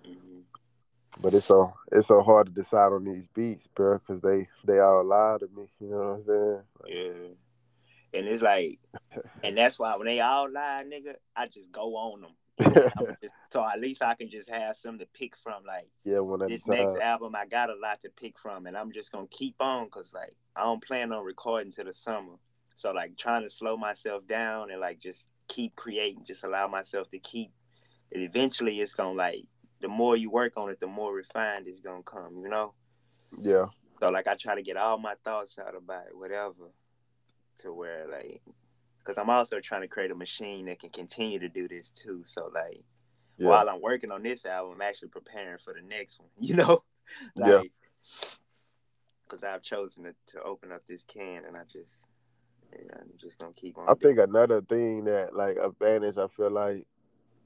Mm-hmm. 0.06 0.40
But 1.20 1.34
it's 1.34 1.46
so 1.46 1.74
it's 1.90 2.08
so 2.08 2.22
hard 2.22 2.46
to 2.46 2.52
decide 2.52 2.92
on 2.92 3.04
these 3.04 3.26
beats, 3.26 3.66
bro, 3.74 3.98
because 3.98 4.22
they 4.22 4.48
they 4.64 4.78
all 4.78 5.04
lie 5.04 5.38
to 5.40 5.48
me. 5.54 5.68
You 5.80 5.90
know 5.90 5.96
what 5.96 6.04
I'm 6.04 6.22
saying? 6.22 6.60
Like, 6.80 6.92
yeah. 6.92 7.28
And 8.14 8.28
it's 8.28 8.42
like, 8.42 8.78
and 9.42 9.56
that's 9.56 9.78
why 9.78 9.96
when 9.96 10.06
they 10.06 10.20
all 10.20 10.50
lie, 10.50 10.84
nigga, 10.86 11.14
I 11.34 11.48
just 11.48 11.72
go 11.72 11.96
on 11.96 12.20
them. 12.20 12.30
just, 13.22 13.34
so 13.50 13.64
at 13.64 13.80
least 13.80 14.02
I 14.02 14.14
can 14.14 14.28
just 14.28 14.48
have 14.50 14.76
some 14.76 14.98
to 14.98 15.06
pick 15.06 15.36
from. 15.36 15.64
Like, 15.66 15.88
yeah, 16.04 16.20
when 16.20 16.48
this 16.48 16.66
next 16.66 16.96
album, 16.96 17.34
I 17.34 17.46
got 17.46 17.70
a 17.70 17.74
lot 17.74 18.00
to 18.02 18.10
pick 18.10 18.38
from, 18.38 18.66
and 18.66 18.76
I'm 18.76 18.92
just 18.92 19.12
gonna 19.12 19.26
keep 19.30 19.56
on 19.60 19.86
because 19.86 20.12
like 20.12 20.34
I 20.56 20.62
don't 20.62 20.82
plan 20.84 21.12
on 21.12 21.24
recording 21.24 21.72
till 21.72 21.86
the 21.86 21.92
summer. 21.92 22.34
So 22.74 22.92
like 22.92 23.16
trying 23.16 23.42
to 23.42 23.50
slow 23.50 23.76
myself 23.76 24.26
down 24.26 24.70
and 24.70 24.80
like 24.80 24.98
just 24.98 25.26
keep 25.48 25.74
creating, 25.76 26.24
just 26.26 26.44
allow 26.44 26.68
myself 26.68 27.10
to 27.10 27.18
keep. 27.18 27.50
And 28.12 28.22
eventually, 28.22 28.80
it's 28.80 28.92
gonna 28.92 29.12
like 29.12 29.44
the 29.80 29.88
more 29.88 30.16
you 30.16 30.30
work 30.30 30.54
on 30.56 30.70
it, 30.70 30.80
the 30.80 30.86
more 30.86 31.14
refined 31.14 31.66
it's 31.66 31.80
gonna 31.80 32.02
come. 32.02 32.40
You 32.42 32.48
know? 32.48 32.74
Yeah. 33.40 33.66
So 34.00 34.10
like 34.10 34.26
I 34.26 34.34
try 34.34 34.54
to 34.54 34.62
get 34.62 34.76
all 34.76 34.98
my 34.98 35.14
thoughts 35.24 35.58
out 35.58 35.76
about 35.76 36.06
it, 36.08 36.16
whatever, 36.16 36.72
to 37.58 37.72
where 37.72 38.06
like 38.10 38.42
because 39.02 39.18
I'm 39.18 39.30
also 39.30 39.60
trying 39.60 39.82
to 39.82 39.88
create 39.88 40.10
a 40.10 40.14
machine 40.14 40.66
that 40.66 40.80
can 40.80 40.90
continue 40.90 41.38
to 41.40 41.48
do 41.48 41.68
this 41.68 41.90
too. 41.90 42.22
So 42.24 42.50
like 42.54 42.82
yeah. 43.38 43.48
while 43.48 43.68
I'm 43.68 43.80
working 43.80 44.10
on 44.10 44.22
this 44.22 44.46
album, 44.46 44.74
I'm 44.76 44.82
actually 44.82 45.08
preparing 45.08 45.58
for 45.58 45.74
the 45.74 45.86
next 45.86 46.20
one. 46.20 46.28
You 46.40 46.56
know, 46.56 46.82
like, 47.36 47.50
yeah. 47.50 47.60
Because 49.24 49.44
I've 49.44 49.62
chosen 49.62 50.04
to, 50.04 50.14
to 50.28 50.42
open 50.42 50.72
up 50.72 50.84
this 50.84 51.04
can, 51.04 51.44
and 51.46 51.56
I 51.56 51.62
just, 51.64 52.06
yeah, 52.72 52.96
I'm 53.00 53.10
just 53.18 53.38
gonna 53.38 53.52
keep 53.54 53.78
on. 53.78 53.88
I 53.88 53.94
think 53.94 54.18
another 54.18 54.60
thing 54.62 55.04
that 55.04 55.34
like 55.34 55.56
advantage, 55.56 56.18
I 56.18 56.26
feel 56.36 56.50
like, 56.50 56.86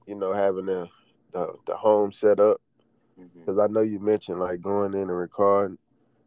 you 0.06 0.14
know, 0.14 0.32
having 0.32 0.66
the 0.66 0.88
the, 1.32 1.54
the 1.66 1.76
home 1.76 2.12
set 2.12 2.40
up, 2.40 2.60
because 3.16 3.56
mm-hmm. 3.56 3.60
I 3.60 3.66
know 3.68 3.80
you 3.80 4.00
mentioned 4.00 4.40
like 4.40 4.60
going 4.60 4.94
in 4.94 5.00
and 5.00 5.16
recording. 5.16 5.78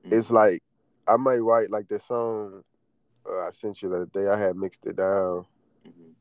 Mm-hmm. 0.05 0.19
It's 0.19 0.29
like 0.29 0.63
I 1.07 1.17
might 1.17 1.37
write 1.37 1.71
like 1.71 1.87
this 1.87 2.05
song 2.07 2.63
uh, 3.29 3.47
I 3.47 3.51
sent 3.51 3.81
you 3.81 3.89
the 3.89 3.95
other 3.95 4.05
day. 4.05 4.27
I 4.27 4.39
had 4.39 4.55
mixed 4.55 4.85
it 4.85 4.97
down. 4.97 5.45
Mm-hmm. 5.87 6.11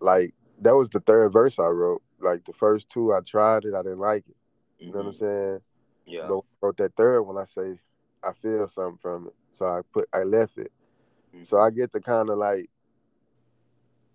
Like 0.00 0.34
that 0.60 0.74
was 0.74 0.88
the 0.90 1.00
third 1.00 1.32
verse 1.32 1.58
I 1.58 1.66
wrote. 1.66 2.02
Like 2.20 2.44
the 2.44 2.52
first 2.52 2.88
two, 2.90 3.12
I 3.12 3.20
tried 3.20 3.64
it. 3.64 3.74
I 3.74 3.82
didn't 3.82 3.98
like 3.98 4.24
it. 4.28 4.36
You 4.78 4.86
mm-hmm. 4.86 4.98
know 4.98 5.04
what 5.04 5.08
I'm 5.08 5.14
mm-hmm. 5.14 5.24
saying? 5.24 5.60
Yeah. 6.06 6.26
But 6.28 6.40
wrote 6.60 6.76
that 6.78 6.96
third 6.96 7.22
one. 7.22 7.38
I 7.38 7.44
say 7.46 7.78
I 8.22 8.32
feel 8.40 8.68
something 8.68 8.98
from 9.00 9.26
it, 9.28 9.34
so 9.58 9.66
I 9.66 9.80
put 9.92 10.08
I 10.12 10.22
left 10.22 10.58
it. 10.58 10.72
Mm-hmm. 11.34 11.44
So 11.44 11.58
I 11.58 11.70
get 11.70 11.92
to 11.92 12.00
kind 12.00 12.30
of 12.30 12.38
like 12.38 12.70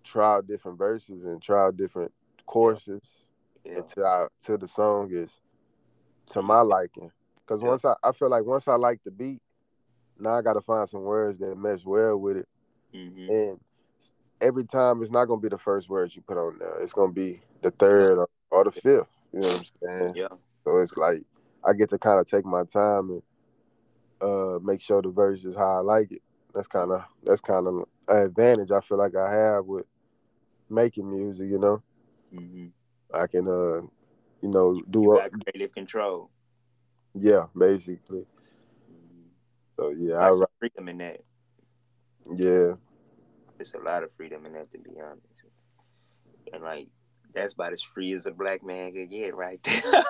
try 0.04 0.36
out 0.36 0.46
different 0.46 0.78
verses 0.78 1.24
and 1.24 1.42
try 1.42 1.66
out 1.66 1.76
different 1.76 2.12
courses 2.46 3.02
yeah. 3.64 3.78
until 3.78 4.06
I 4.06 4.26
till 4.44 4.58
the 4.58 4.68
song 4.68 5.10
is 5.12 5.30
to 6.30 6.42
my 6.42 6.60
liking. 6.60 7.10
Because 7.40 7.62
yeah. 7.62 7.68
once 7.68 7.84
I 7.84 7.94
I 8.02 8.12
feel 8.12 8.30
like 8.30 8.44
once 8.44 8.68
I 8.68 8.76
like 8.76 9.00
the 9.04 9.10
beat, 9.10 9.42
now 10.20 10.34
I 10.34 10.42
got 10.42 10.54
to 10.54 10.60
find 10.60 10.88
some 10.88 11.02
words 11.02 11.38
that 11.40 11.56
mesh 11.56 11.84
well 11.84 12.16
with 12.16 12.38
it. 12.38 12.48
Mm-hmm. 12.94 13.30
And 13.30 13.60
every 14.40 14.64
time 14.64 15.02
it's 15.02 15.12
not 15.12 15.26
gonna 15.26 15.40
be 15.40 15.48
the 15.48 15.58
first 15.58 15.88
words 15.88 16.14
you 16.14 16.22
put 16.22 16.36
on 16.36 16.58
there. 16.58 16.82
It's 16.82 16.92
gonna 16.92 17.12
be 17.12 17.40
the 17.62 17.70
third 17.72 18.18
or, 18.18 18.28
or 18.50 18.64
the 18.64 18.72
fifth. 18.72 19.08
You 19.32 19.40
know 19.40 19.48
what 19.48 19.56
I'm 19.56 19.98
saying? 19.98 20.12
Yeah. 20.16 20.28
So 20.64 20.78
it's 20.78 20.96
like 20.96 21.22
I 21.64 21.72
get 21.72 21.90
to 21.90 21.98
kind 21.98 22.20
of 22.20 22.28
take 22.28 22.44
my 22.44 22.64
time 22.64 23.10
and 23.10 23.22
uh, 24.20 24.58
make 24.62 24.80
sure 24.80 25.02
the 25.02 25.10
verse 25.10 25.44
is 25.44 25.56
how 25.56 25.78
I 25.78 25.80
like 25.80 26.12
it. 26.12 26.22
That's 26.54 26.66
kind 26.66 26.90
of 26.90 27.02
that's 27.24 27.40
kind 27.40 27.66
of 27.66 27.84
an 28.08 28.24
advantage 28.26 28.70
I 28.70 28.80
feel 28.80 28.98
like 28.98 29.14
I 29.14 29.30
have 29.30 29.66
with 29.66 29.86
making 30.68 31.10
music. 31.10 31.48
You 31.48 31.58
know, 31.58 31.82
mm-hmm. 32.34 32.66
I 33.14 33.26
can 33.26 33.46
uh, 33.46 33.86
you 34.42 34.48
know, 34.48 34.80
do 34.90 35.02
you 35.02 35.16
got 35.16 35.30
creative 35.44 35.72
control. 35.72 36.30
Yeah, 37.14 37.46
basically. 37.56 38.24
So 39.80 39.94
yeah, 39.96 40.16
I 40.16 40.28
right. 40.28 40.48
freedom 40.58 40.88
in 40.90 40.98
that. 40.98 41.20
Yeah. 42.36 42.74
There's 43.56 43.72
a 43.72 43.78
lot 43.78 44.02
of 44.02 44.10
freedom 44.14 44.44
in 44.44 44.52
that 44.52 44.70
to 44.72 44.78
be 44.78 44.90
honest. 45.00 45.44
And 46.52 46.62
like 46.62 46.88
that's 47.34 47.54
about 47.54 47.72
as 47.72 47.80
free 47.80 48.12
as 48.12 48.26
a 48.26 48.30
black 48.30 48.62
man 48.62 48.92
could 48.92 49.08
get 49.08 49.34
right 49.34 49.58
there. 49.62 49.82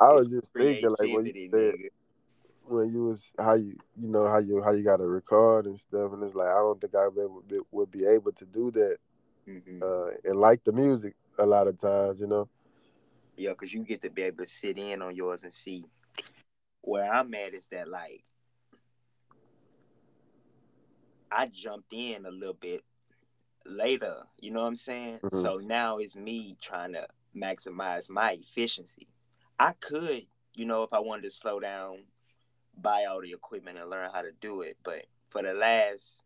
I 0.00 0.12
was 0.12 0.28
just 0.28 0.46
thinking 0.56 0.88
like 0.90 1.12
when 1.12 1.26
you 1.26 1.50
said 1.50 1.74
when 2.66 2.92
you 2.92 3.06
was 3.06 3.22
how 3.38 3.54
you 3.54 3.76
you 4.00 4.08
know 4.08 4.28
how 4.28 4.38
you 4.38 4.62
how 4.62 4.70
you 4.70 4.84
got 4.84 4.98
to 4.98 5.08
record 5.08 5.66
and 5.66 5.80
stuff 5.80 6.12
and 6.12 6.22
it's 6.22 6.36
like 6.36 6.48
I 6.48 6.58
don't 6.58 6.80
think 6.80 6.94
I 6.94 7.08
would 7.08 7.48
be, 7.48 7.58
would 7.72 7.90
be 7.90 8.06
able 8.06 8.30
to 8.32 8.44
do 8.44 8.70
that 8.70 8.98
mm-hmm. 9.48 9.82
uh, 9.82 10.10
and 10.30 10.38
like 10.38 10.62
the 10.62 10.72
music 10.72 11.16
a 11.38 11.46
lot 11.46 11.66
of 11.66 11.80
times 11.80 12.20
you 12.20 12.28
know 12.28 12.48
yeah 13.36 13.50
because 13.50 13.74
you 13.74 13.82
get 13.82 14.00
to 14.02 14.10
be 14.10 14.22
able 14.22 14.44
to 14.44 14.46
sit 14.50 14.78
in 14.78 15.02
on 15.02 15.16
yours 15.16 15.42
and 15.42 15.52
see 15.52 15.84
where 16.84 17.12
I'm 17.12 17.32
at 17.34 17.54
is 17.54 17.66
that 17.68 17.88
like 17.88 18.24
I 21.30 21.46
jumped 21.46 21.92
in 21.92 22.26
a 22.26 22.30
little 22.30 22.54
bit 22.54 22.82
later, 23.66 24.18
you 24.38 24.50
know 24.50 24.60
what 24.60 24.68
I'm 24.68 24.76
saying? 24.76 25.18
Mm-hmm. 25.22 25.40
So 25.40 25.56
now 25.56 25.98
it's 25.98 26.16
me 26.16 26.56
trying 26.60 26.92
to 26.92 27.06
maximize 27.36 28.08
my 28.08 28.32
efficiency. 28.32 29.08
I 29.58 29.72
could, 29.80 30.26
you 30.54 30.66
know, 30.66 30.82
if 30.82 30.92
I 30.92 31.00
wanted 31.00 31.22
to 31.22 31.30
slow 31.30 31.58
down, 31.58 32.04
buy 32.80 33.06
all 33.08 33.20
the 33.20 33.32
equipment 33.32 33.78
and 33.78 33.88
learn 33.90 34.10
how 34.12 34.22
to 34.22 34.32
do 34.40 34.62
it, 34.62 34.76
but 34.84 35.06
for 35.28 35.42
the 35.42 35.54
last 35.54 36.22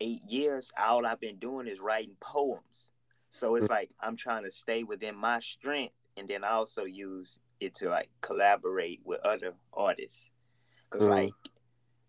eight 0.00 0.22
years, 0.28 0.70
all 0.78 1.06
I've 1.06 1.20
been 1.20 1.38
doing 1.38 1.66
is 1.66 1.80
writing 1.80 2.16
poems. 2.20 2.92
So 3.30 3.56
it's 3.56 3.64
mm-hmm. 3.64 3.72
like 3.72 3.90
I'm 4.00 4.16
trying 4.16 4.44
to 4.44 4.50
stay 4.50 4.84
within 4.84 5.16
my 5.16 5.40
strength 5.40 5.94
and 6.16 6.28
then 6.28 6.44
I 6.44 6.50
also 6.50 6.84
use 6.84 7.38
it 7.60 7.74
to 7.76 7.88
like 7.88 8.08
collaborate 8.20 9.00
with 9.04 9.20
other 9.24 9.52
artists. 9.72 10.30
because 10.90 11.06
mm-hmm. 11.06 11.12
like 11.12 11.32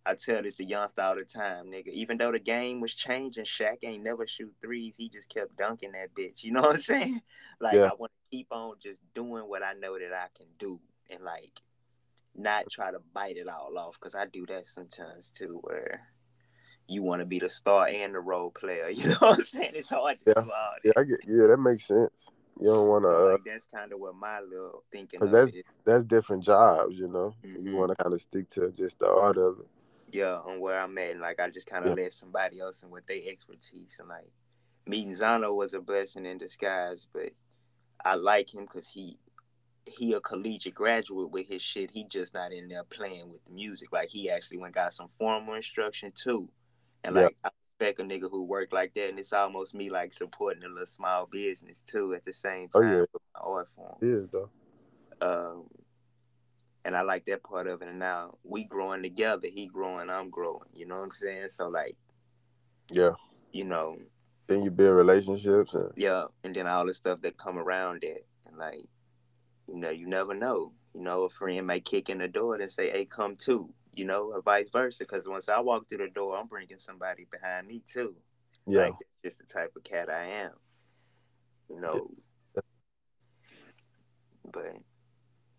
I 0.05 0.15
tell 0.15 0.41
this 0.41 0.57
to 0.57 0.63
youngster 0.63 1.01
all 1.01 1.15
the 1.15 1.23
time, 1.23 1.67
nigga. 1.67 1.89
Even 1.89 2.17
though 2.17 2.31
the 2.31 2.39
game 2.39 2.79
was 2.79 2.95
changing, 2.95 3.43
Shaq 3.43 3.77
ain't 3.83 4.03
never 4.03 4.25
shoot 4.25 4.53
threes. 4.61 4.95
He 4.97 5.09
just 5.09 5.29
kept 5.29 5.55
dunking 5.57 5.91
that 5.91 6.15
bitch. 6.15 6.43
You 6.43 6.53
know 6.53 6.61
what 6.61 6.71
I'm 6.71 6.77
saying? 6.79 7.21
Like 7.59 7.75
yeah. 7.75 7.85
I 7.85 7.91
want 7.97 8.11
to 8.11 8.35
keep 8.35 8.47
on 8.51 8.75
just 8.81 8.99
doing 9.13 9.43
what 9.43 9.61
I 9.61 9.73
know 9.73 9.99
that 9.99 10.13
I 10.13 10.27
can 10.35 10.47
do, 10.57 10.79
and 11.09 11.23
like 11.23 11.61
not 12.35 12.65
try 12.71 12.91
to 12.91 12.99
bite 13.13 13.37
it 13.37 13.47
all 13.47 13.77
off. 13.77 13.95
Because 13.99 14.15
I 14.15 14.25
do 14.25 14.45
that 14.47 14.67
sometimes 14.67 15.31
too, 15.31 15.59
where 15.61 16.01
you 16.87 17.03
want 17.03 17.21
to 17.21 17.25
be 17.25 17.39
the 17.39 17.49
star 17.49 17.87
and 17.87 18.15
the 18.15 18.19
role 18.19 18.51
player. 18.51 18.89
You 18.93 19.09
know 19.09 19.17
what 19.19 19.39
I'm 19.39 19.43
saying? 19.43 19.73
It's 19.75 19.89
hard. 19.89 20.17
yeah, 20.25 20.43
yeah, 20.83 20.91
I 20.97 21.03
get. 21.03 21.19
Yeah, 21.27 21.47
that 21.47 21.57
makes 21.57 21.87
sense. 21.87 22.11
You 22.59 22.67
don't 22.67 22.87
want 22.87 23.05
to. 23.05 23.09
Uh, 23.09 23.31
like 23.31 23.43
that's 23.45 23.65
kind 23.65 23.93
of 23.93 23.99
what 23.99 24.15
my 24.15 24.41
little 24.41 24.83
thinking. 24.91 25.19
Cause 25.19 25.31
that's 25.31 25.53
is. 25.53 25.63
that's 25.85 26.03
different 26.03 26.43
jobs, 26.43 26.97
you 26.97 27.07
know. 27.07 27.33
Mm-hmm. 27.45 27.67
You 27.67 27.75
want 27.77 27.95
to 27.95 28.03
kind 28.03 28.13
of 28.13 28.21
stick 28.21 28.49
to 28.51 28.71
just 28.71 28.99
the 28.99 29.07
art 29.07 29.37
of 29.37 29.59
it. 29.59 29.67
Yeah, 30.11 30.39
on 30.45 30.59
where 30.59 30.79
I'm 30.79 30.97
at, 30.97 31.17
like 31.19 31.39
I 31.39 31.49
just 31.49 31.69
kind 31.69 31.85
of 31.85 31.97
yeah. 31.97 32.03
let 32.03 32.13
somebody 32.13 32.59
else 32.59 32.83
and 32.83 32.91
with 32.91 33.05
their 33.07 33.21
expertise, 33.25 33.97
and 33.99 34.09
like 34.09 34.29
meeting 34.85 35.13
Zano 35.13 35.55
was 35.55 35.73
a 35.73 35.79
blessing 35.79 36.25
in 36.25 36.37
disguise. 36.37 37.07
But 37.13 37.31
I 38.03 38.15
like 38.15 38.53
him 38.53 38.65
because 38.65 38.87
he 38.87 39.17
he 39.85 40.13
a 40.13 40.19
collegiate 40.19 40.75
graduate 40.75 41.31
with 41.31 41.47
his 41.47 41.61
shit. 41.61 41.91
He 41.91 42.03
just 42.03 42.33
not 42.33 42.51
in 42.51 42.67
there 42.67 42.83
playing 42.83 43.29
with 43.29 43.43
the 43.45 43.51
music. 43.51 43.93
Like 43.93 44.09
he 44.09 44.29
actually 44.29 44.57
went 44.57 44.75
got 44.75 44.93
some 44.93 45.09
formal 45.17 45.53
instruction 45.53 46.11
too, 46.13 46.49
and 47.03 47.15
like 47.15 47.35
yeah. 47.43 47.49
I 47.49 47.49
respect 47.79 47.99
a 47.99 48.03
nigga 48.03 48.29
who 48.29 48.43
work 48.43 48.71
like 48.71 48.93
that, 48.93 49.09
and 49.09 49.19
it's 49.19 49.33
almost 49.33 49.73
me 49.73 49.89
like 49.89 50.11
supporting 50.11 50.63
a 50.63 50.67
little 50.67 50.85
small 50.85 51.27
business 51.31 51.81
too 51.81 52.13
at 52.13 52.25
the 52.25 52.33
same 52.33 52.67
time. 52.69 52.83
Oh, 52.83 52.97
yeah. 52.97 53.05
art 53.35 53.69
form. 53.75 53.95
Yeah, 54.01 54.25
though. 54.31 54.49
Um, 55.21 55.63
and 56.85 56.95
I 56.95 57.01
like 57.01 57.25
that 57.25 57.43
part 57.43 57.67
of 57.67 57.81
it. 57.81 57.87
And 57.87 57.99
now 57.99 58.35
we 58.43 58.63
growing 58.63 59.03
together. 59.03 59.47
He 59.47 59.67
growing, 59.67 60.09
I'm 60.09 60.29
growing. 60.29 60.69
You 60.73 60.87
know 60.87 60.97
what 60.97 61.03
I'm 61.03 61.11
saying? 61.11 61.49
So 61.49 61.67
like, 61.67 61.95
yeah, 62.89 63.11
you 63.51 63.65
know. 63.65 63.97
Then 64.47 64.63
you 64.63 64.71
build 64.71 64.95
relationships. 64.95 65.73
And... 65.73 65.91
Yeah, 65.95 66.25
and 66.43 66.55
then 66.55 66.67
all 66.67 66.85
the 66.85 66.93
stuff 66.93 67.21
that 67.21 67.37
come 67.37 67.57
around 67.57 68.03
it, 68.03 68.25
and 68.47 68.57
like, 68.57 68.85
you 69.67 69.77
know, 69.77 69.89
you 69.89 70.07
never 70.07 70.33
know. 70.33 70.73
You 70.95 71.01
know, 71.01 71.23
a 71.23 71.29
friend 71.29 71.67
may 71.67 71.79
kick 71.79 72.09
in 72.09 72.17
the 72.17 72.27
door 72.27 72.55
and 72.55 72.71
say, 72.71 72.89
"Hey, 72.89 73.05
come 73.05 73.35
too." 73.35 73.69
You 73.99 74.05
know, 74.05 74.31
or 74.33 74.41
vice 74.41 74.69
versa. 74.71 75.03
Because 75.03 75.27
once 75.27 75.49
I 75.49 75.59
walk 75.59 75.89
through 75.89 75.97
the 75.97 76.07
door, 76.07 76.37
I'm 76.37 76.47
bringing 76.47 76.79
somebody 76.79 77.27
behind 77.29 77.67
me 77.67 77.81
too. 77.85 78.15
Yeah, 78.65 78.83
like, 78.83 78.93
that's 78.93 79.35
just 79.35 79.37
the 79.39 79.53
type 79.53 79.73
of 79.75 79.83
cat 79.83 80.09
I 80.09 80.25
am. 80.43 80.51
You 81.69 81.81
know, 81.81 82.11
but 84.51 84.77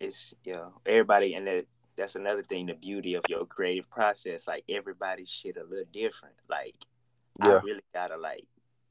it's 0.00 0.32
you 0.42 0.54
know 0.54 0.72
everybody, 0.86 1.34
and 1.34 1.46
that 1.46 1.66
that's 1.96 2.16
another 2.16 2.42
thing. 2.42 2.66
The 2.66 2.74
beauty 2.74 3.14
of 3.14 3.24
your 3.28 3.44
creative 3.44 3.90
process, 3.90 4.48
like 4.48 4.64
everybody's 4.68 5.28
shit 5.28 5.58
a 5.58 5.62
little 5.62 5.84
different. 5.92 6.36
Like 6.48 6.76
yeah. 7.44 7.56
I 7.56 7.60
really 7.60 7.84
gotta 7.92 8.16
like. 8.16 8.46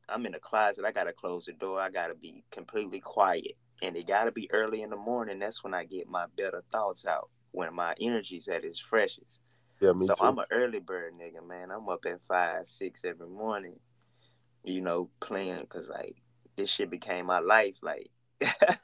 I'm 0.08 0.26
in 0.26 0.32
the 0.32 0.40
closet. 0.40 0.86
I 0.86 0.92
gotta 0.92 1.14
close 1.14 1.46
the 1.46 1.54
door. 1.54 1.82
I 1.82 1.90
gotta 1.90 2.16
be 2.16 2.44
completely 2.52 3.00
quiet, 3.00 3.58
and 3.82 3.98
it 3.98 4.08
gotta 4.08 4.32
be 4.32 4.50
early 4.52 4.84
in 4.84 4.92
the 4.92 4.96
morning. 4.96 5.40
That's 5.40 5.64
when 5.64 5.74
I 5.74 5.86
get 5.86 6.08
my 6.08 6.26
better 6.38 6.64
thoughts 6.72 7.08
out 7.08 7.30
when 7.52 7.74
my 7.74 7.94
energy's 8.00 8.48
at 8.48 8.64
its 8.64 8.80
freshest. 8.80 9.40
Yeah, 9.80 9.94
me 9.94 10.06
so 10.06 10.16
too. 10.16 10.24
I'm 10.24 10.38
an 10.38 10.46
early 10.52 10.80
bird 10.80 11.14
nigga, 11.14 11.46
man. 11.48 11.72
I'm 11.72 11.88
up 11.90 12.06
at 12.06 12.20
five, 12.28 12.68
six 12.68 13.06
every 13.06 13.28
morning. 13.28 13.76
you 14.64 14.82
know, 14.82 15.10
playing 15.22 15.62
because 15.62 15.90
like 15.90 16.18
this 16.58 16.70
shit 16.70 16.90
became 16.90 17.26
my 17.26 17.40
life. 17.40 17.76
Like 17.82 18.10
I 18.42 18.78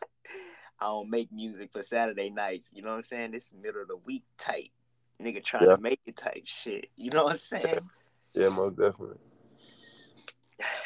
don't 0.82 1.10
make 1.10 1.32
music 1.32 1.72
for 1.74 1.84
Saturday 1.84 2.30
nights. 2.30 2.70
You 2.74 2.82
know 2.82 2.90
what 2.90 2.96
I'm 2.96 3.02
saying? 3.02 3.32
This 3.32 3.54
middle 3.62 3.82
of 3.82 3.88
the 3.88 3.98
week 3.98 4.24
type 4.38 4.70
nigga 5.22 5.44
trying 5.44 5.68
yeah. 5.68 5.76
to 5.76 5.82
make 5.82 6.00
it 6.06 6.18
type 6.18 6.44
shit. 6.46 6.88
You 6.96 7.12
know 7.12 7.26
what 7.26 7.34
I'm 7.34 7.38
saying? 7.38 7.80
Yeah, 8.34 8.50
most 8.50 8.76
definitely. 8.76 9.16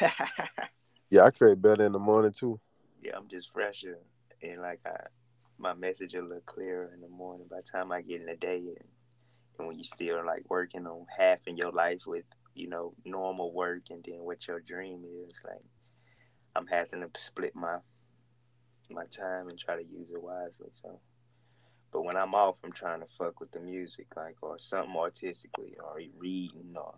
yeah, 1.10 1.24
I 1.24 1.30
create 1.30 1.60
better 1.60 1.84
in 1.84 1.90
the 1.90 1.98
morning 1.98 2.32
too. 2.32 2.60
Yeah, 3.02 3.16
I'm 3.16 3.26
just 3.26 3.52
fresher 3.52 3.98
and 4.40 4.60
like 4.60 4.78
I, 4.86 5.06
my 5.60 5.74
message 5.74 6.14
a 6.14 6.22
little 6.22 6.40
clearer 6.46 6.90
in 6.94 7.00
the 7.00 7.08
morning. 7.08 7.46
By 7.50 7.58
the 7.58 7.78
time 7.78 7.92
I 7.92 8.00
get 8.00 8.20
in 8.20 8.26
the 8.26 8.36
day 8.36 8.58
and, 8.58 8.88
and 9.58 9.68
when 9.68 9.78
you 9.78 9.84
still 9.84 10.24
like 10.24 10.42
working 10.48 10.86
on 10.86 11.06
half 11.16 11.38
in 11.46 11.56
your 11.56 11.70
life 11.70 12.00
with 12.06 12.24
you 12.54 12.68
know 12.68 12.94
normal 13.04 13.52
work 13.52 13.82
and 13.90 14.04
then 14.04 14.20
what 14.20 14.48
your 14.48 14.60
dream 14.60 15.04
is, 15.28 15.40
like 15.44 15.62
I'm 16.56 16.66
having 16.66 17.00
to 17.00 17.20
split 17.20 17.54
my 17.54 17.78
my 18.90 19.04
time 19.06 19.48
and 19.48 19.58
try 19.58 19.76
to 19.76 19.84
use 19.84 20.10
it 20.10 20.22
wisely. 20.22 20.68
So, 20.72 20.98
but 21.92 22.02
when 22.02 22.16
I'm 22.16 22.34
off, 22.34 22.56
I'm 22.64 22.72
trying 22.72 23.00
to 23.00 23.06
fuck 23.18 23.40
with 23.40 23.52
the 23.52 23.60
music, 23.60 24.06
like 24.16 24.36
or 24.42 24.58
something 24.58 24.96
artistically, 24.96 25.76
or 25.82 26.00
reading, 26.18 26.74
or 26.74 26.94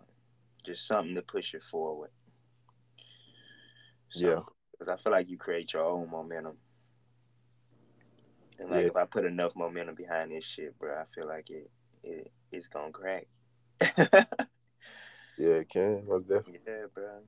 just 0.65 0.87
something 0.87 1.15
to 1.15 1.21
push 1.21 1.53
it 1.53 1.63
forward. 1.63 2.11
So, 4.09 4.25
yeah, 4.25 4.39
because 4.71 4.89
I 4.89 4.97
feel 5.01 5.11
like 5.11 5.29
you 5.29 5.37
create 5.37 5.73
your 5.73 5.83
own 5.83 6.09
momentum. 6.09 6.57
And 8.59 8.69
like 8.69 8.81
yeah. 8.81 8.87
if 8.87 8.95
I 8.95 9.05
put 9.05 9.25
enough 9.25 9.55
momentum 9.55 9.95
behind 9.95 10.31
this 10.31 10.45
shit, 10.45 10.77
bro, 10.79 10.93
I 10.93 11.03
feel 11.13 11.27
like 11.27 11.49
it 11.49 11.69
it 12.03 12.31
it's 12.51 12.67
gonna 12.67 12.91
crack. 12.91 13.27
yeah, 13.97 14.25
it 15.37 15.69
can. 15.69 16.05
Most 16.07 16.27
definitely. 16.27 16.59
Yeah, 16.65 16.85
bro. 16.93 17.19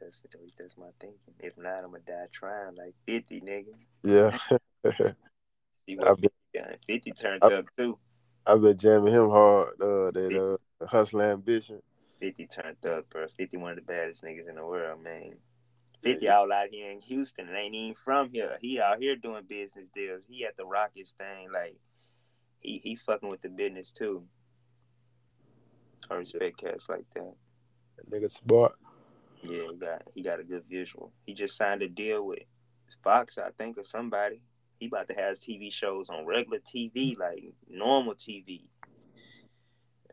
That's 0.00 0.22
at 0.32 0.40
least 0.40 0.56
that's 0.58 0.76
my 0.76 0.86
thinking. 1.00 1.18
If 1.40 1.56
not, 1.56 1.84
I'm 1.84 1.92
gonna 1.92 2.00
die 2.06 2.26
trying 2.32 2.76
like 2.76 2.94
50, 3.06 3.40
nigga. 3.40 3.74
Yeah. 4.02 4.36
See 5.86 5.96
what 5.96 6.20
50 6.20 6.28
done. 6.54 6.76
50 6.86 7.12
turned 7.12 7.44
I, 7.44 7.54
up 7.54 7.66
too. 7.76 7.98
I've 8.46 8.60
been 8.60 8.76
jamming 8.76 9.14
him 9.14 9.30
hard. 9.30 9.80
Uh, 9.80 10.10
that 10.10 10.58
uh, 10.80 10.86
hustle 10.86 11.22
ambition. 11.22 11.80
50 12.20 12.46
turned 12.46 12.86
up, 12.86 13.08
bro. 13.10 13.26
Fifty 13.28 13.56
one 13.56 13.72
of 13.72 13.76
the 13.76 13.82
baddest 13.82 14.24
niggas 14.24 14.48
in 14.48 14.56
the 14.56 14.64
world, 14.64 15.02
man. 15.02 15.34
50 16.04 16.28
all 16.28 16.52
out 16.52 16.68
here 16.70 16.90
in 16.90 17.00
Houston 17.00 17.48
and 17.48 17.56
ain't 17.56 17.74
even 17.74 17.94
from 18.04 18.30
here. 18.30 18.58
He 18.60 18.80
out 18.80 18.98
here 18.98 19.16
doing 19.16 19.44
business 19.48 19.86
deals. 19.94 20.22
He 20.28 20.44
at 20.44 20.56
the 20.56 20.64
Rockets 20.64 21.12
thing. 21.12 21.48
Like 21.52 21.76
he 22.60 22.80
he 22.82 22.96
fucking 22.96 23.28
with 23.28 23.42
the 23.42 23.48
business 23.48 23.90
too. 23.90 24.24
I 26.10 26.14
respect 26.14 26.58
cats 26.58 26.86
like 26.88 27.06
that. 27.14 27.34
That 27.96 28.10
nigga 28.10 28.30
smart. 28.30 28.74
Yeah, 29.42 29.68
he 29.70 29.76
got 29.76 30.02
he 30.14 30.22
got 30.22 30.40
a 30.40 30.44
good 30.44 30.64
visual. 30.70 31.12
He 31.26 31.34
just 31.34 31.56
signed 31.56 31.82
a 31.82 31.88
deal 31.88 32.26
with 32.26 32.40
Fox, 33.02 33.38
I 33.38 33.50
think, 33.56 33.78
or 33.78 33.82
somebody. 33.82 34.42
He 34.78 34.86
about 34.86 35.08
to 35.08 35.14
have 35.14 35.38
TV 35.38 35.72
shows 35.72 36.10
on 36.10 36.26
regular 36.26 36.58
TV, 36.58 37.16
like 37.18 37.42
normal 37.68 38.14
TV. 38.14 38.64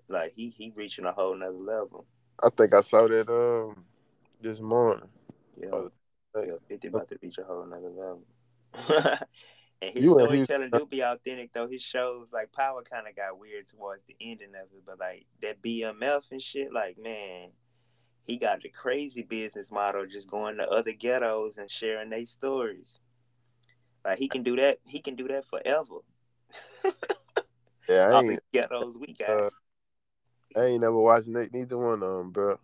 Like 0.07 0.33
he 0.35 0.49
he 0.49 0.71
reaching 0.75 1.05
a 1.05 1.11
whole 1.11 1.35
nother 1.35 1.51
level. 1.51 2.05
I 2.41 2.49
think 2.49 2.73
I 2.73 2.81
saw 2.81 3.07
that 3.07 3.29
um 3.29 3.85
this 4.41 4.59
morning. 4.59 5.07
Yeah, 5.61 5.87
yeah 6.35 6.53
50 6.67 6.87
about 6.87 7.09
to 7.09 7.17
reach 7.21 7.37
a 7.37 7.43
whole 7.43 7.65
nother 7.65 7.89
level. 7.89 8.23
and 9.81 9.93
his 9.93 10.03
you 10.03 10.13
storytelling 10.13 10.69
do 10.71 10.85
be 10.85 11.01
authentic 11.01 11.53
though. 11.53 11.67
His 11.67 11.81
shows 11.81 12.31
like 12.31 12.51
Power 12.51 12.83
kind 12.83 13.07
of 13.07 13.15
got 13.15 13.39
weird 13.39 13.67
towards 13.67 14.03
the 14.05 14.15
ending 14.21 14.49
of 14.49 14.67
it, 14.75 14.83
but 14.85 14.99
like 14.99 15.25
that 15.41 15.61
BMF 15.61 16.23
and 16.31 16.41
shit, 16.41 16.71
like 16.71 16.97
man, 16.97 17.49
he 18.23 18.37
got 18.37 18.61
the 18.61 18.69
crazy 18.69 19.23
business 19.23 19.71
model, 19.71 20.05
just 20.05 20.29
going 20.29 20.57
to 20.57 20.69
other 20.69 20.93
ghettos 20.93 21.57
and 21.57 21.69
sharing 21.69 22.09
their 22.09 22.25
stories. 22.25 22.99
Like 24.05 24.17
he 24.17 24.27
can 24.27 24.43
do 24.43 24.55
that. 24.55 24.79
He 24.85 25.01
can 25.01 25.15
do 25.15 25.27
that 25.27 25.45
forever. 25.45 25.99
yeah, 27.89 28.07
I 28.07 28.23
ain't, 28.23 28.39
ghettos 28.53 28.97
we 28.97 29.13
got. 29.13 29.29
Uh, 29.29 29.49
I 30.55 30.65
ain't 30.65 30.81
never 30.81 30.97
watched 30.97 31.27
neither 31.27 31.77
one 31.77 32.03
of 32.03 32.17
them, 32.17 32.31
bro. 32.31 32.59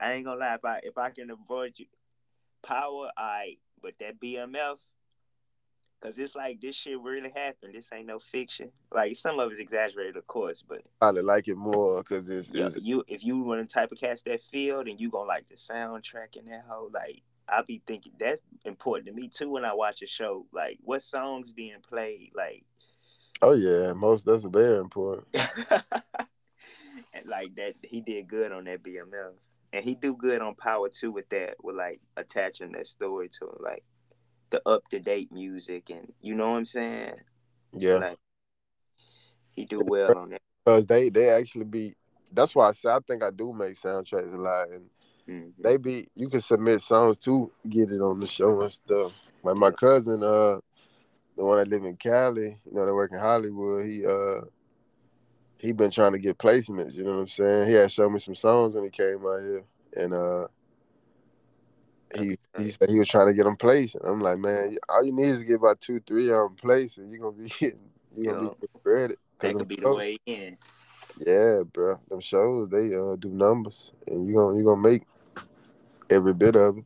I 0.00 0.14
ain't 0.14 0.24
gonna 0.24 0.40
lie. 0.40 0.54
If 0.54 0.64
I 0.64 0.80
if 0.82 0.98
I 0.98 1.10
can 1.10 1.30
avoid 1.30 1.74
you, 1.76 1.86
power, 2.62 3.10
I. 3.16 3.56
But 3.82 3.94
that 3.98 4.20
BMF, 4.20 4.76
cause 6.00 6.18
it's 6.18 6.36
like 6.36 6.60
this 6.60 6.76
shit 6.76 7.00
really 7.00 7.30
happened. 7.34 7.74
This 7.74 7.90
ain't 7.92 8.06
no 8.06 8.20
fiction. 8.20 8.70
Like 8.92 9.16
some 9.16 9.40
of 9.40 9.50
it's 9.50 9.60
exaggerated, 9.60 10.16
of 10.16 10.26
course, 10.26 10.62
but 10.66 10.82
I 11.00 11.10
like 11.10 11.48
it 11.48 11.56
more 11.56 12.02
because 12.02 12.28
it's, 12.28 12.50
it's 12.54 12.76
you. 12.76 13.02
If 13.08 13.24
you 13.24 13.42
want 13.42 13.68
to 13.68 13.72
type 13.72 13.90
of 13.90 13.98
cast 13.98 14.26
that 14.26 14.40
field 14.50 14.86
and 14.86 15.00
you 15.00 15.10
gonna 15.10 15.26
like 15.26 15.48
the 15.48 15.56
soundtrack 15.56 16.36
and 16.36 16.48
that 16.48 16.64
whole 16.68 16.90
like. 16.92 17.22
I 17.48 17.60
be 17.66 17.82
thinking 17.88 18.12
that's 18.20 18.40
important 18.64 19.08
to 19.08 19.12
me 19.12 19.28
too 19.28 19.50
when 19.50 19.64
I 19.64 19.74
watch 19.74 20.00
a 20.00 20.06
show. 20.06 20.46
Like, 20.52 20.78
what 20.84 21.02
songs 21.02 21.50
being 21.50 21.80
played? 21.86 22.30
Like, 22.36 22.64
oh 23.42 23.52
yeah, 23.52 23.92
most 23.94 24.24
that's 24.24 24.44
very 24.44 24.78
important. 24.78 25.26
like 27.24 27.54
that, 27.56 27.74
he 27.82 28.00
did 28.00 28.28
good 28.28 28.52
on 28.52 28.64
that 28.64 28.84
BMF 28.84 29.32
and 29.72 29.84
he 29.84 29.94
do 29.94 30.14
good 30.14 30.40
on 30.42 30.54
Power 30.54 30.88
too 30.88 31.10
with 31.10 31.28
that, 31.30 31.56
with 31.62 31.76
like 31.76 32.00
attaching 32.16 32.72
that 32.72 32.86
story 32.86 33.28
to 33.40 33.46
it, 33.46 33.60
like 33.60 33.84
the 34.50 34.60
up 34.66 34.86
to 34.90 35.00
date 35.00 35.32
music, 35.32 35.90
and 35.90 36.12
you 36.20 36.34
know 36.34 36.50
what 36.50 36.58
I'm 36.58 36.64
saying? 36.64 37.14
Yeah, 37.76 37.94
like 37.94 38.18
he 39.52 39.64
do 39.64 39.82
well 39.84 40.16
on 40.16 40.30
that 40.30 40.42
because 40.64 40.86
they 40.86 41.08
they 41.08 41.30
actually 41.30 41.64
be. 41.64 41.94
That's 42.32 42.54
why 42.54 42.68
I 42.68 42.72
say 42.72 42.90
I 42.90 42.98
think 43.06 43.22
I 43.22 43.30
do 43.30 43.52
make 43.52 43.80
soundtracks 43.80 44.32
a 44.32 44.36
lot, 44.36 44.70
and 44.70 44.84
mm-hmm. 45.28 45.62
they 45.62 45.76
be 45.76 46.08
you 46.14 46.28
can 46.28 46.40
submit 46.40 46.82
songs 46.82 47.18
to 47.18 47.50
get 47.68 47.90
it 47.90 48.00
on 48.00 48.20
the 48.20 48.26
show 48.26 48.62
and 48.62 48.72
stuff. 48.72 49.18
Like 49.42 49.56
my 49.56 49.70
cousin, 49.70 50.22
uh, 50.22 50.58
the 51.36 51.44
one 51.44 51.58
that 51.58 51.68
live 51.68 51.84
in 51.84 51.96
Cali, 51.96 52.58
you 52.64 52.72
know, 52.72 52.86
they 52.86 52.92
work 52.92 53.12
in 53.12 53.18
Hollywood. 53.18 53.86
He 53.86 54.04
uh 54.06 54.42
he 55.62 55.70
been 55.70 55.92
trying 55.92 56.12
to 56.12 56.18
get 56.18 56.38
placements. 56.38 56.94
You 56.94 57.04
know 57.04 57.12
what 57.12 57.20
I'm 57.20 57.28
saying? 57.28 57.68
He 57.68 57.74
had 57.74 57.90
showed 57.90 58.10
me 58.10 58.18
some 58.18 58.34
songs 58.34 58.74
when 58.74 58.82
he 58.82 58.90
came 58.90 59.24
out 59.24 59.40
here, 59.40 59.62
and 59.96 60.12
uh, 60.12 60.48
he 62.18 62.36
he 62.58 62.72
said 62.72 62.90
he 62.90 62.98
was 62.98 63.08
trying 63.08 63.28
to 63.28 63.32
get 63.32 63.44
them 63.44 63.56
placed. 63.56 63.94
And 63.94 64.04
I'm 64.04 64.20
like, 64.20 64.38
man, 64.38 64.76
all 64.88 65.04
you 65.04 65.12
need 65.12 65.28
is 65.28 65.38
to 65.38 65.44
get 65.44 65.54
about 65.54 65.80
two, 65.80 66.00
three 66.00 66.30
of 66.30 66.48
them 66.48 66.56
placed, 66.60 66.98
and 66.98 67.08
you're 67.10 67.20
gonna 67.20 67.44
be 67.44 67.48
getting, 67.60 67.78
you're 68.16 68.34
gonna 68.34 68.54
be 68.60 68.66
credit. 68.82 69.18
That 69.38 69.54
could 69.54 69.68
be 69.68 69.76
the 69.76 69.94
way 69.94 70.18
in. 70.26 70.58
Yeah, 71.16 71.62
bro. 71.72 72.00
Them 72.08 72.20
shows 72.20 72.68
they 72.68 72.92
uh 72.94 73.14
do 73.16 73.28
numbers, 73.28 73.92
and 74.08 74.26
you 74.26 74.34
gonna 74.34 74.58
you 74.58 74.64
gonna 74.64 74.80
make 74.80 75.04
every 76.10 76.34
bit 76.34 76.56
of 76.56 76.78
it. 76.78 76.84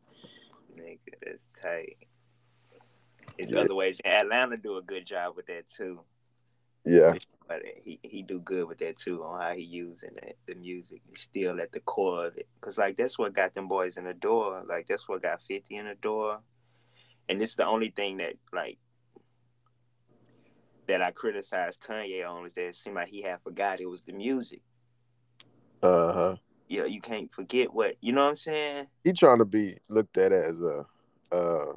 Nigga, 0.77 0.99
that's 1.25 1.49
tight. 1.59 1.97
There's 3.39 3.53
yeah. 3.53 3.61
other 3.61 3.75
ways. 3.75 4.03
Atlanta 4.05 4.59
do 4.59 4.77
a 4.77 4.83
good 4.83 5.07
job 5.07 5.35
with 5.35 5.47
that 5.47 5.67
too. 5.67 6.01
Yeah 6.85 7.15
but 7.49 7.63
he 7.85 7.99
he 8.03 8.23
do 8.23 8.39
good 8.41 8.67
with 8.69 8.79
that 8.79 8.97
too 8.97 9.23
on 9.23 9.41
how 9.41 9.53
he 9.53 9.63
using 9.63 10.17
it, 10.17 10.37
the 10.47 10.55
music. 10.55 11.01
He's 11.09 11.23
still 11.23 11.61
at 11.61 11.73
the 11.73 11.81
core 11.81 12.27
of 12.27 12.37
it, 12.37 12.49
cause 12.61 12.79
like 12.79 12.97
that's 12.97 13.19
what 13.19 13.35
got 13.35 13.55
them 13.55 13.69
boys 13.69 13.97
in 13.97 14.05
the 14.05 14.15
door. 14.15 14.63
Like 14.67 14.87
that's 14.87 15.09
what 15.09 15.23
got 15.23 15.43
Fifty 15.43 15.77
in 15.77 15.87
the 15.87 15.95
door, 15.95 16.41
and 17.29 17.41
it's 17.41 17.55
the 17.55 17.67
only 17.67 17.91
thing 17.91 18.19
that 18.19 18.35
like 18.53 18.79
that 20.89 21.03
I 21.03 21.11
criticized 21.11 21.83
Kanye 21.83 22.29
on 22.29 22.47
is 22.47 22.55
that 22.55 22.69
it 22.69 22.77
seemed 22.77 22.97
like 22.97 23.09
he 23.09 23.23
had 23.23 23.41
forgot 23.43 23.81
it 23.81 23.87
was 23.87 24.03
the 24.03 24.13
music. 24.13 24.63
Uh 25.83 26.13
huh. 26.13 26.37
Yeah, 26.69 26.85
you 26.85 27.01
can't 27.01 27.33
forget 27.33 27.73
what 27.73 27.97
you 28.01 28.13
know 28.13 28.25
what 28.25 28.31
I'm 28.31 28.37
saying. 28.37 28.87
He 29.05 29.13
trying 29.13 29.39
to 29.39 29.45
be 29.45 29.77
looked 29.89 30.19
at 30.19 30.33
as 30.33 30.61
a 30.61 30.85
uh 31.33 31.73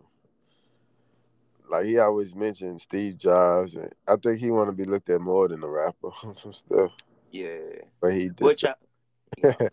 like 1.69 1.85
he 1.85 1.99
always 1.99 2.35
mentioned 2.35 2.81
Steve 2.81 3.17
Jobs, 3.17 3.75
and 3.75 3.93
I 4.07 4.15
think 4.15 4.39
he 4.39 4.51
want 4.51 4.69
to 4.69 4.73
be 4.73 4.85
looked 4.85 5.09
at 5.09 5.21
more 5.21 5.47
than 5.47 5.63
a 5.63 5.67
rapper 5.67 6.09
on 6.23 6.33
some 6.33 6.53
stuff. 6.53 6.91
Yeah, 7.31 7.57
but 8.01 8.13
he 8.13 8.29
just, 8.29 8.41
Which 8.41 8.65
I, 8.65 8.73
you 9.37 9.43
know, 9.59 9.69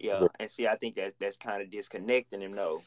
yeah, 0.00 0.18
but, 0.20 0.32
and 0.40 0.50
see, 0.50 0.66
I 0.66 0.76
think 0.76 0.96
that 0.96 1.14
that's 1.20 1.36
kind 1.36 1.62
of 1.62 1.70
disconnecting 1.70 2.42
him, 2.42 2.52
though. 2.52 2.82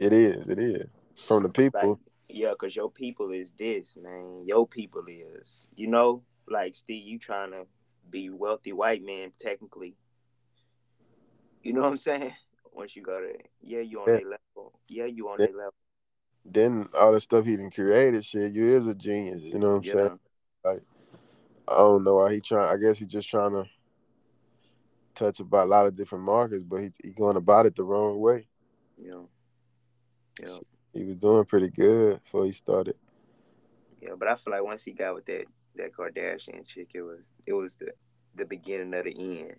It 0.00 0.12
is, 0.12 0.48
it 0.48 0.58
is 0.58 0.86
from 1.14 1.44
the 1.44 1.48
people. 1.48 1.90
Like, 1.90 1.98
yeah, 2.28 2.52
cause 2.58 2.74
your 2.74 2.90
people 2.90 3.30
is 3.30 3.52
this, 3.56 3.96
man. 3.96 4.42
Your 4.44 4.66
people 4.66 5.04
is, 5.08 5.68
you 5.76 5.86
know, 5.86 6.22
like 6.48 6.74
Steve, 6.74 7.06
you 7.06 7.18
trying 7.20 7.52
to 7.52 7.66
be 8.10 8.30
wealthy 8.30 8.72
white 8.72 9.04
man 9.04 9.32
technically. 9.38 9.96
You 11.62 11.72
know 11.72 11.82
what 11.82 11.90
I'm 11.90 11.98
saying? 11.98 12.34
Once 12.72 12.94
you 12.94 13.02
go 13.02 13.20
to, 13.20 13.32
yeah, 13.62 13.80
you 13.80 14.00
on 14.00 14.08
yeah. 14.08 14.14
their 14.16 14.24
level. 14.24 14.80
Yeah, 14.88 15.06
you 15.06 15.28
on 15.28 15.36
yeah. 15.38 15.46
their 15.46 15.56
level 15.56 15.74
then 16.50 16.88
all 16.98 17.12
the 17.12 17.20
stuff 17.20 17.44
he 17.44 17.56
done 17.56 17.70
created, 17.70 18.24
shit, 18.24 18.52
you 18.52 18.76
is 18.76 18.86
a 18.86 18.94
genius. 18.94 19.42
You 19.42 19.58
know 19.58 19.76
what 19.76 19.76
I'm 19.76 19.82
yeah. 19.84 19.92
saying? 19.92 20.18
Like, 20.64 20.82
I 21.68 21.78
don't 21.78 22.04
know 22.04 22.16
why 22.16 22.34
he 22.34 22.40
trying. 22.40 22.72
I 22.72 22.76
guess 22.76 22.98
he 22.98 23.04
just 23.04 23.28
trying 23.28 23.52
to 23.52 23.64
touch 25.14 25.40
about 25.40 25.66
a 25.66 25.70
lot 25.70 25.86
of 25.86 25.96
different 25.96 26.24
markets, 26.24 26.64
but 26.66 26.82
he 26.82 26.92
he 27.02 27.10
going 27.10 27.36
about 27.36 27.66
it 27.66 27.74
the 27.74 27.84
wrong 27.84 28.20
way. 28.20 28.46
Yeah. 28.96 29.22
Yeah. 30.40 30.58
He 30.92 31.04
was 31.04 31.16
doing 31.16 31.44
pretty 31.44 31.70
good 31.70 32.22
before 32.22 32.44
he 32.44 32.52
started. 32.52 32.94
Yeah, 34.00 34.14
but 34.18 34.28
I 34.28 34.36
feel 34.36 34.52
like 34.52 34.64
once 34.64 34.84
he 34.84 34.92
got 34.92 35.14
with 35.14 35.26
that 35.26 35.46
that 35.76 35.92
Kardashian 35.92 36.66
chick, 36.66 36.90
it 36.94 37.02
was 37.02 37.32
it 37.46 37.52
was 37.52 37.76
the 37.76 37.92
the 38.34 38.44
beginning 38.44 38.94
of 38.94 39.04
the 39.04 39.40
end. 39.40 39.56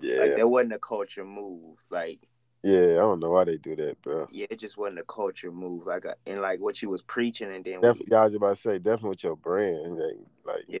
Yeah. 0.00 0.20
Like 0.20 0.36
there 0.36 0.48
wasn't 0.48 0.74
a 0.74 0.78
culture 0.78 1.24
move. 1.24 1.78
Like 1.90 2.20
Yeah, 2.62 2.92
I 2.92 2.98
don't 2.98 3.18
know 3.18 3.30
why 3.30 3.44
they 3.44 3.56
do 3.56 3.74
that, 3.74 4.00
bro. 4.02 4.28
Yeah, 4.30 4.46
it 4.48 4.58
just 4.60 4.76
wasn't 4.76 5.00
a 5.00 5.04
culture 5.04 5.50
move. 5.50 5.86
Like, 5.86 6.04
a, 6.04 6.14
and 6.26 6.40
like 6.40 6.60
what 6.60 6.80
you 6.80 6.90
was 6.90 7.02
preaching, 7.02 7.52
and 7.52 7.64
then 7.64 7.80
definitely, 7.80 8.06
we, 8.10 8.16
I 8.16 8.24
was 8.24 8.34
about 8.34 8.56
to 8.56 8.62
say, 8.62 8.78
definitely 8.78 9.10
with 9.10 9.24
your 9.24 9.36
brand, 9.36 9.96
like, 9.96 10.16
like 10.44 10.64
yeah, 10.68 10.78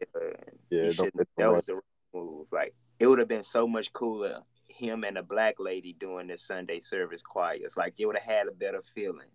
yeah, 0.70 0.90
that 1.36 1.52
was 1.52 1.66
the 1.66 1.80
move. 2.14 2.46
Like, 2.52 2.74
it 3.00 3.08
would 3.08 3.18
have 3.18 3.28
been 3.28 3.42
so 3.42 3.66
much 3.66 3.92
cooler 3.92 4.42
him 4.68 5.04
and 5.04 5.18
a 5.18 5.22
black 5.22 5.56
lady 5.58 5.92
doing 5.92 6.28
the 6.28 6.38
Sunday 6.38 6.80
service 6.80 7.22
choirs. 7.22 7.76
Like, 7.76 7.98
you 7.98 8.06
would 8.06 8.16
have 8.16 8.36
had 8.36 8.48
a 8.48 8.52
better 8.52 8.82
feeling. 8.94 9.28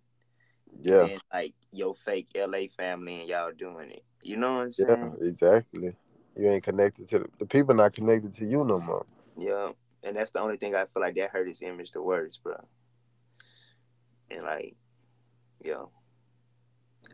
Yeah. 0.82 1.06
Than, 1.06 1.18
like 1.32 1.54
your 1.72 1.94
fake 1.94 2.28
LA 2.36 2.64
family 2.76 3.20
and 3.20 3.28
y'all 3.28 3.52
doing 3.56 3.90
it. 3.90 4.04
You 4.22 4.36
know 4.36 4.54
what 4.54 4.62
I'm 4.62 4.72
saying? 4.72 5.16
Yeah, 5.20 5.28
exactly. 5.28 5.96
You 6.36 6.50
ain't 6.50 6.64
connected 6.64 7.08
to 7.10 7.20
the, 7.20 7.26
the 7.38 7.46
people. 7.46 7.74
Not 7.74 7.94
connected 7.94 8.34
to 8.34 8.44
you 8.44 8.64
no 8.64 8.80
more. 8.80 9.06
Yeah 9.38 9.70
and 10.02 10.16
that's 10.16 10.30
the 10.30 10.40
only 10.40 10.56
thing 10.56 10.74
I 10.74 10.86
feel 10.86 11.02
like 11.02 11.14
that 11.16 11.30
hurt 11.30 11.48
his 11.48 11.62
image 11.62 11.92
the 11.92 12.02
worst, 12.02 12.42
bro. 12.42 12.56
And 14.30 14.42
like, 14.42 14.76
yo, 15.64 15.90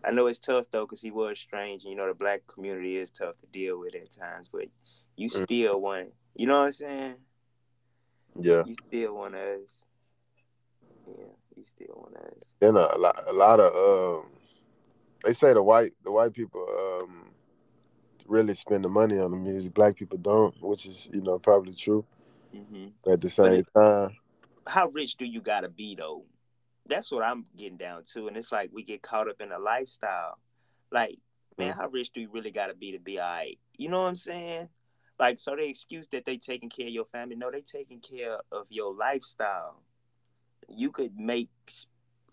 I 0.05 0.11
know 0.11 0.27
it's 0.27 0.39
tough 0.39 0.66
though 0.70 0.85
because 0.85 1.01
he 1.01 1.11
was 1.11 1.39
strange, 1.39 1.85
and 1.85 1.90
you 1.90 1.97
know 1.97 2.09
the 2.09 2.15
black 2.15 2.43
community 2.47 2.97
is 2.97 3.11
tough 3.11 3.39
to 3.40 3.47
deal 3.47 3.78
with 3.78 3.94
at 3.94 4.12
times. 4.12 4.48
But 4.52 4.66
you 5.16 5.28
mm. 5.28 5.44
still 5.44 5.81
want, 5.81 6.09
you 6.35 6.47
know 6.47 6.59
what 6.59 6.66
I'm 6.66 6.73
saying? 6.73 7.15
Yeah. 8.39 8.65
You 8.66 8.77
still 8.89 9.15
want 9.15 9.35
us. 9.35 9.85
Yeah, 11.06 11.24
you 11.56 11.65
still 11.65 11.94
want 11.94 12.16
us. 12.16 12.55
Then 12.61 12.77
a, 12.77 12.89
a 12.94 12.98
lot, 12.98 13.24
a 13.27 13.32
lot 13.32 13.61
of 13.61 14.20
um, 14.23 14.31
they 15.24 15.32
say 15.32 15.55
the 15.55 15.62
white, 15.62 15.93
the 16.02 16.11
white 16.11 16.32
people 16.32 16.66
um, 16.78 17.31
really 18.27 18.55
spend 18.55 18.85
the 18.85 18.89
money 18.89 19.19
on 19.19 19.31
the 19.31 19.36
music. 19.36 19.73
Black 19.74 19.97
people 19.97 20.19
don't, 20.19 20.55
which 20.61 20.86
is 20.86 21.09
you 21.12 21.23
know 21.23 21.39
probably 21.39 21.74
true. 21.74 22.05
Mm-hmm. 22.55 23.10
At 23.10 23.20
the 23.20 23.28
same 23.28 23.64
time, 23.74 24.16
how 24.66 24.89
rich 24.89 25.16
do 25.16 25.24
you 25.24 25.40
gotta 25.40 25.68
be 25.68 25.94
though? 25.94 26.24
That's 26.86 27.10
what 27.10 27.24
I'm 27.24 27.47
getting 27.56 27.78
down 27.78 28.05
to, 28.12 28.28
and 28.28 28.36
it's 28.36 28.52
like 28.52 28.70
we 28.72 28.82
get 28.82 29.02
caught 29.02 29.28
up 29.28 29.40
in 29.40 29.52
a 29.52 29.59
lifestyle. 29.59 30.39
Like, 30.90 31.18
man, 31.59 31.72
mm-hmm. 31.72 31.81
how 31.81 31.89
rich 31.89 32.10
do 32.12 32.20
you 32.20 32.31
really 32.32 32.51
gotta 32.51 32.74
be 32.74 32.93
to 32.93 32.98
be 32.98 33.18
alright? 33.18 33.59
You 33.76 33.89
know 33.89 34.02
what 34.02 34.09
I'm 34.09 34.16
saying? 34.16 34.68
Like, 35.18 35.39
so 35.39 35.55
the 35.55 35.64
excuse 35.68 36.06
that 36.09 36.24
they 36.24 36.36
taking 36.36 36.70
care 36.70 36.86
of 36.86 36.93
your 36.93 37.05
family, 37.05 37.36
no, 37.36 37.51
they 37.51 37.60
taking 37.60 38.01
care 38.01 38.39
of 38.51 38.66
your 38.68 38.94
lifestyle. 38.94 39.81
You 40.68 40.90
could 40.90 41.16
make 41.16 41.51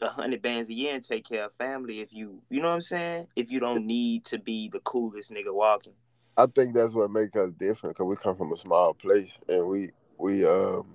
a 0.02 0.08
hundred 0.08 0.42
bands 0.42 0.70
a 0.70 0.74
year 0.74 0.96
and 0.96 1.04
take 1.04 1.28
care 1.28 1.46
of 1.46 1.54
family 1.54 2.00
if 2.00 2.12
you, 2.12 2.42
you 2.50 2.60
know 2.60 2.70
what 2.70 2.76
I'm 2.76 2.82
saying? 2.82 3.28
If 3.36 3.52
you 3.52 3.60
don't 3.60 3.86
need 3.86 4.26
to 4.26 4.40
be 4.40 4.70
the 4.70 4.80
coolest 4.80 5.32
nigga 5.32 5.54
walking. 5.54 5.94
I 6.38 6.48
think 6.48 6.74
that's 6.74 6.94
what 6.94 7.12
makes 7.12 7.36
us 7.36 7.52
different 7.60 7.96
because 7.96 8.08
we 8.08 8.16
come 8.16 8.36
from 8.36 8.52
a 8.52 8.58
small 8.58 8.94
place 8.96 9.38
and 9.48 9.68
we 9.68 9.92
we 10.22 10.46
um 10.46 10.86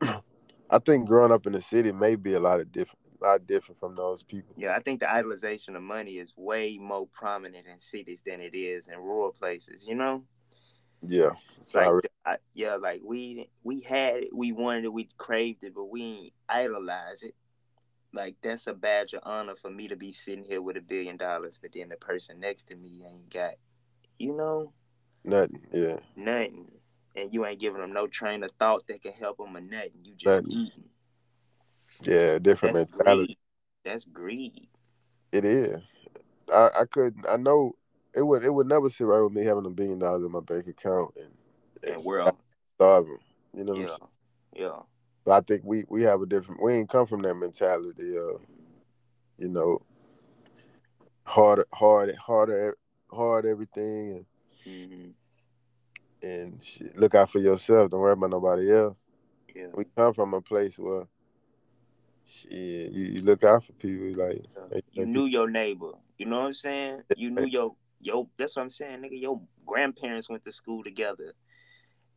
I 0.70 0.78
think 0.80 1.06
growing 1.06 1.32
up 1.32 1.46
in 1.46 1.52
the 1.52 1.62
city 1.62 1.92
may 1.92 2.16
be 2.16 2.34
a 2.34 2.40
lot 2.40 2.60
of 2.60 2.72
different 2.72 2.98
a 3.22 3.24
lot 3.24 3.46
different 3.46 3.80
from 3.80 3.94
those 3.94 4.22
people. 4.22 4.54
Yeah, 4.58 4.74
I 4.76 4.80
think 4.80 5.00
the 5.00 5.06
idolization 5.06 5.74
of 5.74 5.82
money 5.82 6.18
is 6.18 6.34
way 6.36 6.76
more 6.76 7.08
prominent 7.14 7.66
in 7.66 7.78
cities 7.78 8.20
than 8.26 8.40
it 8.42 8.54
is 8.54 8.88
in 8.88 8.98
rural 8.98 9.32
places, 9.32 9.86
you 9.88 9.94
know? 9.94 10.22
Yeah. 11.06 11.30
Like 11.72 12.10
I, 12.26 12.36
yeah, 12.52 12.74
like 12.74 13.00
we 13.02 13.48
we 13.62 13.80
had 13.80 14.16
it, 14.24 14.28
we 14.34 14.52
wanted 14.52 14.84
it, 14.84 14.92
we 14.92 15.08
craved 15.16 15.64
it, 15.64 15.74
but 15.74 15.86
we 15.86 16.02
ain't 16.02 16.32
idolize 16.48 17.22
it. 17.22 17.34
Like 18.12 18.36
that's 18.42 18.66
a 18.66 18.74
badge 18.74 19.14
of 19.14 19.20
honor 19.22 19.56
for 19.56 19.70
me 19.70 19.88
to 19.88 19.96
be 19.96 20.12
sitting 20.12 20.44
here 20.44 20.60
with 20.60 20.76
a 20.76 20.82
billion 20.82 21.16
dollars, 21.16 21.58
but 21.60 21.70
then 21.72 21.88
the 21.88 21.96
person 21.96 22.40
next 22.40 22.64
to 22.64 22.76
me 22.76 23.04
ain't 23.08 23.32
got, 23.32 23.54
you 24.18 24.36
know, 24.36 24.72
nothing. 25.24 25.60
Yeah, 25.72 26.00
nothing 26.16 26.75
and 27.16 27.32
you 27.32 27.46
ain't 27.46 27.60
giving 27.60 27.80
them 27.80 27.92
no 27.92 28.06
train 28.06 28.44
of 28.44 28.50
thought 28.58 28.86
that 28.86 29.02
can 29.02 29.12
help 29.12 29.38
them 29.38 29.56
or 29.56 29.60
nothing. 29.60 29.92
You 30.02 30.14
just 30.14 30.24
nothing. 30.24 30.50
eating. 30.50 30.84
Yeah, 32.02 32.38
different 32.38 32.74
That's 32.74 32.92
mentality. 32.92 33.26
Greed. 33.26 33.36
That's 33.84 34.04
greed. 34.04 34.68
It 35.32 35.44
is. 35.44 35.80
I, 36.52 36.70
I 36.80 36.84
couldn't. 36.84 37.26
I 37.28 37.36
know 37.36 37.72
it 38.14 38.22
would 38.22 38.44
it 38.44 38.50
would 38.50 38.66
never 38.66 38.90
sit 38.90 39.04
right 39.04 39.20
with 39.20 39.32
me 39.32 39.44
having 39.44 39.66
a 39.66 39.70
billion 39.70 39.98
dollars 39.98 40.22
in 40.22 40.30
my 40.30 40.40
bank 40.40 40.66
account 40.68 41.14
and, 41.16 41.94
and 41.94 42.04
we're 42.04 42.30
starving. 42.76 43.18
You 43.54 43.64
know 43.64 43.74
yeah. 43.74 43.96
Yeah. 44.54 44.80
But 45.24 45.32
I 45.32 45.40
think 45.40 45.62
we 45.64 45.84
we 45.88 46.02
have 46.02 46.20
a 46.20 46.26
different 46.26 46.62
we 46.62 46.74
ain't 46.74 46.90
come 46.90 47.06
from 47.06 47.22
that 47.22 47.34
mentality 47.34 48.16
of 48.16 48.40
you 49.38 49.48
know 49.48 49.80
hard 51.24 51.64
hard 51.72 52.14
harder 52.14 52.76
hard 53.10 53.46
everything 53.46 54.12
and 54.12 54.26
mm-hmm 54.66 55.10
and 56.26 56.64
shit, 56.64 56.96
look 56.98 57.14
out 57.14 57.30
for 57.30 57.38
yourself. 57.38 57.90
Don't 57.90 58.00
worry 58.00 58.12
about 58.12 58.30
nobody 58.30 58.72
else. 58.72 58.96
Yeah. 59.54 59.68
We 59.74 59.84
come 59.96 60.12
from 60.14 60.34
a 60.34 60.40
place 60.40 60.74
where 60.76 61.06
shit, 62.26 62.92
you, 62.92 63.04
you 63.06 63.22
look 63.22 63.44
out 63.44 63.64
for 63.64 63.72
people. 63.72 64.12
Like 64.24 64.44
yeah. 64.72 64.80
you 64.92 65.06
knew 65.06 65.26
your 65.26 65.48
neighbor. 65.48 65.92
You 66.18 66.26
know 66.26 66.40
what 66.40 66.46
I'm 66.46 66.52
saying? 66.52 67.02
You 67.16 67.30
knew 67.30 67.46
your 67.46 67.74
your. 68.00 68.28
That's 68.38 68.56
what 68.56 68.62
I'm 68.62 68.70
saying, 68.70 69.00
nigga. 69.00 69.20
Your 69.20 69.40
grandparents 69.64 70.28
went 70.28 70.44
to 70.44 70.52
school 70.52 70.82
together, 70.82 71.32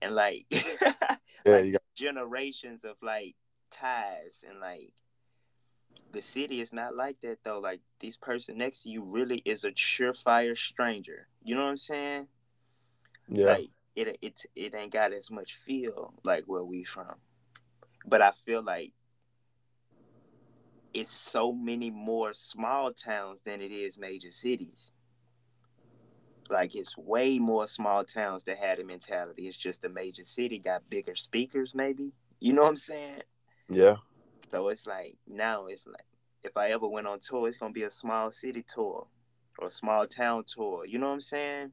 and 0.02 0.16
like, 0.16 0.46
yeah, 0.52 1.18
like 1.46 1.72
got- 1.74 1.82
generations 1.96 2.84
of 2.84 2.96
like 3.02 3.36
ties 3.72 4.44
and 4.50 4.60
like 4.60 4.92
the 6.12 6.22
city 6.22 6.60
is 6.60 6.74
not 6.74 6.96
like 6.96 7.20
that 7.22 7.38
though. 7.44 7.60
Like 7.60 7.82
this 8.00 8.18
person 8.18 8.58
next 8.58 8.84
to 8.84 8.90
you 8.90 9.04
really 9.04 9.42
is 9.46 9.64
a 9.64 9.72
surefire 9.72 10.58
stranger. 10.58 11.28
You 11.44 11.56
know 11.56 11.64
what 11.64 11.70
I'm 11.70 11.78
saying? 11.78 12.28
Yeah. 13.30 13.46
Like 13.46 13.70
it 13.96 14.18
it 14.22 14.46
it 14.56 14.76
ain't 14.76 14.94
got 14.94 15.14
as 15.14 15.30
much 15.30 15.56
feel 15.56 16.14
like 16.26 16.46
where 16.46 16.64
we 16.64 16.84
from. 16.84 17.16
But 18.06 18.22
I 18.22 18.32
feel 18.46 18.64
like 18.64 18.94
it's 20.94 21.12
so 21.12 21.52
many 21.52 21.92
more 21.92 22.34
small 22.34 22.92
towns 22.94 23.42
than 23.46 23.62
it 23.62 23.72
is 23.72 23.98
major 23.98 24.32
cities. 24.32 24.92
Like 26.50 26.76
it's 26.76 26.98
way 26.98 27.38
more 27.38 27.68
small 27.68 28.04
towns 28.04 28.44
that 28.46 28.58
had 28.58 28.80
a 28.80 28.84
mentality. 28.84 29.48
It's 29.48 29.58
just 29.58 29.86
a 29.86 29.90
major 29.90 30.24
city 30.24 30.58
got 30.58 30.90
bigger 30.90 31.16
speakers, 31.16 31.76
maybe. 31.76 32.12
You 32.40 32.54
know 32.54 32.64
what 32.64 32.70
I'm 32.70 32.76
saying? 32.76 33.22
Yeah. 33.70 33.98
So 34.50 34.70
it's 34.70 34.88
like 34.88 35.16
now 35.28 35.68
it's 35.68 35.86
like 35.86 36.06
if 36.44 36.58
I 36.58 36.72
ever 36.72 36.88
went 36.88 37.06
on 37.06 37.20
tour, 37.20 37.48
it's 37.48 37.58
gonna 37.58 37.74
be 37.74 37.84
a 37.84 37.90
small 37.90 38.32
city 38.32 38.64
tour 38.68 39.06
or 39.60 39.68
a 39.68 39.70
small 39.70 40.08
town 40.08 40.44
tour. 40.48 40.86
You 40.86 40.98
know 40.98 41.08
what 41.08 41.14
I'm 41.14 41.22
saying? 41.22 41.72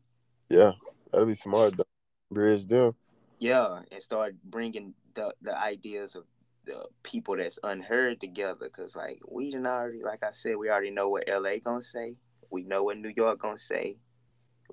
Yeah, 0.50 0.72
that'd 1.10 1.26
be 1.26 1.34
smart. 1.34 1.76
Though 1.76 1.85
bridge 2.30 2.66
them. 2.68 2.94
Yeah, 3.38 3.80
and 3.90 4.02
start 4.02 4.34
bringing 4.44 4.94
the 5.14 5.34
the 5.42 5.56
ideas 5.56 6.16
of 6.16 6.24
the 6.64 6.86
people 7.02 7.36
that's 7.36 7.58
unheard 7.62 8.20
together. 8.20 8.68
Cause 8.68 8.96
like 8.96 9.20
we 9.28 9.50
didn't 9.50 9.66
already, 9.66 10.02
like 10.02 10.22
I 10.22 10.30
said, 10.32 10.56
we 10.56 10.70
already 10.70 10.90
know 10.90 11.08
what 11.08 11.28
LA 11.28 11.58
gonna 11.62 11.82
say. 11.82 12.16
We 12.50 12.62
know 12.62 12.84
what 12.84 12.98
New 12.98 13.12
York 13.16 13.40
gonna 13.40 13.58
say. 13.58 13.98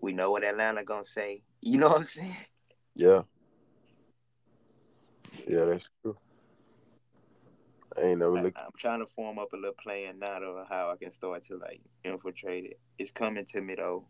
We 0.02 0.14
know 0.14 0.32
what 0.32 0.44
Atlanta 0.44 0.84
gonna 0.84 1.04
say. 1.04 1.44
You 1.62 1.78
know 1.78 1.90
what 1.90 1.98
I'm 1.98 2.04
saying? 2.04 2.36
Yeah. 2.96 3.22
Yeah, 5.48 5.66
that's 5.66 5.88
true. 6.02 6.18
I 7.98 8.02
ain't 8.02 8.20
never 8.20 8.42
looked. 8.42 8.58
I'm 8.58 8.72
trying 8.78 9.00
to 9.00 9.12
form 9.16 9.38
up 9.38 9.54
a 9.54 9.56
little 9.56 9.76
plan 9.82 10.20
now 10.20 10.42
of 10.42 10.68
how 10.68 10.92
I 10.92 10.96
can 10.98 11.12
start 11.12 11.44
to 11.46 11.58
like 11.58 11.82
infiltrate 12.04 12.66
it. 12.66 12.80
It's 12.98 13.12
coming 13.12 13.46
to 13.46 13.62
me 13.62 13.76
though, 13.76 14.08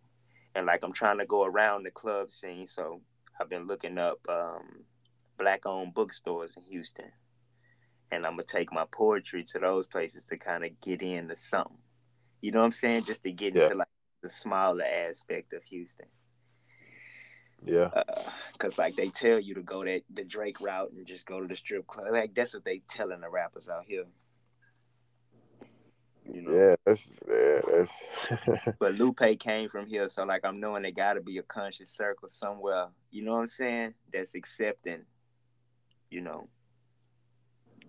and 0.55 0.65
like 0.65 0.83
I'm 0.83 0.93
trying 0.93 1.17
to 1.17 1.25
go 1.25 1.43
around 1.43 1.83
the 1.83 1.91
club 1.91 2.31
scene. 2.31 2.67
So 2.67 3.01
I've 3.39 3.49
been 3.49 3.67
looking 3.67 3.97
up 3.97 4.19
um, 4.29 4.85
black 5.37 5.65
owned 5.65 5.93
bookstores 5.93 6.55
in 6.55 6.63
Houston. 6.63 7.11
And 8.11 8.25
I'm 8.25 8.33
gonna 8.33 8.43
take 8.43 8.71
my 8.71 8.85
poetry 8.91 9.43
to 9.45 9.59
those 9.59 9.87
places 9.87 10.25
to 10.25 10.37
kind 10.37 10.63
of 10.63 10.79
get 10.81 11.01
into 11.01 11.35
something. 11.35 11.77
You 12.41 12.51
know 12.51 12.59
what 12.59 12.65
I'm 12.65 12.71
saying? 12.71 13.05
Just 13.05 13.23
to 13.23 13.31
get 13.31 13.55
yeah. 13.55 13.63
into 13.63 13.75
like 13.75 13.87
the 14.21 14.29
smaller 14.29 14.83
aspect 14.83 15.53
of 15.53 15.63
Houston. 15.63 16.07
Yeah. 17.65 17.89
Uh, 17.95 18.29
Cause 18.57 18.77
like 18.77 18.95
they 18.95 19.09
tell 19.09 19.39
you 19.39 19.55
to 19.55 19.61
go 19.61 19.83
that 19.85 20.01
the 20.13 20.23
Drake 20.23 20.59
route 20.59 20.91
and 20.91 21.07
just 21.07 21.25
go 21.25 21.39
to 21.41 21.47
the 21.47 21.55
strip 21.55 21.87
club. 21.87 22.07
Like 22.11 22.35
that's 22.35 22.53
what 22.53 22.65
they 22.65 22.81
telling 22.89 23.21
the 23.21 23.29
rappers 23.29 23.69
out 23.69 23.85
here. 23.87 24.03
You 26.31 26.41
know? 26.41 26.51
Yeah, 26.53 26.75
that's 26.85 27.09
yeah, 27.27 27.61
that's. 27.67 28.75
but 28.79 28.95
Lupe 28.95 29.39
came 29.39 29.69
from 29.69 29.85
here, 29.85 30.07
so 30.07 30.23
like 30.23 30.45
I'm 30.45 30.59
knowing 30.59 30.83
there 30.83 30.91
got 30.91 31.13
to 31.13 31.21
be 31.21 31.37
a 31.37 31.43
conscious 31.43 31.89
circle 31.89 32.29
somewhere. 32.29 32.87
You 33.11 33.23
know 33.23 33.33
what 33.33 33.39
I'm 33.39 33.47
saying? 33.47 33.93
That's 34.11 34.35
accepting, 34.35 35.03
you 36.09 36.21
know, 36.21 36.47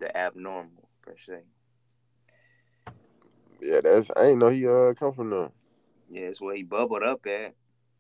the 0.01 0.17
abnormal 0.17 0.89
per 1.03 1.15
se. 1.25 1.43
Yeah, 3.61 3.81
that's. 3.83 4.11
I 4.17 4.27
ain't 4.27 4.39
know 4.39 4.49
he 4.49 4.67
uh 4.67 4.95
come 4.95 5.13
from 5.13 5.31
there. 5.31 5.51
Yeah, 6.11 6.23
it's 6.23 6.41
where 6.41 6.57
he 6.57 6.63
bubbled 6.63 7.03
up 7.03 7.27
at. 7.27 7.55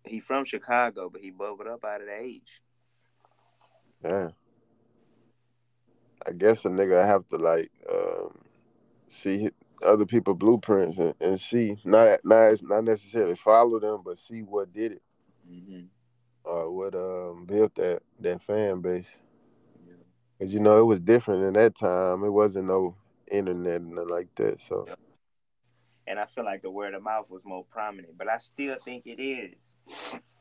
He 0.04 0.20
from 0.20 0.44
Chicago, 0.44 1.08
but 1.08 1.22
he 1.22 1.30
bubbled 1.30 1.68
up 1.68 1.84
out 1.84 2.00
of 2.00 2.06
the 2.08 2.20
age. 2.20 2.60
Yeah. 4.04 4.30
I 6.26 6.32
guess 6.32 6.64
a 6.64 6.68
nigga 6.68 7.06
have 7.06 7.28
to 7.28 7.36
like 7.36 7.70
um, 7.90 8.38
see 9.08 9.50
other 9.84 10.06
people 10.06 10.34
blueprints 10.34 10.98
and, 10.98 11.14
and 11.20 11.40
see 11.40 11.76
not 11.84 12.20
not 12.24 12.62
not 12.62 12.84
necessarily 12.84 13.36
follow 13.36 13.78
them, 13.78 14.02
but 14.04 14.20
see 14.20 14.40
what 14.40 14.72
did 14.72 14.92
it, 14.92 15.02
mm-hmm. 15.50 15.84
or 16.44 16.70
what 16.70 16.94
um 16.94 17.44
built 17.46 17.74
that 17.76 18.02
that 18.20 18.42
fan 18.42 18.80
base. 18.80 19.08
Cause 20.40 20.52
you 20.52 20.60
know 20.60 20.78
it 20.78 20.84
was 20.84 21.00
different 21.00 21.44
in 21.44 21.52
that 21.54 21.78
time. 21.78 22.24
It 22.24 22.30
wasn't 22.30 22.66
no 22.66 22.96
internet 23.30 23.80
and 23.80 23.94
nothing 23.94 24.10
like 24.10 24.28
that. 24.36 24.60
So. 24.68 24.86
And 26.06 26.18
I 26.18 26.26
feel 26.26 26.44
like 26.44 26.62
the 26.62 26.70
word 26.70 26.92
of 26.92 27.02
mouth 27.02 27.30
was 27.30 27.44
more 27.44 27.64
prominent, 27.70 28.18
but 28.18 28.28
I 28.28 28.36
still 28.36 28.76
think 28.84 29.06
it 29.06 29.22
is. 29.22 29.54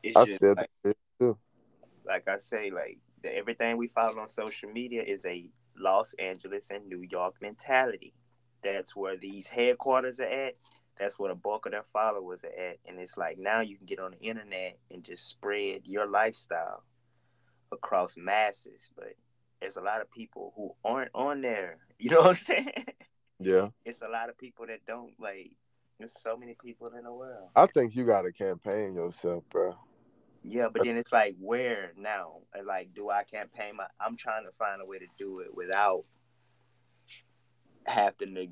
It's 0.02 0.16
I 0.16 0.24
just 0.24 0.36
still 0.36 0.54
like, 0.56 0.70
it 0.84 0.96
too. 1.18 1.38
like 2.06 2.28
I 2.28 2.36
say, 2.36 2.70
like 2.70 2.98
the, 3.22 3.34
everything 3.34 3.78
we 3.78 3.88
follow 3.88 4.18
on 4.18 4.28
social 4.28 4.70
media 4.70 5.02
is 5.02 5.24
a 5.24 5.48
Los 5.78 6.12
Angeles 6.14 6.70
and 6.70 6.86
New 6.86 7.04
York 7.10 7.36
mentality. 7.40 8.12
That's 8.64 8.96
where 8.96 9.16
these 9.16 9.46
headquarters 9.46 10.18
are 10.18 10.24
at. 10.24 10.54
That's 10.98 11.18
where 11.18 11.28
the 11.28 11.34
bulk 11.36 11.66
of 11.66 11.72
their 11.72 11.84
followers 11.92 12.44
are 12.44 12.58
at. 12.58 12.78
And 12.86 12.98
it's 12.98 13.16
like 13.16 13.38
now 13.38 13.60
you 13.60 13.76
can 13.76 13.86
get 13.86 14.00
on 14.00 14.12
the 14.12 14.18
internet 14.18 14.78
and 14.90 15.04
just 15.04 15.28
spread 15.28 15.82
your 15.84 16.06
lifestyle 16.06 16.82
across 17.70 18.16
masses. 18.16 18.90
But 18.96 19.14
there's 19.60 19.76
a 19.76 19.82
lot 19.82 20.00
of 20.00 20.10
people 20.10 20.52
who 20.56 20.74
aren't 20.84 21.10
on 21.14 21.40
there. 21.40 21.78
You 21.96 22.10
know 22.10 22.22
what 22.22 22.26
I'm 22.26 22.34
saying? 22.34 22.86
Yeah. 23.38 23.68
It's 23.84 24.02
a 24.02 24.08
lot 24.08 24.28
of 24.28 24.36
people 24.36 24.66
that 24.66 24.84
don't 24.84 25.12
like. 25.20 25.52
There's 25.98 26.20
so 26.20 26.36
many 26.36 26.56
people 26.62 26.88
in 26.88 27.04
the 27.04 27.12
world. 27.12 27.50
I 27.54 27.66
think 27.66 27.94
you 27.94 28.04
gotta 28.04 28.32
campaign 28.32 28.94
yourself, 28.94 29.44
bro. 29.50 29.74
Yeah, 30.42 30.68
but 30.70 30.84
then 30.84 30.96
it's 30.98 31.12
like, 31.12 31.36
where 31.40 31.92
now? 31.96 32.40
And, 32.52 32.66
Like, 32.66 32.92
do 32.94 33.08
I 33.08 33.22
campaign 33.24 33.76
my? 33.76 33.86
I'm 33.98 34.16
trying 34.16 34.44
to 34.44 34.50
find 34.58 34.82
a 34.82 34.84
way 34.84 34.98
to 34.98 35.06
do 35.16 35.38
it 35.38 35.54
without 35.54 36.04
having 37.86 38.34
to, 38.34 38.46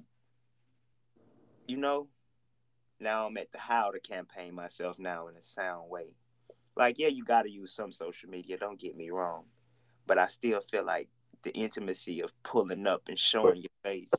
you 1.67 1.77
know. 1.77 2.09
Now 3.01 3.27
I'm 3.27 3.37
at 3.37 3.51
the 3.51 3.59
how 3.59 3.91
to 3.91 3.99
campaign 3.99 4.55
myself 4.55 4.99
now 4.99 5.27
in 5.27 5.37
a 5.37 5.43
sound 5.43 5.91
way. 5.91 6.15
Like, 6.77 6.99
yeah, 6.99 7.09
you 7.09 7.25
got 7.25 7.43
to 7.43 7.51
use 7.51 7.73
some 7.75 7.93
social 7.93 8.31
media. 8.31 8.57
Don't 8.59 8.79
get 8.79 8.97
me 8.97 9.11
wrong, 9.11 9.45
but 10.07 10.19
I 10.19 10.27
still 10.29 10.61
feel 10.71 10.85
like 10.85 11.09
the 11.43 11.51
intimacy 11.53 12.21
of 12.21 12.33
pulling 12.45 12.87
up 12.87 13.03
and 13.09 13.19
showing 13.19 13.57
your 13.63 13.71
face. 13.83 14.13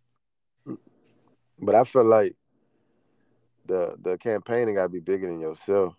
But 1.60 1.76
I 1.76 1.84
feel 1.85 2.03
like 2.06 2.35
the 3.65 3.95
the 4.02 4.18
campaigning 4.18 4.76
gotta 4.76 4.90
be 4.90 4.99
bigger 4.99 5.27
than 5.27 5.40
yourself. 5.40 5.95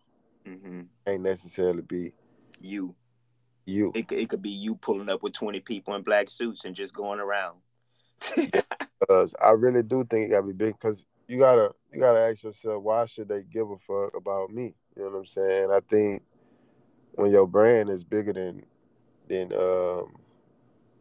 hmm 0.47 0.83
Ain't 1.07 1.23
necessarily 1.23 1.83
be 1.83 2.13
You, 2.61 2.95
you. 3.67 3.93
it 3.95 4.11
it 4.13 4.29
could 4.29 4.43
be 4.43 4.51
you 4.51 4.75
pulling 4.77 5.09
up 5.09 5.23
with 5.23 5.33
20 5.33 5.61
people 5.61 5.95
in 5.95 6.03
black 6.03 6.29
suits 6.29 6.65
and 6.65 6.75
just 6.77 6.95
going 6.95 7.21
around. 7.21 7.59
Because 9.01 9.35
I 9.43 9.51
really 9.51 9.83
do 9.83 10.05
think 10.05 10.27
it 10.27 10.31
gotta 10.31 10.47
be 10.47 10.53
big. 10.53 10.75
Because 10.79 11.05
you 11.29 11.39
gotta 11.39 11.73
you 11.93 12.01
gotta 12.01 12.21
ask 12.21 12.43
yourself 12.43 12.83
why 12.83 13.07
should 13.07 13.29
they 13.29 13.43
give 13.43 13.71
a 13.71 13.77
fuck 13.79 14.15
about 14.17 14.51
me? 14.51 14.75
You 14.97 15.05
know 15.05 15.11
what 15.11 15.19
I'm 15.19 15.27
saying? 15.27 15.71
I 15.71 15.81
think 15.89 16.23
when 17.15 17.31
your 17.31 17.47
brand 17.47 17.91
is 17.91 18.05
bigger 18.05 18.33
than 18.33 18.65
than 19.29 19.53
um 19.53 20.15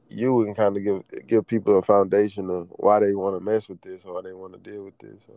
you 0.09 0.43
can 0.45 0.53
kind 0.55 0.77
of 0.77 0.83
give 0.83 1.27
give 1.27 1.47
people 1.47 1.77
a 1.77 1.81
foundation 1.81 2.49
of 2.49 2.67
why 2.71 2.99
they 2.99 3.15
want 3.15 3.35
to 3.37 3.43
mess 3.43 3.67
with 3.67 3.81
this 3.81 4.01
or 4.05 4.21
they 4.21 4.33
want 4.33 4.53
to 4.53 4.59
deal 4.71 4.83
with 4.85 4.97
this 4.99 5.19
or, 5.27 5.35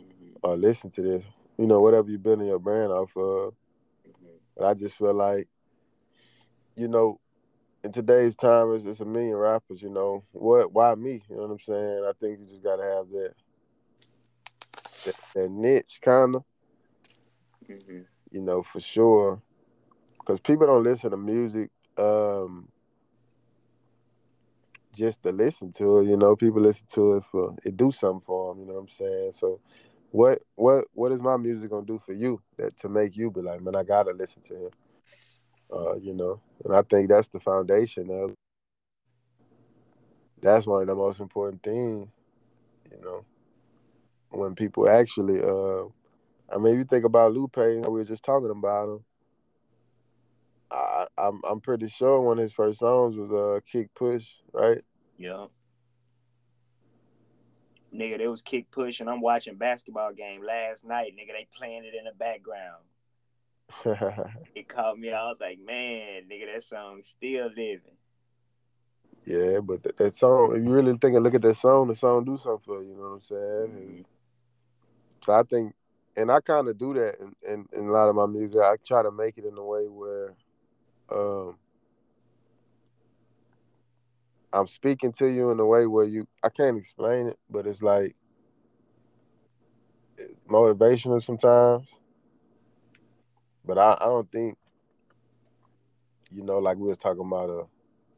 Mhm, 0.00 0.36
or 0.42 0.56
listen 0.56 0.90
to 0.90 1.02
this. 1.02 1.24
You 1.58 1.66
know, 1.66 1.80
whatever 1.80 2.08
you're 2.10 2.18
building 2.18 2.46
your 2.46 2.58
brand 2.58 2.92
off 2.92 3.16
of. 3.16 3.54
mhm. 4.06 4.38
But 4.56 4.66
I 4.66 4.74
just 4.74 4.96
feel 4.96 5.14
like, 5.14 5.48
you 6.76 6.88
know, 6.88 7.18
in 7.84 7.92
today's 7.92 8.36
time, 8.36 8.74
it's, 8.74 8.84
it's 8.86 9.00
a 9.00 9.04
million 9.04 9.36
rappers. 9.36 9.82
You 9.82 9.90
know, 9.90 10.24
what? 10.32 10.72
Why 10.72 10.94
me? 10.94 11.22
You 11.28 11.36
know 11.36 11.42
what 11.42 11.50
I'm 11.52 11.60
saying? 11.60 12.04
I 12.08 12.12
think 12.20 12.40
you 12.40 12.46
just 12.46 12.62
gotta 12.62 12.82
have 12.82 13.08
that 13.10 13.34
that, 15.04 15.14
that 15.34 15.50
niche, 15.50 16.00
kind 16.02 16.36
of. 16.36 16.44
Mhm. 17.68 18.04
You 18.30 18.40
know, 18.40 18.62
for 18.62 18.80
sure, 18.80 19.42
because 20.18 20.40
people 20.40 20.66
don't 20.66 20.84
listen 20.84 21.10
to 21.10 21.16
music 21.16 21.70
um, 21.98 22.68
just 24.94 25.22
to 25.24 25.32
listen 25.32 25.72
to 25.74 25.98
it. 25.98 26.06
You 26.06 26.16
know, 26.16 26.34
people 26.36 26.62
listen 26.62 26.86
to 26.94 27.14
it 27.14 27.24
for 27.30 27.54
it 27.64 27.76
do 27.76 27.92
something 27.92 28.22
for 28.24 28.54
them. 28.54 28.62
You 28.62 28.68
know 28.68 28.74
what 28.74 28.80
I'm 28.80 28.88
saying? 28.88 29.32
So. 29.34 29.60
What 30.14 30.42
what 30.56 30.84
what 30.92 31.10
is 31.12 31.22
my 31.22 31.38
music 31.38 31.70
gonna 31.70 31.86
do 31.86 31.98
for 32.04 32.12
you 32.12 32.38
that 32.58 32.78
to 32.80 32.90
make 32.90 33.16
you 33.16 33.30
be 33.30 33.40
like, 33.40 33.62
man, 33.62 33.74
I 33.74 33.82
gotta 33.82 34.12
listen 34.12 34.42
to 34.42 34.66
him? 34.66 34.70
Uh, 35.74 35.96
you 35.96 36.12
know, 36.12 36.40
and 36.64 36.74
I 36.74 36.82
think 36.82 37.08
that's 37.08 37.28
the 37.28 37.40
foundation 37.40 38.10
of. 38.10 38.34
That's 40.42 40.66
one 40.66 40.82
of 40.82 40.88
the 40.88 40.94
most 40.94 41.20
important 41.20 41.62
things, 41.62 42.08
you 42.90 43.00
know. 43.02 43.24
When 44.30 44.54
people 44.54 44.88
actually, 44.88 45.40
uh, 45.40 45.84
I 46.52 46.58
mean, 46.58 46.76
you 46.76 46.84
think 46.84 47.04
about 47.04 47.32
Lupe, 47.32 47.56
we 47.56 47.80
were 47.80 48.04
just 48.04 48.24
talking 48.24 48.50
about 48.50 48.88
him. 48.88 49.04
I, 50.70 51.06
I'm 51.16 51.40
I'm 51.48 51.60
pretty 51.60 51.88
sure 51.88 52.20
one 52.20 52.38
of 52.38 52.42
his 52.42 52.52
first 52.52 52.80
songs 52.80 53.16
was 53.16 53.30
uh, 53.30 53.60
"Kick 53.70 53.94
Push," 53.94 54.26
right? 54.52 54.82
Yeah. 55.16 55.46
Nigga, 57.94 58.18
there 58.18 58.30
was 58.30 58.40
kick 58.40 58.70
push, 58.70 59.00
and 59.00 59.10
I'm 59.10 59.20
watching 59.20 59.56
basketball 59.56 60.12
game 60.12 60.42
last 60.42 60.82
night. 60.82 61.14
Nigga, 61.14 61.32
they 61.34 61.46
playing 61.54 61.84
it 61.84 61.94
in 61.94 62.04
the 62.04 62.12
background. 62.12 62.82
It 64.54 64.68
caught 64.68 64.98
me. 64.98 65.10
I 65.12 65.24
was 65.24 65.38
like, 65.40 65.58
man, 65.58 66.24
nigga, 66.28 66.52
that 66.52 66.62
song's 66.64 67.08
still 67.08 67.48
living. 67.48 67.98
yeah, 69.26 69.60
but 69.60 69.82
that, 69.82 69.96
that 69.98 70.14
song, 70.16 70.54
if 70.56 70.62
you 70.64 70.70
really 70.70 70.92
think 70.98 71.14
and 71.14 71.22
look 71.24 71.34
at 71.34 71.42
that 71.42 71.56
song, 71.56 71.88
the 71.88 71.96
song 71.96 72.24
do 72.24 72.38
something 72.38 72.62
for 72.64 72.82
you. 72.82 72.90
You 72.90 72.96
know 72.96 73.02
what 73.02 73.08
I'm 73.14 73.22
saying? 73.22 74.02
Mhm. 74.02 74.04
So 75.24 75.32
I 75.32 75.42
think, 75.44 75.74
and 76.16 76.30
I 76.30 76.40
kind 76.40 76.68
of 76.68 76.78
do 76.78 76.94
that 76.94 77.16
in, 77.20 77.34
in, 77.42 77.66
in 77.72 77.88
a 77.88 77.92
lot 77.92 78.08
of 78.08 78.16
my 78.16 78.26
music. 78.26 78.60
I 78.60 78.76
try 78.86 79.02
to 79.02 79.10
make 79.10 79.38
it 79.38 79.44
in 79.44 79.56
a 79.56 79.64
way 79.64 79.88
where 79.88 80.34
um, 81.12 81.56
I'm 84.52 84.66
speaking 84.68 85.12
to 85.14 85.26
you 85.26 85.50
in 85.50 85.60
a 85.60 85.66
way 85.66 85.86
where 85.86 86.04
you, 86.04 86.26
I 86.42 86.48
can't 86.48 86.76
explain 86.78 87.28
it, 87.28 87.38
but 87.50 87.66
it's 87.66 87.82
like 87.82 88.14
it's 90.18 90.44
motivational 90.46 91.22
sometimes. 91.22 91.88
But 93.64 93.78
I, 93.78 93.96
I 94.00 94.04
don't 94.06 94.30
think, 94.30 94.56
you 96.30 96.42
know, 96.42 96.58
like 96.58 96.76
we 96.78 96.88
was 96.88 96.98
talking 96.98 97.24
about 97.26 97.50
a, 97.50 97.64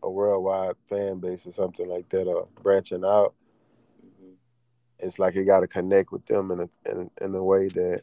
a 0.06 0.10
worldwide 0.10 0.76
fan 0.88 1.18
base 1.18 1.46
or 1.46 1.52
something 1.52 1.88
like 1.88 2.08
that, 2.10 2.26
or 2.26 2.48
branching 2.62 3.04
out. 3.04 3.34
Mhm. 4.02 4.38
It's 4.98 5.18
like 5.18 5.34
you 5.34 5.44
got 5.44 5.60
to 5.60 5.68
connect 5.68 6.12
with 6.12 6.26
them 6.26 6.50
in 6.50 6.60
a, 6.60 6.68
in 6.90 7.10
in 7.20 7.34
a 7.34 7.42
way 7.42 7.68
that 7.68 8.02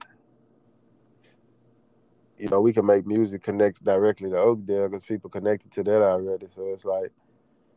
you 2.37 2.47
know 2.49 2.61
we 2.61 2.73
can 2.73 2.85
make 2.85 3.05
music 3.05 3.43
connect 3.43 3.83
directly 3.83 4.29
to 4.29 4.37
Oakdale 4.37 4.87
because 4.89 5.03
people 5.03 5.29
connected 5.29 5.71
to 5.73 5.83
that 5.83 6.01
already. 6.01 6.47
So 6.55 6.71
it's 6.73 6.85
like 6.85 7.11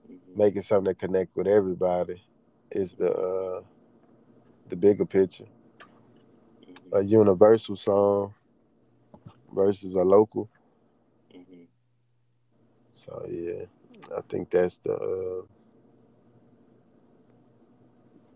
Mhm. 0.08 0.36
making 0.36 0.62
something 0.62 0.84
that 0.90 0.98
connect 0.98 1.36
with 1.36 1.46
everybody 1.46 2.22
is 2.70 2.94
the 2.94 3.12
uh, 3.12 3.62
the 4.68 4.76
bigger 4.76 5.04
picture. 5.06 5.46
A 6.92 7.02
universal 7.02 7.76
song 7.76 8.34
versus 9.54 9.94
a 9.94 10.02
local. 10.02 10.48
Mhm. 11.34 11.68
So 13.04 13.26
yeah, 13.28 13.66
I 14.16 14.20
think 14.28 14.50
that's 14.50 14.76
the 14.84 14.94
uh, 14.94 15.42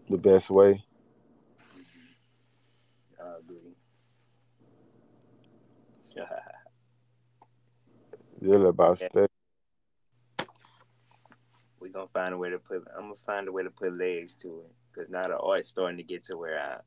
the 0.09 0.19
best 0.19 0.51
way. 0.51 0.85
I 3.21 3.39
agree. 3.39 3.77
Really 8.41 8.69
about 8.69 8.99
Yeah. 9.01 9.09
step. 9.09 9.29
we 11.81 11.91
gonna 11.91 12.09
find 12.09 12.35
a 12.35 12.39
way 12.39 12.51
to 12.51 12.59
put. 12.59 12.85
I'm 12.97 13.05
gonna 13.05 13.15
find 13.27 13.49
a 13.49 13.53
way 13.53 13.63
to 13.63 13.71
put 13.71 13.97
legs 13.97 14.37
to 14.37 14.61
it 14.61 14.73
because 14.93 15.11
now 15.11 15.29
the 15.29 15.39
art's 15.39 15.71
starting 15.71 15.99
to 15.99 16.05
get 16.05 16.25
to 16.25 16.37
where 16.37 16.59
I, 16.59 16.79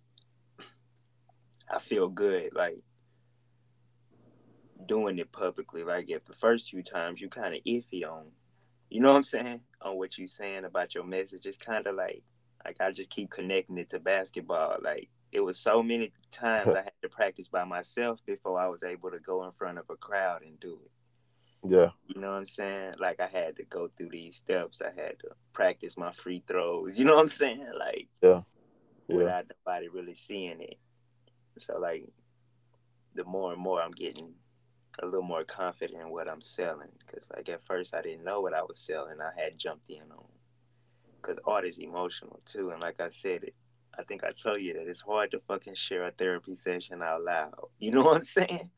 I 1.75 1.79
feel 1.79 2.07
good 2.09 2.53
like 2.53 2.83
doing 4.87 5.19
it 5.19 5.31
publicly. 5.31 5.83
Like 5.83 6.09
if 6.09 6.25
the 6.25 6.33
first 6.33 6.69
few 6.69 6.83
times 6.83 7.21
you 7.21 7.29
kind 7.29 7.53
of 7.55 7.61
iffy 7.65 8.03
on, 8.03 8.25
you 8.89 8.99
know 8.99 9.09
what 9.09 9.17
I'm 9.17 9.23
saying, 9.23 9.61
on 9.81 9.97
what 9.97 10.17
you're 10.17 10.27
saying 10.27 10.65
about 10.65 10.95
your 10.95 11.03
message, 11.03 11.45
it's 11.45 11.57
kind 11.57 11.87
of 11.87 11.95
like 11.95 12.23
like 12.65 12.77
I 12.79 12.91
just 12.91 13.09
keep 13.09 13.31
connecting 13.31 13.77
it 13.77 13.89
to 13.89 13.99
basketball. 13.99 14.77
Like 14.81 15.09
it 15.31 15.41
was 15.41 15.57
so 15.57 15.81
many 15.81 16.11
times 16.31 16.75
I 16.75 16.83
had 16.83 16.93
to 17.01 17.09
practice 17.09 17.47
by 17.47 17.63
myself 17.63 18.19
before 18.25 18.59
I 18.59 18.67
was 18.67 18.83
able 18.83 19.11
to 19.11 19.19
go 19.19 19.45
in 19.45 19.51
front 19.51 19.77
of 19.77 19.85
a 19.89 19.95
crowd 19.95 20.43
and 20.43 20.59
do 20.59 20.79
it. 20.83 20.91
Yeah, 21.63 21.89
You 22.07 22.19
know 22.19 22.31
what 22.31 22.37
I'm 22.37 22.45
saying? 22.47 22.95
Like 22.99 23.19
I 23.19 23.27
had 23.27 23.55
to 23.57 23.63
go 23.65 23.87
through 23.95 24.09
these 24.09 24.35
steps. 24.35 24.81
I 24.81 24.87
had 24.99 25.19
to 25.19 25.29
practice 25.53 25.95
my 25.95 26.11
free 26.11 26.43
throws. 26.47 26.97
You 26.97 27.05
know 27.05 27.15
what 27.15 27.21
I'm 27.21 27.27
saying? 27.27 27.71
Like 27.77 28.07
yeah, 28.21 28.41
yeah, 29.07 29.15
without 29.15 29.45
nobody 29.65 29.87
really 29.89 30.15
seeing 30.15 30.59
it. 30.59 30.77
So 31.59 31.77
like 31.79 32.09
the 33.13 33.23
more 33.25 33.53
and 33.53 33.61
more 33.61 33.81
I'm 33.81 33.91
getting 33.91 34.33
a 35.01 35.05
little 35.05 35.21
more 35.21 35.43
confident 35.43 36.01
in 36.01 36.09
what 36.09 36.29
I'm 36.29 36.41
selling. 36.41 36.89
Cause 37.11 37.27
like 37.35 37.49
at 37.49 37.65
first 37.65 37.93
I 37.93 38.01
didn't 38.01 38.23
know 38.23 38.41
what 38.41 38.53
I 38.53 38.61
was 38.61 38.79
selling. 38.79 39.17
I 39.21 39.39
had 39.39 39.57
jumped 39.57 39.89
in 39.89 40.03
on. 40.11 40.25
Cause 41.21 41.37
art 41.45 41.65
is 41.65 41.79
emotional 41.79 42.39
too. 42.45 42.71
And 42.71 42.81
like 42.81 42.99
I 42.99 43.09
said 43.09 43.43
it 43.43 43.55
I 43.97 44.03
think 44.03 44.23
I 44.23 44.31
told 44.31 44.61
you 44.61 44.73
that 44.73 44.87
it's 44.87 45.01
hard 45.01 45.31
to 45.31 45.39
fucking 45.47 45.75
share 45.75 46.07
a 46.07 46.11
therapy 46.11 46.55
session 46.55 47.01
out 47.01 47.23
loud. 47.23 47.53
You 47.79 47.91
know 47.91 48.01
what 48.01 48.15
I'm 48.15 48.21
saying? 48.21 48.69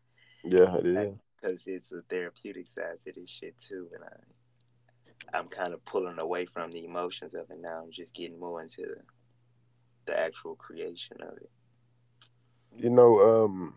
yeah. 0.43 0.75
It 0.77 0.85
is. 0.85 1.15
Because 1.39 1.67
it's 1.67 1.91
a 1.91 2.01
therapeutic 2.09 2.69
side 2.69 2.99
to 3.03 3.11
this 3.11 3.29
shit 3.29 3.57
too. 3.59 3.89
And 3.93 4.03
I 4.03 5.37
I'm 5.37 5.47
kind 5.47 5.73
of 5.73 5.83
pulling 5.85 6.19
away 6.19 6.45
from 6.45 6.71
the 6.71 6.85
emotions 6.85 7.33
of 7.33 7.49
it 7.49 7.59
now. 7.59 7.81
I'm 7.83 7.91
just 7.91 8.13
getting 8.13 8.39
more 8.39 8.61
into 8.61 8.81
the, 8.81 9.01
the 10.05 10.19
actual 10.19 10.55
creation 10.55 11.17
of 11.21 11.37
it. 11.37 11.49
You 12.75 12.89
know, 12.89 13.45
um, 13.45 13.75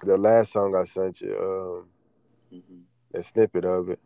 the 0.00 0.16
last 0.16 0.52
song 0.52 0.74
I 0.74 0.84
sent 0.84 1.20
you, 1.20 1.36
um, 1.36 2.58
mm-hmm. 2.58 3.18
a 3.18 3.22
snippet 3.22 3.64
of 3.64 3.90
it. 3.90 4.00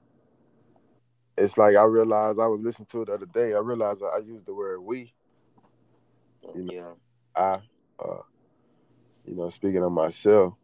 It's 1.39 1.59
like 1.59 1.77
I 1.77 1.85
realized 1.85 2.39
I 2.39 2.47
was 2.47 2.61
listening 2.63 2.87
to 2.93 3.03
it 3.03 3.07
the 3.07 3.15
other 3.15 3.27
day. 3.27 3.55
I 3.55 3.59
realized 3.59 4.01
I 4.03 4.19
used 4.19 4.47
the 4.47 4.55
word 4.55 4.81
"we." 4.81 5.13
You 6.55 6.65
know, 6.65 6.73
yeah. 6.73 6.93
I, 7.35 7.59
uh, 8.03 8.23
you 9.25 9.35
know, 9.35 9.51
speaking 9.51 9.83
of 9.83 9.93
myself, 9.93 10.55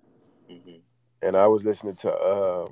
mm-hmm. 0.50 0.78
and 1.20 1.36
I 1.36 1.46
was 1.46 1.64
listening 1.64 1.96
to 1.96 2.12
uh, 2.12 2.68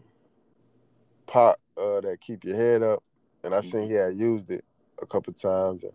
Pop 1.27 1.61
uh, 1.77 2.01
that 2.01 2.19
"Keep 2.21 2.45
Your 2.45 2.57
Head 2.57 2.83
Up," 2.83 3.03
and 3.45 3.55
I 3.55 3.59
mm-hmm. 3.59 3.71
seen 3.71 3.89
he 3.89 3.95
had 3.95 4.15
used 4.15 4.51
it 4.51 4.65
a 5.03 5.07
couple 5.07 5.33
times. 5.33 5.83
And 5.83 5.93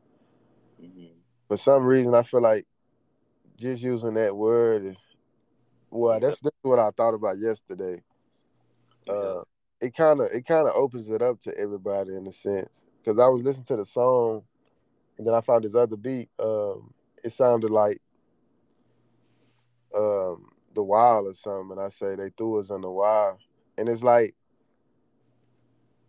mm-hmm. 0.82 1.14
For 1.48 1.58
some 1.58 1.84
reason, 1.84 2.14
I 2.14 2.24
feel 2.24 2.42
like 2.42 2.66
just 3.58 3.82
using 3.82 4.16
that 4.16 4.36
word 4.36 4.86
is 4.86 4.98
well. 5.96 6.20
That's, 6.20 6.40
that's 6.40 6.56
what 6.62 6.80
I 6.80 6.92
thought 6.92 7.14
about 7.14 7.40
yesterday. 7.40 8.02
Uh, 9.10 9.42
it 9.82 9.96
kind 9.96 10.20
of 10.20 10.28
it 10.32 10.46
kind 10.48 10.68
of 10.68 10.76
opens 10.76 11.10
it 11.10 11.22
up 11.22 11.42
to 11.42 11.58
everybody 11.58 12.16
in 12.16 12.26
a 12.28 12.32
sense 12.32 12.84
because 13.04 13.20
I 13.20 13.28
was 13.28 13.44
listening 13.44 13.66
to 13.66 13.78
the 13.78 13.86
song, 13.86 14.44
and 15.18 15.28
then 15.28 15.34
I 15.34 15.42
found 15.42 15.64
this 15.64 15.76
other 15.76 15.98
beat. 15.98 16.30
Um, 16.40 16.94
it 17.24 17.34
sounded 17.34 17.72
like 17.72 18.02
um, 19.96 20.50
the 20.74 20.84
wild 20.84 21.28
or 21.28 21.34
something, 21.34 21.72
and 21.72 21.80
I 21.80 21.90
say 21.90 22.16
they 22.16 22.32
threw 22.38 22.60
us 22.60 22.70
in 22.70 22.82
the 22.82 22.90
wild, 22.90 23.38
and 23.78 23.88
it's 23.88 24.04
like 24.04 24.36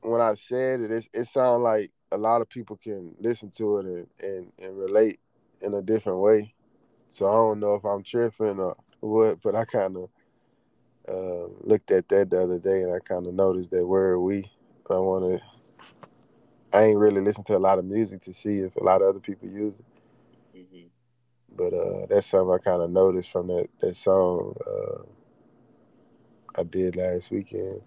when 0.01 0.21
I 0.21 0.35
said 0.35 0.81
it, 0.81 0.91
it, 0.91 1.09
it 1.13 1.29
sounds 1.29 1.63
like 1.63 1.91
a 2.13 2.17
lot 2.17 2.41
of 2.41 2.49
people 2.49 2.77
can 2.77 3.15
listen 3.21 3.51
to 3.53 3.79
it 3.79 3.87
and, 3.87 4.07
and, 4.23 4.53
and 4.59 4.79
relate 4.79 5.19
in 5.61 5.75
a 5.75 5.83
different 5.83 6.21
way. 6.21 6.55
So 7.09 7.29
I 7.29 7.33
don't 7.33 7.61
know 7.61 7.75
if 7.75 7.85
I'm 7.85 8.03
tripping 8.03 8.61
or 8.61 8.77
what, 9.07 9.43
but 9.43 9.55
I 9.55 9.65
kind 9.65 9.97
of 9.97 10.09
uh, 11.09 11.49
looked 11.63 11.91
at 11.91 12.09
that 12.09 12.31
the 12.31 12.43
other 12.43 12.59
day 12.59 12.83
and 12.83 12.93
I 12.93 12.99
kind 13.01 13.27
of 13.27 13.35
noticed 13.35 13.71
that 13.71 13.87
word 13.87 14.21
we. 14.21 14.51
I 14.89 14.95
want 14.95 15.41
to. 15.41 15.47
I 16.73 16.85
ain't 16.85 16.99
really 16.99 17.21
listened 17.21 17.47
to 17.47 17.57
a 17.57 17.59
lot 17.59 17.79
of 17.79 17.85
music 17.85 18.23
to 18.23 18.33
see 18.33 18.59
if 18.59 18.77
a 18.77 18.85
lot 18.85 19.03
of 19.03 19.09
other 19.09 19.19
people 19.19 19.49
use 19.49 19.75
it. 19.75 20.59
Mm-hmm. 20.59 20.87
But 21.57 21.75
uh, 21.75 22.07
that's 22.09 22.29
something 22.29 22.55
I 22.55 22.59
kind 22.59 22.83
of 22.83 22.91
noticed 22.91 23.31
from 23.31 23.49
that 23.49 23.69
that 23.81 23.97
song 23.97 24.55
uh, 24.67 25.03
I 26.61 26.63
did 26.65 26.97
last 26.97 27.31
weekend. 27.31 27.83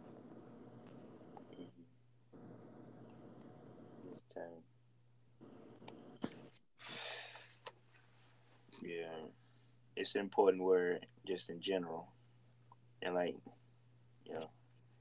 It's 9.99 10.15
an 10.15 10.21
important 10.21 10.63
word 10.63 11.05
just 11.27 11.49
in 11.49 11.59
general. 11.59 12.07
And 13.01 13.13
like, 13.13 13.35
you 14.26 14.34
know, 14.34 14.49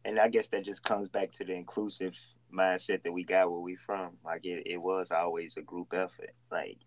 and 0.04 0.18
I 0.18 0.28
guess 0.28 0.48
that 0.48 0.64
just 0.64 0.82
comes 0.82 1.08
back 1.08 1.30
to 1.32 1.44
the 1.44 1.52
inclusive 1.52 2.14
mindset 2.52 3.04
that 3.04 3.12
we 3.12 3.24
got 3.24 3.50
where 3.50 3.60
we 3.60 3.76
from. 3.76 4.16
Like 4.24 4.44
it, 4.44 4.64
it 4.66 4.78
was 4.78 5.12
always 5.12 5.56
a 5.56 5.62
group 5.62 5.94
effort. 5.94 6.34
Like 6.50 6.78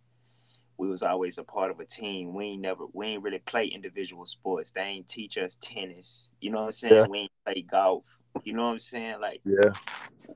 we 0.78 0.90
was 0.90 1.04
always 1.04 1.38
a 1.38 1.44
part 1.44 1.72
of 1.72 1.80
a 1.80 1.86
team. 1.86 2.34
We 2.34 2.48
ain't 2.48 2.62
never 2.62 2.86
we 2.92 3.08
ain't 3.08 3.24
really 3.24 3.40
play 3.40 3.68
individual 3.68 4.26
sports. 4.26 4.72
They 4.72 4.82
ain't 4.82 5.08
teach 5.08 5.38
us 5.38 5.58
tennis. 5.62 6.30
You 6.42 6.52
know 6.52 6.60
what 6.60 6.66
I'm 6.66 6.72
saying? 6.74 6.94
Yeah. 6.94 7.08
We 7.08 7.20
ain't 7.20 7.32
play 7.46 7.62
golf. 7.62 8.04
You 8.44 8.54
know 8.54 8.64
what 8.64 8.72
I'm 8.72 8.80
saying? 8.80 9.22
Like 9.22 9.42
yeah, 9.46 9.72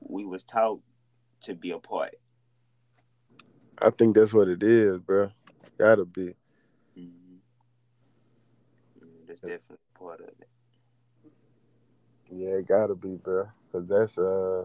we 0.00 0.24
was 0.24 0.44
taught 0.44 0.80
to 1.42 1.54
be 1.54 1.72
a 1.72 1.78
part. 1.78 2.14
I 3.82 3.90
think 3.90 4.14
that's 4.16 4.32
what 4.32 4.48
it 4.48 4.62
is, 4.62 4.98
bro. 4.98 5.30
Gotta 5.78 6.06
be. 6.06 6.34
Is 9.36 9.40
definitely 9.40 9.76
part 9.98 10.20
of 10.20 10.28
it. 10.28 10.48
Yeah, 12.30 12.56
it 12.56 12.66
gotta 12.66 12.94
be, 12.94 13.16
bro. 13.16 13.48
Cause 13.72 13.86
that's 13.86 14.18
uh 14.18 14.64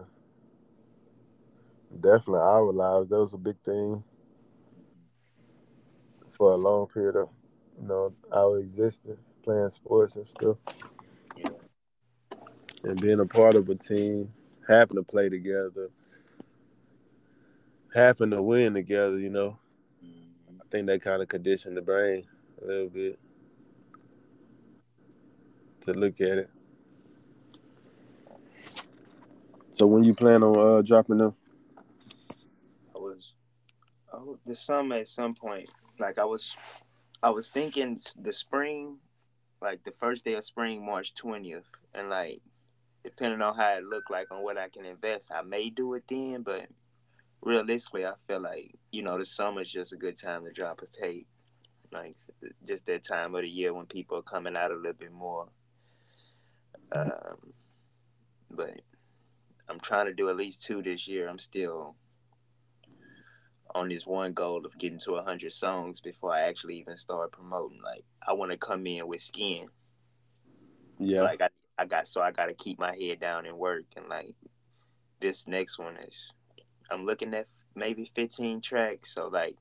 definitely 2.00 2.40
our 2.40 2.72
lives. 2.72 3.10
That 3.10 3.20
was 3.20 3.34
a 3.34 3.38
big 3.38 3.56
thing 3.64 4.02
for 6.32 6.52
a 6.52 6.56
long 6.56 6.86
period 6.88 7.16
of 7.16 7.28
you 7.80 7.88
know 7.88 8.12
our 8.34 8.58
existence, 8.58 9.20
playing 9.42 9.70
sports 9.70 10.16
and 10.16 10.26
stuff, 10.26 10.56
and 12.84 13.00
being 13.00 13.20
a 13.20 13.26
part 13.26 13.54
of 13.54 13.68
a 13.68 13.74
team, 13.74 14.32
having 14.66 14.96
to 14.96 15.02
play 15.02 15.28
together, 15.28 15.90
having 17.94 18.30
to 18.30 18.42
win 18.42 18.74
together. 18.74 19.18
You 19.18 19.30
know, 19.30 19.58
mm-hmm. 20.04 20.60
I 20.60 20.64
think 20.70 20.86
that 20.86 21.02
kind 21.02 21.22
of 21.22 21.28
conditioned 21.28 21.76
the 21.76 21.82
brain 21.82 22.24
a 22.62 22.66
little 22.66 22.88
bit 22.88 23.18
to 25.82 25.92
look 25.92 26.20
at 26.20 26.38
it. 26.38 26.50
So 29.74 29.86
when 29.86 30.04
you 30.04 30.14
plan 30.14 30.42
on 30.42 30.78
uh, 30.78 30.82
dropping 30.82 31.18
them? 31.18 31.34
I 32.94 32.98
was, 32.98 33.32
oh, 34.12 34.38
this 34.44 34.60
summer 34.60 34.96
at 34.96 35.08
some 35.08 35.34
point. 35.34 35.70
Like 35.98 36.18
I 36.18 36.24
was, 36.24 36.54
I 37.22 37.30
was 37.30 37.48
thinking 37.48 38.00
the 38.20 38.32
spring, 38.32 38.98
like 39.60 39.82
the 39.84 39.92
first 39.92 40.24
day 40.24 40.34
of 40.34 40.44
spring, 40.44 40.84
March 40.84 41.14
twentieth, 41.14 41.64
and 41.94 42.10
like 42.10 42.42
depending 43.04 43.42
on 43.42 43.56
how 43.56 43.74
it 43.76 43.84
looked 43.84 44.10
like 44.10 44.30
on 44.30 44.42
what 44.42 44.58
I 44.58 44.68
can 44.68 44.84
invest, 44.84 45.32
I 45.32 45.42
may 45.42 45.70
do 45.70 45.94
it 45.94 46.04
then. 46.08 46.42
But 46.42 46.66
realistically, 47.40 48.06
I 48.06 48.12
feel 48.26 48.40
like 48.40 48.74
you 48.90 49.02
know 49.02 49.18
the 49.18 49.26
summer 49.26 49.62
is 49.62 49.70
just 49.70 49.92
a 49.92 49.96
good 49.96 50.18
time 50.18 50.44
to 50.44 50.52
drop 50.52 50.80
a 50.82 50.86
tape. 50.86 51.26
Like 51.92 52.16
just 52.66 52.86
that 52.86 53.04
time 53.04 53.34
of 53.34 53.42
the 53.42 53.48
year 53.48 53.74
when 53.74 53.86
people 53.86 54.18
are 54.18 54.22
coming 54.22 54.56
out 54.56 54.70
a 54.70 54.76
little 54.76 54.92
bit 54.92 55.12
more 55.12 55.48
um, 56.94 57.52
but 58.50 58.80
I'm 59.68 59.80
trying 59.80 60.06
to 60.06 60.14
do 60.14 60.28
at 60.28 60.36
least 60.36 60.64
two 60.64 60.82
this 60.82 61.08
year. 61.08 61.28
I'm 61.28 61.38
still 61.38 61.96
on 63.74 63.88
this 63.88 64.06
one 64.06 64.32
goal 64.32 64.66
of 64.66 64.76
getting 64.78 64.98
to 64.98 65.12
100 65.12 65.52
songs 65.52 66.00
before 66.00 66.34
I 66.34 66.42
actually 66.42 66.76
even 66.76 66.96
start 66.96 67.32
promoting. 67.32 67.80
Like, 67.82 68.04
I 68.26 68.32
want 68.32 68.50
to 68.50 68.58
come 68.58 68.86
in 68.86 69.06
with 69.06 69.20
skin. 69.20 69.68
Yeah. 70.98 71.22
Like, 71.22 71.40
I, 71.40 71.48
I 71.78 71.86
got, 71.86 72.06
so 72.06 72.20
I 72.20 72.32
got 72.32 72.46
to 72.46 72.54
keep 72.54 72.78
my 72.78 72.94
head 72.94 73.20
down 73.20 73.46
and 73.46 73.56
work. 73.56 73.84
And, 73.96 74.08
like, 74.08 74.34
this 75.20 75.46
next 75.46 75.78
one 75.78 75.96
is, 75.96 76.32
I'm 76.90 77.06
looking 77.06 77.32
at 77.34 77.46
maybe 77.74 78.10
15 78.14 78.60
tracks. 78.60 79.14
So, 79.14 79.28
like, 79.28 79.56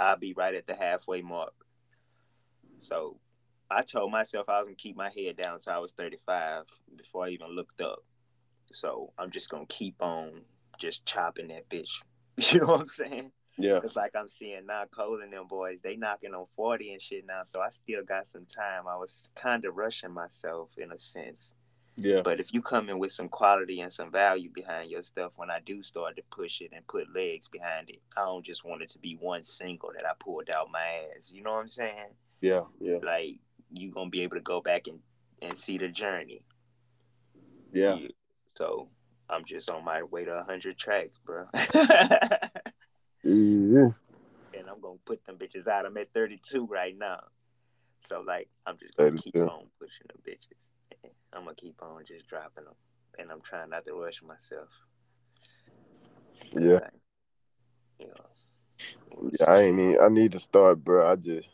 I'll 0.00 0.18
be 0.18 0.34
right 0.34 0.54
at 0.54 0.66
the 0.66 0.74
halfway 0.74 1.22
mark. 1.22 1.52
So, 2.80 3.18
I 3.76 3.82
told 3.82 4.10
myself 4.10 4.48
I 4.48 4.58
was 4.58 4.66
gonna 4.66 4.76
keep 4.76 4.96
my 4.96 5.10
head 5.10 5.36
down 5.36 5.54
until 5.54 5.72
I 5.72 5.78
was 5.78 5.92
35 5.92 6.64
before 6.96 7.26
I 7.26 7.30
even 7.30 7.48
looked 7.48 7.80
up. 7.80 8.04
So 8.72 9.12
I'm 9.18 9.30
just 9.30 9.48
gonna 9.48 9.66
keep 9.66 10.00
on 10.00 10.42
just 10.78 11.04
chopping 11.06 11.48
that 11.48 11.68
bitch. 11.68 11.90
You 12.52 12.60
know 12.60 12.68
what 12.68 12.80
I'm 12.80 12.86
saying? 12.86 13.30
Yeah. 13.58 13.80
It's 13.84 13.94
like 13.94 14.12
I'm 14.16 14.28
seeing 14.28 14.64
now 14.66 14.84
Cole 14.90 15.20
and 15.22 15.32
them 15.32 15.46
boys, 15.46 15.78
they 15.82 15.96
knocking 15.96 16.34
on 16.34 16.46
40 16.56 16.92
and 16.94 17.02
shit 17.02 17.26
now. 17.26 17.42
So 17.44 17.60
I 17.60 17.68
still 17.68 18.02
got 18.02 18.26
some 18.26 18.46
time. 18.46 18.88
I 18.88 18.96
was 18.96 19.30
kind 19.34 19.66
of 19.66 19.76
rushing 19.76 20.12
myself 20.12 20.70
in 20.78 20.92
a 20.92 20.98
sense. 20.98 21.52
Yeah. 21.96 22.22
But 22.24 22.40
if 22.40 22.54
you 22.54 22.62
come 22.62 22.88
in 22.88 22.98
with 22.98 23.12
some 23.12 23.28
quality 23.28 23.80
and 23.80 23.92
some 23.92 24.10
value 24.10 24.50
behind 24.50 24.90
your 24.90 25.02
stuff, 25.02 25.32
when 25.36 25.50
I 25.50 25.60
do 25.60 25.82
start 25.82 26.16
to 26.16 26.22
push 26.30 26.62
it 26.62 26.70
and 26.74 26.86
put 26.86 27.14
legs 27.14 27.48
behind 27.48 27.90
it, 27.90 28.00
I 28.16 28.24
don't 28.24 28.44
just 28.44 28.64
want 28.64 28.82
it 28.82 28.88
to 28.90 28.98
be 28.98 29.18
one 29.20 29.44
single 29.44 29.90
that 29.94 30.06
I 30.06 30.12
pulled 30.18 30.48
out 30.56 30.70
my 30.72 31.04
ass. 31.14 31.32
You 31.34 31.42
know 31.42 31.52
what 31.52 31.60
I'm 31.60 31.68
saying? 31.68 32.14
Yeah, 32.40 32.62
yeah. 32.80 32.96
Like 33.02 33.36
you 33.72 33.90
gonna 33.90 34.10
be 34.10 34.22
able 34.22 34.36
to 34.36 34.42
go 34.42 34.60
back 34.60 34.86
and 34.86 34.98
and 35.40 35.56
see 35.56 35.78
the 35.78 35.88
journey. 35.88 36.42
Yeah. 37.72 37.96
So 38.56 38.88
I'm 39.28 39.44
just 39.44 39.70
on 39.70 39.84
my 39.84 40.02
way 40.02 40.24
to 40.24 40.34
100 40.34 40.78
tracks, 40.78 41.18
bro. 41.18 41.46
mm-hmm. 41.54 43.24
And 43.24 43.94
I'm 44.68 44.80
gonna 44.80 44.98
put 45.04 45.24
them 45.24 45.36
bitches 45.36 45.66
out. 45.66 45.86
I'm 45.86 45.96
at 45.96 46.12
32 46.12 46.66
right 46.66 46.96
now. 46.96 47.20
So 48.02 48.22
like 48.26 48.48
I'm 48.66 48.76
just 48.78 48.96
gonna 48.96 49.10
32. 49.10 49.32
keep 49.32 49.42
on 49.42 49.66
pushing 49.80 50.06
them 50.08 50.18
bitches. 50.26 51.12
I'm 51.32 51.44
gonna 51.44 51.54
keep 51.54 51.80
on 51.82 52.04
just 52.06 52.28
dropping 52.28 52.64
them, 52.64 52.74
and 53.18 53.30
I'm 53.30 53.40
trying 53.40 53.70
not 53.70 53.86
to 53.86 53.94
rush 53.94 54.22
myself. 54.22 54.68
Yeah. 56.52 56.80
I, 56.82 56.88
you 57.98 58.08
know, 58.08 59.32
yeah, 59.40 59.50
I 59.50 59.60
ain't 59.60 59.76
need. 59.76 59.98
I 59.98 60.08
need 60.08 60.32
to 60.32 60.40
start, 60.40 60.84
bro. 60.84 61.10
I 61.10 61.16
just 61.16 61.48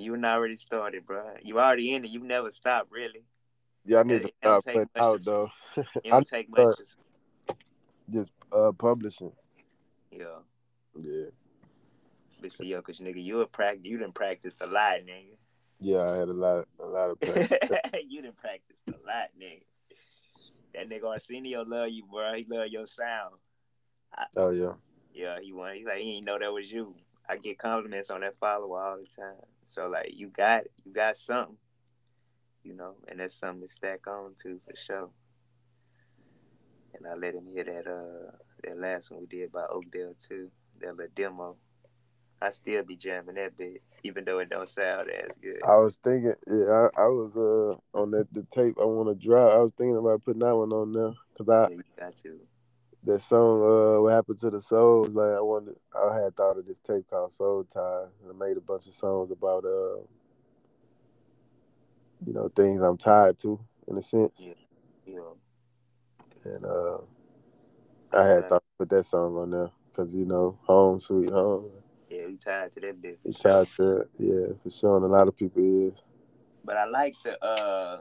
you 0.00 0.14
already 0.24 0.56
started, 0.56 1.06
bro. 1.06 1.24
You 1.42 1.58
already 1.58 1.94
in 1.94 2.04
it. 2.04 2.10
You 2.10 2.20
never 2.20 2.50
stop, 2.50 2.88
really. 2.90 3.24
Yeah, 3.84 4.00
I 4.00 4.02
need 4.02 4.22
it, 4.22 4.22
to 4.22 4.32
stop 4.40 4.64
putting 4.64 4.88
out 4.96 5.24
though. 5.24 5.50
It 5.76 5.86
don't 6.04 6.26
take 6.30 6.50
much. 6.50 6.78
Just 8.10 8.30
uh, 8.52 8.72
publishing. 8.72 9.32
Yeah. 10.10 10.40
Yeah. 11.00 11.26
But 12.40 12.52
see, 12.52 12.66
yo, 12.66 12.82
cause 12.82 13.00
nigga, 13.00 13.22
you 13.22 13.40
a 13.40 13.46
practice. 13.46 13.84
You 13.84 13.98
didn't 13.98 14.14
practice 14.14 14.54
a 14.60 14.66
lot, 14.66 15.00
nigga. 15.06 15.36
Yeah, 15.80 16.02
I 16.02 16.16
had 16.16 16.28
a 16.28 16.32
lot, 16.32 16.66
a 16.80 16.86
lot 16.86 17.10
of 17.10 17.20
practice. 17.20 17.70
you 18.08 18.22
didn't 18.22 18.36
practice 18.36 18.76
a 18.88 18.92
lot, 19.06 19.30
nigga. 19.40 19.62
That 20.74 20.88
nigga 20.88 21.10
Arsenio 21.10 21.64
love 21.64 21.88
you, 21.90 22.04
bro. 22.10 22.34
He 22.34 22.46
love 22.48 22.68
your 22.68 22.86
sound. 22.86 23.34
Oh 24.36 24.50
yeah. 24.50 24.72
Yeah, 25.14 25.38
he 25.42 25.52
won. 25.52 25.74
He's 25.74 25.86
like 25.86 25.98
he 25.98 26.14
didn't 26.14 26.26
know 26.26 26.38
that 26.38 26.52
was 26.52 26.70
you. 26.70 26.94
I 27.28 27.36
get 27.36 27.58
compliments 27.58 28.10
on 28.10 28.22
that 28.22 28.38
follower 28.38 28.80
all 28.82 28.98
the 28.98 29.06
time. 29.06 29.42
So 29.66 29.88
like 29.88 30.12
you 30.14 30.28
got. 30.28 30.64
You 30.84 30.92
got 30.92 31.16
something. 31.16 31.56
You 32.64 32.74
know, 32.74 32.94
and 33.08 33.20
that's 33.20 33.34
something 33.34 33.66
to 33.66 33.72
stack 33.72 34.06
on 34.06 34.34
to 34.42 34.60
for 34.66 34.76
sure. 34.76 35.10
And 36.94 37.06
I 37.06 37.14
let 37.14 37.34
him 37.34 37.46
hear 37.52 37.64
that 37.64 37.86
uh 37.86 38.36
that 38.64 38.78
last 38.78 39.10
one 39.10 39.20
we 39.20 39.26
did 39.26 39.52
by 39.52 39.64
Oakdale 39.70 40.14
too. 40.26 40.50
That 40.80 40.96
little 40.96 41.12
demo. 41.14 41.56
I 42.40 42.50
still 42.50 42.84
be 42.84 42.96
jamming 42.96 43.34
that 43.34 43.56
bit, 43.56 43.82
even 44.04 44.24
though 44.24 44.38
it 44.38 44.48
don't 44.48 44.68
sound 44.68 45.10
as 45.10 45.36
good. 45.38 45.60
I 45.66 45.76
was 45.78 45.98
thinking, 46.04 46.34
yeah, 46.46 46.88
I, 46.96 47.02
I 47.02 47.06
was 47.08 47.32
uh 47.36 47.98
on 47.98 48.12
that 48.12 48.32
the 48.32 48.46
tape 48.52 48.76
I 48.80 48.84
want 48.84 49.08
to 49.08 49.26
drop. 49.26 49.52
I 49.52 49.58
was 49.58 49.72
thinking 49.76 49.96
about 49.96 50.24
putting 50.24 50.40
that 50.40 50.56
one 50.56 50.72
on 50.72 50.92
there 50.92 51.12
because 51.32 51.48
I 51.48 51.68
Yeah, 51.70 51.76
you 51.76 51.82
got 51.98 52.16
to. 52.16 52.38
That 53.08 53.22
song 53.22 53.62
uh 53.62 54.02
what 54.02 54.12
happened 54.12 54.38
to 54.38 54.50
the 54.50 54.60
soul 54.60 55.06
like 55.06 55.34
I 55.34 55.40
wanted 55.40 55.76
I 55.96 56.14
had 56.22 56.36
thought 56.36 56.58
of 56.58 56.66
this 56.66 56.78
tape 56.78 57.08
called 57.08 57.32
Soul 57.32 57.66
Tie 57.72 58.04
and 58.22 58.30
I 58.30 58.46
made 58.46 58.58
a 58.58 58.60
bunch 58.60 58.86
of 58.86 58.92
songs 58.92 59.30
about 59.30 59.64
uh 59.64 60.02
you 62.26 62.34
know 62.34 62.50
things 62.54 62.82
I'm 62.82 62.98
tied 62.98 63.38
to 63.40 63.58
in 63.88 63.96
a 63.96 64.02
sense 64.02 64.32
Yeah. 64.38 64.52
You 65.06 65.16
know, 65.16 65.36
and 66.44 66.64
uh 66.66 66.98
I 68.12 68.26
had 68.26 68.48
thought 68.48 68.62
to 68.62 68.78
put 68.78 68.90
that 68.90 69.04
song 69.04 69.36
on 69.38 69.50
there 69.52 69.70
because 69.90 70.14
you 70.14 70.26
know 70.26 70.58
home 70.64 71.00
sweet 71.00 71.30
home 71.30 71.70
yeah, 72.10 72.26
we 72.26 72.36
tied 72.36 72.72
to 72.72 72.80
that 72.80 73.00
bit. 73.00 73.18
for 73.22 73.28
you 73.28 73.34
sure. 73.40 73.64
tied 73.64 73.68
to 73.76 73.96
it 74.00 74.08
yeah 74.18 74.46
for 74.62 74.70
sure 74.70 74.96
and 74.96 75.06
a 75.06 75.08
lot 75.08 75.28
of 75.28 75.36
people 75.36 75.62
is 75.62 76.02
But 76.62 76.76
I 76.76 76.84
like 76.84 77.14
the 77.24 77.42
uh 77.42 78.00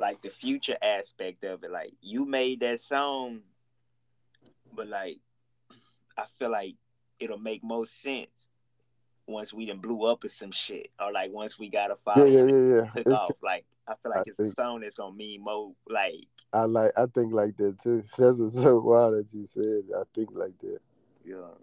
like 0.00 0.22
the 0.22 0.30
future 0.30 0.76
aspect 0.82 1.44
of 1.44 1.62
it. 1.64 1.70
Like 1.70 1.92
you 2.00 2.24
made 2.24 2.60
that 2.60 2.80
song, 2.80 3.40
but 4.74 4.88
like 4.88 5.18
I 6.16 6.24
feel 6.38 6.50
like 6.50 6.74
it'll 7.18 7.38
make 7.38 7.62
most 7.62 8.00
sense 8.02 8.48
once 9.26 9.52
we 9.52 9.66
done 9.66 9.78
blew 9.78 10.04
up 10.04 10.24
or 10.24 10.28
some 10.28 10.52
shit. 10.52 10.90
Or 10.98 11.12
like 11.12 11.32
once 11.32 11.58
we 11.58 11.68
got 11.68 11.90
a 11.90 11.96
yeah 12.16 12.24
yeah 12.24 12.44
yeah 12.44 12.74
yeah 12.74 12.90
took 12.90 13.06
it's, 13.06 13.10
off. 13.10 13.30
Like 13.42 13.64
I 13.86 13.94
feel 14.02 14.12
like 14.12 14.20
I 14.20 14.24
it's 14.26 14.38
a 14.38 14.50
song 14.52 14.80
that's 14.80 14.94
gonna 14.94 15.14
mean 15.14 15.42
more 15.42 15.72
like 15.88 16.26
I 16.52 16.64
like 16.64 16.92
I 16.96 17.06
think 17.06 17.32
like 17.32 17.56
that 17.58 17.80
too 17.82 18.02
that's 18.18 18.38
so 18.38 18.80
wild 18.80 19.14
that 19.14 19.26
you 19.32 19.46
said 19.46 19.84
I 19.96 20.02
think 20.14 20.30
like 20.32 20.58
that 20.60 20.80
know. 21.24 21.56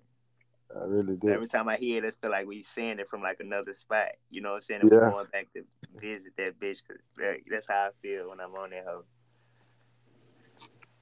I 0.75 0.85
really 0.85 1.17
do 1.17 1.29
Every 1.29 1.47
time 1.47 1.69
I 1.69 1.77
hear 1.77 2.03
it, 2.03 2.07
I 2.07 2.11
feel 2.21 2.31
like 2.31 2.47
we 2.47 2.61
saying 2.61 2.99
it 2.99 3.07
from 3.07 3.21
like 3.21 3.39
another 3.39 3.73
spot. 3.73 4.09
You 4.29 4.41
know 4.41 4.49
what 4.49 4.55
I'm 4.55 4.61
saying? 4.61 4.81
Yeah. 4.83 4.99
We're 4.99 5.11
going 5.11 5.27
back 5.31 5.47
to 5.53 5.63
visit 5.99 6.33
that 6.37 6.59
bitch 6.59 6.79
because 6.87 7.01
that's 7.49 7.67
how 7.67 7.87
I 7.87 7.89
feel 8.01 8.29
when 8.29 8.39
I'm 8.39 8.53
on 8.55 8.71
that 8.71 8.85
hoe. 8.85 9.03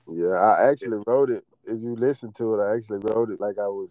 Yeah, 0.07 0.35
I 0.35 0.69
actually 0.69 0.99
wrote 1.07 1.31
it. 1.31 1.43
If 1.63 1.81
you 1.81 1.95
listen 1.95 2.31
to 2.33 2.53
it, 2.55 2.63
I 2.63 2.75
actually 2.75 2.99
wrote 2.99 3.31
it 3.31 3.41
like 3.41 3.57
I 3.57 3.67
was 3.67 3.89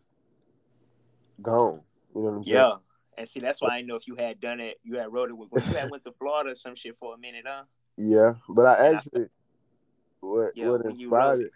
gone. 1.43 1.81
You 2.15 2.23
know 2.23 2.29
what 2.29 2.37
I'm 2.37 2.45
saying? 2.45 2.57
Yeah. 2.57 2.75
And 3.17 3.29
see, 3.29 3.41
that's 3.41 3.61
why 3.61 3.77
I 3.77 3.83
know 3.83 3.97
if 3.97 4.07
you 4.07 4.15
had 4.17 4.41
done 4.41 4.61
it. 4.61 4.79
You 4.83 4.99
had 4.99 5.13
wrote 5.13 5.31
it 5.31 5.37
with, 5.37 5.49
when 5.51 5.65
you 5.67 5.75
had 5.77 5.91
went 5.91 6.05
to 6.05 6.13
Florida 6.13 6.51
or 6.51 6.55
some 6.55 6.77
shit 6.77 6.97
for 6.99 7.15
a 7.15 7.19
minute, 7.19 7.45
huh? 7.47 7.65
Yeah, 7.97 8.35
but 8.49 8.67
I 8.67 8.87
And 8.87 8.97
I- 8.97 8.99
actually 8.99 9.27
what 10.21 10.53
Yeah, 10.57 10.71
what 10.71 10.85
inspired 10.85 11.41
it. 11.41 11.51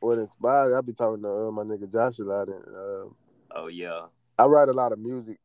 What 0.00 0.18
inspired 0.18 0.72
it? 0.72 0.76
I 0.78 0.80
be 0.82 0.92
talking 0.92 1.22
to 1.22 1.28
uh, 1.30 1.52
my 1.52 1.62
nigga 1.62 1.90
Josh 1.90 2.18
a 2.20 2.24
lot, 2.24 2.48
and 2.48 2.64
uh, 2.76 3.10
Oh 3.54 3.68
yeah, 3.68 4.08
I 4.38 4.46
write 4.46 4.68
a 4.68 4.72
lot 4.72 4.92
of 4.92 4.98
music 4.98 5.38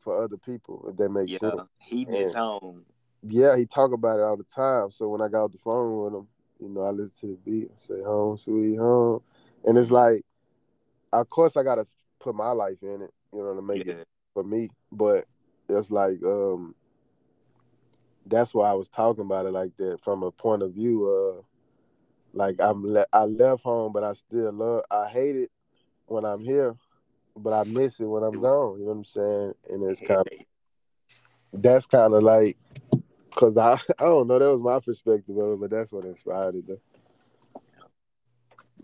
for 0.00 0.22
other 0.22 0.36
people. 0.36 0.84
If 0.88 0.96
that 0.96 1.10
makes 1.10 1.34
yeah. 1.34 1.38
sense. 1.38 1.62
He 1.78 2.04
miss 2.06 2.34
home. 2.34 2.84
Yeah, 3.22 3.56
he 3.56 3.66
talk 3.66 3.92
about 3.92 4.18
it 4.18 4.22
all 4.22 4.36
the 4.36 4.44
time. 4.44 4.90
So 4.90 5.08
when 5.08 5.20
I 5.20 5.28
got 5.28 5.44
off 5.44 5.52
the 5.52 5.58
phone 5.58 5.98
with 6.04 6.14
him, 6.14 6.28
you 6.60 6.68
know, 6.68 6.82
I 6.82 6.90
listen 6.90 7.30
to 7.30 7.34
the 7.34 7.50
beat, 7.50 7.70
and 7.70 7.78
say 7.80 8.02
"Home, 8.02 8.36
sweet 8.36 8.76
home," 8.76 9.22
and 9.64 9.78
it's 9.78 9.90
like, 9.90 10.24
of 11.12 11.28
course, 11.28 11.56
I 11.56 11.62
gotta 11.62 11.84
put 12.20 12.34
my 12.34 12.50
life 12.50 12.82
in 12.82 13.02
it, 13.02 13.12
you 13.32 13.40
know, 13.40 13.54
to 13.54 13.62
make 13.62 13.86
Yeah, 13.86 13.94
it 13.94 13.98
for 14.34 14.44
me. 14.44 14.70
But 14.90 15.26
it's 15.68 15.90
like 15.90 16.22
um 16.24 16.74
that's 18.26 18.54
why 18.54 18.70
I 18.70 18.74
was 18.74 18.88
talking 18.88 19.24
about 19.24 19.46
it 19.46 19.52
like 19.52 19.76
that 19.78 20.00
from 20.02 20.22
a 20.22 20.30
point 20.30 20.62
of 20.62 20.72
view 20.74 21.06
of 21.06 21.44
like 22.32 22.56
I'm 22.60 22.84
le- 22.84 23.06
I 23.12 23.24
left 23.24 23.62
home 23.62 23.92
but 23.92 24.04
I 24.04 24.12
still 24.14 24.52
love 24.52 24.82
I 24.90 25.08
hate 25.08 25.36
it 25.36 25.50
when 26.06 26.24
I'm 26.24 26.40
here 26.44 26.74
but 27.36 27.52
I 27.52 27.64
miss 27.64 28.00
it 28.00 28.04
when 28.06 28.22
I'm 28.22 28.40
gone 28.40 28.78
you 28.78 28.86
know 28.86 28.92
what 28.92 28.98
I'm 28.98 29.04
saying 29.04 29.54
and 29.70 29.82
it's 29.84 30.00
kind 30.00 30.20
of 30.20 31.62
that's 31.62 31.86
kind 31.86 32.14
of 32.14 32.22
like 32.22 32.56
cuz 33.34 33.56
I 33.56 33.74
I 33.98 34.04
don't 34.04 34.26
know 34.28 34.38
that 34.38 34.52
was 34.52 34.62
my 34.62 34.80
perspective 34.80 35.36
of 35.36 35.52
it 35.54 35.60
but 35.60 35.70
that's 35.70 35.92
what 35.92 36.04
inspired 36.04 36.56
it 36.56 36.66
though. 36.66 36.80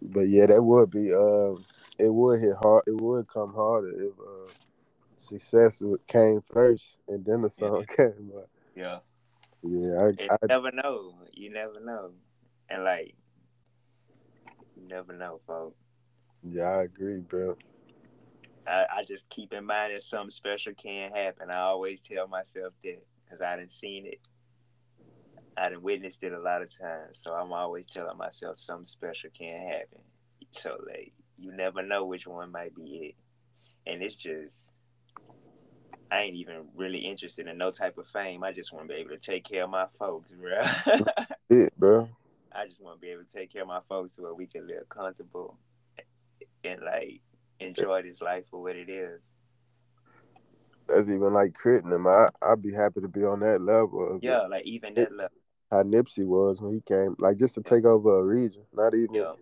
but 0.03 0.29
yeah 0.29 0.47
that 0.47 0.63
would 0.63 0.91
be 0.91 1.13
um 1.13 1.65
it 1.99 2.13
would 2.13 2.41
hit 2.41 2.55
hard 2.61 2.85
it 2.87 3.01
would 3.01 3.27
come 3.29 3.53
harder 3.55 3.91
if 4.01 4.13
uh 4.19 4.53
success 5.17 5.83
came 6.07 6.41
first 6.43 6.99
and 7.09 7.25
then 7.25 7.43
the 7.43 7.51
song 7.51 7.85
came 7.97 8.31
but 8.33 8.49
yeah. 8.75 9.01
yeah 9.63 10.11
I, 10.11 10.13
You 10.19 10.31
I 10.35 10.49
never 10.49 10.71
know. 10.73 11.15
You 11.33 11.51
never 11.51 11.81
know. 11.81 12.13
And 12.71 12.85
like, 12.85 13.15
never 14.87 15.13
know, 15.13 15.41
folks. 15.47 15.77
yeah 16.43 16.69
I 16.69 16.83
agree 16.83 17.19
bro 17.19 17.57
I, 18.69 18.85
I 18.99 19.05
just 19.05 19.29
keep 19.31 19.53
in 19.53 19.65
mind 19.65 19.95
that 19.95 20.03
something 20.03 20.31
special 20.31 20.75
can 20.75 21.11
happen. 21.11 21.51
I 21.51 21.61
always 21.61 22.01
tell 22.01 22.29
myself 22.29 22.75
that 22.85 23.03
because 23.25 23.41
I 23.41 23.57
didn't 23.57 23.73
seen 23.73 24.07
it. 24.07 24.21
I 25.57 25.71
done 25.71 25.83
witnessed 25.83 26.23
it 26.23 26.33
a 26.33 26.41
lot 26.41 26.63
of 26.63 26.77
times. 26.77 27.19
So 27.23 27.33
I'm 27.33 27.53
always 27.53 27.87
telling 27.87 28.17
myself 28.17 28.59
something 28.59 28.85
special 28.85 29.31
can 29.37 29.67
happen. 29.67 30.01
So 30.51 30.77
like 30.87 31.13
you 31.39 31.53
never 31.53 31.83
know 31.83 32.05
which 32.05 32.27
one 32.27 32.53
might 32.53 32.75
be 32.75 33.15
it. 33.15 33.91
And 33.91 34.03
it's 34.03 34.17
just 34.17 34.73
I 36.11 36.21
ain't 36.21 36.37
even 36.37 36.69
really 36.75 36.99
interested 36.99 37.49
in 37.49 37.59
no 37.59 37.71
type 37.71 37.99
of 37.99 38.07
fame. 38.09 38.45
I 38.45 38.53
just 38.53 38.73
want 38.73 38.89
to 38.89 38.95
be 38.95 39.01
able 39.01 39.11
to 39.11 39.19
take 39.19 39.45
care 39.45 39.65
of 39.65 39.71
my 39.71 39.87
folks, 39.99 40.33
bro. 40.33 40.61
it 41.51 41.73
bro 41.79 42.09
I 42.59 42.67
just 42.67 42.81
want 42.81 42.97
to 42.97 43.01
be 43.01 43.13
able 43.13 43.23
to 43.23 43.29
take 43.29 43.53
care 43.53 43.63
of 43.63 43.69
my 43.69 43.81
folks 43.89 44.17
so 44.17 44.35
we 44.35 44.47
can 44.47 44.67
live 44.67 44.89
comfortable 44.89 45.57
and 46.65 46.81
like 46.83 47.21
enjoy 47.61 48.03
this 48.03 48.21
life 48.21 48.45
for 48.51 48.61
what 48.61 48.75
it 48.75 48.89
is. 48.89 49.21
that's 50.89 51.03
even 51.03 51.33
like 51.33 51.53
critting 51.53 51.91
them. 51.91 52.07
I 52.07 52.29
I'd 52.43 52.63
be 52.63 52.73
happy 52.73 53.01
to 53.01 53.09
be 53.09 53.25
on 53.25 53.41
that 53.41 53.61
level. 53.61 54.19
Yeah, 54.23 54.47
like 54.47 54.65
even 54.65 54.95
that 54.95 55.13
level. 55.13 55.37
how 55.71 55.85
Nipsey 55.85 56.27
was 56.27 56.61
when 56.61 56.75
he 56.75 56.81
came, 56.81 57.15
like 57.21 57.39
just 57.39 57.55
to 57.55 57.63
take 57.63 57.85
over 57.85 58.19
a 58.21 58.25
region, 58.25 58.63
not 58.73 58.95
even. 58.95 59.15
Yeah. 59.15 59.33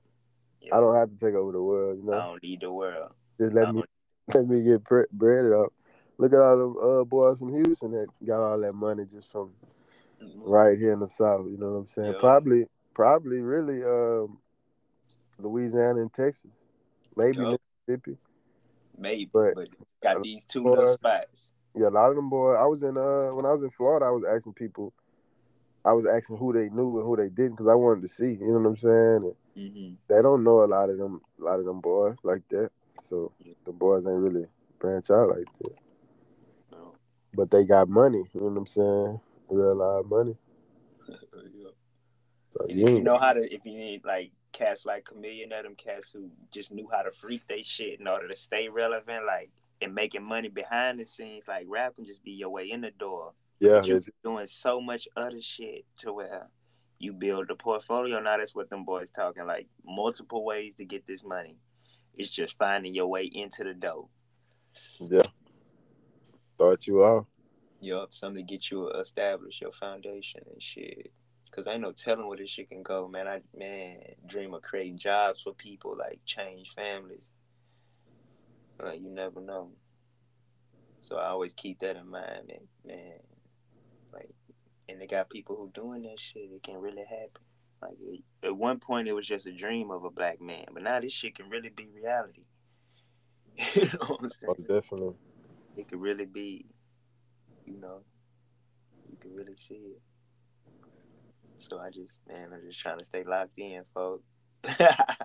yeah. 0.60 0.76
I 0.76 0.80
don't 0.80 0.96
have 0.96 1.10
to 1.10 1.16
take 1.16 1.34
over 1.34 1.52
the 1.52 1.62
world, 1.62 1.98
you 1.98 2.04
know. 2.04 2.18
I 2.18 2.24
don't 2.26 2.42
need 2.42 2.60
the 2.60 2.70
world. 2.70 3.12
Just 3.40 3.54
let 3.54 3.72
me 3.72 3.82
let 4.34 4.46
me 4.46 4.62
get 4.62 4.84
bre- 4.84 5.12
bread 5.12 5.52
up. 5.52 5.72
Look 6.18 6.32
at 6.32 6.38
all 6.38 6.58
them 6.58 7.00
uh, 7.00 7.04
boys 7.04 7.38
from 7.38 7.52
Houston 7.52 7.92
that 7.92 8.08
got 8.26 8.42
all 8.42 8.60
that 8.60 8.74
money 8.74 9.04
just 9.10 9.30
from 9.32 9.52
right 10.36 10.78
here 10.78 10.92
in 10.92 11.00
the 11.00 11.06
South. 11.06 11.46
You 11.48 11.58
know 11.58 11.72
what 11.72 11.78
I'm 11.78 11.86
saying? 11.86 12.12
Yeah. 12.12 12.18
Probably, 12.18 12.66
probably, 12.96 13.42
really, 13.42 13.84
um, 13.84 14.38
Louisiana 15.38 16.00
and 16.00 16.12
Texas, 16.14 16.50
maybe 17.14 17.40
Yup. 17.40 17.60
Mississippi. 17.86 18.16
Maybe, 18.96 19.30
But- 19.32 19.54
but, 19.54 19.68
got 20.02 20.22
these 20.22 20.46
two 20.46 20.62
Boy. 20.62 20.70
little 20.70 20.86
spots. 20.86 21.50
Yeah, 21.74 21.88
a 21.88 21.90
lot 21.90 22.08
of 22.08 22.16
them 22.16 22.30
boys. 22.30 22.56
I 22.58 22.64
was 22.64 22.82
in 22.82 22.96
uh 22.96 23.34
when 23.34 23.44
I 23.44 23.52
was 23.52 23.62
in 23.62 23.68
Florida, 23.68 24.06
I 24.06 24.10
was 24.10 24.24
asking 24.24 24.54
people. 24.54 24.94
I 25.84 25.92
was 25.92 26.06
asking 26.06 26.38
who 26.38 26.54
they 26.54 26.70
knew 26.70 26.96
and 26.98 27.06
who 27.06 27.16
they 27.16 27.28
didn't 27.28 27.50
because 27.50 27.68
I 27.68 27.74
wanted 27.74 28.00
to 28.00 28.08
see. 28.08 28.32
You 28.32 28.52
know 28.54 28.60
what 28.60 28.70
I'm 28.70 28.76
saying? 28.78 29.34
And 29.54 29.72
hmm 29.74 29.94
they 30.08 30.22
don't 30.22 30.42
know 30.42 30.64
a 30.64 30.66
lot 30.66 30.88
of 30.88 30.96
them, 30.96 31.20
a 31.38 31.44
lot 31.44 31.58
of 31.60 31.66
them 31.66 31.80
boys 31.80 32.16
like 32.22 32.48
that. 32.48 32.70
So 33.00 33.30
Yeah. 33.44 33.52
the 33.66 33.72
boys 33.72 34.06
ain't 34.06 34.16
really 34.16 34.46
branch 34.78 35.10
out 35.10 35.28
like 35.28 35.44
that. 35.60 35.76
No. 36.72 36.94
But 37.34 37.50
they 37.50 37.64
got 37.66 37.90
money. 37.90 38.24
You 38.32 38.40
know 38.40 38.46
what 38.46 38.56
I'm 38.56 38.66
saying? 38.66 39.20
Real 39.50 39.74
live 39.74 40.06
money. 40.06 40.36
Yeah. 41.54 41.75
You 42.68 42.86
if 42.86 42.92
you 42.94 43.02
know 43.02 43.18
how 43.18 43.32
to, 43.32 43.54
if 43.54 43.64
you 43.64 43.76
need 43.76 44.04
like 44.04 44.30
cats 44.52 44.86
like 44.86 45.04
Chamillionaire, 45.04 45.60
or 45.60 45.62
them 45.64 45.74
cats 45.76 46.10
who 46.10 46.30
just 46.52 46.72
knew 46.72 46.88
how 46.90 47.02
to 47.02 47.10
freak 47.10 47.42
they 47.48 47.62
shit 47.62 48.00
in 48.00 48.06
order 48.06 48.28
to 48.28 48.36
stay 48.36 48.68
relevant, 48.68 49.26
like 49.26 49.50
and 49.82 49.94
making 49.94 50.24
money 50.24 50.48
behind 50.48 50.98
the 50.98 51.04
scenes, 51.04 51.48
like 51.48 51.66
rap 51.68 51.94
can 51.96 52.04
just 52.06 52.22
be 52.24 52.32
your 52.32 52.50
way 52.50 52.70
in 52.70 52.80
the 52.80 52.90
door. 52.92 53.32
yeah, 53.60 53.82
you're 53.82 54.00
doing 54.24 54.46
so 54.46 54.80
much 54.80 55.06
other 55.16 55.40
shit 55.40 55.84
to 55.98 56.12
where 56.12 56.48
you 56.98 57.12
build 57.12 57.50
a 57.50 57.54
portfolio. 57.54 58.20
Now 58.20 58.38
that's 58.38 58.54
what 58.54 58.70
them 58.70 58.84
boys 58.84 59.10
talking 59.10 59.46
like 59.46 59.66
multiple 59.84 60.44
ways 60.44 60.76
to 60.76 60.84
get 60.84 61.06
this 61.06 61.24
money. 61.24 61.56
It's 62.16 62.30
just 62.30 62.56
finding 62.56 62.94
your 62.94 63.08
way 63.08 63.24
into 63.24 63.64
the 63.64 63.74
dough. 63.74 64.08
yeah. 65.00 65.22
Start 66.54 66.86
you 66.86 67.02
off. 67.02 67.26
Yup, 67.80 68.14
something 68.14 68.46
to 68.46 68.50
get 68.50 68.70
you 68.70 68.90
established 68.92 69.60
your 69.60 69.72
foundation 69.72 70.40
and 70.50 70.62
shit. 70.62 71.12
Cause 71.56 71.66
I 71.66 71.72
ain't 71.72 71.80
no 71.80 71.92
telling 71.92 72.28
where 72.28 72.36
this 72.36 72.50
shit 72.50 72.68
can 72.68 72.82
go, 72.82 73.08
man. 73.08 73.26
I 73.26 73.40
man 73.56 73.96
dream 74.26 74.52
of 74.52 74.60
creating 74.60 74.98
jobs 74.98 75.40
for 75.40 75.54
people, 75.54 75.96
like 75.98 76.20
change 76.26 76.70
families. 76.76 77.24
Like 78.78 79.00
you 79.00 79.08
never 79.08 79.40
know. 79.40 79.70
So 81.00 81.16
I 81.16 81.28
always 81.28 81.54
keep 81.54 81.78
that 81.78 81.96
in 81.96 82.10
mind, 82.10 82.50
and 82.50 82.68
man, 82.84 83.14
like, 84.12 84.28
and 84.90 85.00
they 85.00 85.06
got 85.06 85.30
people 85.30 85.56
who 85.56 85.70
doing 85.72 86.02
that 86.02 86.20
shit. 86.20 86.50
It 86.54 86.62
can 86.62 86.76
really 86.76 87.04
happen. 87.08 87.42
Like 87.80 88.20
at 88.42 88.54
one 88.54 88.78
point, 88.78 89.08
it 89.08 89.14
was 89.14 89.26
just 89.26 89.46
a 89.46 89.52
dream 89.52 89.90
of 89.90 90.04
a 90.04 90.10
black 90.10 90.42
man, 90.42 90.66
but 90.74 90.82
now 90.82 91.00
this 91.00 91.14
shit 91.14 91.36
can 91.36 91.48
really 91.48 91.70
be 91.70 91.88
reality. 91.94 92.44
you 93.74 93.82
know 93.82 94.06
what 94.08 94.20
I'm 94.24 94.28
saying? 94.28 94.54
Most 94.58 94.68
definitely. 94.68 95.14
It 95.78 95.88
could 95.88 96.02
really 96.02 96.26
be, 96.26 96.66
you 97.64 97.78
know, 97.80 98.00
you 99.10 99.16
can 99.18 99.34
really 99.34 99.56
see 99.56 99.74
it. 99.74 100.02
So 101.58 101.78
I 101.78 101.90
just, 101.90 102.20
man, 102.28 102.50
I'm 102.52 102.60
just 102.66 102.80
trying 102.80 102.98
to 102.98 103.04
stay 103.04 103.24
locked 103.24 103.58
in, 103.58 103.82
folks. 103.94 104.24
I 104.64 105.16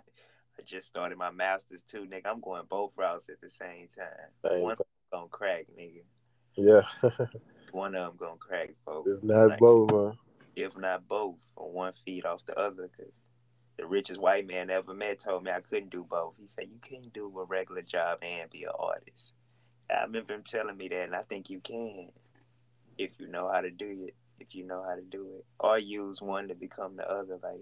just 0.65 0.87
started 0.87 1.17
my 1.17 1.31
masters 1.31 1.83
too, 1.83 2.05
nigga. 2.11 2.27
I'm 2.27 2.41
going 2.41 2.63
both 2.69 2.91
routes 2.97 3.29
at 3.29 3.41
the 3.41 3.49
same 3.49 3.87
time. 3.87 4.29
Same 4.45 4.63
One 4.63 4.75
time. 4.75 4.85
gonna 5.11 5.27
crack, 5.29 5.65
nigga. 5.77 6.03
Yeah. 6.55 6.81
One 7.71 7.95
of 7.95 8.11
them 8.11 8.17
gonna 8.17 8.37
crack, 8.37 8.69
folks. 8.85 9.11
if 9.11 9.23
not 9.23 9.49
Like, 9.49 9.59
both, 9.59 9.89
huh? 9.91 10.11
if 10.55 10.77
not 10.77 11.07
both, 11.07 11.35
on 11.55 11.73
one 11.73 11.93
feet 12.05 12.25
off 12.25 12.45
the 12.45 12.57
other. 12.59 12.89
Cause 12.97 13.11
the 13.77 13.85
richest 13.85 14.19
white 14.19 14.45
man 14.45 14.69
I 14.69 14.75
ever 14.75 14.93
met 14.93 15.19
told 15.19 15.43
me 15.43 15.51
I 15.51 15.61
couldn't 15.61 15.89
do 15.91 16.05
both. 16.07 16.33
He 16.39 16.47
said 16.47 16.65
you 16.69 16.79
can't 16.81 17.11
do 17.13 17.27
a 17.39 17.45
regular 17.45 17.81
job 17.81 18.19
and 18.21 18.49
be 18.49 18.63
an 18.63 18.71
artist. 18.77 19.33
I 19.89 20.03
remember 20.03 20.33
him 20.33 20.43
telling 20.43 20.77
me 20.77 20.87
that, 20.89 21.03
and 21.03 21.15
I 21.15 21.23
think 21.23 21.49
you 21.49 21.59
can 21.61 22.09
if 22.97 23.11
you 23.19 23.27
know 23.27 23.49
how 23.51 23.61
to 23.61 23.71
do 23.71 24.05
it. 24.07 24.15
If 24.41 24.55
you 24.55 24.65
know 24.65 24.83
how 24.83 24.95
to 24.95 25.01
do 25.03 25.35
it, 25.37 25.45
or 25.59 25.77
use 25.77 26.19
one 26.19 26.47
to 26.47 26.55
become 26.55 26.95
the 26.95 27.07
other, 27.09 27.37
like, 27.43 27.61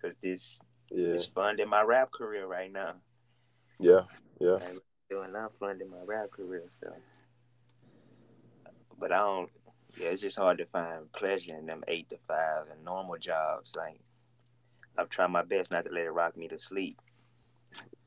cause 0.00 0.16
this 0.22 0.60
Yeah. 0.88 1.14
is 1.14 1.26
funding 1.26 1.68
my 1.68 1.82
rap 1.82 2.12
career 2.12 2.46
right 2.46 2.70
now. 2.70 2.94
Yeah. 3.80 4.02
Yeah. 4.38 4.52
Like, 4.52 4.78
doing 5.10 5.34
I'm 5.34 5.48
funding 5.58 5.90
my 5.90 6.02
rap 6.04 6.30
career, 6.30 6.64
so. 6.68 6.94
But 8.98 9.10
I 9.10 9.18
don't. 9.18 9.50
Yeah, 9.98 10.08
it's 10.08 10.22
just 10.22 10.38
hard 10.38 10.58
to 10.58 10.66
find 10.66 11.12
pleasure 11.12 11.56
in 11.56 11.66
them 11.66 11.82
eight 11.88 12.08
to 12.10 12.18
five 12.28 12.68
and 12.70 12.84
normal 12.84 13.18
jobs. 13.18 13.74
Like, 13.76 14.00
I'm 14.96 15.08
trying 15.08 15.32
my 15.32 15.42
best 15.42 15.70
not 15.72 15.84
to 15.86 15.90
let 15.90 16.04
it 16.04 16.10
rock 16.10 16.36
me 16.36 16.46
to 16.48 16.58
sleep. 16.58 17.00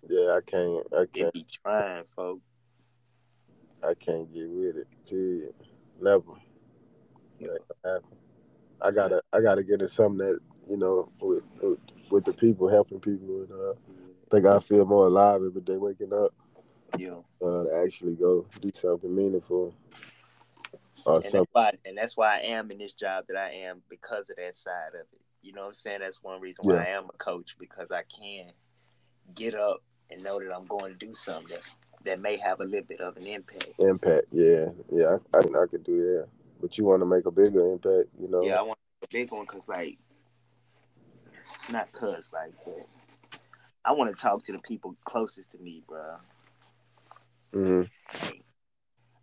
Yeah. 0.08 0.38
I 0.38 0.40
can't. 0.46 0.88
I 0.94 1.06
can't. 1.06 1.34
be 1.34 1.46
trying, 1.64 2.06
folks. 2.16 2.42
I 3.84 3.94
can't 3.94 4.34
get 4.34 4.50
with 4.50 4.78
it. 4.78 4.88
Period. 5.08 5.54
Never. 6.02 6.32
Happen. 7.40 8.02
I 8.82 8.92
gotta. 8.92 9.22
I 9.34 9.42
gotta 9.42 9.64
get 9.64 9.82
in 9.82 9.88
something 9.88 10.26
that 10.26 10.40
you 10.68 10.78
know 10.78 11.10
with 11.22 11.44
with, 11.62 11.80
with 12.10 12.26
the 12.26 12.34
people 12.34 12.68
helping 12.68 13.00
people 13.00 13.42
and 13.42 13.52
uh, 13.52 13.72
I 13.72 14.30
think 14.32 14.46
I 14.46 14.60
feel 14.60 14.86
more 14.86 15.08
alive 15.08 15.42
every 15.46 15.62
day 15.62 15.78
waking 15.78 16.14
up 16.14 16.34
Yeah. 16.98 17.20
uh, 17.42 17.64
to 17.64 17.82
actually 17.86 18.16
go 18.16 18.46
do 18.60 18.72
something 18.74 19.16
meaningful 19.16 19.74
or 21.06 21.16
And 21.16 21.24
something. 21.24 21.40
that's 21.42 21.50
why, 21.52 21.72
and 21.86 21.98
that's 21.98 22.18
why 22.18 22.38
I 22.38 22.42
am 22.42 22.72
in 22.72 22.80
this 22.80 22.94
job 22.94 23.26
that 23.28 23.38
I 23.38 23.52
am 23.52 23.84
because 23.90 24.30
of 24.30 24.38
that 24.38 24.56
side 24.56 24.90
of 24.90 25.02
it. 25.14 25.22
You 25.42 25.54
know 25.54 25.62
what 25.62 25.68
I'm 25.68 25.74
saying? 25.76 26.00
That's 26.00 26.24
one 26.24 26.42
reason 26.42 26.66
why 26.66 26.74
Yeah. 26.74 26.82
I 26.82 26.88
am 26.98 27.06
a 27.06 27.18
coach 27.18 27.56
because 27.60 27.92
I 27.92 28.02
can 28.04 28.52
get 29.36 29.54
up 29.54 29.84
and 30.10 30.24
know 30.24 30.40
that 30.40 30.54
I'm 30.54 30.66
going 30.66 30.92
to 30.92 30.98
do 31.06 31.14
something 31.14 31.48
that's, 31.50 31.70
that 32.04 32.20
may 32.20 32.38
have 32.38 32.60
a 32.62 32.64
little 32.66 32.86
bit 32.86 33.02
of 33.02 33.16
an 33.18 33.28
impact. 33.28 33.68
Impact, 33.80 34.26
yeah, 34.32 34.66
yeah, 34.90 35.18
I, 35.34 35.38
I, 35.38 35.64
I 35.64 35.66
could 35.68 35.84
do 35.84 36.02
that. 36.02 36.28
But 36.62 36.78
you 36.78 36.86
want 36.86 37.02
to 37.02 37.06
make 37.06 37.26
a 37.26 37.32
bigger 37.32 37.72
impact, 37.72 38.10
you 38.20 38.28
know? 38.28 38.44
Yeah, 38.44 38.60
I 38.60 38.62
want 38.62 38.80
a 39.04 39.08
big 39.12 39.32
one 39.32 39.46
because, 39.46 39.68
like, 39.68 39.98
not 41.72 41.92
cuz, 41.92 42.30
like, 42.34 42.54
but 42.64 42.88
I 43.84 43.92
want 43.92 44.16
to 44.16 44.22
talk 44.22 44.44
to 44.46 44.52
the 44.52 44.60
people 44.60 44.96
closest 45.06 45.52
to 45.52 45.60
me, 45.60 45.84
bro. 45.88 46.16
hmm 47.54 47.82
Like, 48.22 48.44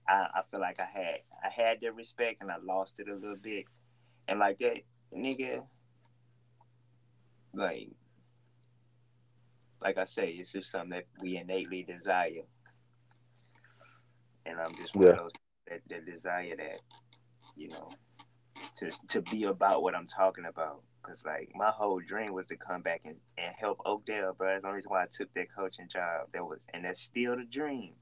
I, 0.08 0.28
I 0.34 0.42
feel 0.50 0.60
like 0.60 0.78
I 0.80 0.84
had 0.84 1.20
I 1.44 1.48
had 1.48 1.80
their 1.80 1.92
respect 1.92 2.42
and 2.42 2.50
I 2.50 2.56
lost 2.62 3.00
it 3.00 3.08
a 3.08 3.14
little 3.14 3.36
bit, 3.42 3.64
and 4.28 4.38
like 4.38 4.58
that 4.58 4.78
nigga, 5.14 5.62
like, 7.54 7.88
like 9.82 9.98
I 9.98 10.04
say, 10.04 10.30
it's 10.30 10.52
just 10.52 10.70
something 10.70 10.90
that 10.90 11.04
we 11.20 11.36
innately 11.36 11.82
desire, 11.82 12.42
and 14.46 14.60
I'm 14.60 14.74
just 14.76 14.94
one 14.94 15.08
of 15.08 15.16
those 15.16 15.32
that, 15.68 15.80
that 15.88 16.06
desire 16.06 16.56
that, 16.56 16.80
you 17.56 17.68
know, 17.68 17.90
to 18.76 18.90
to 19.08 19.22
be 19.22 19.44
about 19.44 19.82
what 19.82 19.94
I'm 19.94 20.06
talking 20.06 20.46
about. 20.46 20.82
Cause 21.02 21.22
like 21.26 21.50
my 21.56 21.70
whole 21.70 22.00
dream 22.00 22.32
was 22.32 22.46
to 22.48 22.56
come 22.56 22.80
back 22.82 23.02
and, 23.04 23.16
and 23.36 23.54
help 23.58 23.78
Oakdale, 23.84 24.34
bro. 24.38 24.48
That's 24.52 24.62
the 24.62 24.68
only 24.68 24.76
reason 24.76 24.90
why 24.92 25.02
I 25.02 25.06
took 25.10 25.32
that 25.34 25.48
coaching 25.56 25.88
job. 25.88 26.28
That 26.32 26.44
was, 26.44 26.60
and 26.72 26.84
that's 26.84 27.00
still 27.00 27.36
the 27.36 27.44
dream. 27.44 27.94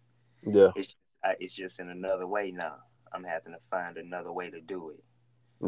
Yeah, 0.46 0.68
It's 0.76 0.94
I, 1.24 1.36
it's 1.40 1.54
just 1.54 1.80
in 1.80 1.88
another 1.90 2.26
way 2.26 2.50
now. 2.50 2.76
I'm 3.12 3.24
having 3.24 3.54
to 3.54 3.58
find 3.70 3.96
another 3.96 4.32
way 4.32 4.50
to 4.50 4.60
do 4.60 4.90
it 4.90 5.02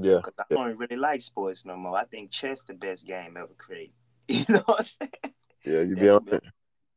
yeah, 0.00 0.16
because 0.16 0.34
I 0.38 0.44
don't 0.54 0.76
really 0.78 0.96
like 0.96 1.20
sports 1.22 1.64
no 1.64 1.76
more. 1.76 1.96
I 1.96 2.04
think 2.04 2.30
chess 2.30 2.64
the 2.64 2.74
best 2.74 3.06
game 3.06 3.36
ever 3.36 3.54
created. 3.58 3.94
You 4.28 4.44
know 4.48 4.62
what 4.66 4.80
I'm 4.80 4.86
saying? 4.86 5.34
yeah. 5.64 5.80
You 5.82 5.96
be 5.96 6.08
That's, 6.08 6.12
on 6.12 6.24
my, 6.26 6.36
it. 6.36 6.44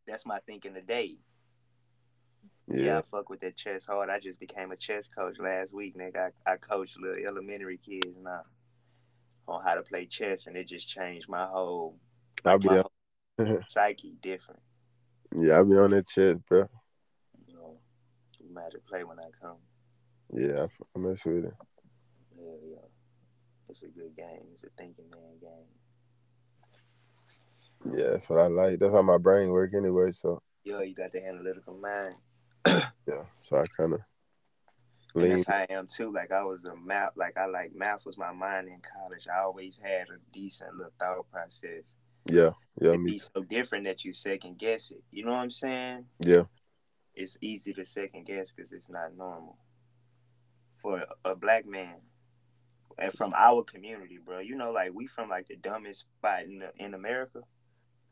that's 0.08 0.26
my 0.26 0.40
thinking 0.46 0.74
today. 0.74 1.18
Yeah. 2.68 2.84
Yeah, 2.84 2.98
I 3.00 3.02
fuck 3.12 3.30
with 3.30 3.42
that 3.42 3.56
chess 3.56 3.86
hard. 3.86 4.10
I 4.10 4.20
just 4.20 4.40
became 4.40 4.72
a 4.72 4.76
chess 4.76 5.08
coach 5.08 5.38
last 5.40 5.74
week, 5.74 5.98
nigga. 5.98 6.32
I, 6.48 6.54
I 6.54 6.58
coach 6.58 6.96
little 7.00 7.24
elementary 7.26 7.78
kids 7.78 8.18
now 8.22 8.42
on 9.48 9.64
how 9.64 9.76
to 9.76 9.84
play 9.84 10.06
chess, 10.08 10.48
and 10.48 10.58
it 10.58 10.68
just 10.68 10.90
changed 10.90 11.30
my 11.30 11.46
whole, 11.46 11.98
I'll 12.44 12.58
be 12.58 12.68
my 12.68 12.78
on. 12.80 12.86
whole 13.40 13.60
psyche 13.68 14.16
different. 14.22 14.62
Yeah, 15.38 15.56
I'll 15.56 15.66
be 15.66 15.76
on 15.76 15.92
that 15.92 16.08
chess, 16.08 16.38
bro. 16.50 16.68
You 17.48 17.54
know, 17.54 17.78
you 18.40 18.54
might 18.54 18.64
have 18.64 18.72
to 18.72 18.80
play 18.80 19.04
when 19.04 19.20
I 19.20 19.30
come. 19.40 19.58
Yeah, 20.34 20.64
I, 20.64 20.68
I 20.96 21.00
mess 21.00 21.24
with 21.24 21.46
it. 21.46 21.54
Yeah, 22.36 22.56
yeah. 22.72 22.88
It's 23.70 23.84
a 23.84 23.88
good 23.88 24.16
game. 24.16 24.42
It's 24.54 24.64
a 24.64 24.70
thinking 24.78 25.06
man 25.12 25.40
game. 25.42 25.70
Yeah, 27.98 28.12
that's 28.12 28.30
what 28.30 28.40
I 28.40 28.48
like. 28.48 28.80
That's 28.80 28.94
how 28.94 29.02
my 29.04 29.18
brain 29.18 29.50
work 29.50 29.74
anyway. 29.76 30.12
So 30.12 30.42
Yo, 30.64 30.82
you 30.82 30.96
got 30.96 31.12
the 31.12 31.24
analytical 31.24 31.76
mind. 31.76 32.16
Yeah, 33.08 33.24
so 33.42 33.58
I 33.58 33.66
kind 33.78 33.94
of 33.94 34.00
that's 35.16 35.48
how 35.48 35.56
I 35.56 35.68
am 35.70 35.88
too. 35.88 36.12
Like 36.12 36.32
I 36.32 36.44
was 36.44 36.66
a 36.66 36.76
math, 36.76 37.12
like 37.16 37.38
I 37.38 37.46
like 37.46 37.74
math 37.74 38.06
was 38.06 38.18
my 38.18 38.34
mind 38.34 38.68
in 38.68 38.82
college. 38.82 39.28
I 39.34 39.44
always 39.44 39.80
had 39.82 40.08
a 40.10 40.18
decent 40.34 40.76
little 40.76 40.92
thought 41.00 41.30
process. 41.32 41.96
Yeah, 42.26 42.52
yeah, 42.82 42.90
It'd 42.90 43.02
me. 43.02 43.12
be 43.14 43.18
so 43.20 43.44
different 43.44 43.86
that 43.86 44.04
you 44.04 44.12
second 44.12 44.58
guess 44.58 44.92
it. 44.92 45.04
You 45.12 45.24
know 45.26 45.32
what 45.32 45.38
I'm 45.40 45.52
saying? 45.52 46.06
Yeah, 46.20 46.44
It's 47.14 47.38
easy 47.40 47.72
to 47.74 47.86
second 47.86 48.26
guess 48.26 48.52
because 48.52 48.72
it's 48.74 48.90
not 48.90 49.16
normal 49.16 49.58
for 50.82 51.06
a, 51.24 51.32
a 51.32 51.36
black 51.36 51.66
man. 51.66 51.96
And 52.98 53.14
from 53.14 53.34
our 53.36 53.64
community, 53.64 54.18
bro, 54.26 54.40
you 54.40 54.56
know, 54.56 54.72
like 54.72 54.92
we 54.94 55.06
from 55.08 55.30
like 55.30 55.48
the 55.48 55.56
dumbest 55.58 56.02
spot 56.18 56.44
in 56.44 56.60
the, 56.60 56.72
in 56.78 56.94
America. 56.94 57.42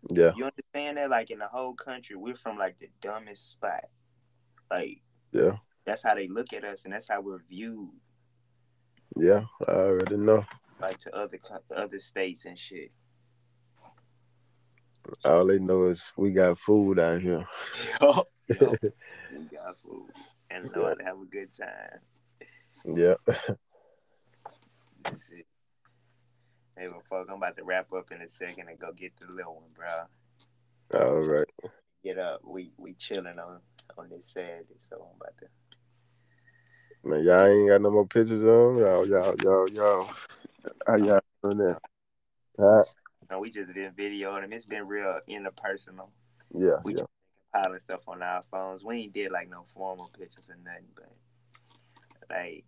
yeah, 0.09 0.31
You 0.35 0.45
understand 0.45 0.97
that? 0.97 1.09
Like 1.09 1.31
in 1.31 1.39
the 1.39 1.47
whole 1.47 1.73
country, 1.73 2.15
we're 2.15 2.35
from 2.35 2.57
like 2.57 2.77
the 2.79 2.89
dumbest 3.01 3.51
spot. 3.51 3.85
Like 4.69 5.01
yeah, 5.31 5.57
that's 5.85 6.03
how 6.03 6.15
they 6.15 6.27
look 6.27 6.53
at 6.53 6.63
us, 6.63 6.85
and 6.85 6.93
that's 6.93 7.09
how 7.09 7.21
we're 7.21 7.43
viewed, 7.49 7.89
yeah. 9.15 9.43
I 9.67 9.71
already 9.71 10.17
know. 10.17 10.45
like 10.79 10.99
to 11.01 11.15
other 11.15 11.39
other 11.75 11.99
states 11.99 12.45
and 12.45 12.57
shit. 12.57 12.91
All 15.25 15.45
they 15.45 15.59
know 15.59 15.85
is 15.85 16.13
we 16.15 16.31
got 16.31 16.59
food 16.59 16.99
out 16.99 17.21
here. 17.21 17.45
Yo, 18.01 18.25
yo, 18.47 18.75
we 19.31 19.43
got 19.51 19.77
food 19.79 20.11
and 20.49 20.71
know 20.73 20.85
how 20.87 20.93
to 20.93 21.03
have 21.03 21.19
a 21.21 21.25
good 21.25 21.49
time. 21.53 21.99
yeah. 22.95 23.15
That's 25.03 25.29
it. 25.29 25.45
Hey, 26.77 26.87
well, 26.87 27.03
fuck, 27.09 27.27
I'm 27.29 27.37
about 27.37 27.57
to 27.57 27.63
wrap 27.63 27.91
up 27.93 28.11
in 28.11 28.21
a 28.21 28.27
second 28.27 28.69
and 28.69 28.79
go 28.79 28.91
get 28.93 29.11
the 29.17 29.31
little 29.31 29.55
one, 29.55 29.69
bro. 29.75 30.99
All 30.99 31.21
right. 31.21 31.47
Get 32.03 32.17
up. 32.17 32.41
We 32.43 32.71
we 32.77 32.93
chilling 32.93 33.39
on 33.39 33.59
on 33.97 34.09
this 34.09 34.27
Saturday, 34.27 34.75
so 34.77 34.97
I'm 34.97 35.15
about 35.15 35.37
to. 35.39 35.47
Man, 37.05 37.23
y'all 37.23 37.45
ain't 37.45 37.69
got 37.69 37.81
no 37.81 37.91
more 37.91 38.05
pictures 38.07 38.41
of. 38.41 38.77
Y'all, 38.77 39.07
y'all, 39.07 39.35
y'all, 39.41 39.69
y'all. 39.69 40.09
How 40.87 40.95
y'all 40.95 41.21
doing 41.43 41.57
that? 41.57 41.79
Huh? 42.59 42.83
No, 43.31 43.39
we 43.39 43.49
just 43.49 43.73
been 43.73 43.91
videoing 43.91 44.41
them. 44.41 44.53
It's 44.53 44.65
been 44.65 44.87
real 44.87 45.19
interpersonal. 45.29 46.09
Yeah, 46.53 46.77
We 46.83 46.93
yeah. 46.93 46.99
just 46.99 47.09
piling 47.53 47.79
stuff 47.79 48.01
on 48.07 48.21
our 48.21 48.43
phones. 48.51 48.83
We 48.83 48.97
ain't 48.97 49.13
did 49.13 49.31
like 49.31 49.49
no 49.49 49.65
formal 49.73 50.11
pictures 50.17 50.49
or 50.49 50.57
nothing, 50.63 50.87
but 50.95 51.09
like 52.29 52.65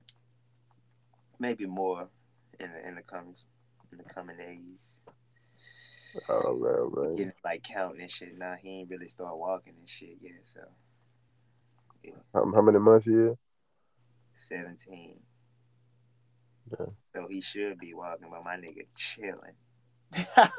maybe 1.40 1.66
more 1.66 2.08
in 2.60 2.72
the 2.72 2.88
in 2.88 2.96
the 2.96 3.02
coming 3.02 3.36
in 3.92 3.98
the 3.98 4.04
coming 4.06 4.38
days. 4.38 4.98
Right, 6.16 6.46
all 6.46 6.90
right. 6.90 7.18
Getting 7.18 7.34
like 7.44 7.64
counting 7.64 8.02
and 8.02 8.12
shit. 8.12 8.38
Now 8.38 8.56
he 8.62 8.80
ain't 8.80 8.90
really 8.90 9.08
start 9.08 9.38
walking 9.38 9.74
and 9.78 9.88
shit 9.90 10.18
yet, 10.22 10.34
so 10.44 10.62
How, 12.34 12.52
how 12.54 12.62
many 12.62 12.80
months 12.80 13.06
he 13.06 13.14
is? 13.14 13.36
seventeen. 14.34 15.20
Yeah. 16.80 16.86
So 17.16 17.28
he 17.30 17.42
should 17.42 17.78
be 17.80 17.94
walking, 17.94 18.28
but 18.30 18.44
my 18.44 18.56
nigga 18.58 18.86
chilling. 18.96 19.56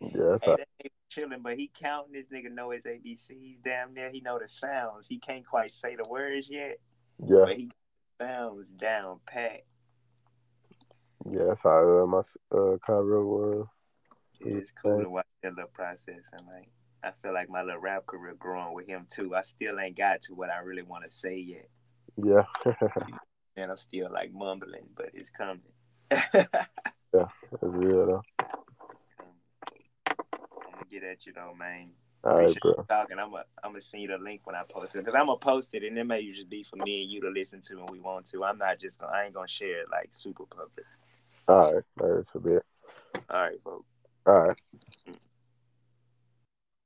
Yeah, 0.00 0.30
that's 0.30 0.44
Hey, 0.44 0.50
how, 0.50 0.56
that 0.56 0.90
chilling, 1.10 1.42
but 1.42 1.56
he 1.56 1.70
counting. 1.72 2.12
This 2.12 2.26
nigga 2.28 2.50
know 2.50 2.70
his 2.70 2.84
ABCs 2.84 3.58
damn 3.64 3.94
near. 3.94 4.10
He 4.10 4.20
know 4.20 4.38
the 4.38 4.48
sounds. 4.48 5.06
He 5.06 5.18
can't 5.18 5.46
quite 5.46 5.72
say 5.72 5.94
the 5.96 6.04
words 6.08 6.50
yet, 6.50 6.80
yeah, 7.24 7.44
but 7.44 7.56
he 7.56 7.70
sounds 8.20 8.68
down 8.72 9.20
pat. 9.26 9.62
yeah. 11.30 11.44
That's 11.48 11.62
how 11.62 12.02
uh, 12.02 12.06
my 12.06 12.22
uh 12.52 12.78
Cairo 12.84 13.24
was. 13.24 13.66
It's 14.44 14.72
cool 14.72 15.02
to 15.02 15.08
watch 15.08 15.26
that 15.42 15.54
little 15.54 15.70
process 15.72 16.30
and 16.32 16.46
like 16.46 16.68
I 17.04 17.10
feel 17.22 17.34
like 17.34 17.50
my 17.50 17.62
little 17.62 17.80
rap 17.80 18.06
career 18.06 18.34
growing 18.38 18.74
with 18.74 18.86
him 18.86 19.06
too. 19.10 19.34
I 19.34 19.42
still 19.42 19.80
ain't 19.80 19.96
got 19.96 20.22
to 20.22 20.34
what 20.34 20.50
I 20.50 20.58
really 20.58 20.82
want 20.82 21.04
to 21.04 21.10
say 21.10 21.36
yet. 21.36 21.68
Yeah. 22.16 22.44
and 23.56 23.70
I'm 23.70 23.76
still 23.76 24.10
like 24.12 24.32
mumbling, 24.32 24.86
but 24.96 25.10
it's 25.14 25.30
coming. 25.30 25.60
yeah, 26.10 26.46
that's 27.12 27.26
real 27.60 28.06
though. 28.06 28.22
I'm 30.08 30.72
gonna 30.72 30.84
get 30.90 31.02
at 31.02 31.26
you 31.26 31.32
though, 31.32 31.54
man. 31.58 31.90
All 32.24 32.36
right, 32.36 32.56
bro. 32.60 32.84
Talking, 32.88 33.18
I'm 33.18 33.30
gonna 33.30 33.44
I'm 33.64 33.72
gonna 33.72 33.80
send 33.80 34.04
you 34.04 34.08
the 34.08 34.18
link 34.18 34.42
when 34.44 34.54
I 34.54 34.62
post 34.68 34.94
it 34.94 34.98
because 34.98 35.14
I'm 35.14 35.26
gonna 35.26 35.38
post 35.38 35.74
it 35.74 35.82
and 35.82 35.98
it 35.98 36.04
may 36.04 36.30
just 36.30 36.48
be 36.48 36.62
for 36.62 36.76
me 36.76 37.02
and 37.02 37.10
you 37.10 37.20
to 37.22 37.30
listen 37.30 37.60
to 37.62 37.76
when 37.76 37.90
we 37.90 37.98
want 37.98 38.26
to. 38.26 38.44
I'm 38.44 38.58
not 38.58 38.78
just 38.78 39.00
gonna 39.00 39.12
I 39.12 39.24
ain't 39.24 39.34
gonna 39.34 39.48
share 39.48 39.80
it 39.80 39.86
like 39.90 40.10
super 40.12 40.44
public. 40.46 40.86
All 41.48 41.74
right, 41.74 41.84
that's 41.96 42.30
a 42.34 42.38
bit. 42.38 42.62
All 43.28 43.40
right, 43.40 43.60
folks. 43.64 43.91
All 44.26 44.34
right. 44.48 44.56